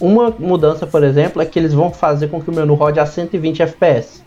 Uma 0.00 0.30
mudança, 0.30 0.86
por 0.86 1.02
exemplo, 1.02 1.42
é 1.42 1.46
que 1.46 1.58
eles 1.58 1.72
vão 1.72 1.92
fazer 1.92 2.28
com 2.28 2.40
que 2.40 2.50
o 2.50 2.54
menu 2.54 2.74
rode 2.74 3.00
a 3.00 3.06
120 3.06 3.62
FPS. 3.62 4.22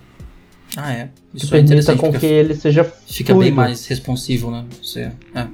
Ah, 0.75 0.93
é. 0.93 1.09
Isso 1.33 1.47
que 1.47 1.55
é 1.55 1.63
permita 1.63 1.95
com 1.95 2.11
que 2.11 2.25
ele 2.25 2.55
seja 2.55 2.83
Fica 2.83 3.33
fluido. 3.33 3.55
bem 3.55 3.65
mais 3.65 3.85
responsivo, 3.87 4.51
né? 4.51 4.65
Você, 4.81 5.11
é. 5.33 5.47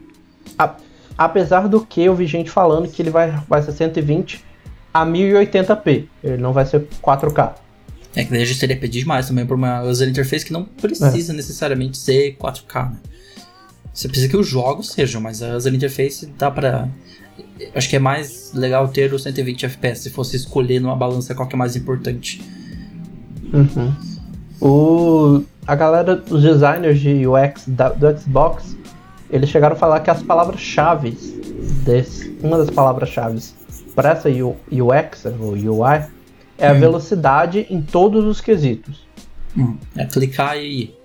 A, 0.57 0.75
apesar 1.17 1.67
do 1.67 1.85
que 1.85 2.01
eu 2.01 2.15
vi 2.15 2.25
gente 2.25 2.49
falando 2.49 2.87
que 2.87 3.01
ele 3.01 3.09
vai, 3.09 3.31
vai 3.47 3.61
ser 3.61 3.71
120 3.71 4.43
a 4.93 5.05
1080p, 5.05 6.05
ele 6.23 6.37
não 6.37 6.53
vai 6.53 6.65
ser 6.65 6.87
4K. 7.01 7.53
É 8.17 8.23
que 8.23 8.31
daí 8.31 8.41
a 8.41 8.45
gente 8.45 8.59
teria 8.59 8.75
pedir 8.75 9.05
mais 9.05 9.27
também 9.27 9.45
para 9.45 9.55
uma 9.55 9.83
user 9.83 10.09
interface 10.09 10.43
que 10.43 10.51
não 10.51 10.63
precisa 10.65 11.31
é. 11.31 11.35
necessariamente 11.35 11.99
ser 11.99 12.35
4K, 12.37 12.89
né? 12.91 12.97
Você 13.93 14.07
precisa 14.07 14.27
que 14.27 14.35
os 14.35 14.47
jogos 14.47 14.89
sejam, 14.89 15.21
mas 15.21 15.43
a 15.43 15.55
user 15.55 15.71
interface 15.71 16.25
dá 16.37 16.49
para 16.49 16.89
Acho 17.75 17.87
que 17.87 17.95
é 17.95 17.99
mais 17.99 18.51
legal 18.55 18.87
ter 18.87 19.13
o 19.13 19.19
120 19.19 19.67
FPS 19.67 20.01
se 20.01 20.09
fosse 20.09 20.35
escolher 20.35 20.79
numa 20.79 20.95
balança 20.95 21.35
qual 21.35 21.47
que 21.47 21.55
é 21.55 21.57
mais 21.57 21.75
importante. 21.75 22.41
Uhum. 23.53 23.93
O, 24.59 25.43
a 25.67 25.75
galera, 25.75 26.23
os 26.29 26.41
designers 26.41 26.99
de 26.99 27.27
UX 27.27 27.65
da, 27.67 27.89
do 27.89 28.19
Xbox, 28.19 28.75
eles 29.29 29.49
chegaram 29.49 29.75
a 29.75 29.79
falar 29.79 29.99
que 29.99 30.09
as 30.09 30.23
palavras-chave 30.23 31.15
uma 32.41 32.57
das 32.57 32.69
palavras-chave 32.69 33.39
para 33.95 34.11
essa 34.11 34.29
UX, 34.29 35.25
ou 35.39 35.51
UI, 35.53 36.16
é 36.57 36.67
a 36.67 36.73
hum. 36.73 36.79
velocidade 36.79 37.67
em 37.69 37.81
todos 37.81 38.25
os 38.25 38.41
quesitos. 38.41 39.05
Hum. 39.57 39.77
É 39.95 40.05
clicar 40.05 40.57
e 40.57 40.83
ir. 40.83 40.97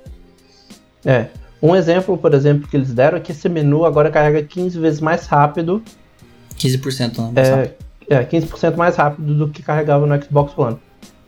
É. 1.05 1.27
Um 1.63 1.77
exemplo, 1.77 2.17
por 2.19 2.35
exemplo, 2.35 2.69
que 2.69 2.77
eles 2.77 2.93
deram 2.93 3.19
é 3.19 3.21
que 3.21 3.33
esse 3.33 3.49
menu 3.49 3.85
agora 3.85 4.11
carrega 4.11 4.43
15 4.43 4.79
vezes 4.79 5.01
mais 5.01 5.27
rápido. 5.27 5.83
15% 6.59 7.33
né? 7.33 7.71
É, 8.09 8.17
é 8.17 8.25
15% 8.25 8.77
mais 8.77 8.97
rápido 8.97 9.35
do 9.35 9.49
que 9.49 9.63
carregava 9.63 10.07
no 10.07 10.23
Xbox 10.23 10.57
One. 10.59 10.77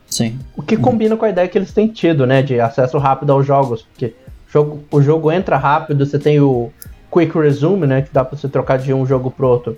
Sim. 0.07 0.37
O 0.55 0.61
que 0.61 0.77
combina 0.77 1.15
com 1.17 1.25
a 1.25 1.29
ideia 1.29 1.47
que 1.47 1.57
eles 1.57 1.73
têm 1.73 1.87
tido, 1.87 2.25
né? 2.25 2.41
De 2.41 2.59
acesso 2.59 2.97
rápido 2.97 3.31
aos 3.31 3.45
jogos. 3.45 3.83
Porque 3.83 4.13
o 4.47 4.51
jogo, 4.51 4.83
o 4.91 5.01
jogo 5.01 5.31
entra 5.31 5.57
rápido, 5.57 6.05
você 6.05 6.19
tem 6.19 6.39
o 6.39 6.71
Quick 7.11 7.37
Resume, 7.37 7.87
né? 7.87 8.01
Que 8.01 8.13
dá 8.13 8.23
pra 8.23 8.37
você 8.37 8.47
trocar 8.47 8.77
de 8.77 8.93
um 8.93 9.05
jogo 9.05 9.31
pro 9.31 9.47
outro. 9.47 9.77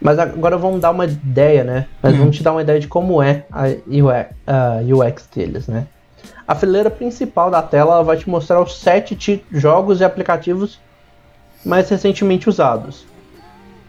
Mas 0.00 0.18
agora 0.18 0.56
vamos 0.56 0.80
dar 0.80 0.90
uma 0.90 1.06
ideia, 1.06 1.64
né? 1.64 1.86
Mas 2.02 2.12
uhum. 2.12 2.18
vamos 2.20 2.36
te 2.36 2.42
dar 2.42 2.52
uma 2.52 2.62
ideia 2.62 2.78
de 2.78 2.88
como 2.88 3.22
é 3.22 3.44
a 3.50 3.64
UX, 3.66 4.26
a 4.46 4.80
UX 4.82 5.28
deles, 5.34 5.66
né? 5.66 5.86
A 6.46 6.54
fileira 6.54 6.90
principal 6.90 7.50
da 7.50 7.62
tela 7.62 8.02
vai 8.04 8.16
te 8.16 8.28
mostrar 8.28 8.60
os 8.60 8.78
sete 8.78 9.44
jogos 9.50 10.00
e 10.00 10.04
aplicativos 10.04 10.78
mais 11.64 11.88
recentemente 11.88 12.48
usados. 12.48 13.04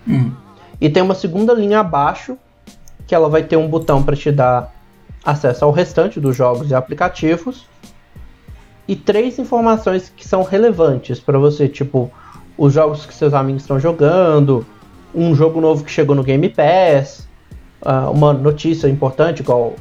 Uhum. 0.07 0.31
E 0.79 0.89
tem 0.89 1.03
uma 1.03 1.13
segunda 1.13 1.53
linha 1.53 1.79
abaixo 1.79 2.37
que 3.05 3.13
ela 3.13 3.29
vai 3.29 3.43
ter 3.43 3.57
um 3.57 3.67
botão 3.67 4.01
para 4.01 4.15
te 4.15 4.31
dar 4.31 4.73
acesso 5.23 5.65
ao 5.65 5.71
restante 5.71 6.19
dos 6.19 6.35
jogos 6.35 6.71
e 6.71 6.75
aplicativos 6.75 7.65
e 8.87 8.95
três 8.95 9.37
informações 9.37 10.11
que 10.15 10.25
são 10.25 10.43
relevantes 10.43 11.19
para 11.19 11.37
você, 11.37 11.67
tipo 11.67 12.09
os 12.57 12.73
jogos 12.73 13.05
que 13.05 13.13
seus 13.13 13.33
amigos 13.33 13.63
estão 13.63 13.79
jogando, 13.79 14.65
um 15.17 15.33
jogo 15.33 15.59
novo 15.59 15.83
que 15.83 15.91
chegou 15.91 16.15
no 16.15 16.23
Game 16.23 16.47
Pass, 16.47 17.27
uh, 17.81 18.11
uma 18.11 18.31
notícia 18.33 18.87
importante, 18.87 19.41
igual 19.41 19.73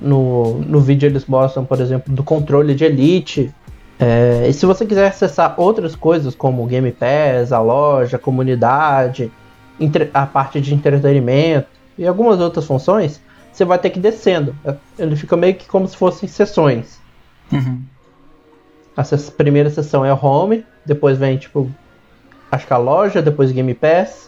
no, 0.00 0.60
no 0.60 0.80
vídeo 0.80 1.06
eles 1.06 1.26
mostram, 1.26 1.64
por 1.64 1.78
exemplo, 1.78 2.12
do 2.14 2.22
controle 2.22 2.74
de 2.74 2.84
Elite. 2.84 3.52
É, 4.00 4.46
e 4.48 4.52
se 4.52 4.64
você 4.64 4.86
quiser 4.86 5.08
acessar 5.08 5.54
outras 5.58 5.94
coisas 5.94 6.34
como 6.34 6.62
o 6.62 6.66
Game 6.66 6.90
Pass, 6.92 7.52
a 7.52 7.60
loja, 7.60 8.16
a 8.16 8.20
comunidade, 8.20 9.30
a 10.14 10.26
parte 10.26 10.60
de 10.60 10.74
entretenimento 10.74 11.68
e 11.98 12.06
algumas 12.06 12.40
outras 12.40 12.64
funções, 12.64 13.20
você 13.52 13.64
vai 13.64 13.78
ter 13.78 13.90
que 13.90 13.98
ir 13.98 14.02
descendo. 14.02 14.54
Ele 14.98 15.16
fica 15.16 15.36
meio 15.36 15.54
que 15.54 15.66
como 15.66 15.86
se 15.86 15.96
fossem 15.96 16.28
sessões. 16.28 16.98
Uhum. 17.52 17.82
A 18.96 19.02
primeira 19.36 19.68
sessão 19.68 20.04
é 20.04 20.12
o 20.12 20.18
home, 20.24 20.64
depois 20.86 21.18
vem, 21.18 21.36
tipo, 21.36 21.70
acho 22.50 22.66
que 22.66 22.72
a 22.72 22.78
loja, 22.78 23.20
depois 23.20 23.52
Game 23.52 23.74
Pass. 23.74 24.27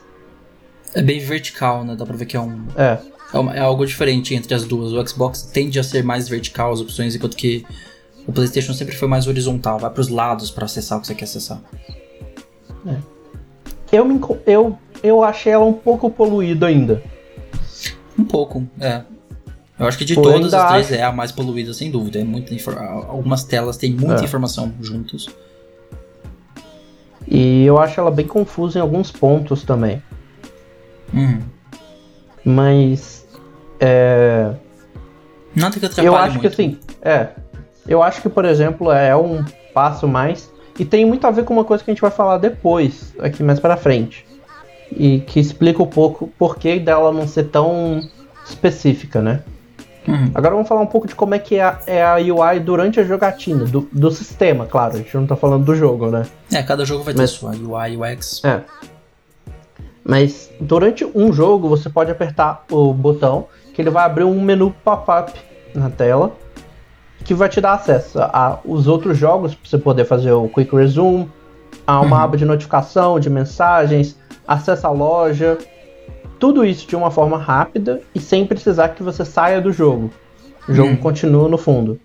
É 0.95 1.03
bem 1.03 1.21
vertical, 1.21 1.85
né? 1.85 1.95
Dá 1.97 2.05
pra 2.05 2.17
ver 2.17 2.27
que 2.27 2.37
é 2.37 2.41
um. 2.41 2.65
É. 2.77 2.99
É, 3.33 3.39
uma, 3.39 3.55
é 3.55 3.61
algo 3.61 3.87
diferente 3.87 4.35
entre 4.35 4.55
as 4.55 4.65
duas. 4.65 4.93
O 4.93 5.09
Xbox 5.09 5.43
tende 5.43 5.79
a 5.79 5.85
ser 5.85 6.03
mais 6.03 6.29
vertical 6.29 6.73
as 6.73 6.81
opções, 6.81 7.15
enquanto 7.15 7.37
que 7.37 7.65
o 8.27 8.33
PlayStation 8.33 8.75
sempre 8.75 8.97
foi 8.97 9.09
mais 9.09 9.27
horizontal, 9.27 9.79
vai 9.79 9.91
para 9.91 10.01
os 10.01 10.09
lados 10.09 10.51
para 10.51 10.65
acessar 10.65 10.99
o 10.99 11.01
que 11.01 11.07
você 11.07 11.15
quer 11.15 11.25
acessar. 11.25 11.61
É. 12.87 12.97
Eu, 13.93 14.05
me, 14.05 14.21
eu, 14.47 14.79
eu 15.03 15.23
achei 15.23 15.53
ela 15.53 15.65
um 15.65 15.73
pouco 15.73 16.11
poluída 16.11 16.67
ainda. 16.67 17.03
Um 18.19 18.25
pouco, 18.25 18.67
é. 18.81 19.03
Eu 19.79 19.87
acho 19.87 19.97
que 19.97 20.05
de 20.05 20.15
todas 20.15 20.53
as 20.53 20.71
três 20.71 20.87
acho... 20.87 20.95
é 20.95 21.03
a 21.03 21.11
mais 21.11 21.33
poluída, 21.33 21.73
sem 21.73 21.91
dúvida. 21.91 22.19
É 22.21 22.25
muita 22.25 22.55
Algumas 23.09 23.45
telas 23.45 23.77
têm 23.79 23.93
muita 23.93 24.21
é. 24.21 24.25
informação 24.25 24.75
juntos. 24.81 25.29
E 27.27 27.65
eu 27.65 27.79
acho 27.79 27.99
ela 27.99 28.11
bem 28.11 28.27
confusa 28.27 28.79
em 28.79 28.83
alguns 28.83 29.11
pontos 29.11 29.63
também. 29.63 30.03
Uhum. 31.13 31.41
Mas. 32.45 33.27
É... 33.79 34.53
Nada 35.55 35.79
que 35.79 35.85
atrapalhe 35.85 36.07
Eu 36.07 36.17
acho 36.17 36.39
muito. 36.39 36.41
que 36.41 36.47
assim. 36.47 36.79
É. 37.03 37.29
Eu 37.87 38.03
acho 38.03 38.23
que, 38.23 38.29
por 38.29 38.45
exemplo, 38.45 38.93
é 38.93 39.17
um 39.17 39.45
passo 39.75 40.07
mais. 40.07 40.51
E 40.79 40.85
tem 40.85 41.05
muito 41.05 41.27
a 41.27 41.31
ver 41.31 41.45
com 41.45 41.53
uma 41.53 41.65
coisa 41.65 41.83
que 41.83 41.91
a 41.91 41.95
gente 41.95 42.01
vai 42.01 42.11
falar 42.11 42.39
depois, 42.39 43.13
aqui 43.19 43.43
mais 43.43 43.61
pra 43.61 43.77
frente. 43.77 44.27
E 44.91 45.21
que 45.21 45.39
explica 45.39 45.83
um 45.83 45.87
pouco 45.87 46.29
por 46.39 46.57
que 46.57 46.79
dela 46.79 47.13
não 47.13 47.27
ser 47.27 47.45
tão 47.45 48.01
específica, 48.47 49.21
né? 49.21 49.43
Uhum. 50.09 50.31
Agora 50.35 50.55
vamos 50.55 50.69
falar 50.69 50.81
um 50.81 50.87
pouco 50.87 51.07
de 51.07 51.15
como 51.15 51.35
é 51.35 51.39
que 51.39 51.57
é 51.57 51.63
a, 51.63 51.79
é 51.87 52.03
a 52.03 52.17
UI 52.17 52.61
durante 52.61 52.99
a 52.99 53.05
jogatina, 53.05 53.65
do, 53.65 53.89
do, 53.93 54.11
sistema, 54.11 54.67
claro, 54.67 54.95
a 54.95 54.97
gente 54.99 55.15
não 55.15 55.27
tá 55.27 55.37
falando 55.37 55.65
do 55.65 55.75
jogo, 55.75 56.11
né? 56.11 56.25
É, 56.51 56.63
cada 56.63 56.85
jogo 56.85 57.05
vai 57.05 57.13
ter 57.13 57.21
Mas, 57.21 57.31
sua 57.31 57.51
UI, 57.51 57.97
UX. 57.97 58.43
É. 58.45 58.63
Mas 60.11 60.51
durante 60.61 61.05
um 61.15 61.33
jogo 61.33 61.69
você 61.69 61.89
pode 61.89 62.11
apertar 62.11 62.65
o 62.69 62.93
botão 62.93 63.47
que 63.73 63.81
ele 63.81 63.91
vai 63.91 64.05
abrir 64.05 64.25
um 64.25 64.41
menu 64.41 64.75
pop-up 64.83 65.33
na 65.73 65.89
tela 65.89 66.33
que 67.23 67.33
vai 67.33 67.49
te 67.49 67.61
dar 67.61 67.75
acesso 67.75 68.19
a 68.21 68.59
os 68.65 68.89
outros 68.89 69.17
jogos 69.17 69.55
para 69.55 69.71
você 69.71 69.79
poder 69.79 70.05
fazer 70.05 70.33
o 70.33 70.49
quick 70.49 70.75
resume, 70.75 71.31
a 71.87 72.01
uma 72.01 72.17
uhum. 72.17 72.23
aba 72.25 72.37
de 72.37 72.45
notificação, 72.45 73.21
de 73.21 73.31
mensagens, 73.31 74.19
acesso 74.49 74.85
à 74.89 74.91
loja, 74.91 75.57
tudo 76.41 76.65
isso 76.65 76.89
de 76.89 76.97
uma 76.97 77.13
forma 77.13 77.39
rápida 77.39 78.03
e 78.13 78.19
sem 78.19 78.45
precisar 78.45 78.89
que 78.89 79.05
você 79.05 79.25
saia 79.25 79.61
do 79.61 79.73
jogo. 79.73 80.11
O 80.69 80.75
jogo 80.75 80.91
hum. 80.91 80.97
continua 80.97 81.49
no 81.49 81.57
fundo. 81.57 82.01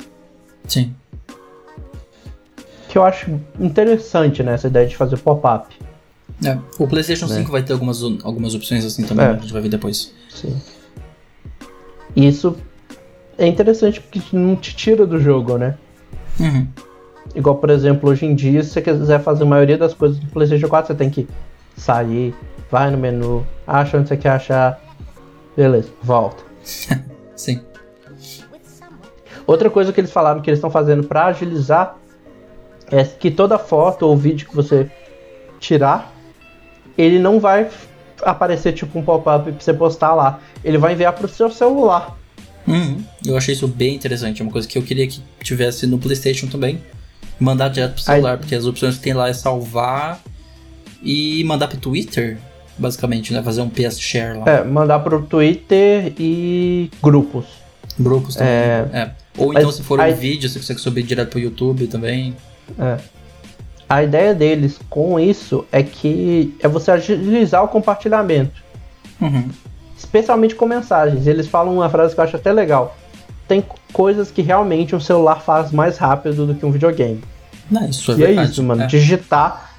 Sim. 0.68 0.94
Que 2.88 3.00
eu 3.00 3.04
acho 3.04 3.32
interessante, 3.60 4.44
né? 4.44 4.54
Essa 4.54 4.68
ideia 4.68 4.86
de 4.86 4.96
fazer 4.96 5.18
pop-up. 5.18 5.76
É, 6.44 6.58
o 6.78 6.88
PlayStation 6.88 7.28
Né? 7.28 7.36
5 7.38 7.52
vai 7.52 7.64
ter 7.64 7.74
algumas, 7.74 8.02
algumas 8.24 8.54
opções 8.54 8.84
assim 8.84 9.04
também, 9.04 9.26
É. 9.26 9.30
né? 9.30 9.38
a 9.38 9.42
gente 9.42 9.54
vai 9.54 9.62
ver 9.62 9.70
depois. 9.70 10.14
Sim. 10.30 10.60
Isso 12.16 12.56
é 13.38 13.48
interessante 13.48 14.02
porque 14.02 14.22
não 14.36 14.56
te 14.56 14.76
tira 14.76 15.06
do 15.06 15.20
jogo, 15.20 15.58
né? 15.58 15.78
Uhum. 16.40 16.68
Igual, 17.34 17.56
por 17.56 17.70
exemplo, 17.70 18.10
hoje 18.10 18.26
em 18.26 18.36
dia, 18.36 18.64
se 18.64 18.70
você 18.70 18.82
quiser 18.82 19.22
fazer 19.22 19.44
a 19.44 19.48
maioria 19.48 19.78
das 19.78 19.94
coisas 19.94 20.18
do 20.20 20.26
PlayStation 20.28 20.68
4, 20.68 20.88
você 20.88 20.98
tem 20.98 21.10
que 21.10 21.28
sair, 21.76 22.34
vai 22.72 22.90
no 22.92 22.98
menu, 22.98 23.46
acha 23.68 23.98
onde 23.98 24.08
você 24.08 24.16
quer 24.18 24.30
achar, 24.30 24.80
beleza, 25.56 25.90
volta. 26.02 26.44
Sim. 27.36 27.62
Outra 29.46 29.70
coisa 29.70 29.92
que 29.94 30.00
eles 30.00 30.12
falaram 30.12 30.42
que 30.42 30.50
eles 30.50 30.58
estão 30.58 30.72
fazendo 30.72 31.04
para 31.04 31.26
agilizar 31.26 31.98
é 32.88 33.04
que 33.04 33.30
toda 33.30 33.58
foto 33.60 34.04
ou 34.08 34.16
vídeo 34.18 34.48
que 34.48 34.56
você 34.56 34.90
tirar, 35.60 36.14
ele 36.98 37.20
não 37.20 37.40
vai 37.40 37.70
aparecer 38.24 38.74
tipo 38.74 38.98
um 38.98 39.04
pop-up 39.04 39.52
pra 39.52 39.60
você 39.60 39.74
postar 39.74 40.14
lá. 40.14 40.40
Ele 40.64 40.78
vai 40.78 40.94
enviar 40.94 41.14
pro 41.14 41.28
seu 41.28 41.50
celular. 41.52 42.18
Uhum. 42.68 43.04
Eu 43.26 43.38
achei 43.38 43.54
isso 43.54 43.68
bem 43.68 43.96
interessante. 43.96 44.42
É 44.42 44.44
uma 44.46 44.52
coisa 44.52 44.68
que 44.68 44.78
eu 44.78 44.82
queria 44.82 45.08
que 45.08 45.22
tivesse 45.44 45.86
no 45.86 45.98
PlayStation 46.00 46.48
também. 46.48 46.82
Mandar 47.40 47.68
direto 47.70 47.94
pro 47.96 48.02
celular, 48.02 48.38
porque 48.38 48.56
as 48.56 48.66
opções 48.66 48.96
que 48.96 49.02
tem 49.04 49.14
lá 49.14 49.28
é 49.28 49.34
salvar 49.34 50.22
e 51.04 51.44
mandar 51.44 51.68
pro 51.68 51.78
Twitter, 51.78 52.38
basicamente, 52.78 53.34
né? 53.34 53.44
Fazer 53.44 53.62
um 53.62 53.70
PS 53.70 54.00
Share 54.00 54.40
lá. 54.40 54.46
É, 54.50 54.64
mandar 54.64 55.00
pro 55.00 55.22
Twitter 55.22 56.14
e 56.18 56.90
grupos. 57.04 57.46
Grupos 58.00 58.36
também. 58.36 58.52
É. 58.54 58.88
É. 58.94 59.12
Ou 59.38 59.52
então, 59.52 59.66
Mas 59.66 59.76
se 59.76 59.84
for 59.84 60.00
aí- 60.00 60.14
um 60.14 60.16
vídeo, 60.16 60.50
você 60.50 60.60
consegue 60.60 60.80
subir 60.80 61.04
direto 61.04 61.30
pro 61.30 61.40
YouTube 61.40 61.88
também. 61.88 62.36
É. 62.80 62.98
A 63.88 64.04
ideia 64.04 64.34
deles 64.34 64.80
com 64.90 65.20
isso 65.20 65.66
é 65.72 65.84
que 65.84 66.56
é 66.60 66.68
você 66.68 66.92
agilizar 66.92 67.64
o 67.64 67.68
compartilhamento, 67.68 68.64
Uhum. 69.22 69.48
especialmente 69.98 70.56
com 70.56 70.66
mensagens. 70.66 71.28
Eles 71.28 71.48
falam 71.48 71.76
uma 71.76 71.90
frase 71.90 72.14
que 72.16 72.20
eu 72.20 72.24
acho 72.24 72.36
até 72.36 72.52
legal. 72.52 72.96
Tem 73.48 73.64
coisas 73.94 74.32
que 74.32 74.42
realmente 74.42 74.96
um 74.96 75.00
celular 75.00 75.40
faz 75.42 75.72
mais 75.72 75.98
rápido 75.98 76.48
do 76.48 76.56
que 76.56 76.66
um 76.66 76.72
videogame. 76.72 77.22
Não, 77.70 77.88
isso 77.88 78.12
é 78.12 78.16
e 78.16 78.18
verdade. 78.18 78.40
é 78.48 78.52
isso, 78.52 78.64
mano. 78.64 78.84
É. 78.84 78.88
Digitar. 78.88 79.72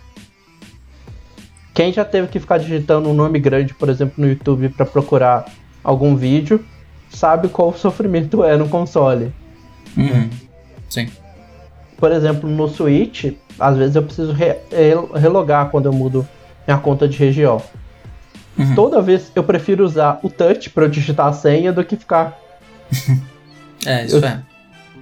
Quem 1.74 1.92
já 1.92 2.04
teve 2.04 2.28
que 2.28 2.40
ficar 2.40 2.58
digitando 2.58 3.08
um 3.08 3.14
nome 3.14 3.38
grande, 3.38 3.74
por 3.74 3.88
exemplo, 3.88 4.14
no 4.18 4.28
YouTube 4.28 4.68
para 4.70 4.86
procurar 4.86 5.44
algum 5.84 6.16
vídeo, 6.16 6.64
sabe 7.10 7.48
qual 7.48 7.68
o 7.70 7.74
sofrimento 7.76 8.42
é 8.44 8.56
no 8.56 8.68
console. 8.68 9.32
Uhum. 9.96 10.30
Sim. 10.88 11.08
Por 11.98 12.12
exemplo, 12.12 12.48
no 12.48 12.68
Switch, 12.68 13.32
às 13.58 13.76
vezes 13.76 13.96
eu 13.96 14.02
preciso 14.02 14.32
re- 14.32 14.58
rel- 14.70 15.10
relogar 15.14 15.70
quando 15.70 15.86
eu 15.86 15.92
mudo 15.92 16.26
minha 16.66 16.78
conta 16.78 17.06
de 17.08 17.16
região. 17.16 17.60
Uhum. 18.58 18.74
Toda 18.74 19.02
vez 19.02 19.30
eu 19.34 19.44
prefiro 19.44 19.84
usar 19.84 20.18
o 20.22 20.30
touch 20.30 20.70
para 20.70 20.84
eu 20.84 20.88
digitar 20.88 21.26
a 21.26 21.32
senha 21.32 21.72
do 21.72 21.84
que 21.84 21.96
ficar. 21.96 22.38
É, 23.84 24.04
isso 24.04 24.16
Eu- 24.16 24.24
é. 24.24 24.40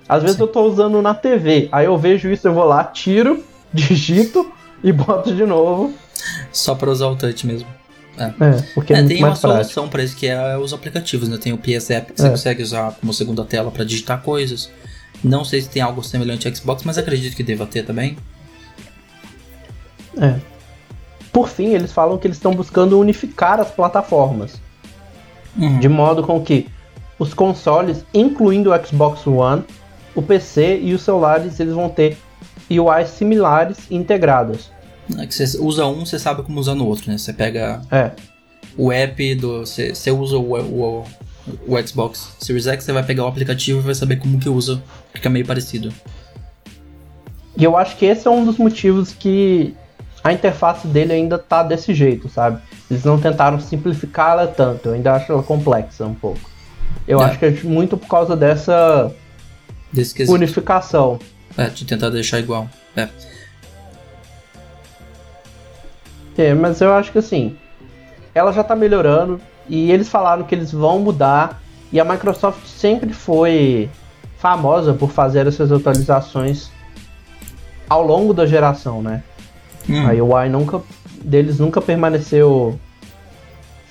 Às 0.06 0.22
vezes 0.22 0.38
eu 0.38 0.46
tô 0.46 0.62
usando 0.66 1.00
na 1.00 1.14
TV, 1.14 1.68
aí 1.72 1.86
eu 1.86 1.96
vejo 1.96 2.28
isso, 2.30 2.46
eu 2.46 2.52
vou 2.52 2.64
lá, 2.64 2.84
tiro, 2.84 3.42
digito 3.72 4.52
e 4.82 4.92
boto 4.92 5.34
de 5.34 5.46
novo. 5.46 5.94
Só 6.52 6.74
pra 6.74 6.90
usar 6.90 7.06
o 7.06 7.16
touch 7.16 7.46
mesmo. 7.46 7.66
É, 8.18 8.28
porque 8.74 8.92
é, 8.92 8.98
É, 8.98 9.02
tem 9.02 9.24
uma 9.24 9.34
solução 9.34 9.88
pra 9.88 10.02
isso 10.04 10.14
que 10.16 10.26
é 10.26 10.56
os 10.58 10.74
aplicativos, 10.74 11.28
né? 11.28 11.38
Tem 11.40 11.52
o 11.54 11.58
PS 11.58 11.90
App 11.90 12.12
que 12.12 12.20
você 12.20 12.26
É. 12.26 12.30
consegue 12.30 12.62
usar 12.62 12.92
como 13.00 13.12
segunda 13.14 13.44
tela 13.44 13.70
pra 13.70 13.82
digitar 13.84 14.20
coisas. 14.20 14.70
Não 15.22 15.42
sei 15.44 15.62
se 15.62 15.70
tem 15.70 15.80
algo 15.80 16.02
semelhante 16.04 16.46
ao 16.46 16.54
Xbox, 16.54 16.82
mas 16.84 16.98
acredito 16.98 17.34
que 17.34 17.42
deva 17.42 17.64
ter 17.64 17.84
também. 17.86 18.16
É. 20.20 20.36
Por 21.32 21.48
fim, 21.48 21.74
eles 21.74 21.92
falam 21.92 22.16
que 22.18 22.26
eles 22.26 22.36
estão 22.36 22.54
buscando 22.54 22.98
unificar 22.98 23.58
as 23.60 23.70
plataformas, 23.70 24.60
Uhum. 25.56 25.78
de 25.78 25.88
modo 25.88 26.22
com 26.22 26.40
que 26.42 26.66
os 27.18 27.32
consoles, 27.34 28.04
incluindo 28.12 28.72
o 28.72 28.86
Xbox 28.86 29.26
One, 29.26 29.62
o 30.14 30.22
PC 30.22 30.78
e 30.80 30.92
os 30.94 31.02
celulares, 31.02 31.58
eles 31.60 31.74
vão 31.74 31.88
ter 31.88 32.16
UIs 32.70 33.08
similares 33.10 33.78
e 33.90 33.96
integradas. 33.96 34.70
É 35.18 35.26
que 35.26 35.34
você 35.34 35.58
usa 35.58 35.86
um, 35.86 36.04
você 36.06 36.18
sabe 36.18 36.42
como 36.42 36.58
usar 36.58 36.74
no 36.74 36.86
outro, 36.86 37.10
né? 37.10 37.18
Você 37.18 37.32
pega 37.32 37.82
É, 37.90 38.12
o 38.76 38.90
app 38.90 39.34
do. 39.36 39.60
Você, 39.60 39.94
você 39.94 40.10
usa 40.10 40.36
o, 40.38 40.54
o, 40.56 41.04
o 41.68 41.86
Xbox 41.86 42.34
Series 42.40 42.66
X, 42.66 42.84
você 42.84 42.92
vai 42.92 43.02
pegar 43.02 43.24
o 43.24 43.28
aplicativo 43.28 43.80
e 43.80 43.82
vai 43.82 43.94
saber 43.94 44.16
como 44.16 44.38
que 44.40 44.48
usa. 44.48 44.82
Fica 45.12 45.28
meio 45.28 45.44
parecido. 45.46 45.92
e 47.56 47.62
eu 47.62 47.76
acho 47.76 47.96
que 47.96 48.06
esse 48.06 48.26
é 48.26 48.30
um 48.30 48.44
dos 48.44 48.56
motivos 48.56 49.12
que 49.12 49.74
a 50.24 50.32
interface 50.32 50.86
dele 50.88 51.12
ainda 51.12 51.38
tá 51.38 51.62
desse 51.62 51.92
jeito, 51.94 52.28
sabe? 52.30 52.58
Eles 52.90 53.04
não 53.04 53.20
tentaram 53.20 53.60
simplificar 53.60 54.30
ela 54.32 54.46
tanto, 54.46 54.88
eu 54.88 54.94
ainda 54.94 55.12
acho 55.14 55.30
ela 55.30 55.42
complexa 55.42 56.06
um 56.06 56.14
pouco. 56.14 56.40
Eu 57.06 57.20
É. 57.20 57.24
acho 57.26 57.38
que 57.38 57.44
é 57.44 57.50
muito 57.62 57.96
por 57.98 58.08
causa 58.08 58.34
dessa 58.34 59.12
unificação. 60.30 61.18
É, 61.56 61.66
de 61.68 61.84
tentar 61.84 62.08
deixar 62.08 62.38
igual. 62.38 62.66
É. 62.96 63.08
É, 66.36 66.54
mas 66.54 66.80
eu 66.80 66.92
acho 66.94 67.12
que 67.12 67.18
assim, 67.18 67.56
ela 68.34 68.50
já 68.52 68.64
tá 68.64 68.74
melhorando 68.74 69.40
e 69.68 69.90
eles 69.92 70.08
falaram 70.08 70.42
que 70.44 70.54
eles 70.54 70.72
vão 70.72 70.98
mudar 70.98 71.62
e 71.92 72.00
a 72.00 72.04
Microsoft 72.04 72.66
sempre 72.66 73.12
foi 73.12 73.88
famosa 74.38 74.92
por 74.94 75.10
fazer 75.10 75.46
essas 75.46 75.70
atualizações 75.70 76.70
ao 77.88 78.02
longo 78.02 78.34
da 78.34 78.46
geração, 78.46 79.00
né? 79.00 79.22
Hum, 79.88 80.06
A 80.06 80.12
UI 80.12 80.48
nunca 80.48 80.82
deles 81.22 81.58
nunca 81.58 81.80
permaneceu 81.80 82.78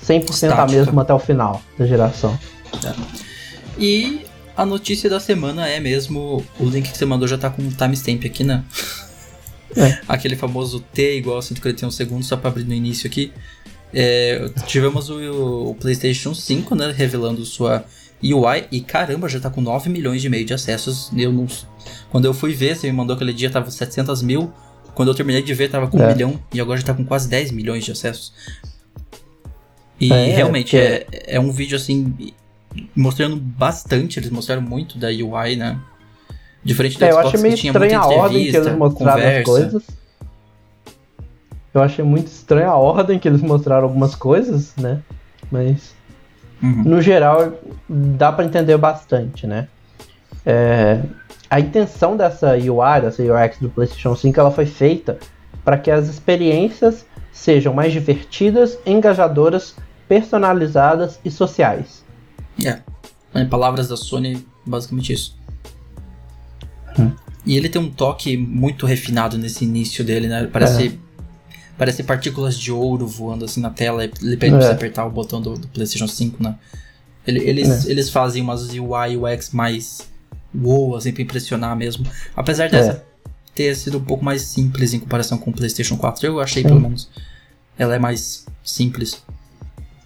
100% 0.04 0.24
a 0.24 0.32
Estática. 0.32 0.66
mesma 0.68 1.02
até 1.02 1.14
o 1.14 1.20
final 1.20 1.62
da 1.78 1.86
geração. 1.86 2.38
E 3.78 4.26
a 4.56 4.66
notícia 4.66 5.10
da 5.10 5.20
semana 5.20 5.68
é 5.68 5.80
mesmo. 5.80 6.44
O 6.60 6.66
link 6.66 6.92
que 6.92 6.98
você 6.98 7.06
mandou 7.06 7.28
já 7.28 7.38
tá 7.38 7.50
com 7.50 7.62
um 7.62 7.70
timestamp 7.70 8.24
aqui, 8.26 8.44
né? 8.44 8.64
É. 9.76 10.00
Aquele 10.08 10.36
famoso 10.36 10.80
T 10.94 11.18
igual 11.18 11.38
a 11.38 11.42
141 11.42 11.90
segundos, 11.92 12.28
só 12.28 12.38
pra 12.38 12.50
abrir 12.50 12.64
no 12.66 12.74
início 12.74 13.08
aqui. 13.08 13.32
É, 13.94 14.50
tivemos 14.66 15.10
o, 15.10 15.70
o 15.70 15.76
PlayStation 15.76 16.34
5, 16.34 16.76
né? 16.76 16.94
Revelando 16.96 17.44
sua 17.46 17.84
UI. 18.24 18.66
E 18.72 18.82
caramba, 18.82 19.28
já 19.30 19.40
tá 19.40 19.50
com 19.50 19.62
9 19.62 19.90
milhões 19.90 20.24
e 20.24 20.30
meio 20.30 20.46
de 20.46 20.54
acessos. 20.54 21.12
Eu 21.16 21.32
não, 21.32 21.48
quando 22.12 22.26
eu 22.26 22.34
fui 22.34 22.54
ver, 22.54 22.76
você 22.76 22.88
me 22.88 22.94
mandou 22.94 23.16
aquele 23.16 23.34
dia, 23.34 23.50
tava 23.50 23.70
700 23.72 24.22
mil. 24.22 24.52
Quando 24.96 25.10
eu 25.10 25.16
terminei 25.16 25.42
de 25.42 25.54
ver, 25.54 25.70
tava 25.70 25.88
com 25.88 25.98
1 25.98 26.04
É. 26.04 26.14
milhão. 26.14 26.40
E 26.54 26.62
agora 26.62 26.80
já 26.80 26.86
tá 26.88 26.94
com 26.94 27.04
quase 27.06 27.28
10 27.28 27.52
milhões 27.52 27.84
de 27.84 27.92
acessos. 27.92 28.34
E 30.00 30.12
É, 30.12 30.26
realmente 30.36 30.76
porque- 30.78 31.18
é, 31.28 31.36
é 31.36 31.40
um 31.40 31.52
vídeo 31.52 31.76
assim 31.78 32.14
mostrando 32.96 33.36
bastante, 33.38 34.20
eles 34.20 34.30
mostraram 34.30 34.62
muito 34.62 34.98
da 34.98 35.08
UI, 35.08 35.56
né? 35.56 35.80
Diferente 36.64 36.98
do 36.98 37.06
É, 37.06 37.10
eu 37.10 37.14
Xbox 37.16 37.28
achei 37.28 37.42
meio 37.42 37.56
que 37.58 37.68
estranha 37.68 38.00
a 38.00 38.08
ordem 38.08 38.52
que 38.52 38.58
eles 38.58 38.76
mostraram 38.78 39.22
conversa. 39.22 39.40
as 39.40 39.46
coisas. 39.46 39.84
Eu 41.74 41.82
achei 41.82 42.06
muito 42.06 42.28
estranha 42.28 42.68
a 42.70 42.78
ordem 42.78 43.18
que 43.20 43.28
eles 43.28 43.42
mostraram 43.42 43.84
algumas 43.86 44.16
coisas, 44.16 44.74
né? 44.78 45.00
Mas 45.52 45.94
Uhum. 46.62 46.84
no 46.84 47.02
geral 47.02 47.54
dá 47.90 48.32
pra 48.32 48.46
entender 48.46 48.78
bastante, 48.78 49.46
né? 49.48 49.68
É, 50.46 51.02
a 51.54 51.60
intenção 51.60 52.18
dessa 52.18 52.54
UI, 52.56 53.02
dessa 53.02 53.22
UX 53.22 53.58
do 53.60 53.70
PlayStation 53.70 54.16
5, 54.16 54.40
ela 54.40 54.50
foi 54.52 54.66
feita 54.66 55.20
para 55.64 55.78
que 55.78 55.92
as 55.92 56.08
experiências 56.08 57.06
sejam 57.32 57.74
mais 57.74 57.94
divertidas, 57.94 58.78
engajadoras, 58.86 59.76
personalizadas 60.08 61.20
e 61.24 61.30
sociais. 61.30 62.04
É. 62.66 62.80
Em 63.36 63.48
palavras 63.48 63.88
da 63.88 63.96
Sony, 63.96 64.46
basicamente 64.66 65.14
isso. 65.14 65.38
Hum. 66.98 67.12
E 67.46 67.56
ele 67.58 67.70
tem 67.70 67.82
um 67.82 67.90
toque 67.92 68.36
muito 68.38 68.86
refinado 68.86 69.38
nesse 69.38 69.64
início 69.64 70.04
dele, 70.04 70.28
né? 70.28 70.50
Parece, 70.52 71.00
parece 71.78 72.04
partículas 72.04 72.58
de 72.58 72.72
ouro 72.72 73.06
voando 73.08 73.46
assim 73.46 73.62
na 73.62 73.70
tela. 73.70 74.04
Ele 74.04 74.38
pede 74.38 74.56
pra 74.56 74.64
É. 74.64 74.68
você 74.68 74.72
apertar 74.72 75.06
o 75.06 75.10
botão 75.12 75.40
do, 75.42 75.54
do 75.56 75.68
PlayStation 75.68 76.08
5, 76.08 76.42
né? 76.42 76.56
Ele- 77.28 77.48
eles, 77.48 77.86
eles 77.86 78.10
fazem 78.10 78.42
umas 78.42 78.70
UI 78.74 79.18
UX 79.18 79.52
mais 79.52 80.12
wow, 80.56 80.96
assim, 80.96 81.12
pra 81.12 81.22
impressionar 81.22 81.76
mesmo. 81.76 82.06
Apesar 82.36 82.70
dessa 82.70 83.04
ter 83.56 83.76
sido 83.76 83.98
um 83.98 84.04
pouco 84.04 84.26
mais 84.26 84.42
simples 84.42 84.94
em 84.94 85.00
comparação 85.00 85.38
com 85.38 85.52
o 85.52 85.54
PlayStation 85.54 85.98
4, 85.98 86.26
eu 86.26 86.40
achei 86.40 86.64
pelo 86.64 86.82
menos. 86.82 87.10
Ela 87.78 87.96
é 87.96 88.00
mais 88.00 88.46
simples. 88.64 89.24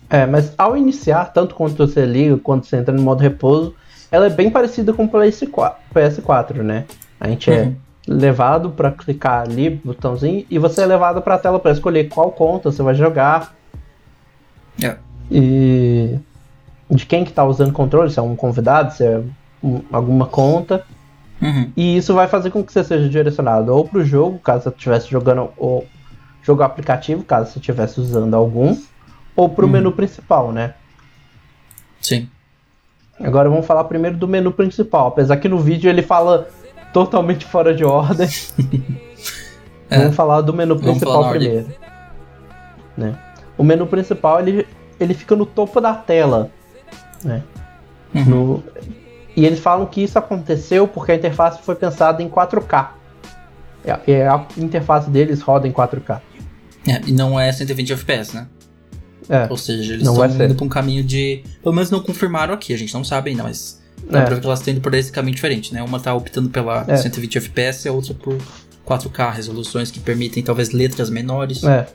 É, 0.09 0.25
mas 0.25 0.53
ao 0.57 0.77
iniciar, 0.77 1.25
tanto 1.33 1.55
quando 1.55 1.75
você 1.75 2.05
liga 2.05 2.37
quanto 2.37 2.65
você 2.65 2.77
entra 2.77 2.93
no 2.93 3.01
modo 3.01 3.21
repouso, 3.21 3.75
ela 4.11 4.27
é 4.27 4.29
bem 4.29 4.49
parecida 4.49 4.93
com 4.93 5.03
o 5.05 5.09
PS4, 5.09 5.75
PS4 5.93 6.61
né? 6.61 6.85
A 7.19 7.27
gente 7.27 7.51
é 7.51 7.63
Uhum. 7.63 7.75
levado 8.07 8.69
para 8.69 8.91
clicar 8.91 9.41
ali, 9.41 9.69
botãozinho, 9.69 10.45
e 10.49 10.57
você 10.57 10.81
é 10.81 10.85
levado 10.85 11.21
para 11.21 11.35
a 11.35 11.37
tela 11.37 11.59
para 11.59 11.71
escolher 11.71 12.07
qual 12.07 12.31
conta 12.31 12.71
você 12.71 12.81
vai 12.81 12.95
jogar. 12.95 13.53
É. 14.81 14.95
E 15.29 16.17
de 16.89 17.05
quem 17.05 17.25
que 17.25 17.33
tá 17.33 17.43
usando 17.43 17.69
o 17.69 17.73
controle, 17.73 18.09
se 18.09 18.17
é 18.17 18.21
um 18.21 18.35
convidado, 18.35 18.93
se 18.93 19.03
é 19.03 19.21
alguma 19.91 20.25
conta. 20.25 20.83
Uhum. 21.41 21.71
E 21.77 21.97
isso 21.97 22.13
vai 22.13 22.27
fazer 22.27 22.49
com 22.49 22.63
que 22.63 22.71
você 22.73 22.83
seja 22.83 23.07
direcionado 23.09 23.73
ou 23.73 23.87
para 23.87 23.99
o 23.99 24.05
jogo, 24.05 24.39
caso 24.39 24.63
você 24.63 24.69
estivesse 24.69 25.09
jogando 25.09 25.49
o 25.57 25.83
jogo 26.41 26.63
aplicativo, 26.63 27.23
caso 27.23 27.51
você 27.51 27.59
estivesse 27.59 27.99
usando 27.99 28.33
algum, 28.35 28.75
ou 29.35 29.47
para 29.49 29.63
o 29.63 29.67
Uhum. 29.67 29.73
menu 29.73 29.91
principal, 29.91 30.51
né? 30.51 30.73
Sim. 32.01 32.27
Agora 33.19 33.49
vamos 33.49 33.65
falar 33.65 33.83
primeiro 33.85 34.15
do 34.17 34.27
menu 34.27 34.51
principal. 34.51 35.07
Apesar 35.07 35.37
que 35.37 35.47
no 35.49 35.59
vídeo 35.59 35.89
ele 35.89 36.01
fala 36.01 36.47
totalmente 36.93 37.45
fora 37.45 37.73
de 37.73 37.83
ordem. 37.85 38.27
É. 39.89 39.99
Vamos 39.99 40.17
falar 40.17 40.41
do 40.41 40.51
menu 40.53 40.77
principal 40.77 41.29
primeiro. 41.29 41.67
Né? 42.97 43.17
O 43.57 43.63
menu 43.63 43.87
principal 43.87 44.41
ele, 44.41 44.67
ele 44.99 45.13
fica 45.13 45.33
no 45.33 45.45
topo 45.45 45.79
da 45.79 45.93
tela. 45.93 46.51
Né? 47.23 47.41
Uhum. 48.13 48.25
No- 48.25 48.63
E 49.37 49.45
eles 49.45 49.59
falam 49.59 49.85
que 49.85 50.01
isso 50.01 50.17
aconteceu 50.17 50.87
porque 50.87 51.11
a 51.11 51.15
interface 51.15 51.61
foi 51.61 51.75
pensada 51.75 52.23
em 52.23 52.27
4K. 52.27 52.89
É- 53.85 54.11
é 54.11 54.27
a 54.27 54.43
interface 54.57 55.09
deles 55.11 55.41
roda 55.41 55.67
em 55.67 55.71
4K. 55.71 56.19
É, 56.87 57.01
e 57.05 57.11
não 57.11 57.39
é 57.39 57.51
120 57.51 57.93
FPS, 57.93 58.33
né? 58.35 58.47
É. 59.29 59.45
Ou 59.49 59.55
seja, 59.57 59.93
eles 59.93 60.07
estão 60.07 60.29
ser. 60.29 60.45
indo 60.45 60.55
pra 60.55 60.65
um 60.65 60.69
caminho 60.69 61.03
de. 61.03 61.43
Pelo 61.61 61.75
menos 61.75 61.91
não 61.91 61.99
confirmaram 62.01 62.53
aqui, 62.53 62.73
a 62.73 62.77
gente 62.77 62.93
não 62.93 63.03
sabe 63.03 63.29
ainda, 63.29 63.43
mas. 63.43 63.79
Dá 64.09 64.19
É. 64.19 64.25
pra 64.25 64.35
ver 64.35 64.41
que 64.41 64.47
elas 64.47 64.59
estão 64.59 64.71
indo 64.73 64.81
por 64.81 64.93
esse 64.93 65.11
caminho 65.11 65.35
diferente, 65.35 65.73
né? 65.73 65.83
Uma 65.83 65.99
tá 65.99 66.13
optando 66.13 66.49
pela 66.49 66.83
É. 66.87 66.97
120 66.97 67.37
FPS 67.37 67.85
e 67.87 67.89
a 67.89 67.93
outra 67.93 68.13
por 68.15 68.37
4K, 68.85 69.29
resoluções 69.31 69.91
que 69.91 69.99
permitem 69.99 70.41
talvez 70.41 70.71
letras 70.71 71.09
menores. 71.09 71.63
É. 71.63 71.85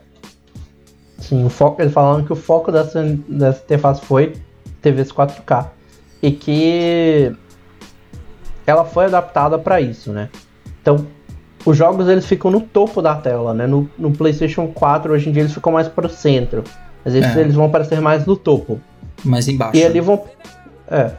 Sim, 1.19 1.45
o 1.45 1.49
foco, 1.49 1.81
eles 1.81 1.93
falaram 1.93 2.23
que 2.25 2.33
o 2.33 2.37
foco 2.37 2.71
dessa, 2.71 3.03
dessa 3.29 3.63
interface 3.65 4.01
foi 4.03 4.35
TVs 4.83 5.11
4K. 5.11 5.71
E 6.23 6.31
que 6.31 7.33
ela 8.67 8.85
foi 8.85 9.07
adaptada 9.07 9.59
para 9.59 9.81
isso, 9.81 10.13
né? 10.13 10.29
Então, 10.81 11.07
os 11.65 11.77
jogos 11.77 12.09
eles 12.09 12.27
ficam 12.27 12.51
no 12.51 12.61
topo 12.61 13.03
da 13.03 13.15
tela, 13.15 13.53
né? 13.55 13.67
No, 13.67 13.89
no 13.99 14.13
PlayStation 14.13 14.69
4 14.69 15.13
hoje 15.13 15.29
em 15.29 15.33
dia 15.33 15.43
eles 15.43 15.55
ficam 15.55 15.73
mais 15.73 15.89
pro 15.89 16.09
centro. 16.09 16.63
Às 17.05 17.13
vezes 17.15 17.37
É. 17.37 17.41
eles 17.41 17.55
vão 17.55 17.65
aparecer 17.67 18.01
mais 18.01 18.25
no 18.27 18.37
topo. 18.37 18.81
Mais 19.25 19.49
embaixo. 19.49 19.77
E 19.77 19.85
ali 19.85 20.01
vão. 20.01 20.23
É. 20.89 21.11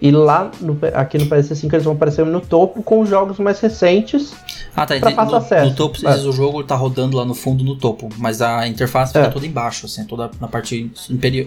E 0.00 0.10
lá 0.12 0.50
no, 0.60 0.78
aqui 0.94 1.18
no 1.18 1.26
PS5 1.26 1.72
eles 1.72 1.84
vão 1.84 1.94
aparecer 1.94 2.24
no 2.24 2.40
topo 2.40 2.82
com 2.82 3.00
os 3.00 3.08
jogos 3.08 3.38
mais 3.38 3.58
recentes. 3.60 4.32
Ah, 4.76 4.86
tá. 4.86 4.96
pra 5.00 5.10
fácil 5.10 5.32
No, 5.32 5.36
acesso. 5.38 5.70
no 5.70 5.74
topo, 5.76 5.98
É. 6.08 6.14
o 6.18 6.30
jogo 6.32 6.62
tá 6.62 6.76
rodando 6.76 7.16
lá 7.16 7.24
no 7.24 7.34
fundo, 7.34 7.64
no 7.64 7.74
topo. 7.76 8.08
Mas 8.16 8.40
a 8.40 8.66
interface 8.68 9.12
fica 9.12 9.26
É. 9.26 9.30
toda 9.30 9.44
embaixo, 9.44 9.86
assim, 9.86 10.04
toda 10.04 10.30
na 10.40 10.46
parte 10.46 10.90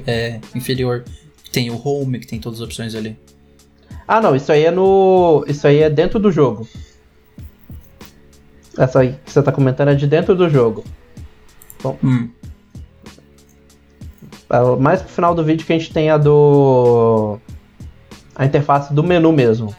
é, 0.05 0.39
inferior. 0.53 1.05
Tem 1.51 1.69
o 1.69 1.79
home, 1.87 2.19
que 2.19 2.27
tem 2.27 2.39
todas 2.39 2.59
as 2.61 2.65
opções 2.65 2.95
ali. 2.95 3.17
Ah, 4.07 4.21
não, 4.21 4.35
isso 4.35 4.51
aí 4.51 4.63
é 4.65 4.71
no. 4.71 5.43
Isso 5.47 5.67
aí 5.67 5.79
é 5.79 5.89
dentro 5.89 6.19
do 6.19 6.31
jogo. 6.31 6.67
Essa 8.77 8.99
aí 9.01 9.15
que 9.25 9.31
você 9.31 9.41
tá 9.43 9.51
comentando 9.51 9.89
é 9.89 9.95
de 9.95 10.07
dentro 10.07 10.35
do 10.35 10.49
jogo. 10.49 10.83
Hum. 12.03 12.29
É 14.49 14.75
Mais 14.79 15.01
pro 15.01 15.11
final 15.11 15.33
do 15.35 15.43
vídeo 15.43 15.65
que 15.65 15.73
a 15.73 15.77
gente 15.77 15.91
tem 15.91 16.09
a 16.09 16.17
do. 16.17 17.37
A 18.35 18.45
interface 18.45 18.93
do 18.93 19.03
menu 19.03 19.31
mesmo. 19.31 19.75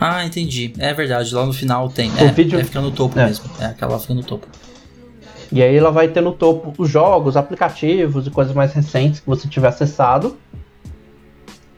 Ah, 0.00 0.24
entendi. 0.24 0.72
É 0.78 0.92
verdade, 0.94 1.34
lá 1.34 1.44
no 1.46 1.52
final 1.52 1.88
tem. 1.88 2.10
O 2.12 2.18
é, 2.18 2.32
vídeo- 2.32 2.58
é, 2.58 2.64
fica 2.64 2.80
no 2.80 2.90
topo 2.90 3.18
É. 3.18 3.26
mesmo. 3.26 3.50
É, 3.60 3.66
aquela 3.66 3.98
fica 3.98 4.14
no 4.14 4.22
topo. 4.22 4.46
E 5.50 5.62
aí 5.62 5.74
ela 5.76 5.90
vai 5.90 6.08
ter 6.08 6.20
no 6.20 6.32
topo 6.32 6.74
os 6.80 6.90
jogos, 6.90 7.36
aplicativos 7.36 8.26
e 8.26 8.30
coisas 8.30 8.54
mais 8.54 8.72
recentes 8.72 9.20
que 9.20 9.26
você 9.26 9.48
tiver 9.48 9.68
acessado. 9.68 10.36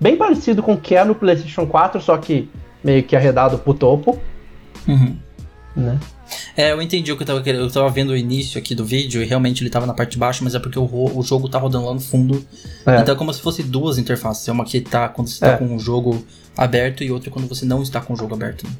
Bem 0.01 0.17
parecido 0.17 0.63
com 0.63 0.73
o 0.75 0.81
que 0.81 0.95
é 0.97 1.05
no 1.05 1.15
PlayStation 1.15 1.67
4, 1.67 2.01
só 2.01 2.17
que 2.17 2.49
meio 2.83 3.03
que 3.03 3.15
arredado 3.15 3.59
pro 3.59 3.75
topo, 3.75 4.19
Uhum. 4.89 5.17
né? 5.77 5.99
É, 6.57 6.71
eu 6.73 6.81
entendi 6.81 7.11
o 7.13 7.17
que 7.17 7.23
eu 7.23 7.27
tava 7.27 7.43
querendo. 7.43 7.63
Eu 7.65 7.71
tava 7.71 7.89
vendo 7.91 8.11
o 8.11 8.17
início 8.17 8.59
aqui 8.59 8.75
do 8.75 8.85
vídeo 8.85 9.21
e 9.23 9.25
realmente 9.27 9.63
ele 9.63 9.71
tava 9.71 9.85
na 9.85 9.93
parte 9.93 10.13
de 10.13 10.19
baixo, 10.19 10.45
mas 10.45 10.55
é 10.55 10.59
porque 10.61 10.79
o, 10.79 10.85
o 11.19 11.23
jogo 11.23 11.49
tá 11.49 11.59
rodando 11.59 11.87
lá 11.87 11.95
no 11.95 12.01
fundo. 12.01 12.45
É. 12.87 13.01
Então 13.01 13.15
é 13.15 13.19
como 13.19 13.33
se 13.35 13.41
fosse 13.43 13.63
duas 13.63 13.99
interfaces. 13.99 14.47
É 14.49 14.53
uma 14.53 14.65
que 14.65 14.81
tá 14.81 15.09
quando 15.09 15.29
você 15.29 15.41
tá 15.41 15.49
É. 15.53 15.57
com 15.57 15.75
o 15.75 15.79
jogo 15.79 16.25
aberto 16.57 17.03
e 17.03 17.11
outra 17.11 17.31
quando 17.31 17.49
você 17.49 17.65
não 17.65 17.83
está 17.83 18.01
com 18.01 18.15
o 18.15 18.17
jogo 18.17 18.35
aberto. 18.35 18.65
né? 18.65 18.73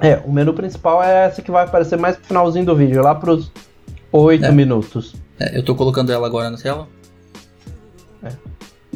É, 0.00 0.22
o 0.24 0.32
menu 0.32 0.52
principal 0.54 1.02
é 1.02 1.26
essa 1.26 1.42
que 1.42 1.50
vai 1.50 1.64
aparecer 1.64 1.98
mais 1.98 2.16
pro 2.16 2.26
finalzinho 2.26 2.64
do 2.64 2.74
vídeo, 2.76 3.02
lá 3.02 3.14
pros 3.14 3.50
8 4.12 4.44
É. 4.44 4.50
minutos. 4.52 5.14
É, 5.38 5.58
eu 5.58 5.62
tô 5.62 5.74
colocando 5.74 6.10
ela 6.12 6.26
agora 6.26 6.48
na 6.50 6.56
tela. 6.56 6.88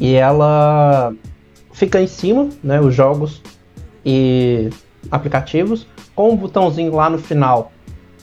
E 0.01 0.15
ela 0.15 1.13
fica 1.71 2.01
em 2.01 2.07
cima, 2.07 2.49
né? 2.63 2.81
Os 2.81 2.95
jogos 2.95 3.39
e 4.03 4.71
aplicativos, 5.11 5.85
com 6.15 6.31
um 6.31 6.35
botãozinho 6.35 6.95
lá 6.95 7.07
no 7.07 7.19
final 7.19 7.71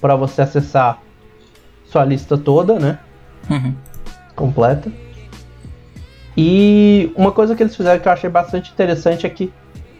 para 0.00 0.16
você 0.16 0.42
acessar 0.42 1.00
sua 1.84 2.04
lista 2.04 2.36
toda, 2.36 2.80
né? 2.80 2.98
Uhum. 3.48 3.72
Completa. 4.34 4.90
E 6.36 7.12
uma 7.14 7.30
coisa 7.30 7.54
que 7.54 7.62
eles 7.62 7.76
fizeram 7.76 8.00
que 8.00 8.08
eu 8.08 8.12
achei 8.12 8.28
bastante 8.28 8.72
interessante 8.72 9.24
é 9.24 9.30
que 9.30 9.52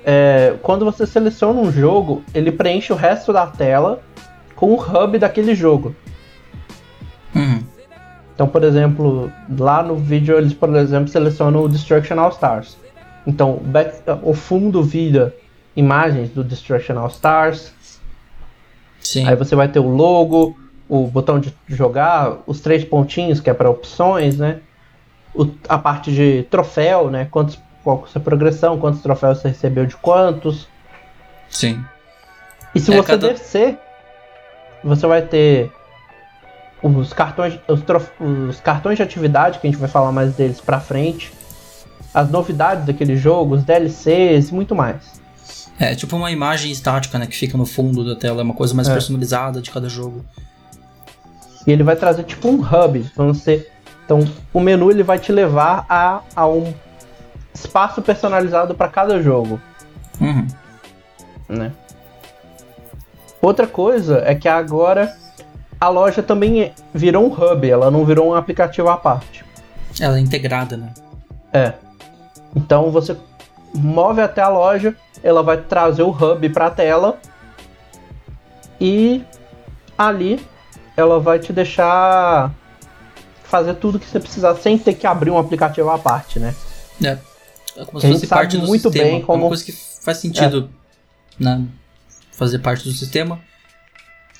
é, 0.04 0.56
quando 0.62 0.84
você 0.84 1.06
seleciona 1.06 1.60
um 1.60 1.70
jogo, 1.70 2.24
ele 2.34 2.50
preenche 2.50 2.92
o 2.92 2.96
resto 2.96 3.32
da 3.32 3.46
tela 3.46 4.02
com 4.56 4.72
o 4.72 4.80
hub 4.80 5.16
daquele 5.16 5.54
jogo. 5.54 5.94
Então, 8.38 8.46
por 8.46 8.62
exemplo, 8.62 9.32
lá 9.58 9.82
no 9.82 9.96
vídeo 9.96 10.38
eles, 10.38 10.54
por 10.54 10.72
exemplo, 10.76 11.08
selecionam 11.08 11.64
o 11.64 11.68
Destruction 11.68 12.20
All 12.20 12.30
Stars. 12.30 12.76
Então, 13.26 13.54
o 13.54 13.60
back- 13.60 14.00
o 14.22 14.32
fundo 14.32 14.80
vira 14.80 15.34
imagens 15.74 16.30
do 16.30 16.44
Destruction 16.44 16.96
All 16.96 17.08
Stars. 17.08 17.72
Sim. 19.00 19.26
Aí 19.26 19.34
você 19.34 19.56
vai 19.56 19.66
ter 19.66 19.80
o 19.80 19.88
logo, 19.88 20.56
o 20.88 21.08
botão 21.08 21.40
de 21.40 21.52
jogar, 21.66 22.38
os 22.46 22.60
três 22.60 22.84
pontinhos 22.84 23.40
que 23.40 23.50
é 23.50 23.54
para 23.54 23.68
opções, 23.68 24.38
né? 24.38 24.60
O- 25.34 25.50
a 25.68 25.76
parte 25.76 26.12
de 26.12 26.44
troféu, 26.44 27.10
né? 27.10 27.26
Quantos, 27.28 27.58
qual 27.82 28.02
é 28.02 28.04
a 28.04 28.06
sua 28.06 28.20
progressão, 28.20 28.78
quantos 28.78 29.02
troféus 29.02 29.38
você 29.38 29.48
recebeu 29.48 29.84
de 29.84 29.96
quantos. 29.96 30.68
Sim. 31.50 31.84
E 32.72 32.78
se 32.78 32.92
É, 32.92 32.98
você 32.98 33.02
cada- 33.02 33.32
descer, 33.32 33.76
você 34.84 35.06
vai 35.08 35.22
ter 35.22 35.72
os 36.82 37.12
cartões, 37.12 37.58
os, 37.68 37.82
trof- 37.82 38.10
os 38.20 38.60
cartões 38.60 38.96
de 38.96 39.02
atividade, 39.02 39.58
que 39.58 39.66
a 39.66 39.70
gente 39.70 39.80
vai 39.80 39.88
falar 39.88 40.12
mais 40.12 40.34
deles 40.34 40.60
pra 40.60 40.78
frente, 40.80 41.32
as 42.14 42.30
novidades 42.30 42.84
daquele 42.86 43.16
jogo, 43.16 43.54
os 43.56 43.64
DLCs 43.64 44.50
e 44.50 44.54
muito 44.54 44.74
mais. 44.74 45.18
É 45.78 45.94
tipo 45.94 46.16
uma 46.16 46.30
imagem 46.30 46.70
estática, 46.72 47.18
né? 47.18 47.26
Que 47.26 47.36
fica 47.36 47.56
no 47.56 47.64
fundo 47.66 48.04
da 48.04 48.18
tela. 48.18 48.40
É 48.40 48.44
uma 48.44 48.54
coisa 48.54 48.74
mais 48.74 48.88
É. 48.88 48.92
personalizada 48.92 49.60
de 49.60 49.70
cada 49.70 49.88
jogo. 49.88 50.24
E 51.66 51.70
ele 51.70 51.82
vai 51.84 51.94
trazer 51.94 52.24
tipo 52.24 52.48
um 52.48 52.60
hub 52.60 53.00
pra 53.14 53.24
você. 53.26 53.68
Então, 54.04 54.20
o 54.52 54.58
menu 54.60 54.90
ele 54.90 55.02
vai 55.02 55.18
te 55.18 55.30
levar 55.30 55.84
a, 55.88 56.20
a 56.34 56.46
um 56.48 56.72
espaço 57.54 58.00
personalizado 58.02 58.74
para 58.74 58.88
cada 58.88 59.22
jogo. 59.22 59.60
Uhum. 60.20 60.46
né? 61.48 61.72
Outra 63.40 63.66
coisa 63.68 64.22
é 64.26 64.34
que 64.34 64.48
agora 64.48 65.14
a 65.80 65.88
loja 65.88 66.22
também 66.22 66.62
é- 66.62 66.72
virou 66.94 67.24
um 67.26 67.32
hub, 67.32 67.68
ela 67.68 67.90
não 67.90 68.04
virou 68.04 68.30
um 68.30 68.34
aplicativo 68.34 68.88
à 68.88 68.96
parte. 68.96 69.44
Ela 70.00 70.16
é 70.18 70.20
integrada, 70.20 70.76
né? 70.76 70.92
É. 71.52 71.72
Então 72.54 72.90
você 72.90 73.16
move 73.74 74.20
até 74.20 74.40
a 74.40 74.48
loja, 74.48 74.94
ela 75.22 75.42
vai 75.42 75.56
trazer 75.58 76.02
o 76.02 76.10
hub 76.10 76.48
para 76.50 76.66
a 76.66 76.70
tela 76.70 77.18
e 78.80 79.22
ali 79.96 80.40
ela 80.96 81.18
vai 81.20 81.38
te 81.38 81.52
deixar 81.52 82.52
fazer 83.44 83.74
tudo 83.74 83.98
que 83.98 84.06
você 84.06 84.20
precisar 84.20 84.54
sem 84.56 84.76
ter 84.78 84.94
que 84.94 85.06
abrir 85.06 85.30
um 85.30 85.38
aplicativo 85.38 85.88
à 85.90 85.98
parte, 85.98 86.38
né? 86.38 86.54
É. 87.02 87.18
É 87.76 87.84
como 87.84 88.00
se 88.00 88.08
fosse 88.12 88.26
parte 88.26 88.58
do 88.58 88.66
muito 88.66 88.82
sistema. 88.90 89.04
bem 89.04 89.18
É 89.20 89.22
como- 89.22 89.44
uma 89.44 89.48
coisa 89.48 89.64
que 89.64 89.72
faz 89.72 90.18
sentido, 90.18 90.68
né? 91.38 91.64
Fazer 92.32 92.58
parte 92.58 92.84
do 92.84 92.92
sistema. 92.92 93.38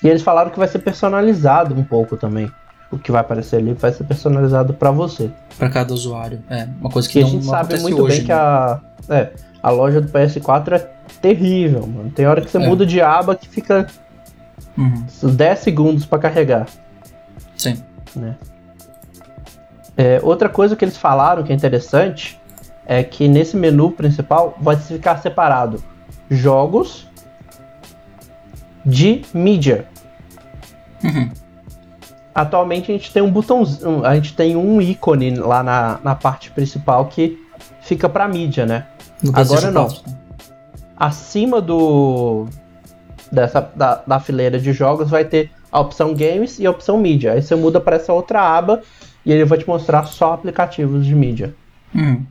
E 0.03 0.09
eles 0.09 0.23
falaram 0.23 0.51
que 0.51 0.59
vai 0.59 0.69
ser 0.69 0.79
personalizado 0.81 1.75
um 1.75 1.83
pouco 1.85 2.17
também. 2.17 2.51
O 2.91 2.99
que 2.99 3.13
vai 3.13 3.21
aparecer 3.21 3.57
ali 3.57 3.75
vai 3.75 3.93
ser 3.93 4.05
personalizado 4.05 4.73
para 4.73 4.91
você. 4.91 5.31
Pra 5.59 5.69
cada 5.69 5.93
usuário. 5.93 6.41
É, 6.49 6.67
uma 6.81 6.89
coisa 6.91 7.07
que 7.09 7.15
Que 7.15 7.19
a 7.21 7.23
não, 7.23 7.31
gente 7.31 7.45
não 7.45 7.51
sabe 7.53 7.79
muito 7.81 8.03
hoje. 8.03 8.17
bem 8.19 8.25
que 8.27 8.33
né? 8.33 8.39
a, 8.39 8.81
é, 9.11 9.31
a 9.63 9.71
loja 9.71 10.01
do 10.01 10.09
PS4 10.11 10.73
é 10.73 10.79
terrível, 11.21 11.87
mano. 11.87 12.11
Tem 12.11 12.27
hora 12.27 12.41
que 12.41 12.51
você 12.51 12.59
É. 12.59 12.67
muda 12.67 12.87
de 12.87 13.01
aba 13.01 13.35
que 13.35 13.49
fica 13.49 13.87
Uhum. 14.77 15.05
10 15.35 15.59
segundos 15.59 16.07
para 16.07 16.19
carregar. 16.21 16.67
Sim. 17.57 17.83
É, 19.97 20.21
outra 20.23 20.49
coisa 20.49 20.77
que 20.77 20.85
eles 20.85 20.97
falaram 20.97 21.43
que 21.43 21.53
é 21.53 21.57
interessante 21.57 22.41
é 22.87 23.03
que 23.03 23.27
nesse 23.29 23.57
menu 23.57 23.91
principal 23.91 24.57
vai 24.61 24.77
ficar 24.77 25.19
separado 25.19 25.83
jogos 26.31 27.08
de 28.89 29.23
mídia. 29.35 29.87
Uhum. 31.05 31.31
Atualmente 32.35 32.91
a 32.91 32.95
gente 32.95 33.13
tem 33.13 33.23
um 33.23 33.31
botãozinho, 33.31 34.05
a 34.05 34.15
gente 34.15 34.35
tem 34.35 34.57
um 34.57 34.81
ícone 34.81 35.37
lá 35.37 35.63
na, 35.63 36.01
na 36.03 36.15
parte 36.15 36.51
principal 36.51 37.07
que 37.07 37.39
fica 37.83 38.09
para 38.09 38.27
mídia, 38.29 38.65
né? 38.65 38.87
Agora 39.35 39.71
não. 39.71 39.87
4, 39.89 40.11
né? 40.11 40.19
acima 40.97 41.61
do 41.61 42.47
dessa 43.31 43.61
da, 43.61 44.03
da 44.07 44.21
fileira 44.21 44.59
de 44.59 44.73
jogos 44.73 45.11
vai 45.11 45.25
ter 45.25 45.51
a 45.71 45.81
opção 45.81 46.15
games 46.15 46.59
e 46.59 46.67
a 46.67 46.71
opção 46.71 46.99
mídia. 46.99 47.33
Aí 47.33 47.43
você 47.43 47.55
muda 47.55 47.81
para 47.81 47.97
essa 47.97 48.13
outra 48.13 48.41
aba 48.41 48.83
e 49.25 49.33
ele 49.33 49.45
vai 49.45 49.59
te 49.59 49.69
mostrar 49.69 50.07
só 50.07 50.33
aplicativos 50.33 51.05
de 51.05 51.15
mídia. 51.15 51.55
Hum. 51.95 52.25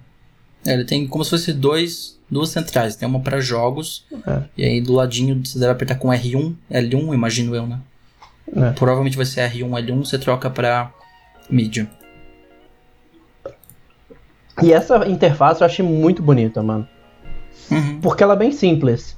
É, 0.66 0.74
ele 0.74 0.86
tem 0.86 1.08
como 1.08 1.24
se 1.24 1.30
fosse 1.30 1.54
dois, 1.54 2.17
duas 2.30 2.50
centrais. 2.50 2.96
Tem 2.96 3.08
uma 3.08 3.20
para 3.20 3.40
jogos 3.40 4.06
é. 4.28 4.44
e 4.58 4.66
aí 4.66 4.82
do 4.82 4.94
ladinho 4.94 5.42
você 5.44 5.60
deve 5.60 5.72
apertar 5.72 5.96
com 5.96 6.10
R1, 6.10 6.56
L1, 6.72 7.14
imagino 7.14 7.56
eu, 7.56 7.66
né? 7.66 7.80
É. 8.56 8.72
Provavelmente 8.72 9.18
vai 9.18 9.26
ser 9.26 9.50
R1, 9.52 9.70
L1, 9.70 10.06
você 10.06 10.18
troca 10.18 10.50
para 10.50 10.92
mídia. 11.50 11.90
E 14.62 14.74
essa 14.74 15.08
interface 15.08 15.62
eu 15.62 15.66
achei 15.66 15.86
muito 15.86 16.22
bonita, 16.22 16.64
mano. 16.64 16.88
Uhum. 17.70 18.00
Porque 18.02 18.24
ela 18.24 18.34
é 18.34 18.38
bem 18.38 18.52
simples. 18.52 19.16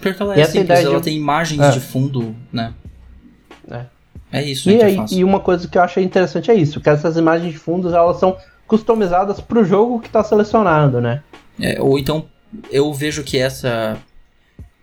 Porque 0.00 0.22
ela 0.22 0.38
é 0.38 0.44
simples, 0.44 0.80
ela 0.80 0.98
de... 0.98 1.04
tem 1.04 1.16
imagens 1.16 1.60
é. 1.60 1.70
de 1.70 1.80
fundo, 1.80 2.34
né? 2.52 2.74
É. 3.70 3.84
É 4.32 4.42
isso. 4.42 4.68
E, 4.68 4.82
aí, 4.82 4.98
e 5.12 5.22
uma 5.22 5.38
coisa 5.38 5.68
que 5.68 5.78
eu 5.78 5.82
achei 5.82 6.02
interessante 6.02 6.50
é 6.50 6.54
isso, 6.54 6.80
que 6.80 6.90
essas 6.90 7.16
imagens 7.16 7.52
de 7.52 7.58
fundos 7.58 7.92
elas 7.92 8.16
são 8.18 8.36
customizadas 8.74 9.40
para 9.40 9.58
o 9.58 9.64
jogo 9.64 10.00
que 10.00 10.06
está 10.06 10.22
selecionado, 10.22 11.00
né? 11.00 11.22
É, 11.60 11.80
ou 11.80 11.98
então 11.98 12.26
eu 12.70 12.92
vejo 12.92 13.22
que 13.22 13.38
essa, 13.38 13.96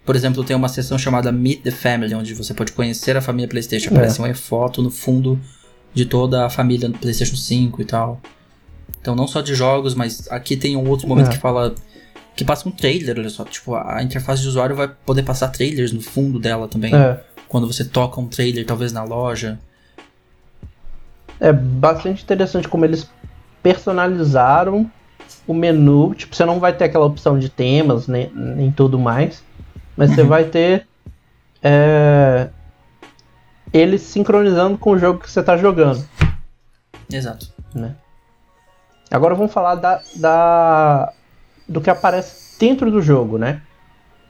por 0.06 0.16
exemplo, 0.16 0.44
tem 0.44 0.56
uma 0.56 0.70
seção 0.70 0.98
chamada 0.98 1.32
Meet 1.32 1.64
the 1.64 1.72
Family, 1.72 2.14
onde 2.14 2.34
você 2.34 2.54
pode 2.54 2.72
conhecer 2.72 3.16
a 3.18 3.22
família 3.22 3.48
PlayStation. 3.48 3.90
É. 3.90 3.94
Aparece 3.94 4.20
uma 4.20 4.34
foto 4.34 4.82
no 4.82 4.90
fundo 4.90 5.40
de 5.94 6.06
toda 6.06 6.46
a 6.46 6.50
família 6.50 6.90
do 6.90 6.98
PlayStation 6.98 7.36
5 7.36 7.82
e 7.82 7.86
tal. 7.86 8.20
Então 9.00 9.16
não 9.16 9.28
só 9.28 9.42
de 9.42 9.56
jogos, 9.56 9.96
mas 9.96 10.28
aqui 10.32 10.56
tem 10.56 10.76
um 10.76 10.88
outro 10.88 11.08
momento 11.08 11.28
é. 11.28 11.32
que 11.32 11.38
fala 11.38 11.74
que 12.36 12.46
passa 12.46 12.68
um 12.68 12.72
trailer, 12.72 13.18
olha 13.20 13.30
só, 13.30 13.44
tipo, 13.44 13.76
a 13.76 14.02
interface 14.02 14.42
de 14.42 14.48
usuário 14.48 14.74
vai 14.74 14.88
poder 14.88 15.24
passar 15.24 15.50
trailers 15.50 15.92
no 15.92 16.02
fundo 16.02 16.40
dela 16.40 16.68
também. 16.68 16.96
É 16.96 17.20
quando 17.52 17.68
você 17.68 17.84
toca 17.84 18.22
um 18.22 18.28
trailer, 18.28 18.66
talvez 18.66 18.94
na 18.94 19.04
loja. 19.04 19.60
É 21.38 21.52
bastante 21.52 22.24
interessante 22.24 22.66
como 22.66 22.86
eles 22.86 23.10
personalizaram 23.62 24.90
o 25.48 25.54
menu. 25.54 26.14
Tipo, 26.16 26.36
você 26.36 26.46
não 26.46 26.60
vai 26.60 26.74
ter 26.74 26.86
aquela 26.86 27.06
opção 27.06 27.38
de 27.38 27.50
temas, 27.50 28.08
nem, 28.08 28.30
nem 28.34 28.72
tudo 28.72 29.00
mais. 29.00 29.44
Mas 29.96 30.10
uhum. 30.10 30.16
você 30.16 30.24
vai 30.24 30.44
ter. 30.46 30.88
É, 31.64 32.50
eles 33.74 34.02
sincronizando 34.02 34.78
com 34.78 34.92
o 34.92 34.98
jogo 34.98 35.20
que 35.20 35.32
você 35.32 35.40
está 35.40 35.56
jogando. 35.58 36.04
Exato. 37.12 37.48
Né? 37.74 37.96
Agora 39.10 39.36
vamos 39.36 39.54
falar 39.54 39.76
da, 39.76 40.02
da, 40.16 41.14
do 41.68 41.82
que 41.82 41.90
aparece 41.90 42.60
dentro 42.60 42.90
do 42.90 43.02
jogo, 43.02 43.38
né? 43.38 43.62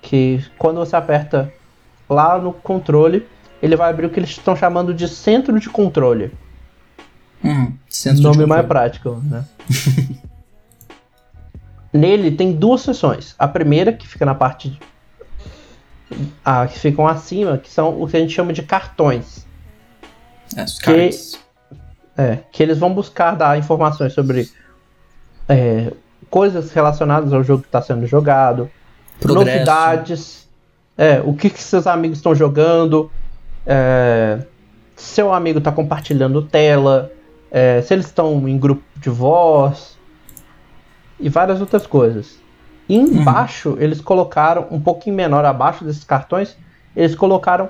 Que 0.01 0.43
quando 0.57 0.77
você 0.77 0.95
aperta 0.95 1.53
lá 2.09 2.37
no 2.37 2.51
controle, 2.51 3.27
ele 3.61 3.75
vai 3.75 3.89
abrir 3.89 4.07
o 4.07 4.09
que 4.09 4.19
eles 4.19 4.31
estão 4.31 4.55
chamando 4.55 4.93
de 4.93 5.07
centro 5.07 5.59
de 5.59 5.69
controle. 5.69 6.31
Hum, 7.43 7.73
centro 7.89 8.21
Nome 8.21 8.45
mais 8.45 8.65
prático, 8.65 9.21
né? 9.23 9.45
Nele 11.93 12.31
tem 12.31 12.53
duas 12.53 12.81
seções. 12.81 13.35
A 13.37 13.47
primeira, 13.47 13.91
que 13.91 14.07
fica 14.07 14.25
na 14.25 14.35
parte. 14.35 14.69
De... 14.69 14.79
Ah, 16.43 16.67
que 16.67 16.79
ficam 16.79 17.07
acima, 17.07 17.57
que 17.57 17.69
são 17.69 18.01
o 18.01 18.07
que 18.07 18.15
a 18.15 18.19
gente 18.19 18.33
chama 18.33 18.53
de 18.53 18.63
cartões. 18.63 19.45
É, 20.55 20.63
os 20.63 20.79
que, 20.79 21.09
é, 22.17 22.39
que 22.51 22.61
eles 22.61 22.77
vão 22.77 22.93
buscar 22.93 23.35
dar 23.35 23.57
informações 23.57 24.13
sobre 24.13 24.49
é, 25.47 25.91
coisas 26.29 26.71
relacionadas 26.71 27.33
ao 27.33 27.43
jogo 27.43 27.61
que 27.61 27.67
está 27.67 27.81
sendo 27.81 28.05
jogado, 28.05 28.69
Progresso. 29.19 29.51
novidades, 29.51 30.47
é, 30.97 31.21
o 31.23 31.33
que, 31.33 31.49
que 31.49 31.61
seus 31.61 31.87
amigos 31.87 32.17
estão 32.17 32.35
jogando, 32.35 33.11
é, 33.65 34.39
seu 34.95 35.33
amigo 35.33 35.59
está 35.59 35.71
compartilhando 35.71 36.41
tela, 36.41 37.11
é, 37.51 37.81
se 37.81 37.93
eles 37.93 38.05
estão 38.05 38.47
em 38.47 38.57
grupo 38.57 38.83
de 38.95 39.09
voz 39.09 39.97
e 41.19 41.29
várias 41.29 41.59
outras 41.59 41.85
coisas. 41.85 42.39
E 42.87 42.95
embaixo 42.95 43.71
uhum. 43.71 43.77
eles 43.79 44.01
colocaram, 44.01 44.67
um 44.71 44.79
pouquinho 44.79 45.15
menor 45.15 45.45
abaixo 45.45 45.83
desses 45.83 46.03
cartões, 46.03 46.57
eles 46.95 47.15
colocaram 47.15 47.69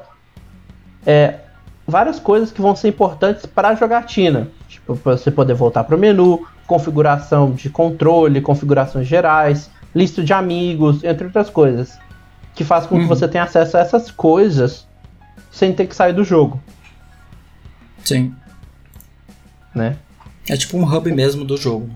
é, 1.06 1.40
várias 1.86 2.20
coisas 2.20 2.52
que 2.52 2.62
vão 2.62 2.76
ser 2.76 2.90
importantes 2.90 3.46
para 3.46 3.70
a 3.70 3.76
jogatina. 3.76 4.48
Tipo, 4.68 4.96
para 4.96 5.18
você 5.18 5.30
poder 5.30 5.54
voltar 5.54 5.84
para 5.84 5.96
o 5.96 6.00
menu, 6.00 6.48
configuração 6.66 7.52
de 7.52 7.70
controle, 7.70 8.42
configurações 8.42 9.08
gerais, 9.08 9.70
lista 9.94 10.24
de 10.24 10.32
amigos, 10.32 11.04
entre 11.04 11.26
outras 11.26 11.50
coisas 11.50 12.00
que 12.54 12.64
faz 12.64 12.86
com 12.86 12.96
que 12.96 13.04
uhum. 13.04 13.08
você 13.08 13.28
tenha 13.28 13.44
acesso 13.44 13.78
a 13.78 13.80
essas 13.80 14.12
coisas 14.12 14.88
sem 15.50 15.74
ter 15.74 15.88
que 15.88 15.96
sair 15.96 16.14
do 16.14 16.24
jogo. 16.24 16.60
Sim. 18.04 18.34
Né? 19.74 19.98
É 20.50 20.58
tipo 20.58 20.78
um 20.78 20.84
hub 20.84 21.12
mesmo 21.12 21.46
do 21.46 21.58
jogo. 21.58 21.90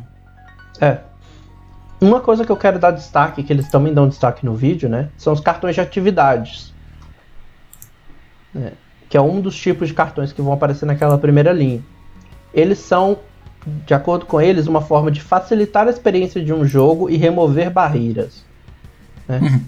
É. 0.80 1.00
Uma 2.00 2.20
coisa 2.20 2.46
que 2.46 2.52
eu 2.52 2.58
quero 2.58 2.78
dar 2.78 2.92
destaque, 2.92 3.44
que 3.44 3.52
eles 3.52 3.70
também 3.70 3.94
dão 3.94 4.08
destaque 4.08 4.46
no 4.46 4.54
vídeo, 4.54 4.90
né? 4.90 5.10
São 5.18 5.34
os 5.34 5.40
cartões 5.40 5.76
de 5.76 5.82
atividades. 5.82 6.74
É, 8.56 8.72
que 9.10 9.18
é 9.18 9.22
um 9.22 9.42
dos 9.42 9.56
tipos 9.56 9.88
de 9.88 9.94
cartões 9.94 10.32
que 10.32 10.42
vão 10.42 10.54
aparecer 10.54 10.86
naquela 10.86 11.18
primeira 11.18 11.52
linha. 11.52 11.82
Eles 12.54 12.80
são, 12.80 13.18
de 13.86 13.94
acordo 13.94 14.26
com 14.26 14.40
eles, 14.42 14.68
uma 14.68 14.82
forma 14.82 15.12
de 15.12 15.22
facilitar 15.22 15.88
a 15.88 15.90
experiência 15.90 16.44
de 16.44 16.54
um 16.54 16.66
jogo 16.66 17.10
e 17.10 17.18
remover 17.18 17.70
barreiras. 17.70 18.44
Né? 19.28 19.40
Uhum. 19.40 19.62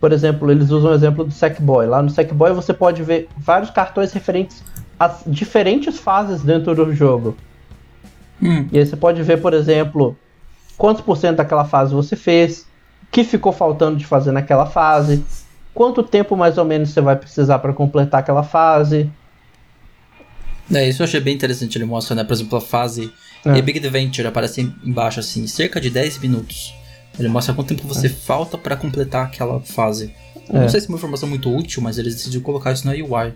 Por 0.00 0.12
exemplo, 0.12 0.50
eles 0.50 0.70
usam 0.70 0.90
o 0.90 0.94
exemplo 0.94 1.24
do 1.24 1.32
Sackboy. 1.32 1.86
Lá 1.86 2.02
no 2.02 2.10
Sackboy 2.10 2.52
você 2.52 2.74
pode 2.74 3.02
ver 3.02 3.28
vários 3.36 3.70
cartões 3.70 4.12
referentes 4.12 4.62
às 4.98 5.22
diferentes 5.26 5.98
fases 5.98 6.42
dentro 6.42 6.74
do 6.74 6.94
jogo. 6.94 7.36
Hum. 8.42 8.66
E 8.70 8.78
aí 8.78 8.86
você 8.86 8.96
pode 8.96 9.22
ver, 9.22 9.40
por 9.40 9.54
exemplo, 9.54 10.16
quantos 10.76 11.02
por 11.02 11.16
cento 11.16 11.36
daquela 11.36 11.64
fase 11.64 11.94
você 11.94 12.16
fez, 12.16 12.66
o 13.04 13.06
que 13.10 13.24
ficou 13.24 13.52
faltando 13.52 13.96
de 13.96 14.06
fazer 14.06 14.32
naquela 14.32 14.66
fase, 14.66 15.24
quanto 15.74 16.02
tempo 16.02 16.36
mais 16.36 16.58
ou 16.58 16.64
menos 16.64 16.90
você 16.90 17.00
vai 17.00 17.16
precisar 17.16 17.58
para 17.58 17.72
completar 17.72 18.20
aquela 18.20 18.42
fase. 18.42 19.10
É, 20.72 20.88
isso 20.88 21.02
eu 21.02 21.04
achei 21.04 21.20
bem 21.20 21.34
interessante. 21.34 21.78
Ele 21.78 21.84
mostra, 21.84 22.14
né, 22.14 22.24
por 22.24 22.32
exemplo, 22.32 22.58
a 22.58 22.60
fase 22.60 23.12
é. 23.44 23.62
Big 23.62 23.78
Adventure 23.78 24.26
aparece 24.26 24.72
embaixo 24.84 25.20
assim, 25.20 25.46
cerca 25.46 25.80
de 25.80 25.90
10 25.90 26.18
minutos. 26.18 26.74
Ele 27.18 27.28
mostra 27.28 27.54
quanto 27.54 27.68
tempo 27.68 27.86
você 27.86 28.08
é. 28.08 28.10
falta 28.10 28.58
para 28.58 28.76
completar 28.76 29.26
aquela 29.26 29.60
fase. 29.60 30.12
É. 30.48 30.60
Não 30.60 30.68
sei 30.68 30.80
se 30.80 30.86
é 30.86 30.88
uma 30.88 30.98
informação 30.98 31.28
muito 31.28 31.54
útil, 31.54 31.82
mas 31.82 31.98
eles 31.98 32.14
decidiram 32.14 32.42
colocar 32.42 32.72
isso 32.72 32.86
na 32.86 32.92
UI. 32.92 33.32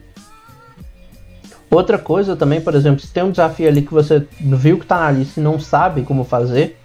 Outra 1.70 1.98
coisa 1.98 2.34
também, 2.34 2.60
por 2.60 2.74
exemplo, 2.74 3.00
se 3.00 3.12
tem 3.12 3.22
um 3.22 3.30
desafio 3.30 3.68
ali 3.68 3.82
que 3.82 3.92
você 3.92 4.26
viu 4.40 4.78
que 4.78 4.86
tá 4.86 4.98
na 4.98 5.10
lista 5.12 5.38
e 5.38 5.42
não 5.42 5.60
sabe 5.60 6.02
como 6.02 6.24
fazer, 6.24 6.78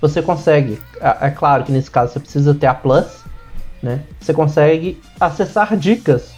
você 0.00 0.20
consegue. 0.20 0.80
É, 1.00 1.26
é 1.28 1.30
claro 1.30 1.64
que 1.64 1.72
nesse 1.72 1.90
caso 1.90 2.12
você 2.12 2.20
precisa 2.20 2.54
ter 2.54 2.66
a 2.66 2.74
Plus, 2.74 3.06
né? 3.82 4.02
Você 4.20 4.32
consegue 4.32 5.00
acessar 5.20 5.76
dicas 5.76 6.30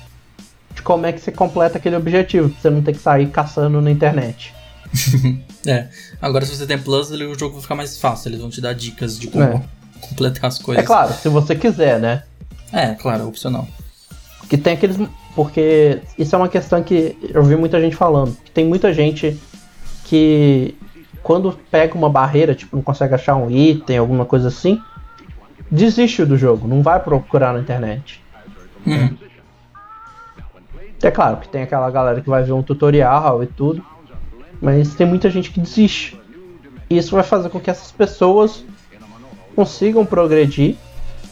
de 0.75 0.83
como 0.83 1.07
é 1.07 1.13
que 1.13 1.21
você 1.21 1.33
completa 1.33 1.79
aquele 1.79 1.97
objetivo, 1.97 2.51
pra 2.51 2.61
você 2.61 2.71
não 2.71 2.83
ter 2.83 2.93
que 2.93 3.01
sair 3.01 3.29
caçando 3.31 3.81
na 3.81 3.91
internet. 3.91 4.55
é. 5.67 5.89
Agora 6.21 6.45
se 6.45 6.55
você 6.55 6.67
tem 6.67 6.79
Plus, 6.79 7.11
o 7.11 7.39
jogo 7.39 7.55
vai 7.55 7.63
ficar 7.63 7.75
mais 7.75 7.99
fácil, 7.99 8.29
eles 8.29 8.41
vão 8.41 8.51
te 8.51 8.61
dar 8.61 8.75
dicas 8.75 9.19
de 9.19 9.29
como. 9.29 9.43
É 9.43 9.79
completar 10.01 10.47
as 10.47 10.59
coisas. 10.59 10.83
É 10.83 10.87
claro, 10.87 11.13
se 11.13 11.29
você 11.29 11.55
quiser, 11.55 11.99
né? 12.01 12.23
É, 12.73 12.95
claro, 12.95 13.23
é 13.23 13.27
opcional. 13.27 13.67
Que 14.49 14.57
tem 14.57 14.75
aqueles. 14.75 14.97
Porque 15.39 16.01
isso 16.19 16.35
é 16.35 16.39
uma 16.39 16.49
questão 16.49 16.83
que 16.83 17.17
eu 17.33 17.45
vi 17.45 17.55
muita 17.55 17.81
gente 17.81 17.95
falando. 17.95 18.37
Que 18.45 18.51
tem 18.51 18.67
muita 18.67 18.93
gente 18.93 19.41
que 20.05 20.77
quando 21.23 21.57
pega 21.71 21.95
uma 21.95 22.11
barreira, 22.11 22.57
tipo, 22.57 22.75
não 22.75 22.83
consegue 22.83 23.15
achar 23.15 23.37
um 23.37 23.49
item, 23.49 23.99
alguma 23.99 24.25
coisa 24.25 24.49
assim, 24.49 24.83
desiste 25.71 26.25
do 26.25 26.37
jogo, 26.37 26.67
não 26.67 26.83
vai 26.83 26.99
procurar 26.99 27.53
na 27.53 27.61
internet. 27.61 28.21
Hum. 28.85 29.17
É 31.01 31.11
claro 31.13 31.37
que 31.37 31.49
tem 31.49 31.63
aquela 31.63 31.89
galera 31.89 32.21
que 32.21 32.29
vai 32.29 32.43
ver 32.43 32.51
um 32.51 32.63
tutorial 32.63 33.41
e 33.41 33.47
tudo, 33.47 33.81
mas 34.61 34.97
tem 34.97 35.07
muita 35.07 35.31
gente 35.31 35.53
que 35.53 35.61
desiste. 35.61 36.21
E 36.91 36.99
isso 36.99 37.15
vai 37.15 37.23
fazer 37.23 37.49
com 37.49 37.61
que 37.61 37.71
essas 37.71 37.93
pessoas 37.93 38.65
consigam 39.55 40.05
progredir. 40.05 40.75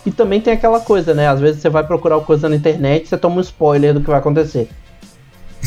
E 0.07 0.11
também 0.13 0.41
tem 0.41 0.53
aquela 0.53 0.79
coisa, 0.79 1.13
né? 1.13 1.27
Às 1.27 1.41
vezes 1.41 1.61
você 1.61 1.69
vai 1.69 1.85
procurar 1.85 2.21
coisa 2.21 2.49
na 2.49 2.55
internet 2.55 3.05
e 3.05 3.09
você 3.09 3.19
toma 3.19 3.37
um 3.37 3.41
spoiler 3.41 3.93
do 3.93 4.01
que 4.01 4.07
vai 4.07 4.21
acontecer. 4.21 4.69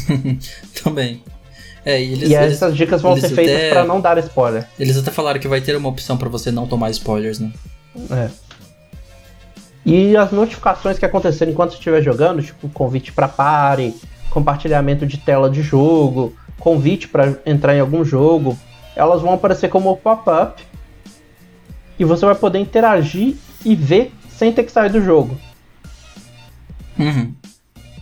também. 0.81 1.21
É, 1.85 2.01
e, 2.01 2.13
eles, 2.13 2.29
e 2.29 2.35
essas 2.35 2.69
eles, 2.69 2.77
dicas 2.77 3.01
vão 3.01 3.17
ser 3.17 3.29
feitas 3.29 3.55
até... 3.55 3.69
para 3.71 3.83
não 3.83 3.99
dar 3.99 4.17
spoiler. 4.19 4.65
Eles 4.79 4.97
até 4.97 5.11
falaram 5.11 5.39
que 5.41 5.47
vai 5.47 5.59
ter 5.59 5.75
uma 5.75 5.89
opção 5.89 6.17
para 6.17 6.29
você 6.29 6.51
não 6.51 6.65
tomar 6.65 6.89
spoilers, 6.91 7.39
né? 7.39 7.51
É. 8.11 8.29
E 9.85 10.15
as 10.15 10.31
notificações 10.31 10.97
que 10.97 11.05
acontecerem 11.05 11.53
enquanto 11.53 11.71
você 11.71 11.77
estiver 11.77 12.01
jogando, 12.01 12.41
tipo 12.41 12.69
convite 12.69 13.11
para 13.11 13.27
pare, 13.27 13.93
compartilhamento 14.29 15.05
de 15.05 15.17
tela 15.17 15.49
de 15.49 15.61
jogo, 15.61 16.33
convite 16.59 17.09
para 17.09 17.35
entrar 17.45 17.75
em 17.75 17.79
algum 17.79 18.05
jogo, 18.05 18.57
elas 18.95 19.21
vão 19.21 19.33
aparecer 19.33 19.67
como 19.67 19.95
pop-up 19.97 20.63
e 21.97 22.05
você 22.05 22.25
vai 22.25 22.35
poder 22.35 22.59
interagir 22.59 23.35
e 23.65 23.75
ver 23.75 24.13
sem 24.39 24.53
ter 24.53 24.63
que 24.63 24.71
sair 24.71 24.89
do 24.89 25.03
jogo. 25.03 25.37
Uhum. 26.97 27.33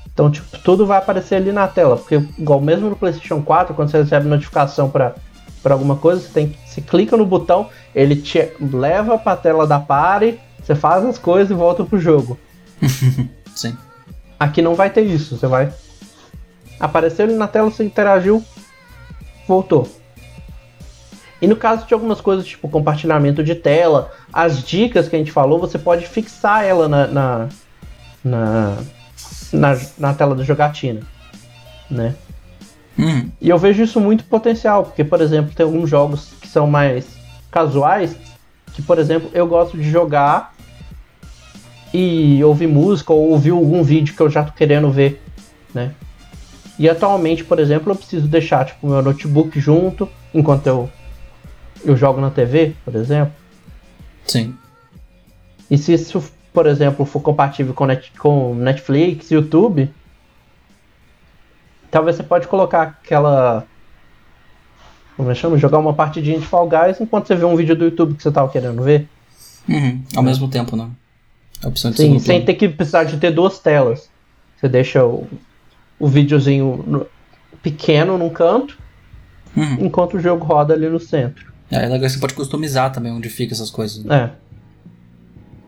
Então, 0.05 0.29
tipo, 0.29 0.55
tudo 0.59 0.85
vai 0.85 0.99
aparecer 0.99 1.35
ali 1.35 1.51
na 1.51 1.67
tela. 1.67 1.97
Porque, 1.97 2.15
igual 2.37 2.61
mesmo 2.61 2.91
no 2.91 2.95
PlayStation 2.95 3.41
4, 3.41 3.73
quando 3.73 3.89
você 3.89 4.03
recebe 4.03 4.27
notificação 4.27 4.87
para 4.87 5.15
alguma 5.63 5.95
coisa, 5.95 6.21
você, 6.21 6.29
tem, 6.29 6.55
você 6.63 6.79
clica 6.79 7.17
no 7.17 7.25
botão, 7.25 7.69
ele 7.93 8.15
te 8.15 8.51
leva 8.59 9.17
pra 9.17 9.35
tela 9.35 9.65
da 9.65 9.79
party, 9.79 10.39
você 10.63 10.75
faz 10.75 11.03
as 11.03 11.17
coisas 11.17 11.49
e 11.49 11.55
volta 11.55 11.83
pro 11.83 11.99
jogo. 11.99 12.37
Sim. 13.55 13.75
Aqui 14.39 14.61
não 14.61 14.75
vai 14.75 14.91
ter 14.91 15.01
isso. 15.01 15.37
Você 15.37 15.47
vai. 15.47 15.73
Apareceu 16.79 17.25
ele 17.25 17.35
na 17.35 17.47
tela, 17.47 17.71
você 17.71 17.83
interagiu, 17.83 18.43
voltou. 19.47 19.89
E 21.41 21.47
no 21.47 21.55
caso 21.55 21.85
de 21.85 21.93
algumas 21.93 22.19
coisas, 22.19 22.45
tipo 22.45 22.67
compartilhamento 22.67 23.43
de 23.43 23.53
tela, 23.53 24.11
as 24.33 24.63
dicas 24.63 25.07
que 25.07 25.15
a 25.15 25.19
gente 25.19 25.31
falou, 25.31 25.59
você 25.59 25.77
pode 25.77 26.07
fixar 26.07 26.63
ela 26.63 26.87
na, 26.87 27.07
na, 27.07 27.49
na 28.23 28.77
na, 29.51 29.79
na 29.97 30.13
tela 30.13 30.35
da 30.35 30.43
jogatina, 30.43 31.01
né? 31.89 32.15
Uhum. 32.97 33.29
E 33.39 33.49
eu 33.49 33.57
vejo 33.57 33.83
isso 33.83 33.99
muito 33.99 34.23
potencial, 34.25 34.83
porque, 34.83 35.03
por 35.03 35.21
exemplo, 35.21 35.53
tem 35.53 35.65
alguns 35.65 35.89
jogos 35.89 36.33
que 36.41 36.47
são 36.47 36.67
mais 36.67 37.05
casuais, 37.51 38.15
que, 38.73 38.81
por 38.81 38.97
exemplo, 38.97 39.29
eu 39.33 39.47
gosto 39.47 39.77
de 39.77 39.89
jogar 39.89 40.53
e 41.93 42.43
ouvir 42.43 42.67
música 42.67 43.13
ou 43.13 43.31
ouvir 43.31 43.51
algum 43.51 43.83
vídeo 43.83 44.15
que 44.15 44.21
eu 44.21 44.29
já 44.29 44.43
tô 44.43 44.51
querendo 44.51 44.89
ver, 44.91 45.21
né? 45.73 45.91
E 46.79 46.87
atualmente, 46.87 47.43
por 47.43 47.59
exemplo, 47.59 47.91
eu 47.91 47.95
preciso 47.95 48.27
deixar 48.27 48.65
tipo 48.65 48.87
meu 48.87 49.01
notebook 49.01 49.59
junto 49.59 50.07
enquanto 50.33 50.67
eu 50.67 50.89
eu 51.83 51.95
jogo 51.95 52.19
na 52.21 52.29
TV, 52.29 52.75
por 52.83 52.95
exemplo. 52.95 53.33
Sim. 54.25 54.55
E 55.69 55.77
se 55.77 55.93
isso 55.93 56.21
por 56.57 56.65
exemplo, 56.65 57.05
for 57.05 57.19
compatível 57.19 57.71
com, 57.71 57.85
net, 57.85 58.11
com 58.17 58.55
Netflix, 58.55 59.29
YouTube, 59.29 59.87
talvez 61.91 62.15
você 62.15 62.23
pode 62.23 62.47
colocar 62.47 62.81
aquela. 62.81 63.63
Como 65.15 65.29
é 65.29 65.35
que 65.35 65.39
chama? 65.39 65.55
Jogar 65.55 65.77
uma 65.77 65.93
partidinha 65.93 66.39
de 66.39 66.47
Fall 66.47 66.67
Guys 66.67 66.99
enquanto 66.99 67.27
você 67.27 67.35
vê 67.35 67.45
um 67.45 67.55
vídeo 67.55 67.75
do 67.75 67.85
YouTube 67.85 68.15
que 68.15 68.23
você 68.23 68.29
estava 68.29 68.49
querendo 68.49 68.81
ver. 68.81 69.07
Uhum, 69.69 70.01
ao 70.15 70.23
mesmo 70.23 70.47
tempo, 70.47 70.75
né? 70.75 70.89
A 71.63 71.67
opção 71.67 71.91
de 71.91 71.97
Sim, 71.97 72.17
sem 72.17 72.43
ter 72.43 72.55
que 72.55 72.67
precisar 72.67 73.03
de 73.03 73.17
ter 73.17 73.29
duas 73.29 73.59
telas. 73.59 74.09
Você 74.59 74.67
deixa 74.67 75.05
o, 75.05 75.27
o 75.99 76.07
videozinho 76.07 76.83
no, 76.87 77.05
pequeno 77.61 78.17
num 78.17 78.31
canto, 78.31 78.79
uhum. 79.55 79.77
enquanto 79.81 80.15
o 80.15 80.19
jogo 80.19 80.43
roda 80.43 80.73
ali 80.73 80.89
no 80.89 80.99
centro. 80.99 81.53
É, 81.71 81.83
é 81.83 81.87
legal 81.87 82.09
você 82.09 82.19
pode 82.19 82.33
customizar 82.33 82.91
também 82.91 83.11
onde 83.11 83.29
fica 83.29 83.53
essas 83.53 83.69
coisas. 83.69 84.03
Né? 84.03 84.15
É 84.15 84.47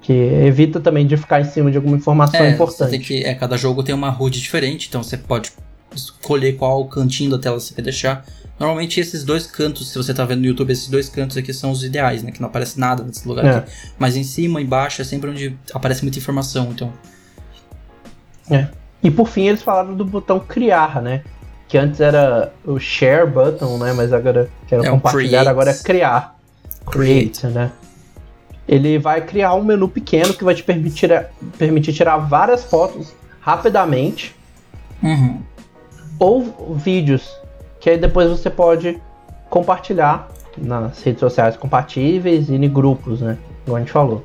que 0.10 0.14
evita 0.14 0.80
também 0.80 1.06
de 1.06 1.16
ficar 1.16 1.40
em 1.40 1.44
cima 1.44 1.70
de 1.70 1.78
alguma 1.78 1.96
informação 1.96 2.40
é, 2.40 2.50
importante. 2.50 2.90
Tem 2.90 3.00
que, 3.00 3.24
é, 3.24 3.36
cada 3.36 3.56
jogo 3.56 3.84
tem 3.84 3.94
uma 3.94 4.10
HUD 4.10 4.42
diferente, 4.42 4.88
então 4.90 5.04
você 5.04 5.16
pode 5.16 5.52
escolher 5.94 6.54
qual 6.54 6.84
cantinho 6.86 7.30
da 7.30 7.38
tela 7.38 7.60
você 7.60 7.76
quer 7.76 7.84
deixar. 7.84 8.26
Normalmente 8.60 9.00
esses 9.00 9.24
dois 9.24 9.46
cantos, 9.46 9.92
se 9.92 9.96
você 9.96 10.10
está 10.10 10.26
vendo 10.26 10.40
no 10.40 10.48
YouTube, 10.48 10.72
esses 10.72 10.88
dois 10.88 11.10
cantos 11.10 11.38
aqui 11.38 11.54
são 11.54 11.70
os 11.70 11.84
ideais, 11.84 12.24
né? 12.24 12.32
Que 12.32 12.42
não 12.42 12.50
aparece 12.50 12.80
nada 12.80 13.04
nesse 13.04 13.28
lugar 13.28 13.46
é. 13.46 13.50
aqui. 13.58 13.72
Mas 14.00 14.18
em 14.18 14.24
cima 14.24 14.60
embaixo 14.60 15.00
é 15.00 15.06
sempre 15.06 15.30
onde 15.30 15.56
aparece 15.76 16.02
muita 16.02 16.18
informação, 16.18 16.70
então. 16.72 16.92
É. 18.50 18.68
E 19.04 19.12
por 19.12 19.28
fim 19.28 19.48
eles 19.48 19.62
falaram 19.62 19.96
do 19.96 20.04
botão 20.04 20.40
criar, 20.40 21.04
né? 21.04 21.24
Que 21.70 21.78
antes 21.78 22.02
era 22.02 22.52
o 22.66 22.78
share 22.80 23.30
button, 23.30 23.78
né? 23.78 23.94
Mas 23.94 24.12
agora 24.12 24.50
que 24.68 24.76
era 24.76 24.86
é 24.86 24.90
compartilhar, 24.90 25.48
agora 25.48 25.72
é 25.72 25.74
criar. 25.76 26.36
Create, 26.86 27.42
create 27.42 27.48
né? 27.48 27.72
ele 28.70 29.00
vai 29.00 29.20
criar 29.22 29.56
um 29.56 29.64
menu 29.64 29.90
pequeno 29.90 30.32
que 30.32 30.44
vai 30.44 30.54
te 30.54 30.62
permitir, 30.62 31.26
permitir 31.58 31.92
tirar 31.92 32.18
várias 32.18 32.64
fotos 32.64 33.12
rapidamente. 33.42 34.36
Uhum. 35.02 35.42
Ou 36.20 36.76
vídeos, 36.76 37.36
que 37.80 37.90
aí 37.90 37.98
depois 37.98 38.30
você 38.30 38.48
pode 38.48 39.02
compartilhar 39.50 40.28
nas 40.56 41.02
redes 41.02 41.20
sociais 41.20 41.58
compatíveis 41.58 42.50
e 42.50 42.56
em 42.56 42.70
grupos, 42.70 43.22
né? 43.22 43.40
Como 43.66 43.76
a 43.76 43.80
gente 43.80 43.92
falou. 43.92 44.24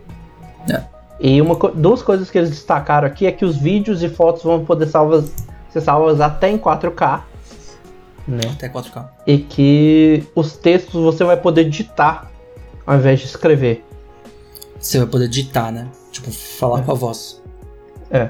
É. 0.70 0.82
E 1.18 1.40
uma, 1.40 1.54
duas 1.70 2.02
coisas 2.02 2.30
que 2.30 2.36
eles 2.36 2.50
destacaram 2.50 3.06
aqui 3.06 3.26
é 3.26 3.32
que 3.32 3.46
os 3.46 3.56
vídeos 3.56 4.02
e 4.02 4.10
fotos 4.10 4.42
vão 4.42 4.62
poder 4.62 4.88
salvas, 4.88 5.32
ser 5.70 5.80
salvas 5.80 6.20
até 6.20 6.50
em 6.50 6.58
4K. 6.58 7.20
Né? 8.26 8.40
Até 8.50 8.68
4K. 8.68 9.06
E 9.26 9.38
que 9.38 10.26
os 10.34 10.56
textos 10.56 10.94
você 10.94 11.24
vai 11.24 11.36
poder 11.36 11.68
digitar 11.68 12.30
ao 12.86 12.96
invés 12.96 13.20
de 13.20 13.26
escrever. 13.26 13.84
Você 14.78 14.98
vai 14.98 15.06
poder 15.06 15.28
digitar, 15.28 15.72
né? 15.72 15.88
Tipo, 16.10 16.30
falar 16.30 16.80
é. 16.80 16.82
com 16.82 16.92
a 16.92 16.94
voz. 16.94 17.42
É. 18.10 18.28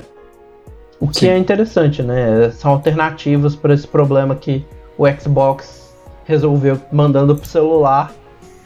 O 1.00 1.08
que 1.08 1.20
Sim. 1.20 1.28
é 1.28 1.38
interessante, 1.38 2.02
né? 2.02 2.50
São 2.52 2.70
alternativas 2.70 3.54
para 3.56 3.74
esse 3.74 3.86
problema 3.86 4.34
que 4.36 4.64
o 4.96 5.04
Xbox 5.08 5.92
resolveu 6.24 6.80
mandando 6.92 7.36
pro 7.36 7.48
celular. 7.48 8.12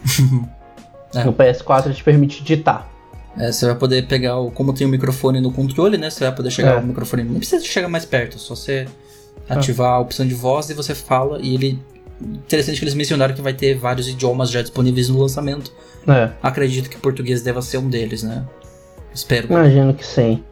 é. 1.15 1.29
O 1.29 1.33
PS4 1.33 1.95
te 1.95 2.05
permite 2.05 2.43
digitar. 2.43 2.89
É, 3.37 3.53
você 3.53 3.67
vai 3.67 3.75
poder 3.75 4.07
pegar 4.07 4.39
o. 4.39 4.51
Como 4.51 4.73
tem 4.73 4.87
o 4.87 4.91
microfone 4.91 5.41
no 5.41 5.53
controle, 5.53 5.97
né? 5.97 6.11
Você 6.11 6.25
vai 6.25 6.35
poder 6.35 6.51
chegar 6.51 6.77
é. 6.77 6.79
o 6.79 6.87
microfone. 6.87 7.25
Não 7.25 7.37
precisa 7.37 7.65
chegar 7.65 7.89
mais 7.89 8.05
perto, 8.05 8.39
só 8.39 8.55
você 8.55 8.87
ativar 9.49 9.95
a 9.95 9.99
opção 9.99 10.27
de 10.27 10.35
voz 10.35 10.71
e 10.71 10.75
você 10.75 10.95
fala 10.95 11.41
e 11.41 11.55
ele. 11.55 11.79
Interessante 12.21 12.79
que 12.79 12.85
eles 12.85 12.95
mencionaram 12.95 13.33
que 13.33 13.41
vai 13.41 13.53
ter 13.53 13.77
vários 13.77 14.09
idiomas 14.09 14.51
já 14.51 14.61
disponíveis 14.61 15.09
no 15.09 15.21
lançamento. 15.21 15.73
É. 16.07 16.31
Acredito 16.43 16.91
que 16.91 16.97
português 16.97 17.43
deva 17.43 17.63
ser 17.63 17.79
um 17.79 17.89
deles, 17.89 18.23
né? 18.23 18.45
Espero. 19.15 19.47
Imagino 19.47 19.95
que 19.95 20.05
sim. 20.05 20.43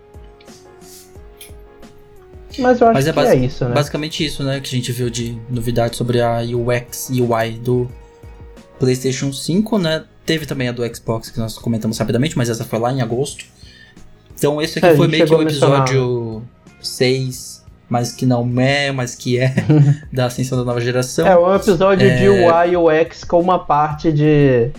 Mas 2.58 2.80
eu 2.80 2.86
acho 2.86 2.94
Mas 2.94 3.06
é 3.06 3.12
que 3.12 3.20
é 3.20 3.34
isso, 3.34 3.64
né? 3.64 3.74
Basicamente 3.74 4.24
isso, 4.24 4.42
né? 4.42 4.60
Que 4.60 4.68
a 4.68 4.78
gente 4.78 4.92
viu 4.92 5.10
de 5.10 5.36
novidade 5.50 5.96
sobre 5.96 6.20
a 6.20 6.40
UX 6.40 7.10
UI 7.10 7.52
do 7.52 7.88
PlayStation 8.78 9.32
5, 9.32 9.78
né? 9.78 10.04
Teve 10.24 10.46
também 10.46 10.68
a 10.68 10.72
do 10.72 10.82
Xbox 10.94 11.30
que 11.30 11.38
nós 11.38 11.58
comentamos 11.58 11.98
rapidamente, 11.98 12.36
mas 12.36 12.48
essa 12.48 12.64
foi 12.64 12.78
lá 12.78 12.92
em 12.92 13.02
agosto. 13.02 13.44
Então 14.36 14.60
esse 14.60 14.78
aqui 14.78 14.88
é, 14.88 14.96
foi 14.96 15.08
meio 15.08 15.26
que 15.26 15.34
o 15.34 15.42
episódio 15.42 16.42
6, 16.80 17.55
mas 17.88 18.12
que 18.12 18.26
não 18.26 18.48
é, 18.60 18.90
mas 18.92 19.14
que 19.14 19.38
é, 19.38 19.54
da 20.12 20.26
ascensão 20.26 20.58
da 20.58 20.64
nova 20.64 20.80
geração. 20.80 21.26
É 21.26 21.38
um 21.38 21.54
episódio 21.54 22.08
é... 22.08 22.16
de 22.16 22.28
UI 22.28 22.72
e 22.72 22.76
UX 22.76 23.24
com 23.24 23.40
uma 23.40 23.58
parte 23.58 24.12
de 24.12 24.70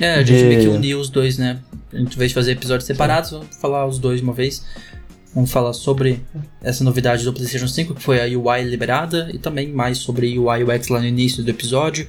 é, 0.00 0.14
a 0.14 0.22
gente 0.22 0.38
de... 0.38 0.44
meio 0.44 0.60
que 0.60 0.68
uniu 0.68 1.00
os 1.00 1.10
dois, 1.10 1.38
né? 1.38 1.58
Em 1.92 2.04
vez 2.04 2.30
de 2.30 2.34
fazer 2.34 2.52
episódios 2.52 2.86
separados, 2.86 3.30
vamos 3.30 3.56
falar 3.56 3.86
os 3.86 3.98
dois 3.98 4.18
de 4.18 4.24
uma 4.24 4.32
vez. 4.32 4.64
Vamos 5.34 5.50
falar 5.50 5.72
sobre 5.72 6.22
essa 6.62 6.82
novidade 6.82 7.24
do 7.24 7.32
PlayStation 7.32 7.68
5, 7.68 7.94
que 7.94 8.02
foi 8.02 8.20
a 8.20 8.38
UI 8.38 8.62
liberada, 8.64 9.28
e 9.32 9.38
também 9.38 9.68
mais 9.72 9.98
sobre 9.98 10.38
UI 10.38 10.64
UX 10.64 10.88
lá 10.88 11.00
no 11.00 11.06
início 11.06 11.42
do 11.42 11.50
episódio. 11.50 12.08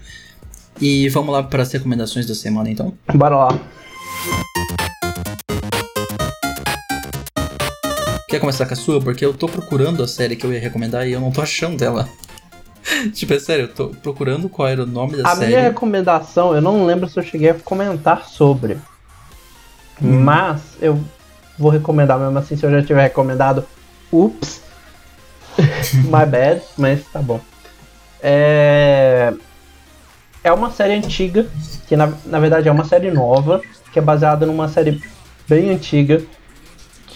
E 0.79 1.09
vamos 1.09 1.33
lá 1.33 1.43
para 1.43 1.63
as 1.63 1.71
recomendações 1.71 2.25
da 2.25 2.35
semana, 2.35 2.69
então? 2.69 2.93
Bora 3.13 3.35
lá. 3.35 3.59
Quer 8.29 8.39
começar 8.39 8.67
com 8.67 8.73
a 8.73 8.77
sua? 8.77 9.01
Porque 9.01 9.25
eu 9.25 9.33
tô 9.33 9.47
procurando 9.47 10.03
a 10.03 10.07
série 10.07 10.35
que 10.35 10.45
eu 10.45 10.53
ia 10.53 10.59
recomendar 10.59 11.07
e 11.07 11.13
eu 11.13 11.19
não 11.19 11.31
tô 11.31 11.41
achando 11.41 11.83
ela. 11.83 12.07
tipo, 13.11 13.33
é 13.33 13.39
sério, 13.39 13.65
eu 13.65 13.73
tô 13.73 13.87
procurando 13.87 14.47
qual 14.47 14.67
era 14.67 14.83
o 14.83 14.85
nome 14.85 15.17
da 15.17 15.27
a 15.27 15.35
série. 15.35 15.45
A 15.45 15.47
minha 15.47 15.61
recomendação, 15.61 16.53
eu 16.53 16.61
não 16.61 16.85
lembro 16.85 17.09
se 17.09 17.19
eu 17.19 17.23
cheguei 17.23 17.49
a 17.49 17.55
comentar 17.55 18.27
sobre. 18.27 18.75
Hum. 19.99 20.19
Mas 20.21 20.61
eu 20.79 21.03
vou 21.57 21.71
recomendar 21.71 22.19
mesmo 22.19 22.37
assim 22.37 22.55
se 22.55 22.63
eu 22.63 22.69
já 22.69 22.83
tiver 22.83 23.01
recomendado. 23.01 23.65
Ups. 24.11 24.61
My 26.05 26.25
bad, 26.29 26.61
mas 26.77 27.03
tá 27.11 27.23
bom. 27.23 27.41
É. 28.21 29.33
É 30.43 30.53
uma 30.53 30.69
série 30.69 30.93
antiga, 30.93 31.47
que 31.87 31.97
na, 31.97 32.13
na 32.27 32.39
verdade 32.39 32.69
é 32.69 32.71
uma 32.71 32.85
série 32.85 33.09
nova, 33.09 33.59
que 33.91 33.97
é 33.97 34.01
baseada 34.01 34.45
numa 34.45 34.69
série 34.69 35.01
bem 35.47 35.71
antiga, 35.71 36.23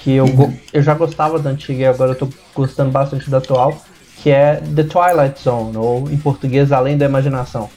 que 0.04 0.12
eu, 0.12 0.26
uhum. 0.26 0.56
eu 0.74 0.84
já 0.84 0.94
gostava 0.94 1.40
da 1.40 1.50
antiga 1.50 1.82
e 1.82 1.86
agora 1.86 2.12
eu 2.12 2.16
tô 2.16 2.28
gostando 2.54 2.92
bastante 2.92 3.30
da 3.30 3.38
atual, 3.38 3.82
que 4.22 4.30
é 4.30 4.58
The 4.58 4.84
Twilight 4.84 5.42
Zone, 5.42 5.78
ou 5.78 6.12
em 6.12 6.18
português 6.18 6.74
Além 6.74 6.98
da 6.98 7.06
Imaginação. 7.06 7.70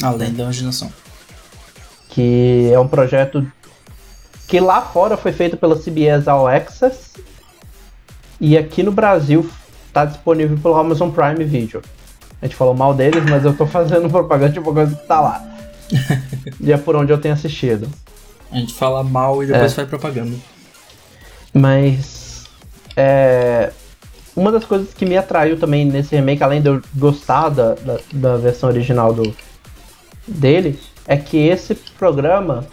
Além 0.00 0.32
da 0.32 0.44
Imaginação. 0.44 0.92
Que 2.08 2.70
é 2.72 2.78
um 2.78 2.86
projeto 2.86 3.44
que 4.46 4.60
lá 4.60 4.82
fora 4.82 5.16
foi 5.16 5.32
feito 5.32 5.56
pela 5.56 5.74
CBS 5.74 6.28
All 6.28 6.46
Access 6.46 7.14
e 8.40 8.56
aqui 8.56 8.84
no 8.84 8.92
Brasil 8.92 9.50
está 9.88 10.04
disponível 10.04 10.56
pelo 10.56 10.76
Amazon 10.76 11.10
Prime 11.10 11.44
Video. 11.44 11.82
A 12.40 12.46
gente 12.46 12.54
falou 12.54 12.74
mal 12.74 12.94
deles, 12.94 13.24
mas 13.28 13.44
eu 13.44 13.56
tô 13.56 13.66
fazendo 13.66 14.08
propaganda 14.10 14.52
de 14.52 14.60
uma 14.60 14.72
coisa 14.72 14.94
que 14.94 15.06
tá 15.08 15.20
lá. 15.20 15.44
e 16.60 16.72
é 16.72 16.76
por 16.76 16.94
onde 16.94 17.12
eu 17.12 17.18
tenho 17.18 17.34
assistido. 17.34 17.88
A 18.52 18.58
gente 18.58 18.74
fala 18.74 19.02
mal 19.02 19.42
e 19.42 19.46
depois 19.46 19.72
é. 19.72 19.74
faz 19.74 19.88
propaganda. 19.88 20.53
Mas 21.54 22.46
é, 22.96 23.72
uma 24.36 24.50
das 24.50 24.64
coisas 24.64 24.92
que 24.92 25.06
me 25.06 25.16
atraiu 25.16 25.58
também 25.58 25.84
nesse 25.84 26.14
remake, 26.14 26.42
além 26.42 26.60
de 26.60 26.68
eu 26.68 26.82
gostar 26.94 27.48
da, 27.50 27.74
da, 27.74 27.98
da, 28.12 28.36
versão 28.36 28.68
original 28.68 29.14
do, 29.14 29.34
dele, 30.26 30.78
é 31.06 31.16
que 31.16 31.36
esse 31.36 31.74
programa 31.74 32.66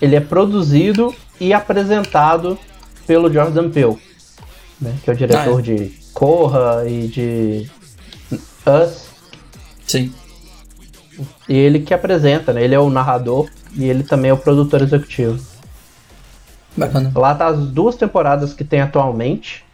ele 0.00 0.14
é 0.14 0.20
produzido 0.20 1.14
e 1.40 1.52
apresentado 1.52 2.58
pelo 3.06 3.32
Jordan 3.32 3.70
Peele, 3.70 3.98
né, 4.80 4.94
que 5.02 5.10
é 5.10 5.12
o 5.12 5.16
diretor 5.16 5.56
ah, 5.56 5.58
é. 5.58 5.62
de 5.62 5.92
Corra 6.14 6.84
e 6.86 7.08
de 7.08 7.70
Us. 8.66 9.06
Sim. 9.86 10.12
E 11.48 11.54
ele 11.54 11.80
que 11.80 11.92
apresenta, 11.92 12.52
né? 12.52 12.62
Ele 12.62 12.74
é 12.74 12.78
o 12.78 12.88
narrador 12.88 13.48
e 13.74 13.84
ele 13.84 14.04
também 14.04 14.30
é 14.30 14.34
o 14.34 14.38
produtor 14.38 14.82
executivo. 14.82 15.38
Bacana. 16.76 17.12
Lá 17.14 17.34
tá 17.34 17.48
as 17.48 17.58
duas 17.66 17.96
temporadas 17.96 18.54
que 18.54 18.64
tem 18.64 18.80
atualmente. 18.80 19.64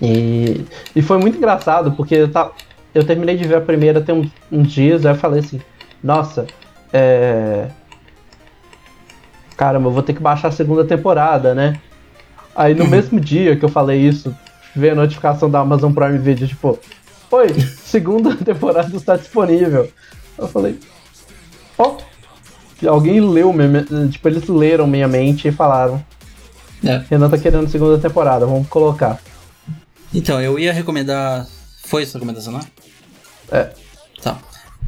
E, 0.00 0.64
e 0.94 1.02
foi 1.02 1.18
muito 1.18 1.36
engraçado, 1.36 1.92
porque 1.92 2.14
eu, 2.14 2.30
tá, 2.30 2.50
eu 2.94 3.04
terminei 3.04 3.36
de 3.36 3.44
ver 3.44 3.56
a 3.56 3.60
primeira 3.60 4.00
tem 4.00 4.14
uns, 4.14 4.30
uns 4.50 4.72
dias, 4.72 5.04
aí 5.04 5.12
eu 5.12 5.18
falei 5.18 5.40
assim, 5.40 5.60
nossa, 6.02 6.46
é. 6.92 7.68
Caramba, 9.56 9.88
eu 9.88 9.92
vou 9.92 10.02
ter 10.02 10.14
que 10.14 10.22
baixar 10.22 10.48
a 10.48 10.52
segunda 10.52 10.84
temporada, 10.84 11.54
né? 11.54 11.80
Aí 12.54 12.74
no 12.74 12.86
mesmo 12.88 13.20
dia 13.20 13.56
que 13.56 13.64
eu 13.64 13.68
falei 13.68 14.00
isso, 14.00 14.34
veio 14.74 14.92
a 14.92 14.96
notificação 14.96 15.50
da 15.50 15.60
Amazon 15.60 15.92
Prime 15.92 16.18
Video, 16.18 16.48
tipo, 16.48 16.78
oi, 17.30 17.52
segunda 17.54 18.34
temporada 18.44 18.94
está 18.96 19.16
disponível. 19.16 19.88
Eu 20.36 20.48
falei, 20.48 20.78
ó, 21.78 21.88
oh, 21.88 21.96
alguém 22.86 23.20
leu, 23.20 23.52
minha, 23.52 23.84
tipo, 24.10 24.28
eles 24.28 24.46
leram 24.48 24.86
minha 24.86 25.08
mente 25.08 25.48
e 25.48 25.52
falaram, 25.52 26.04
é. 26.84 27.02
Renan 27.08 27.30
tá 27.30 27.38
querendo 27.38 27.68
segunda 27.68 27.98
temporada, 27.98 28.44
vamos 28.44 28.68
colocar. 28.68 29.20
Então, 30.12 30.40
eu 30.40 30.58
ia 30.58 30.72
recomendar. 30.72 31.46
Foi 31.84 32.02
essa 32.02 32.18
recomendação, 32.18 32.52
não 32.52 32.60
é? 32.60 33.58
É. 33.58 33.72
Tá. 34.22 34.38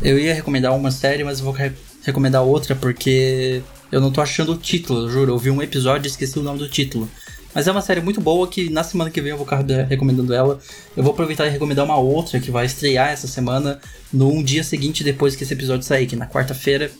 Eu 0.03 0.19
ia 0.19 0.35
recomendar 0.35 0.75
uma 0.75 0.91
série, 0.91 1.25
mas 1.25 1.39
eu 1.39 1.45
vou 1.45 1.55
re 1.55 1.73
recomendar 2.05 2.43
outra 2.43 2.77
porque 2.77 3.63
eu 3.91 4.01
não 4.01 4.13
tô 4.13 4.21
achando 4.21 4.53
o 4.53 4.57
título, 4.57 5.11
juro. 5.11 5.33
Eu 5.33 5.39
vi 5.39 5.51
um 5.51 5.61
episódio 5.61 6.07
e 6.07 6.11
esqueci 6.11 6.39
o 6.39 6.43
nome 6.43 6.59
do 6.59 6.69
título. 6.69 7.09
Mas 7.53 7.67
é 7.67 7.73
uma 7.73 7.81
série 7.81 8.01
muito 8.01 8.21
boa 8.21 8.47
que 8.47 8.69
na 8.69 8.85
semana 8.85 9.11
que 9.11 9.21
vem 9.21 9.31
eu 9.31 9.37
vou 9.37 9.47
ficar 9.47 9.65
recomendando 9.89 10.33
ela. 10.33 10.61
Eu 10.97 11.03
vou 11.03 11.13
aproveitar 11.13 11.47
e 11.47 11.51
recomendar 11.51 11.85
uma 11.85 11.97
outra 11.97 12.39
que 12.39 12.51
vai 12.51 12.67
estrear 12.67 13.09
essa 13.09 13.27
semana 13.27 13.81
no 14.13 14.45
dia 14.45 14.63
seguinte 14.63 15.03
depois 15.03 15.35
que 15.35 15.43
esse 15.43 15.55
episódio 15.55 15.85
sair, 15.85 16.07
que 16.07 16.15
na 16.15 16.27
quarta-feira. 16.27 16.91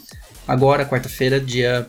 Agora, 0.47 0.85
quarta-feira, 0.85 1.41
dia. 1.41 1.87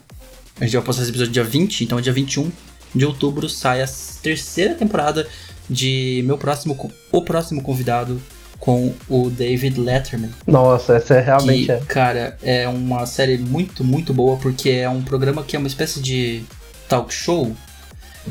A 0.59 0.63
gente 0.63 0.75
vai 0.75 0.85
postar 0.85 1.03
esse 1.03 1.11
episódio 1.11 1.33
dia 1.33 1.43
20, 1.43 1.83
então 1.83 2.01
dia 2.01 2.11
21 2.11 2.51
de 2.95 3.05
outubro 3.05 3.47
sai 3.47 3.83
a 3.83 3.87
terceira 4.23 4.73
temporada 4.73 5.27
de 5.69 6.23
meu 6.25 6.37
próximo. 6.37 6.91
O 7.11 7.21
próximo 7.21 7.61
convidado 7.61 8.19
com 8.59 8.91
o 9.07 9.29
David 9.29 9.79
Letterman. 9.79 10.31
Nossa, 10.47 10.95
essa 10.95 11.15
é 11.15 11.21
realmente. 11.21 11.65
Que, 11.65 11.71
é. 11.71 11.79
Cara, 11.87 12.37
é 12.41 12.67
uma 12.67 13.05
série 13.05 13.37
muito, 13.37 13.83
muito 13.83 14.13
boa 14.13 14.37
porque 14.37 14.69
é 14.69 14.89
um 14.89 15.03
programa 15.03 15.43
que 15.43 15.55
é 15.55 15.59
uma 15.59 15.67
espécie 15.67 16.01
de 16.01 16.43
talk 16.89 17.13
show 17.13 17.55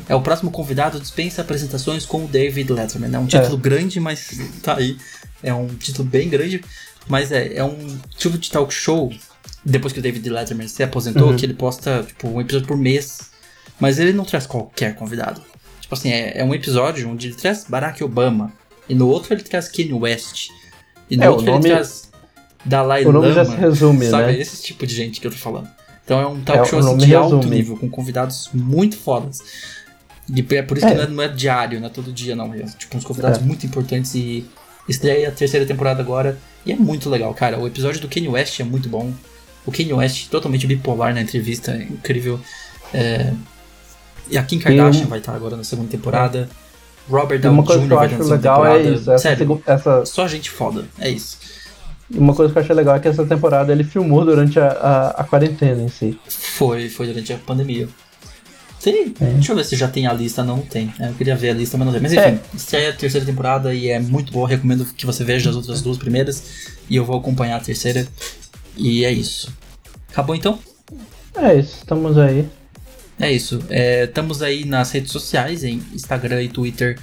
é 0.09 0.15
o 0.15 0.21
próximo 0.21 0.51
convidado 0.51 1.01
dispensa 1.01 1.43
apresentações 1.43 2.05
com 2.05 2.25
o 2.25 2.29
David 2.29 2.71
Letterman. 2.73 3.15
É 3.15 3.19
um 3.19 3.27
título 3.27 3.57
é. 3.57 3.61
grande, 3.61 3.99
mas 4.01 4.29
tá 4.63 4.77
aí. 4.77 4.99
É 5.43 5.55
um 5.55 5.69
título 5.69 6.09
bem 6.09 6.29
grande, 6.29 6.63
mas 7.09 7.33
é, 7.33 7.55
é 7.55 7.65
um 7.65 7.99
tipo 8.17 8.37
de 8.37 8.51
talk 8.51 8.73
show. 8.73 9.13
Depois 9.69 9.93
que 9.93 9.99
o 9.99 10.03
David 10.03 10.31
Letterman 10.31 10.69
se 10.69 10.83
aposentou, 10.83 11.31
uhum. 11.31 11.37
que 11.37 11.45
ele 11.45 11.55
posta 11.55 12.05
tipo, 12.07 12.29
um 12.29 12.41
episódio 12.41 12.69
por 12.69 12.77
mês. 12.77 13.31
Mas 13.81 13.99
ele 13.99 14.13
não 14.13 14.25
traz 14.25 14.47
qualquer 14.47 14.95
convidado. 14.95 15.43
Tipo 15.81 15.95
assim, 15.95 16.11
é, 16.11 16.39
é 16.39 16.45
um 16.45 16.55
episódio 16.55 17.09
onde 17.11 17.27
ele 17.27 17.35
traz 17.35 17.67
Barack 17.69 18.03
Obama. 18.03 18.53
E 18.89 18.95
no 18.95 19.09
outro 19.09 19.35
ele 19.35 19.43
traz 19.43 19.69
Kanye 19.69 19.93
West. 19.93 20.49
E 21.11 21.17
no 21.17 21.25
é, 21.25 21.31
outro 21.31 21.47
nome... 21.47 21.67
ele 21.67 21.75
traz 21.75 22.11
Dalai 22.65 23.05
o 23.05 23.13
nome 23.13 23.29
Lama. 23.29 23.45
Já 23.45 23.45
se 23.45 23.57
resume, 23.57 24.07
sabe? 24.07 24.33
Né? 24.33 24.41
Esse 24.41 24.63
tipo 24.63 24.87
de 24.87 24.95
gente 24.95 25.21
que 25.21 25.27
eu 25.27 25.31
tô 25.31 25.37
falando. 25.37 25.69
Então 26.05 26.21
é 26.21 26.27
um 26.27 26.41
talk 26.41 26.61
é, 26.61 26.65
show 26.65 26.79
assim, 26.79 26.97
de 26.97 27.07
resume. 27.07 27.35
alto 27.35 27.49
nível, 27.49 27.77
com 27.77 27.91
convidados 27.91 28.51
muito 28.55 28.97
fodas. 28.97 29.43
E 30.29 30.45
é 30.55 30.63
por 30.63 30.77
isso 30.77 30.87
é. 30.87 30.91
que 30.91 30.97
não 30.97 31.05
é, 31.05 31.09
não 31.09 31.23
é, 31.23 31.29
diário, 31.29 31.81
não 31.81 31.87
é 31.87 31.91
todo 31.91 32.13
dia, 32.13 32.35
não. 32.35 32.53
É, 32.55 32.63
tipo, 32.63 32.97
uns 32.97 33.05
convidados 33.05 33.39
é. 33.39 33.43
muito 33.43 33.67
importantes 33.67 34.15
e 34.15 34.47
estreia 34.89 35.29
a 35.29 35.33
terceira 35.33 35.67
temporada 35.67 36.01
agora. 36.01 36.39
E 36.65 36.73
é 36.73 36.77
muito 36.77 37.09
legal, 37.09 37.33
cara. 37.35 37.59
O 37.59 37.67
episódio 37.67 38.01
do 38.01 38.09
Kanye 38.09 38.29
West 38.29 38.59
é 38.59 38.65
muito 38.65 38.89
bom. 38.89 39.13
O 39.67 39.73
Kanye 39.73 39.93
West 39.93 40.29
totalmente 40.29 40.67
bipolar 40.67 41.13
na 41.13 41.21
entrevista, 41.21 41.73
é 41.73 41.83
incrível. 41.83 42.41
É... 42.95 43.33
E 44.31 44.39
a 44.39 44.43
Kim 44.43 44.59
Kardashian 44.59 45.07
vai 45.07 45.19
estar 45.19 45.35
agora 45.35 45.57
na 45.57 45.65
segunda 45.65 45.89
temporada. 45.89 46.49
Robert 47.09 47.41
Downey 47.41 47.63
Jr. 47.63 47.87
vai 47.89 48.07
estar 48.07 48.19
na 48.19 48.25
segunda 48.25 48.35
legal 48.35 48.67
é 48.67 48.69
temporada. 48.69 48.89
É 48.89 48.95
isso, 48.95 49.11
essa 49.11 49.23
Sério, 49.23 49.63
essa... 49.67 50.07
só 50.07 50.27
gente 50.27 50.51
foda, 50.51 50.85
é 50.99 51.11
isso. 51.11 51.39
Uma 52.11 52.35
coisa 52.35 52.53
que 52.53 52.59
eu 52.59 52.63
achei 52.63 52.75
legal 52.75 52.95
é 52.97 53.01
que 53.01 53.09
essa 53.09 53.25
temporada 53.27 53.73
ele 53.73 53.83
filmou 53.83 54.25
durante 54.25 54.61
a, 54.61 54.69
a, 54.69 55.09
a 55.23 55.25
quarentena 55.25 55.83
em 55.83 55.89
si. 55.89 56.19
Foi, 56.29 56.89
foi 56.89 57.09
durante 57.09 57.33
a 57.33 57.39
pandemia. 57.39 57.89
Tem, 58.81 59.13
é. 59.21 59.25
Deixa 59.33 59.51
eu 59.51 59.57
ver 59.57 59.65
se 59.65 59.75
já 59.75 59.89
tem 59.89 60.07
a 60.07 60.13
lista. 60.13 60.45
Não, 60.45 60.61
tem. 60.61 60.93
É, 61.01 61.09
eu 61.09 61.15
queria 61.15 61.35
ver 61.35 61.51
a 61.51 61.55
lista, 61.55 61.77
mas 61.77 61.87
não 61.87 61.93
tem. 61.93 62.03
Mas 62.03 62.13
enfim, 62.13 62.21
é. 62.23 62.41
estreia 62.55 62.91
a 62.91 62.93
terceira 62.93 63.27
temporada 63.27 63.75
e 63.75 63.89
é 63.89 63.99
muito 63.99 64.33
boa. 64.33 64.49
Recomendo 64.49 64.85
que 64.85 65.05
você 65.05 65.25
veja 65.25 65.51
as 65.51 65.57
outras 65.57 65.83
duas 65.83 65.99
primeiras. 65.99 66.77
E 66.89 66.95
eu 66.95 67.05
vou 67.05 67.19
acompanhar 67.19 67.57
a 67.57 67.61
terceira. 67.61 68.07
E 68.77 69.05
é 69.05 69.13
isso. 69.13 69.53
Acabou 70.11 70.35
então? 70.35 70.59
É 71.35 71.55
isso, 71.55 71.79
estamos 71.79 72.17
aí. 72.17 72.49
É 73.19 73.33
isso. 73.33 73.63
É, 73.69 74.05
estamos 74.05 74.43
aí 74.43 74.65
nas 74.65 74.91
redes 74.91 75.13
sociais, 75.13 75.65
em 75.65 75.83
Instagram 75.93 76.43
e 76.43 76.49
Twitter. 76.49 76.99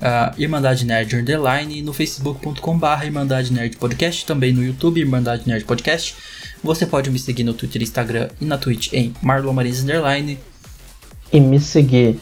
Uh, 0.00 0.40
Irmandade 0.40 0.86
Nerd 0.86 1.16
Underline 1.16 1.82
no 1.82 1.92
facebook.com.br 1.92 3.04
Irmandade 3.04 3.52
Nerd 3.52 3.76
Podcast, 3.78 4.24
também 4.24 4.52
no 4.52 4.62
YouTube 4.62 5.00
Irmandade 5.00 5.42
Nerd 5.48 5.64
Podcast. 5.64 6.14
Você 6.62 6.86
pode 6.86 7.10
me 7.10 7.18
seguir 7.18 7.42
no 7.42 7.52
Twitter, 7.52 7.82
Instagram 7.82 8.28
e 8.40 8.44
na 8.44 8.56
Twitch 8.56 8.92
em 8.92 9.12
Marlon 9.20 9.52
Marins 9.52 9.82
Underline 9.82 10.38
e 11.32 11.40
me 11.40 11.58
seguir. 11.58 12.20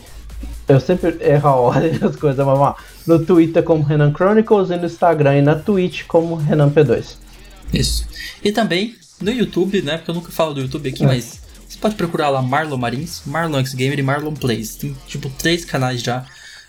Eu 0.66 0.80
sempre 0.80 1.18
erro 1.20 1.48
a 1.48 1.54
ordem 1.54 1.98
das 1.98 2.16
coisas, 2.16 2.38
mas 2.38 2.46
vamos 2.46 2.60
lá. 2.60 2.76
No 3.06 3.24
Twitter 3.24 3.62
como 3.62 3.82
Renan 3.82 4.12
Chronicles 4.12 4.70
e 4.70 4.76
no 4.76 4.86
Instagram 4.86 5.36
e 5.36 5.42
na 5.42 5.54
Twitch 5.54 6.04
como 6.06 6.34
Renan 6.34 6.70
P2. 6.70 7.25
Isso. 7.72 8.06
E 8.42 8.52
também 8.52 8.96
no 9.20 9.30
YouTube, 9.30 9.82
né? 9.82 9.96
Porque 9.96 10.10
eu 10.10 10.14
nunca 10.14 10.30
falo 10.30 10.54
do 10.54 10.60
YouTube 10.60 10.88
aqui, 10.88 11.04
é. 11.04 11.06
mas 11.06 11.40
você 11.68 11.78
pode 11.78 11.94
procurar 11.94 12.30
lá 12.30 12.40
Marlon 12.40 12.76
Marins, 12.76 13.22
Marlon 13.26 13.60
X 13.60 13.74
Gamer 13.74 13.98
e 13.98 14.02
Marlon 14.02 14.34
Plays. 14.34 14.76
Tem 14.76 14.96
tipo 15.06 15.28
três 15.30 15.64
canais 15.64 16.02
já. 16.02 16.24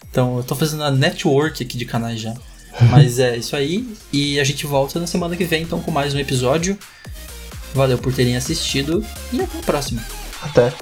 Então 0.10 0.38
eu 0.38 0.44
tô 0.44 0.56
fazendo 0.56 0.84
a 0.84 0.92
network 0.92 1.64
aqui 1.64 1.78
de 1.78 1.86
canais 1.86 2.20
já. 2.20 2.34
Mas 2.92 3.20
é 3.20 3.38
isso 3.38 3.56
aí. 3.56 3.88
E 4.12 4.40
a 4.40 4.44
gente 4.44 4.66
volta 4.66 5.00
na 5.00 5.08
semana 5.08 5.36
que 5.36 5.46
vem 5.46 5.64
então 5.64 5.82
com 5.82 5.92
mais 5.92 6.14
um 6.14 6.20
episódio. 6.20 6.78
Valeu 7.74 7.98
por 7.98 8.14
terem 8.14 8.36
assistido 8.36 9.06
e 9.32 9.42
até 9.42 9.60
a 9.60 9.62
próxima. 9.62 10.04
Até. 10.42 10.74